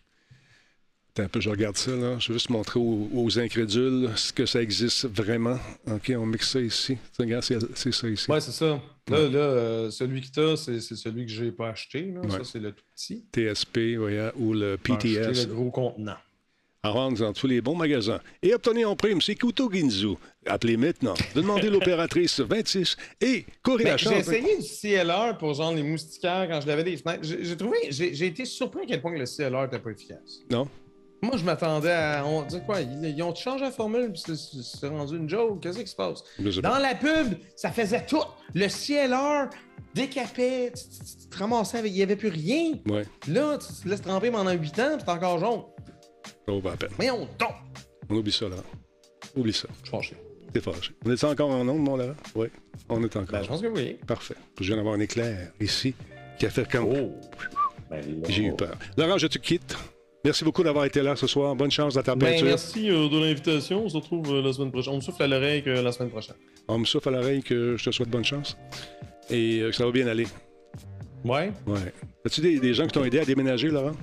Un 1.20 1.28
peu, 1.28 1.42
je 1.42 1.50
regarde 1.50 1.78
ça, 1.78 1.92
là. 1.92 2.18
Je 2.20 2.28
veux 2.28 2.34
juste 2.34 2.50
montrer 2.50 2.80
aux, 2.80 3.10
aux 3.14 3.40
incrédules 3.40 4.10
ce 4.16 4.32
que 4.32 4.46
ça 4.46 4.62
existe 4.62 5.08
vraiment. 5.08 5.58
OK, 5.90 6.12
on 6.16 6.26
mixe 6.26 6.52
ça 6.52 6.62
ici. 6.62 6.98
Regarde, 7.18 7.44
c'est 7.44 7.58
c'est 7.76 7.92
ça 7.92 8.08
ici. 8.08 8.30
Ouais, 8.30 8.40
c'est 8.40 8.52
ça. 8.52 8.80
Là, 9.10 9.30
là 9.30 9.40
euh, 9.40 9.90
celui 9.90 10.22
que 10.22 10.28
tu 10.28 10.40
as, 10.40 10.58
c'est 10.58 10.80
c'est 10.80 10.96
celui 10.96 11.26
que 11.26 11.32
j'ai 11.32 11.52
pas 11.52 11.70
acheté. 11.70 12.12
Là. 12.12 12.22
Ça, 12.30 12.44
c'est 12.44 12.60
le 12.60 12.72
tout 12.72 12.84
petit. 12.94 13.26
TSP, 13.32 13.98
voyons, 13.98 14.32
ou 14.36 14.54
le 14.54 14.78
PTS. 14.78 15.48
le 15.48 15.54
gros 15.54 15.72
contenant. 15.72 16.18
À 16.84 16.92
vendre 16.92 17.18
dans 17.18 17.34
tous 17.34 17.48
les 17.48 17.60
bons 17.60 17.76
magasins. 17.76 18.22
Et 18.44 18.54
obtenez 18.54 18.86
en 18.86 18.96
prime, 18.96 19.20
c'est 19.20 19.36
Kuto 19.36 19.70
Ginzu. 19.70 20.16
Appelez 20.46 20.78
maintenant. 20.78 21.16
Demandez 21.36 21.70
l'opératrice 21.70 22.40
26 22.40 22.96
et 23.20 23.46
courez 23.64 23.84
la 23.84 23.98
j'ai 23.98 24.18
essayé 24.18 24.58
du 24.58 24.64
CLR 24.64 25.38
pour 25.38 25.56
genre 25.56 25.74
les 25.74 25.84
moustiquaires 25.84 26.48
quand 26.48 26.62
je 26.62 26.68
lavais 26.68 26.84
des 26.84 26.98
fenêtres. 26.98 27.24
J'ai 27.24 27.58
trouvé, 27.58 27.78
j'ai 27.90 28.28
été 28.28 28.46
surpris 28.46 28.84
à 28.84 28.86
quel 28.86 29.02
point 29.02 29.18
le 29.18 29.26
CLR 29.26 29.64
n'était 29.64 29.80
pas 29.80 29.90
efficace. 29.90 30.42
Non? 30.52 30.70
Moi, 31.22 31.36
je 31.38 31.44
m'attendais 31.44 31.92
à. 31.92 32.24
On 32.26 32.44
dit 32.44 32.60
quoi? 32.66 32.80
Ils, 32.82 33.04
ils 33.06 33.24
ont 33.24 33.34
changé 33.34 33.64
la 33.66 33.72
formule, 33.72 34.12
puis 34.14 34.22
c'est- 34.36 34.88
rendu 34.88 35.18
une 35.18 35.28
joke. 35.30 35.62
Qu'est-ce 35.62 35.80
qui 35.80 35.88
se 35.88 35.96
passe? 35.96 36.24
Dans 36.62 36.78
la 36.78 36.94
pub, 36.96 37.34
ça 37.56 37.72
faisait 37.72 38.06
tout. 38.06 38.22
Le 38.54 38.68
CLR 38.68 39.50
décapait, 39.96 40.72
tu, 40.74 41.28
te 41.30 41.38
ramassais 41.38 41.80
avec. 41.80 41.92
Il 41.92 41.96
n'y 41.96 42.04
avait 42.04 42.16
plus 42.16 42.30
rien. 42.30 42.74
Ouais, 42.88 43.06
Là, 43.28 43.58
tu 43.58 43.68
te 43.84 43.90
laisses 43.90 44.02
tremper 44.02 44.30
pendant 44.32 44.52
8 44.52 44.80
ans, 44.80 44.90
puis 44.94 45.04
c'est 45.06 45.12
encore 45.12 45.40
jaune. 45.40 45.62
ça 46.46 46.52
vaut 46.52 46.62
pas 46.62 46.72
la 46.72 46.78
peine. 46.78 46.92
Mais 47.00 47.10
on 47.10 47.26
tombe. 47.26 47.50
On 48.10 48.16
oublie 48.16 48.32
ça, 48.32 48.48
là. 48.48 48.56
Oublie 49.36 49.54
ça. 49.54 49.68
Je 49.84 49.90
suis 49.90 49.98
fâché. 49.98 50.16
T'es 50.54 50.62
fâché. 50.62 50.94
On 51.06 51.12
est 51.12 51.24
encore 51.24 51.50
en 51.50 51.68
onde, 51.68 51.80
mon 51.84 51.98
Laurent? 51.98 52.14
Oui, 52.36 52.48
on 52.90 53.04
est 53.04 53.16
encore. 53.16 53.32
Ben, 53.32 53.44
je 53.44 53.48
pense 53.48 53.62
que 53.62 53.68
oui. 53.68 53.98
Parfait. 54.06 54.36
Je 54.62 54.66
viens 54.68 54.78
d'avoir 54.78 54.94
un 54.96 55.00
éclair 55.00 55.52
ici 55.60 55.94
qui 56.40 56.46
a 56.46 56.50
fait 56.52 56.70
comme. 56.72 56.86
Oh! 56.86 57.12
Ben, 57.90 58.02
là. 58.22 58.28
J'ai 58.30 58.44
eu 58.44 58.54
peur. 58.56 58.76
Laurent, 58.98 59.18
je 59.18 59.28
te 59.28 59.38
quitte. 59.40 59.76
Merci 60.28 60.44
beaucoup 60.44 60.62
d'avoir 60.62 60.84
été 60.84 61.02
là 61.02 61.16
ce 61.16 61.26
soir. 61.26 61.56
Bonne 61.56 61.72
chance 61.72 61.94
dans 61.94 62.02
ta 62.04 62.14
Ben, 62.14 62.32
peinture. 62.32 62.48
merci 62.48 62.90
euh, 62.90 63.08
de 63.08 63.18
l'invitation. 63.18 63.86
On 63.86 63.88
se 63.88 63.96
retrouve 63.96 64.30
euh, 64.36 64.42
la 64.42 64.52
semaine 64.52 64.72
prochaine. 64.74 64.92
On 64.92 64.98
me 64.98 65.02
souffle 65.02 65.24
à 65.24 65.28
l'oreille 65.28 65.64
que 65.64 65.70
la 65.70 65.90
semaine 65.94 66.10
prochaine. 66.10 66.36
On 66.68 66.78
me 66.80 66.84
souffle 66.84 67.08
à 67.08 67.12
l'oreille 67.14 67.42
que 67.42 67.78
je 67.78 67.86
te 67.86 67.92
souhaite 67.92 68.10
bonne 68.10 68.26
chance 68.26 68.58
et 69.30 69.62
euh, 69.62 69.70
que 69.70 69.76
ça 69.78 69.86
va 69.86 69.92
bien 69.92 70.06
aller. 70.06 70.28
Ouais. 71.24 71.54
Ouais. 71.66 71.94
As-tu 72.26 72.42
des, 72.42 72.60
des 72.60 72.74
gens 72.74 72.86
qui 72.88 72.92
t'ont 72.92 73.06
aidé 73.06 73.20
à 73.20 73.24
déménager, 73.26 73.70
Laurent? 73.70 73.94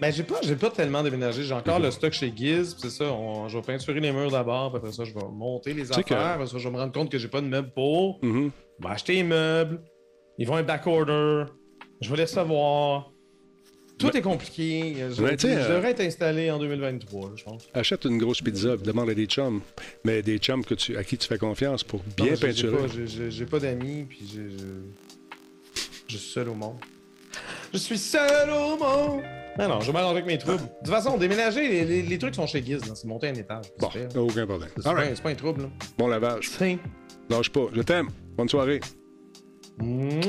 Ben, 0.00 0.12
j'ai 0.12 0.22
pas, 0.22 0.36
j'ai 0.44 0.54
pas 0.54 0.70
tellement 0.70 1.02
déménagé. 1.02 1.42
J'ai 1.42 1.52
encore 1.54 1.80
le 1.80 1.90
stock 1.90 2.12
chez 2.12 2.32
Giz. 2.34 2.76
C'est 2.80 2.90
ça. 2.90 3.06
on- 3.06 3.48
je 3.48 3.58
vais 3.58 3.62
peinturer 3.64 3.98
les 3.98 4.12
murs 4.12 4.30
d'abord. 4.30 4.70
puis 4.70 4.76
Après 4.78 4.92
ça, 4.92 5.02
je 5.02 5.12
vais 5.14 5.20
monter 5.32 5.74
les 5.74 5.82
que- 5.82 5.94
affaires. 5.98 6.16
Après 6.34 6.46
ça, 6.46 6.58
je 6.58 6.68
vais 6.68 6.72
me 6.72 6.78
rendre 6.78 6.92
compte 6.92 7.10
que 7.10 7.18
j'ai 7.18 7.26
pas 7.28 7.40
de 7.40 7.48
meubles 7.48 7.72
pour. 7.74 8.20
Mhm. 8.22 8.52
Je 8.80 8.86
vais 8.86 8.94
acheter 8.94 9.14
les 9.14 9.24
meubles. 9.24 9.82
Ils 10.38 10.46
vont 10.46 10.58
être 10.58 10.66
backorder. 10.66 11.46
Je 12.00 12.08
vais 12.08 12.18
les 12.18 12.22
recevoir. 12.24 13.10
Tout 13.98 14.16
est 14.16 14.22
compliqué. 14.22 14.96
Je, 15.10 15.14
sais, 15.14 15.38
je 15.38 15.46
euh, 15.46 15.74
devrais 15.76 15.90
être 15.92 16.00
installé 16.00 16.50
en 16.50 16.58
2023, 16.58 17.32
je 17.36 17.44
pense. 17.44 17.68
Achète 17.74 18.04
une 18.04 18.18
grosse 18.18 18.40
pizza, 18.40 18.76
demande 18.76 19.08
à 19.10 19.14
des 19.14 19.26
chums, 19.26 19.60
mais 20.04 20.22
des 20.22 20.38
chums 20.38 20.64
que 20.64 20.74
tu, 20.74 20.96
à 20.96 21.04
qui 21.04 21.16
tu 21.16 21.28
fais 21.28 21.38
confiance 21.38 21.84
pour 21.84 22.02
bien 22.16 22.26
Non, 22.30 22.32
j'ai 22.34 22.46
peinturer. 22.48 22.76
pas- 22.76 22.92
j'ai- 23.06 23.30
j'ai 23.30 23.46
pas 23.46 23.60
d'amis, 23.60 24.04
puis 24.08 24.20
je... 24.34 24.40
je 26.08 26.16
suis 26.16 26.30
seul 26.30 26.48
au 26.48 26.54
monde. 26.54 26.76
Je 27.72 27.78
suis 27.78 27.98
seul 27.98 28.50
au 28.50 28.76
monde! 28.76 29.22
Non, 29.58 29.68
non, 29.68 29.80
je 29.80 29.92
vais 29.92 29.98
avec 29.98 30.26
mes 30.26 30.38
troubles. 30.38 30.58
De 30.58 30.66
toute 30.84 30.88
façon, 30.94 31.16
déménager, 31.16 31.68
les, 31.68 31.84
les- 31.84 32.02
les 32.02 32.18
trucs 32.18 32.34
sont 32.34 32.46
chez 32.46 32.60
là. 32.60 32.78
c'est 32.94 33.04
monter 33.04 33.28
un 33.28 33.34
étage. 33.34 33.66
Bon, 33.78 33.88
aucun 34.16 34.46
problème. 34.46 34.68
C'est 34.76 34.82
pas, 34.82 34.94
pas 35.22 35.30
un 35.30 35.34
trouble, 35.34 35.62
là. 35.62 35.68
Bon 35.96 36.08
lavage. 36.08 36.50
Lâche 37.30 37.50
pas. 37.50 37.66
Je 37.72 37.82
t'aime. 37.82 38.08
Bonne 38.36 38.48
soirée. 38.48 38.80
Mmh. 39.78 40.20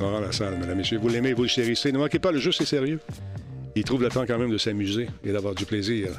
Laurent 0.00 0.20
Lassalle, 0.20 0.58
mesdames 0.58 0.72
et 0.72 0.74
messieurs. 0.76 0.98
Vous 0.98 1.08
l'aimez, 1.08 1.32
vous 1.32 1.42
le 1.42 1.48
chérissez. 1.48 1.92
Ne 1.92 1.98
manquez 1.98 2.18
pas, 2.18 2.32
le 2.32 2.38
jeu, 2.38 2.52
c'est 2.52 2.64
sérieux. 2.64 3.00
Il 3.74 3.84
trouve 3.84 4.02
le 4.02 4.08
temps 4.08 4.26
quand 4.26 4.38
même 4.38 4.50
de 4.50 4.58
s'amuser 4.58 5.08
et 5.24 5.32
d'avoir 5.32 5.54
du 5.54 5.64
plaisir. 5.64 6.10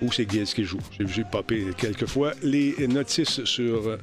Ou 0.00 0.10
c'est 0.10 0.26
Guiz 0.26 0.54
qui 0.54 0.64
joue. 0.64 0.80
J'ai 0.98 1.04
vu 1.04 1.24
popper 1.30 1.66
quelques 1.76 2.06
fois 2.06 2.32
les 2.42 2.74
notices 2.88 3.44
sur 3.44 3.86
euh, 3.88 3.96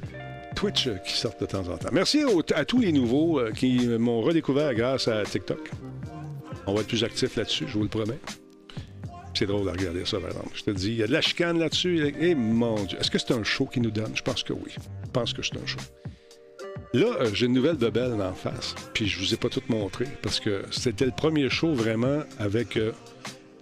Twitch 0.56 0.88
qui 1.06 1.12
sortent 1.12 1.40
de 1.40 1.46
temps 1.46 1.68
en 1.68 1.76
temps. 1.76 1.88
Merci 1.92 2.22
à 2.54 2.64
tous 2.64 2.80
les 2.80 2.92
nouveaux 2.92 3.38
euh, 3.38 3.52
qui 3.52 3.86
m'ont 3.86 4.22
redécouvert 4.22 4.74
grâce 4.74 5.08
à 5.08 5.22
TikTok. 5.24 5.70
On 6.66 6.74
va 6.74 6.80
être 6.80 6.88
plus 6.88 7.04
actifs 7.04 7.36
là-dessus, 7.36 7.66
je 7.68 7.74
vous 7.74 7.82
le 7.82 7.88
promets. 7.88 8.18
C'est 9.34 9.46
drôle 9.46 9.64
de 9.64 9.70
regarder 9.70 10.04
ça, 10.04 10.18
par 10.18 10.30
exemple. 10.30 10.50
Je 10.54 10.64
te 10.64 10.70
dis, 10.70 10.88
il 10.88 10.96
y 10.96 11.02
a 11.02 11.06
de 11.06 11.12
la 11.12 11.20
chicane 11.20 11.58
là-dessus. 11.58 12.14
Et 12.20 12.34
mon 12.34 12.82
Dieu, 12.84 12.98
est-ce 12.98 13.10
que 13.10 13.18
c'est 13.18 13.32
un 13.32 13.42
show 13.42 13.66
qui 13.66 13.80
nous 13.80 13.90
donne? 13.90 14.12
Je 14.14 14.22
pense 14.22 14.42
que 14.42 14.52
oui. 14.52 14.74
Je 15.04 15.10
pense 15.10 15.32
que 15.32 15.42
c'est 15.42 15.56
un 15.56 15.66
show. 15.66 15.78
Là, 16.92 17.06
euh, 17.20 17.30
j'ai 17.32 17.46
une 17.46 17.52
nouvelle 17.52 17.76
de 17.76 17.88
Belle 17.88 18.20
en 18.20 18.34
face, 18.34 18.74
puis 18.94 19.06
je 19.06 19.20
vous 19.20 19.32
ai 19.32 19.36
pas 19.36 19.48
tout 19.48 19.62
montré 19.68 20.06
parce 20.22 20.40
que 20.40 20.64
c'était 20.72 21.04
le 21.04 21.12
premier 21.12 21.48
show 21.48 21.72
vraiment 21.72 22.24
avec 22.38 22.76
euh, 22.76 22.90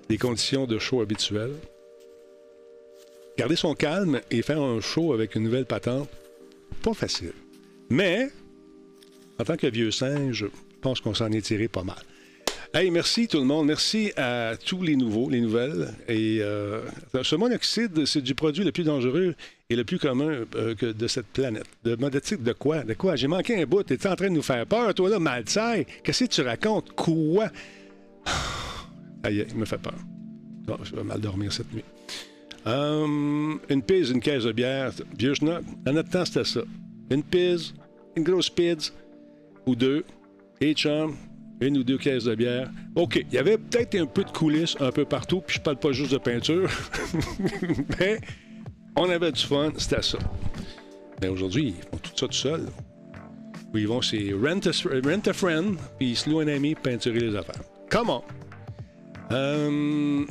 les 0.08 0.16
conditions 0.16 0.66
de 0.66 0.78
show 0.78 1.02
habituelles. 1.02 1.54
Garder 3.36 3.56
son 3.56 3.74
calme 3.74 4.20
et 4.30 4.40
faire 4.40 4.62
un 4.62 4.80
show 4.80 5.12
avec 5.12 5.34
une 5.34 5.42
nouvelle 5.42 5.66
patente, 5.66 6.08
pas 6.82 6.94
facile. 6.94 7.34
Mais, 7.90 8.30
en 9.38 9.44
tant 9.44 9.56
que 9.56 9.66
vieux 9.66 9.90
singe, 9.90 10.32
je 10.32 10.46
pense 10.80 11.00
qu'on 11.02 11.14
s'en 11.14 11.30
est 11.30 11.42
tiré 11.42 11.68
pas 11.68 11.84
mal. 11.84 12.02
Hey, 12.74 12.90
merci 12.90 13.26
tout 13.26 13.38
le 13.38 13.44
monde. 13.44 13.66
Merci 13.66 14.12
à 14.18 14.52
tous 14.62 14.82
les 14.82 14.94
nouveaux, 14.94 15.30
les 15.30 15.40
nouvelles. 15.40 15.94
Et 16.06 16.38
euh, 16.42 16.82
ce 17.22 17.34
monoxyde, 17.34 18.04
c'est 18.04 18.20
du 18.20 18.34
produit 18.34 18.62
le 18.62 18.72
plus 18.72 18.84
dangereux 18.84 19.34
et 19.70 19.74
le 19.74 19.84
plus 19.84 19.98
commun 19.98 20.44
euh, 20.54 20.74
de 20.74 21.06
cette 21.06 21.28
planète. 21.28 21.64
De 21.84 21.96
de 21.96 22.52
quoi? 22.52 22.82
De 22.82 22.92
quoi? 22.92 23.16
J'ai 23.16 23.26
manqué 23.26 23.60
un 23.60 23.64
bout. 23.64 23.84
T'es 23.84 24.06
en 24.06 24.14
train 24.14 24.28
de 24.28 24.34
nous 24.34 24.42
faire 24.42 24.66
peur, 24.66 24.92
toi, 24.94 25.08
là, 25.08 25.18
Maltaille? 25.18 25.86
Qu'est-ce 26.04 26.24
que 26.24 26.30
tu 26.30 26.42
racontes? 26.42 26.92
Quoi? 26.92 27.50
Aïe, 29.22 29.46
il 29.48 29.56
me 29.56 29.64
fait 29.64 29.78
peur. 29.78 29.96
Je 30.82 30.94
vais 30.94 31.04
mal 31.04 31.20
dormir 31.20 31.50
cette 31.50 31.72
nuit. 31.72 31.84
Hum, 32.66 33.60
une 33.70 33.82
pise, 33.82 34.10
une 34.10 34.20
caisse 34.20 34.44
de 34.44 34.52
bière. 34.52 34.92
Vieux 35.18 35.32
schnock. 35.32 35.64
Dans 35.86 35.94
notre 35.94 36.10
temps, 36.10 36.26
c'était 36.26 36.44
ça. 36.44 36.60
Une 37.10 37.22
pise, 37.22 37.72
une 38.14 38.24
grosse 38.24 38.50
pizza 38.50 38.92
ou 39.64 39.74
deux, 39.74 40.04
et 40.60 40.74
chum, 40.74 41.16
une 41.60 41.78
ou 41.78 41.84
deux 41.84 41.98
caisses 41.98 42.24
de 42.24 42.34
bière. 42.34 42.70
OK, 42.94 43.16
il 43.16 43.34
y 43.34 43.38
avait 43.38 43.58
peut-être 43.58 43.94
un 43.96 44.06
peu 44.06 44.24
de 44.24 44.30
coulisses 44.30 44.76
un 44.80 44.90
peu 44.90 45.04
partout, 45.04 45.40
puis 45.40 45.56
je 45.56 45.60
parle 45.62 45.78
pas 45.78 45.92
juste 45.92 46.12
de 46.12 46.18
peinture, 46.18 46.70
mais 47.98 48.20
on 48.96 49.08
avait 49.10 49.32
du 49.32 49.42
fun, 49.42 49.72
c'était 49.76 50.02
ça. 50.02 50.18
Mais 51.20 51.28
aujourd'hui, 51.28 51.74
ils 51.76 51.82
font 51.82 51.98
tout 52.02 52.12
ça 52.14 52.26
tout 52.26 52.32
seuls. 52.32 52.66
Où 53.74 53.78
ils 53.78 53.88
vont, 53.88 54.00
c'est 54.00 54.32
rent 54.32 54.60
a, 54.64 55.32
friend, 55.32 55.76
puis 55.98 56.10
ils 56.10 56.16
se 56.16 56.30
louent 56.30 56.40
un 56.40 56.48
ami 56.48 56.74
peinturer 56.74 57.20
les 57.20 57.36
affaires. 57.36 57.62
Come 57.90 58.10
on! 58.10 58.22
Euh. 59.30 60.24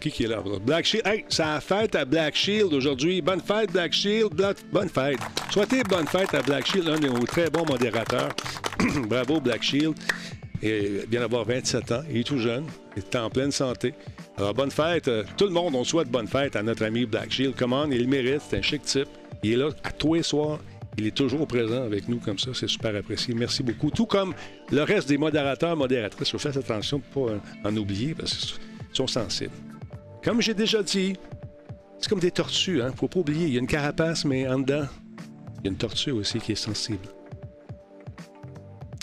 Qui 0.00 0.10
qui 0.10 0.24
est 0.24 0.28
là? 0.28 0.42
Black 0.64 0.84
Shield. 0.84 1.06
Hey, 1.06 1.24
c'est 1.28 1.42
la 1.42 1.60
fête 1.60 1.94
à 1.94 2.04
Black 2.04 2.34
Shield 2.34 2.72
aujourd'hui. 2.72 3.20
Bonne 3.20 3.40
fête, 3.40 3.72
Black 3.72 3.92
Shield. 3.92 4.30
Bonne 4.72 4.88
fête. 4.88 5.18
Souhaitez 5.50 5.82
bonne 5.84 6.06
fête 6.06 6.34
à 6.34 6.42
Black 6.42 6.66
Shield, 6.66 6.88
un 6.88 6.98
de 6.98 7.08
nos 7.08 7.24
très 7.26 7.50
bons 7.50 7.64
modérateurs. 7.64 8.30
Bravo, 9.08 9.40
Black 9.40 9.62
Shield. 9.62 9.94
Et 10.62 11.02
il 11.02 11.10
vient 11.10 11.20
d'avoir 11.20 11.44
27 11.44 11.92
ans. 11.92 12.02
Il 12.10 12.18
est 12.18 12.24
tout 12.24 12.38
jeune. 12.38 12.64
Il 12.96 13.02
est 13.02 13.16
en 13.16 13.30
pleine 13.30 13.50
santé. 13.50 13.94
Alors, 14.36 14.54
bonne 14.54 14.70
fête. 14.70 15.08
Euh, 15.08 15.24
Tout 15.36 15.44
le 15.46 15.50
monde, 15.50 15.74
on 15.74 15.84
souhaite 15.84 16.08
bonne 16.08 16.28
fête 16.28 16.54
à 16.56 16.62
notre 16.62 16.84
ami 16.84 17.04
Black 17.04 17.32
Shield. 17.32 17.54
Comment 17.56 17.84
il 17.86 18.02
le 18.02 18.06
mérite. 18.06 18.42
C'est 18.48 18.58
un 18.58 18.62
chic 18.62 18.82
type. 18.82 19.08
Il 19.42 19.52
est 19.52 19.56
là 19.56 19.70
à 19.82 19.90
tous 19.90 20.14
les 20.14 20.22
soirs. 20.22 20.60
Il 20.98 21.06
est 21.06 21.16
toujours 21.16 21.46
présent 21.46 21.82
avec 21.82 22.08
nous 22.08 22.18
comme 22.18 22.38
ça. 22.38 22.50
C'est 22.54 22.68
super 22.68 22.94
apprécié. 22.94 23.34
Merci 23.34 23.62
beaucoup. 23.62 23.90
Tout 23.90 24.06
comme 24.06 24.34
le 24.70 24.82
reste 24.82 25.08
des 25.08 25.18
modérateurs, 25.18 25.76
modératrices. 25.76 26.30
Je 26.30 26.36
fais 26.36 26.56
attention 26.56 27.00
pour 27.12 27.26
pas 27.26 27.32
euh, 27.32 27.38
en 27.64 27.76
oublier 27.76 28.14
parce 28.14 28.34
qu'ils 28.36 28.60
sont 28.92 29.06
sensibles. 29.06 29.54
Comme 30.22 30.40
j'ai 30.40 30.54
déjà 30.54 30.82
dit, 30.82 31.14
c'est 31.98 32.08
comme 32.08 32.20
des 32.20 32.30
tortues, 32.30 32.82
hein. 32.82 32.92
Faut 32.94 33.08
pas 33.08 33.20
oublier, 33.20 33.46
il 33.46 33.52
y 33.54 33.56
a 33.56 33.60
une 33.60 33.66
carapace, 33.66 34.24
mais 34.24 34.46
en 34.46 34.58
dedans, 34.60 34.86
il 35.58 35.64
y 35.64 35.68
a 35.68 35.70
une 35.70 35.76
tortue 35.76 36.12
aussi 36.12 36.38
qui 36.38 36.52
est 36.52 36.56
sensible. 36.56 37.08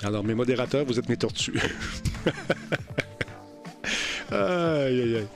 Alors, 0.04 0.24
mes 0.24 0.34
modérateurs, 0.34 0.86
vous 0.86 0.97
êtes 0.97 1.10
mes 1.10 1.18
tortues. 1.18 1.60
aïe, 4.32 5.02
aïe, 5.02 5.16
aïe. 5.18 5.28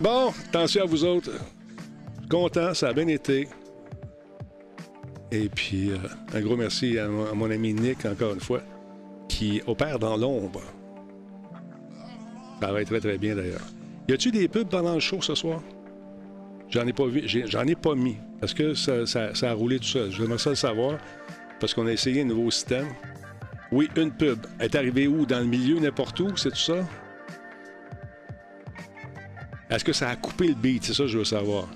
Bon, 0.00 0.32
attention 0.48 0.82
à 0.82 0.86
vous 0.86 1.04
autres. 1.04 1.30
Content, 2.28 2.74
ça 2.74 2.88
a 2.88 2.92
bien 2.92 3.06
été. 3.06 3.48
Et 5.30 5.48
puis, 5.48 5.90
euh, 5.90 5.96
un 6.34 6.40
gros 6.40 6.56
merci 6.56 6.98
à 6.98 7.08
mon, 7.08 7.50
ami 7.50 7.72
Nick, 7.72 8.04
encore 8.04 8.34
une 8.34 8.40
fois, 8.40 8.60
qui 9.28 9.62
opère 9.66 9.98
dans 9.98 10.16
l'ombre. 10.16 10.60
Ça 12.60 12.72
va 12.72 12.82
être 12.82 12.88
très, 12.88 13.00
très 13.00 13.18
bien 13.18 13.36
d'ailleurs. 13.36 13.62
Y 14.08 14.12
a-tu 14.12 14.30
des 14.30 14.48
pubs 14.48 14.68
pendant 14.68 14.94
le 14.94 15.00
show 15.00 15.22
ce 15.22 15.34
soir? 15.34 15.62
J'en 16.68 16.86
ai 16.86 16.92
pas 16.92 17.06
vu, 17.06 17.22
j'en 17.26 17.66
ai 17.66 17.74
pas 17.74 17.94
mis. 17.94 18.16
Parce 18.40 18.54
que 18.54 18.74
ça 18.74 19.30
a 19.42 19.52
roulé 19.52 19.78
tout 19.78 19.84
seul. 19.84 20.10
J'aimerais 20.10 20.38
ça 20.38 20.50
le 20.50 20.56
savoir. 20.56 20.98
Parce 21.60 21.74
qu'on 21.74 21.86
a 21.86 21.92
essayé 21.92 22.22
un 22.22 22.24
nouveau 22.24 22.50
système. 22.50 22.88
Oui, 23.72 23.88
une 23.96 24.10
pub. 24.10 24.38
Elle 24.58 24.66
est 24.66 24.76
arrivée 24.76 25.06
où? 25.06 25.24
Dans 25.24 25.40
le 25.40 25.46
milieu, 25.46 25.80
n'importe 25.80 26.20
où? 26.20 26.36
C'est 26.36 26.50
tout 26.50 26.56
ça? 26.56 26.86
Est-ce 29.70 29.82
que 29.82 29.94
ça 29.94 30.10
a 30.10 30.16
coupé 30.16 30.48
le 30.48 30.54
beat? 30.54 30.84
C'est 30.84 30.92
ça 30.92 31.04
que 31.04 31.08
je 31.08 31.16
veux 31.16 31.24
savoir. 31.24 31.66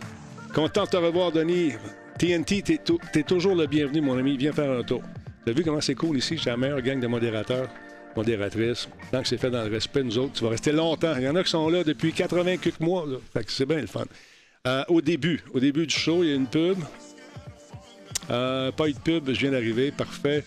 Content 0.55 0.85
de 0.85 0.91
te 0.91 0.97
revoir, 0.99 1.33
Denis. 1.33 1.73
TNT, 2.19 2.63
t'es, 2.63 2.81
t'es 3.13 3.23
toujours 3.23 3.55
le 3.55 3.67
bienvenu, 3.67 4.03
mon 4.03 4.19
ami. 4.19 4.37
Viens 4.37 4.53
faire 4.53 4.71
un 4.71 4.83
tour. 4.83 5.03
T'as 5.47 5.53
vu 5.53 5.65
comment 5.65 5.81
c'est 5.81 5.95
cool 5.95 6.19
ici? 6.19 6.37
J'ai 6.37 6.51
la 6.51 6.59
meilleure 6.59 6.83
gang 6.83 7.01
de 7.01 7.07
modérateurs, 7.07 7.69
modératrices. 8.15 8.89
Tant 9.11 9.23
que 9.23 9.29
c'est 9.29 9.39
fait 9.39 9.51
dans 9.51 9.65
le 9.65 9.71
respect, 9.71 10.03
nous 10.03 10.19
autres, 10.19 10.35
tu 10.35 10.45
vas 10.45 10.51
rester 10.51 10.73
longtemps. 10.73 11.15
Il 11.17 11.23
y 11.23 11.29
en 11.29 11.37
a 11.37 11.43
qui 11.43 11.51
sont 11.51 11.69
là 11.71 11.83
depuis 11.83 12.13
80 12.13 12.59
quelques 12.59 12.81
mois. 12.81 13.07
Fait 13.33 13.45
que 13.45 13.51
c'est 13.51 13.65
bien 13.65 13.81
le 13.81 13.87
fun. 13.87 14.05
Euh, 14.67 14.85
au 14.89 15.01
début, 15.01 15.43
au 15.55 15.61
début 15.61 15.87
du 15.87 15.95
show, 15.95 16.23
il 16.23 16.29
y 16.29 16.33
a 16.33 16.35
une 16.35 16.49
pub. 16.49 16.77
Euh, 18.31 18.71
pas 18.73 18.89
eu 18.89 18.93
de 18.93 18.99
pub, 18.99 19.33
je 19.33 19.41
viens 19.41 19.53
d'arriver, 19.53 19.91
parfait. 19.93 20.45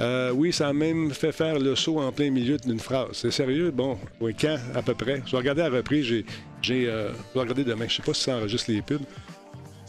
Euh, 0.00 0.32
oui, 0.32 0.52
ça 0.52 0.68
a 0.68 0.72
même 0.72 1.10
fait 1.12 1.32
faire 1.32 1.58
le 1.58 1.74
saut 1.74 2.00
en 2.00 2.12
plein 2.12 2.30
milieu 2.30 2.56
d'une 2.56 2.80
phrase. 2.80 3.08
C'est 3.12 3.30
sérieux? 3.30 3.70
Bon, 3.70 3.98
oui, 4.20 4.34
quand 4.38 4.56
à 4.74 4.82
peu 4.82 4.94
près? 4.94 5.22
Je 5.26 5.32
vais 5.32 5.38
regarder 5.38 5.62
à 5.62 5.68
reprise, 5.68 6.24
j'ai, 6.62 6.88
euh, 6.88 7.10
je 7.12 7.34
vais 7.34 7.40
regarder 7.40 7.64
demain. 7.64 7.86
Je 7.88 7.96
sais 7.96 8.02
pas 8.02 8.14
si 8.14 8.22
ça 8.22 8.36
enregistre 8.36 8.70
les 8.70 8.82
pubs. 8.82 9.02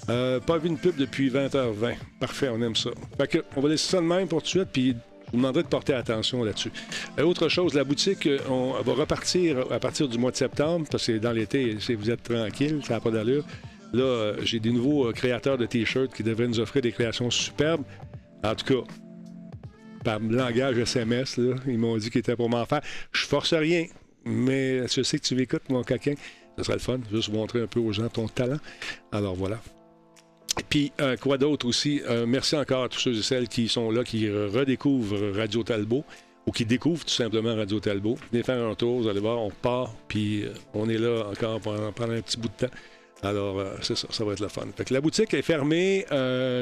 Euh, 0.10 0.40
pas 0.40 0.58
vu 0.58 0.68
une 0.68 0.78
pub 0.78 0.96
depuis 0.98 1.30
20h20. 1.30 1.96
Parfait, 2.20 2.50
on 2.50 2.62
aime 2.62 2.76
ça. 2.76 2.90
Fait 3.18 3.28
que, 3.28 3.38
on 3.56 3.62
va 3.62 3.70
laisser 3.70 3.92
ça 3.92 3.98
de 4.02 4.06
même 4.06 4.28
pour 4.28 4.40
tout 4.40 4.46
de 4.46 4.50
suite, 4.50 4.70
puis 4.74 4.90
je 4.90 5.32
vous 5.32 5.38
demanderai 5.38 5.64
de 5.64 5.70
porter 5.70 5.94
attention 5.94 6.44
là-dessus. 6.44 6.72
Autre 7.24 7.48
chose, 7.48 7.74
la 7.74 7.86
boutique, 7.86 8.28
on 8.50 8.74
va 8.82 8.94
repartir 8.94 9.64
à 9.72 9.80
partir 9.80 10.10
du 10.10 10.18
mois 10.18 10.32
de 10.32 10.36
septembre, 10.36 10.86
parce 10.92 11.08
que 11.08 11.18
dans 11.18 11.32
l'été, 11.32 11.78
si 11.80 11.96
vous 11.96 12.12
êtes 12.12 12.24
tranquille, 12.24 12.82
ça 12.84 12.96
n'a 12.96 13.00
pas 13.00 13.12
d'allure. 13.12 13.46
Là, 13.94 14.34
j'ai 14.42 14.60
des 14.60 14.72
nouveaux 14.72 15.12
créateurs 15.14 15.58
de 15.58 15.66
T-shirts 15.66 16.14
qui 16.14 16.24
devraient 16.24 16.48
nous 16.48 16.60
offrir 16.60 16.82
des 16.82 16.92
créations 16.92 17.30
superbes. 17.30 17.84
En 18.44 18.56
tout 18.56 18.66
cas, 18.66 18.84
par 20.04 20.20
langage 20.20 20.78
SMS, 20.78 21.38
là, 21.38 21.56
ils 21.68 21.78
m'ont 21.78 21.98
dit 21.98 22.10
qu'ils 22.10 22.20
étaient 22.20 22.36
pour 22.36 22.50
m'en 22.50 22.66
faire. 22.66 22.82
Je 23.12 23.26
force 23.26 23.54
rien, 23.54 23.86
mais 24.26 24.88
je 24.88 25.02
sais 25.02 25.18
que 25.20 25.24
tu 25.24 25.36
m'écoutes, 25.36 25.70
mon 25.70 25.84
coquin. 25.84 26.16
Ce 26.58 26.64
serait 26.64 26.76
le 26.76 26.80
fun, 26.80 27.00
juste 27.12 27.32
montrer 27.32 27.62
un 27.62 27.68
peu 27.68 27.80
aux 27.80 27.92
gens 27.92 28.10
ton 28.10 28.28
talent. 28.28 28.60
Alors 29.12 29.36
voilà. 29.36 29.60
Puis, 30.70 30.92
euh, 31.02 31.18
quoi 31.18 31.38
d'autre 31.38 31.68
aussi? 31.68 32.02
Euh, 32.08 32.26
merci 32.28 32.56
encore 32.56 32.84
à 32.84 32.90
tous 32.90 33.00
ceux 33.00 33.18
et 33.18 33.22
celles 33.24 33.48
qui 33.48 33.68
sont 33.68 33.90
là, 33.90 34.04
qui 34.04 34.30
redécouvrent 34.30 35.36
Radio 35.36 35.64
Talbot 35.64 36.04
ou 36.46 36.52
qui 36.52 36.66
découvrent 36.66 37.06
tout 37.06 37.14
simplement 37.14 37.56
Radio 37.56 37.80
Talbot. 37.80 38.18
Venez 38.32 38.44
faire 38.44 38.64
un 38.64 38.76
tour, 38.76 39.02
vous 39.02 39.08
allez 39.08 39.20
voir, 39.20 39.40
on 39.40 39.50
part, 39.50 39.96
puis 40.08 40.46
on 40.74 40.90
est 40.90 40.98
là 40.98 41.28
encore 41.32 41.60
pendant, 41.60 41.92
pendant 41.92 42.14
un 42.14 42.22
petit 42.22 42.38
bout 42.38 42.50
de 42.50 42.68
temps. 42.68 42.74
Alors, 43.24 43.64
c'est 43.82 43.96
ça, 43.96 44.08
ça 44.12 44.26
va 44.26 44.34
être 44.34 44.42
le 44.42 44.50
fun. 44.50 44.68
Fait 44.76 44.84
que 44.84 44.94
la 44.94 45.00
boutique 45.00 45.34
est 45.34 45.42
fermée 45.42 46.06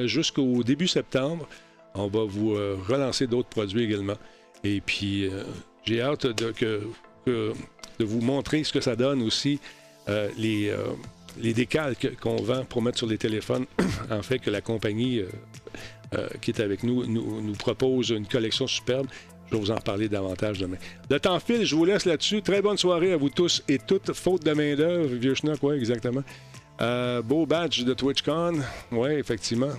jusqu'au 0.06 0.64
début 0.64 0.88
septembre. 0.88 1.50
On 1.96 2.08
va 2.08 2.24
vous 2.24 2.54
relancer 2.88 3.28
d'autres 3.28 3.50
produits 3.50 3.84
également. 3.84 4.16
Et 4.64 4.80
puis, 4.82 5.30
j'ai 5.86 6.02
hâte 6.02 6.28
de, 6.28 6.84
vous 8.00 8.22
montrer 8.22 8.64
ce 8.64 8.74
que 8.74 8.82
ça 8.82 8.96
donne 8.96 9.22
aussi, 9.22 9.60
euh, 10.10 10.30
les, 10.38 10.70
euh, 10.70 10.78
les 11.40 11.54
décalques 11.54 12.18
qu'on 12.20 12.38
vend 12.38 12.66
pour 12.66 12.82
mettre 12.82 12.98
sur 12.98 13.08
les 13.08 13.18
téléphones. 13.18 13.66
en 14.12 14.22
fait, 14.22 14.40
que 14.40 14.50
la 14.50 14.62
compagnie 14.62 15.22
euh, 16.14 16.28
qui 16.42 16.52
est 16.52 16.60
avec 16.60 16.84
nous, 16.84 17.06
nous, 17.06 17.54
propose 17.54 18.10
une 18.10 18.28
collection 18.28 18.68
superbe. 18.68 19.08
Je 19.48 19.56
vais 19.56 19.62
vous 19.62 19.72
en 19.72 19.78
parler 19.78 20.08
davantage 20.08 20.60
demain. 20.60 20.78
Le 21.10 21.20
temps 21.20 21.40
file, 21.40 21.66
je 21.66 21.76
vous 21.76 21.84
laisse 21.86 22.06
là-dessus. 22.06 22.42
Très 22.42 22.62
bonne 22.62 22.78
soirée 22.78 23.12
à 23.12 23.18
vous 23.18 23.30
tous 23.30 23.64
et 23.68 23.80
toutes. 23.80 24.14
Faute 24.14 24.46
de 24.46 24.54
main-d'œuvre, 24.54 25.14
vieux 25.16 25.36
schnock, 25.36 25.60
oui, 25.62 25.76
exactement. 25.76 26.24
beau 27.24 27.46
badge 27.46 27.84
de 27.84 27.94
TwitchCon. 27.94 28.62
Oui, 28.92 29.10
effectivement. 29.12 29.74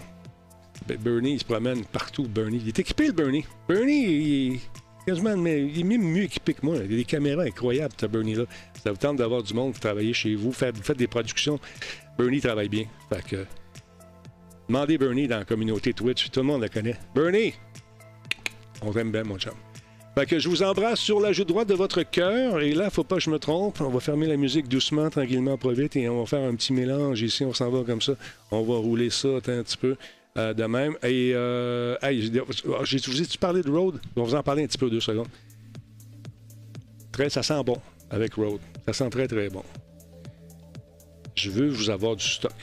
Ben, 0.86 0.96
Bernie, 0.98 1.34
il 1.34 1.38
se 1.38 1.44
promène 1.44 1.84
partout, 1.84 2.24
Bernie. 2.24 2.60
Il 2.62 2.68
est 2.68 2.78
équipé, 2.78 3.06
le 3.06 3.12
Bernie. 3.12 3.44
Bernie, 3.68 4.04
il, 4.04 4.60
mais 5.36 5.62
il 5.62 5.80
est 5.80 5.84
même 5.84 6.02
mieux 6.02 6.24
équipé 6.24 6.54
que 6.54 6.64
moi. 6.64 6.76
Il 6.76 6.82
a 6.82 6.86
des 6.86 7.04
caméras 7.04 7.42
incroyables, 7.42 7.94
ce 8.00 8.06
Bernie-là. 8.06 8.44
Ça 8.82 8.90
vous 8.90 8.96
tente 8.96 9.16
d'avoir 9.16 9.42
du 9.42 9.54
monde 9.54 9.72
pour 9.72 9.80
travailler 9.80 10.12
chez 10.12 10.34
vous, 10.34 10.52
faire, 10.52 10.72
faites 10.82 10.96
des 10.96 11.06
productions. 11.06 11.58
Bernie 12.18 12.40
travaille 12.40 12.68
bien. 12.68 12.84
Fait 13.12 13.24
que, 13.24 13.46
demandez 14.68 14.98
Bernie 14.98 15.28
dans 15.28 15.38
la 15.38 15.44
communauté 15.44 15.92
Twitch. 15.92 16.30
Tout 16.30 16.40
le 16.40 16.46
monde 16.46 16.62
le 16.62 16.68
connaît. 16.68 16.96
Bernie! 17.14 17.54
On 18.82 18.92
t'aime 18.92 19.12
bien, 19.12 19.22
mon 19.22 19.38
chum. 19.38 19.54
Fait 20.14 20.26
que 20.26 20.38
je 20.38 20.46
vous 20.48 20.62
embrasse 20.62 21.00
sur 21.00 21.20
la 21.20 21.32
joue 21.32 21.44
droite 21.44 21.68
de 21.68 21.74
votre 21.74 22.02
cœur. 22.02 22.60
Et 22.60 22.74
là, 22.74 22.90
faut 22.90 23.04
pas 23.04 23.16
que 23.16 23.22
je 23.22 23.30
me 23.30 23.38
trompe. 23.38 23.80
On 23.80 23.88
va 23.88 23.98
fermer 23.98 24.26
la 24.26 24.36
musique 24.36 24.68
doucement, 24.68 25.08
tranquillement, 25.08 25.56
pas 25.56 25.72
vite. 25.72 25.96
Et 25.96 26.06
on 26.08 26.20
va 26.20 26.26
faire 26.26 26.46
un 26.46 26.54
petit 26.54 26.74
mélange 26.74 27.22
ici. 27.22 27.44
On 27.44 27.54
s'en 27.54 27.70
va 27.70 27.82
comme 27.82 28.02
ça. 28.02 28.12
On 28.50 28.62
va 28.62 28.74
rouler 28.74 29.08
ça 29.08 29.28
un 29.28 29.40
petit 29.40 29.78
peu. 29.78 29.96
Euh, 30.38 30.54
de 30.54 30.64
même. 30.64 30.96
Et 31.02 31.32
euh, 31.34 31.96
j'ai 32.84 33.00
tu 33.00 33.38
parlé 33.38 33.62
de 33.62 33.70
Road. 33.70 34.00
On 34.16 34.22
va 34.22 34.26
vous 34.26 34.34
en 34.34 34.42
parler 34.42 34.64
un 34.64 34.66
petit 34.66 34.78
peu 34.78 34.88
deux 34.88 35.00
secondes. 35.00 35.28
Très, 37.10 37.28
ça 37.28 37.42
sent 37.42 37.62
bon 37.64 37.78
avec 38.10 38.34
Road. 38.34 38.60
Ça 38.86 38.94
sent 38.94 39.10
très, 39.10 39.28
très 39.28 39.50
bon. 39.50 39.62
Je 41.34 41.50
veux 41.50 41.68
vous 41.68 41.90
avoir 41.90 42.16
du 42.16 42.24
stock. 42.24 42.54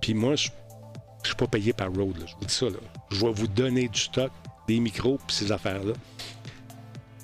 Puis 0.00 0.14
moi, 0.14 0.36
je 0.36 0.48
ne 0.48 1.26
suis 1.26 1.34
pas 1.34 1.48
payé 1.48 1.72
par 1.72 1.92
Road. 1.92 2.14
Je 2.18 2.34
vous 2.34 2.44
dis 2.46 2.54
ça. 2.54 2.66
Là. 2.66 2.78
Je 3.10 3.26
vais 3.26 3.32
vous 3.32 3.48
donner 3.48 3.88
du 3.88 3.98
stock, 3.98 4.30
des 4.68 4.78
micros, 4.78 5.18
puis 5.26 5.34
ces 5.34 5.50
affaires-là. 5.50 5.94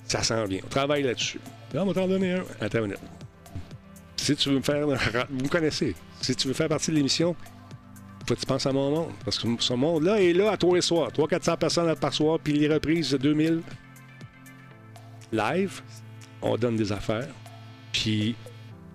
Ça 0.06 0.24
sent 0.24 0.44
bien. 0.48 0.60
On 0.64 0.68
travaille 0.68 1.04
là-dessus. 1.04 1.40
on 1.74 1.84
va 1.84 1.94
t'en 1.94 2.08
donner 2.08 2.32
un. 2.32 2.44
Attends 2.60 2.84
une 2.84 2.96
Si 4.16 4.34
tu 4.34 4.48
veux 4.48 4.56
me 4.56 4.62
faire. 4.62 4.86
Vous 5.30 5.44
me 5.44 5.48
connaissez. 5.48 5.94
Si 6.20 6.34
tu 6.34 6.48
veux 6.48 6.54
faire 6.54 6.68
partie 6.68 6.90
de 6.90 6.96
l'émission, 6.96 7.36
faut 8.28 8.34
que 8.34 8.40
tu 8.40 8.46
penses 8.46 8.66
à 8.66 8.72
mon 8.72 8.90
monde? 8.90 9.12
Parce 9.24 9.38
que 9.38 9.48
ce 9.58 9.72
monde-là 9.72 10.20
est 10.20 10.34
là 10.34 10.52
à 10.52 10.56
tous 10.56 10.74
les 10.74 10.82
soirs. 10.82 11.10
300-400 11.10 11.56
personnes 11.56 11.96
par 11.96 12.12
soir, 12.12 12.38
puis 12.38 12.52
les 12.52 12.68
reprises 12.68 13.10
de 13.12 13.16
2000 13.16 13.62
live, 15.32 15.80
on 16.42 16.56
donne 16.56 16.76
des 16.76 16.92
affaires. 16.92 17.28
Puis 17.92 18.36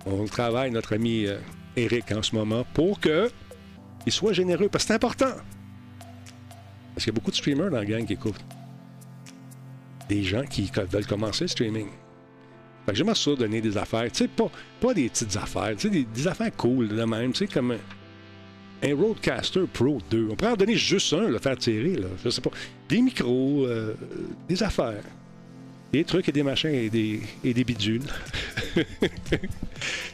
on 0.06 0.26
travaille, 0.26 0.70
notre 0.70 0.94
ami 0.94 1.26
euh, 1.26 1.40
Eric, 1.76 2.12
en 2.12 2.22
ce 2.22 2.36
moment, 2.36 2.64
pour 2.74 3.00
que 3.00 3.30
il 4.06 4.12
soit 4.12 4.34
généreux. 4.34 4.70
Parce 4.70 4.84
que 4.84 4.90
c'est 4.90 4.94
important. 4.96 5.34
Parce 6.94 7.06
qu'il 7.06 7.08
y 7.08 7.10
a 7.10 7.14
beaucoup 7.14 7.32
de 7.32 7.36
streamers 7.36 7.72
dans 7.72 7.78
la 7.78 7.86
gang 7.86 8.06
qui 8.06 8.14
écoutent. 8.14 8.44
Des 10.10 10.22
gens 10.22 10.46
qui 10.46 10.70
veulent 10.92 11.08
commencer 11.08 11.46
le 11.46 11.48
streaming. 11.48 11.88
Fait 12.86 12.92
que 12.92 12.98
j'aimerais 12.98 13.16
ça 13.16 13.34
donner 13.34 13.62
des 13.62 13.78
affaires. 13.78 14.12
Tu 14.12 14.26
sais, 14.26 14.28
pas, 14.28 14.52
pas 14.80 14.94
des 14.94 15.10
petites 15.10 15.36
affaires. 15.38 15.72
Tu 15.78 15.88
sais, 15.88 15.90
des, 15.90 16.04
des 16.04 16.28
affaires 16.28 16.56
cool 16.56 16.90
de 16.90 17.04
même. 17.04 17.32
Tu 17.32 17.40
sais, 17.40 17.48
comme 17.48 17.78
un 18.84 18.96
Roadcaster 18.96 19.64
Pro 19.72 20.00
2. 20.10 20.30
On 20.32 20.36
pourrait 20.36 20.52
en 20.52 20.56
donner 20.56 20.76
juste 20.76 21.14
un, 21.14 21.30
le 21.30 21.40
faire 21.40 21.58
tirer, 21.58 21.96
là. 21.96 22.08
Je 22.24 22.30
sais 22.30 22.42
pas. 22.42 22.52
Des 22.90 23.02
micros, 23.02 23.66
euh, 23.66 23.96
des 24.48 24.62
affaires. 24.62 25.04
Des 25.92 26.04
trucs 26.04 26.28
et 26.30 26.32
des 26.32 26.44
machins 26.44 26.74
et 26.74 26.90
des, 26.90 27.22
et 27.44 27.54
des 27.54 27.64
bidules. 27.64 28.04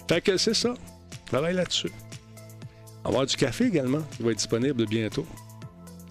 fait 0.07 0.21
que 0.21 0.37
c'est 0.37 0.53
ça. 0.53 0.73
Travaille 1.25 1.55
là-dessus. 1.55 1.91
On 3.03 3.03
va 3.03 3.09
avoir 3.09 3.25
du 3.25 3.35
café 3.35 3.65
également, 3.65 4.01
qui 4.15 4.23
va 4.23 4.31
être 4.31 4.37
disponible 4.37 4.85
bientôt. 4.85 5.25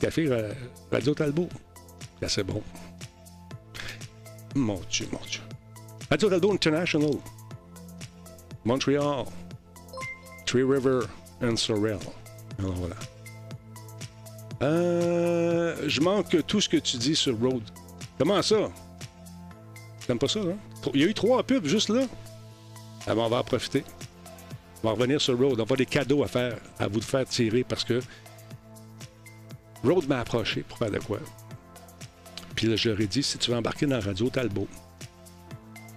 Café 0.01 0.27
euh, 0.29 0.53
Radio 0.91 1.15
Talbot. 1.15 1.49
C'est 2.27 2.45
bon. 2.45 2.63
Mon 4.55 4.81
Dieu, 4.91 5.07
mon 5.13 5.21
Dieu. 5.31 5.43
Radio 6.11 6.31
Talbot 6.31 6.53
International. 6.53 7.13
Montreal. 8.65 9.27
Tree 10.47 10.63
River 10.63 11.01
and 11.43 11.57
Sorel. 11.57 11.99
Alors 12.59 12.75
voilà. 12.75 12.97
Euh, 14.63 15.77
je 15.87 16.01
manque 16.01 16.45
tout 16.47 16.61
ce 16.61 16.69
que 16.69 16.77
tu 16.77 16.97
dis 16.97 17.15
sur 17.15 17.39
Road. 17.39 17.63
Comment 18.19 18.43
ça? 18.43 18.71
T'aimes 20.07 20.19
pas 20.19 20.29
ça, 20.29 20.41
hein? 20.41 20.57
Il 20.95 21.01
y 21.01 21.05
a 21.05 21.07
eu 21.07 21.15
trois 21.15 21.43
pubs 21.43 21.67
juste 21.67 21.91
là. 21.91 22.03
Ah 23.07 23.13
on 23.17 23.29
va 23.29 23.39
en 23.39 23.45
profiter. 23.45 23.85
On 24.83 24.89
va 24.89 24.95
revenir 24.95 25.21
sur 25.21 25.39
Road. 25.39 25.61
On 25.61 25.65
va 25.65 25.77
des 25.77 25.87
cadeaux 25.87 26.23
à 26.23 26.29
faire, 26.29 26.57
à 26.79 26.89
vous 26.89 26.99
de 26.99 27.05
faire 27.05 27.27
tirer 27.27 27.63
parce 27.63 27.85
que 27.85 28.01
Road 29.85 30.09
m'a 30.09 30.21
approché 30.21 30.63
pour 30.63 30.79
faire 30.79 30.91
de 30.91 30.99
quoi. 30.99 31.19
Puis 32.57 32.67
là, 32.67 32.75
j'aurais 32.75 33.07
dit, 33.07 33.23
si 33.23 33.39
tu 33.39 33.53
veux 33.53 33.57
embarquer 33.57 33.87
dans 33.87 33.97
la 33.97 34.03
radio 34.03 34.29
Talbot, 34.29 34.67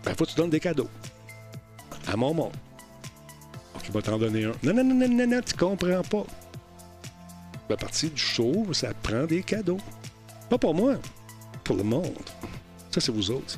ben, 0.03 0.13
faut 0.15 0.25
que 0.25 0.29
tu 0.29 0.35
donnes 0.35 0.51
des 0.51 0.59
cadeaux. 0.59 0.89
À 2.07 2.15
mon 2.15 2.33
monde. 2.33 2.53
Donc, 3.73 3.83
il 3.87 3.91
va 3.91 4.01
t'en 4.01 4.17
donner 4.19 4.45
un. 4.45 4.51
Non, 4.61 4.73
non, 4.73 4.83
non, 4.83 4.95
non, 4.95 5.09
non, 5.09 5.27
non, 5.27 5.41
tu 5.43 5.55
comprends 5.55 6.03
pas 6.03 6.25
la 7.71 7.77
partie 7.77 8.09
du 8.09 8.21
show, 8.21 8.65
ça 8.73 8.93
prend 9.01 9.25
des 9.25 9.41
cadeaux. 9.41 9.79
Pas 10.49 10.57
pour 10.57 10.75
moi, 10.75 10.95
pour 11.63 11.75
le 11.75 11.83
monde. 11.83 12.29
Ça, 12.91 12.99
c'est 12.99 13.11
vous 13.11 13.31
autres. 13.31 13.57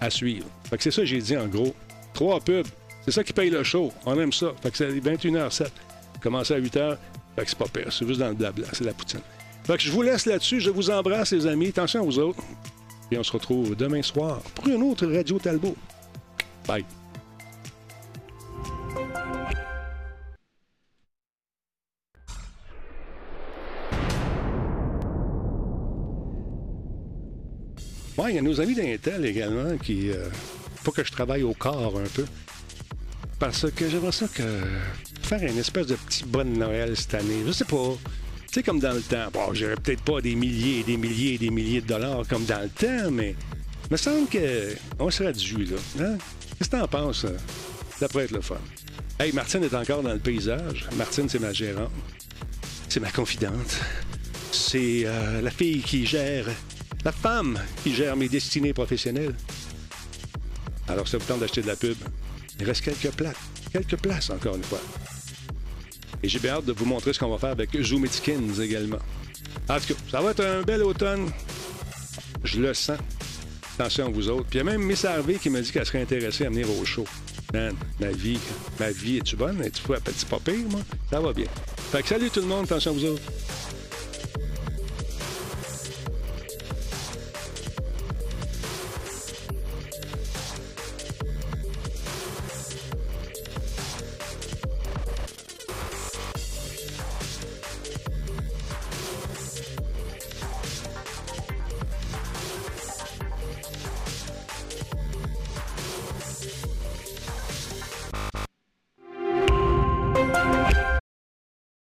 À 0.00 0.10
suivre. 0.10 0.46
Fait 0.68 0.76
que 0.76 0.82
c'est 0.82 0.90
ça 0.90 1.02
que 1.02 1.06
j'ai 1.06 1.20
dit 1.20 1.36
en 1.36 1.46
gros. 1.46 1.74
Trois 2.12 2.40
pubs. 2.40 2.66
C'est 3.04 3.10
ça 3.10 3.24
qui 3.24 3.32
paye 3.32 3.50
le 3.50 3.64
show. 3.64 3.92
On 4.04 4.18
aime 4.20 4.32
ça. 4.32 4.52
Fait 4.62 4.70
que 4.70 4.76
c'est 4.76 4.90
21h07. 4.90 5.68
Commencer 6.20 6.54
à 6.54 6.60
8h. 6.60 6.98
Fait 7.36 7.44
que 7.44 7.50
c'est 7.50 7.58
pas 7.58 7.68
pire. 7.68 7.90
C'est 7.90 8.06
juste 8.06 8.20
dans 8.20 8.28
le 8.28 8.34
blabla. 8.34 8.66
C'est 8.72 8.84
la 8.84 8.92
poutine. 8.92 9.20
Fait 9.64 9.76
que 9.76 9.82
je 9.82 9.90
vous 9.90 10.02
laisse 10.02 10.26
là-dessus. 10.26 10.60
Je 10.60 10.70
vous 10.70 10.90
embrasse, 10.90 11.32
les 11.32 11.46
amis. 11.46 11.68
Attention 11.68 12.00
à 12.00 12.04
vous 12.04 12.18
autres. 12.18 12.42
Et 13.10 13.18
on 13.18 13.22
se 13.22 13.32
retrouve 13.32 13.74
demain 13.74 14.02
soir 14.02 14.40
pour 14.54 14.68
une 14.68 14.82
autre 14.82 15.06
Radio 15.06 15.38
Talbot. 15.38 15.76
Bye. 16.66 16.84
Oui, 28.22 28.30
il 28.30 28.36
y 28.36 28.38
a 28.38 28.42
nos 28.42 28.60
amis 28.60 28.76
d'Intel 28.76 29.24
également 29.24 29.76
qui. 29.78 30.10
Euh, 30.10 30.28
faut 30.84 30.92
que 30.92 31.02
je 31.02 31.10
travaille 31.10 31.42
au 31.42 31.54
corps 31.54 31.98
un 31.98 32.08
peu. 32.14 32.24
Parce 33.40 33.68
que 33.72 33.88
j'aimerais 33.88 34.12
ça 34.12 34.28
que. 34.28 34.44
faire 35.22 35.42
une 35.42 35.58
espèce 35.58 35.88
de 35.88 35.96
petit 35.96 36.24
bonne 36.24 36.52
Noël 36.52 36.96
cette 36.96 37.14
année. 37.14 37.42
Je 37.44 37.50
sais 37.50 37.64
pas. 37.64 37.96
Tu 38.46 38.54
sais, 38.54 38.62
comme 38.62 38.78
dans 38.78 38.92
le 38.92 39.00
temps. 39.00 39.28
Bon, 39.32 39.52
j'aurais 39.52 39.74
peut-être 39.74 40.02
pas 40.02 40.20
des 40.20 40.36
milliers 40.36 40.80
et 40.80 40.82
des 40.84 40.96
milliers 40.96 41.34
et 41.34 41.38
des 41.38 41.50
milliers 41.50 41.80
de 41.80 41.88
dollars 41.88 42.22
comme 42.28 42.44
dans 42.44 42.60
le 42.60 42.68
temps, 42.68 43.10
mais. 43.10 43.34
Il 43.90 43.92
me 43.92 43.96
semble 43.96 44.28
qu'on 44.28 45.10
serait 45.10 45.32
dû, 45.32 45.64
là. 45.64 45.76
Hein? 46.00 46.16
Qu'est-ce 46.56 46.70
que 46.70 46.76
t'en 46.76 46.86
penses? 46.86 47.26
Ça 47.98 48.08
pourrait 48.08 48.24
être 48.24 48.30
le 48.30 48.40
fun? 48.40 48.54
Hey, 49.18 49.32
Martine 49.32 49.64
est 49.64 49.74
encore 49.74 50.02
dans 50.02 50.12
le 50.12 50.20
paysage. 50.20 50.86
Martine, 50.96 51.28
c'est 51.28 51.40
ma 51.40 51.52
gérante. 51.52 51.90
C'est 52.88 53.00
ma 53.00 53.10
confidente. 53.10 53.80
C'est 54.52 55.02
euh, 55.06 55.42
la 55.42 55.50
fille 55.50 55.82
qui 55.82 56.06
gère 56.06 56.46
la 57.04 57.12
femme 57.12 57.58
qui 57.82 57.94
gère 57.94 58.16
mes 58.16 58.28
destinées 58.28 58.72
professionnelles. 58.72 59.34
Alors, 60.88 61.08
c'est 61.08 61.18
le 61.18 61.24
temps 61.24 61.36
d'acheter 61.36 61.62
de 61.62 61.66
la 61.66 61.76
pub? 61.76 61.96
Il 62.60 62.66
reste 62.66 62.82
quelques 62.82 63.14
places. 63.14 63.36
Quelques 63.72 63.96
places, 63.96 64.30
encore 64.30 64.56
une 64.56 64.62
fois. 64.62 64.80
Et 66.22 66.28
j'ai 66.28 66.38
bien 66.38 66.54
hâte 66.54 66.66
de 66.66 66.72
vous 66.72 66.84
montrer 66.84 67.12
ce 67.12 67.18
qu'on 67.18 67.30
va 67.30 67.38
faire 67.38 67.50
avec 67.50 67.70
Zoom 67.82 68.06
également. 68.60 68.98
En 69.68 69.78
tout 69.80 69.94
cas, 69.94 70.00
ça 70.10 70.20
va 70.20 70.30
être 70.30 70.44
un 70.44 70.62
bel 70.62 70.82
automne. 70.82 71.30
Je 72.44 72.60
le 72.60 72.74
sens. 72.74 72.98
Attention 73.74 74.06
à 74.06 74.10
vous 74.10 74.28
autres. 74.28 74.46
Puis 74.48 74.58
il 74.58 74.64
y 74.64 74.68
a 74.68 74.70
même 74.70 74.82
Miss 74.82 75.04
Harvey 75.04 75.34
qui 75.34 75.50
m'a 75.50 75.60
dit 75.60 75.72
qu'elle 75.72 75.86
serait 75.86 76.02
intéressée 76.02 76.44
à 76.44 76.50
venir 76.50 76.68
au 76.70 76.84
show. 76.84 77.04
Man, 77.52 77.74
ma 78.00 78.10
vie, 78.10 78.38
ma 78.78 78.90
vie, 78.90 79.18
est-tu 79.18 79.36
bonne? 79.36 79.62
Es-tu 79.62 79.82
petit 79.82 80.26
pas 80.26 80.38
moi? 80.70 80.80
Ça 81.10 81.20
va 81.20 81.32
bien. 81.32 81.46
Fait 81.90 82.02
que 82.02 82.08
salut 82.08 82.30
tout 82.30 82.40
le 82.40 82.46
monde, 82.46 82.64
attention 82.64 82.92
à 82.92 82.94
vous 82.94 83.04
autres. 83.04 83.22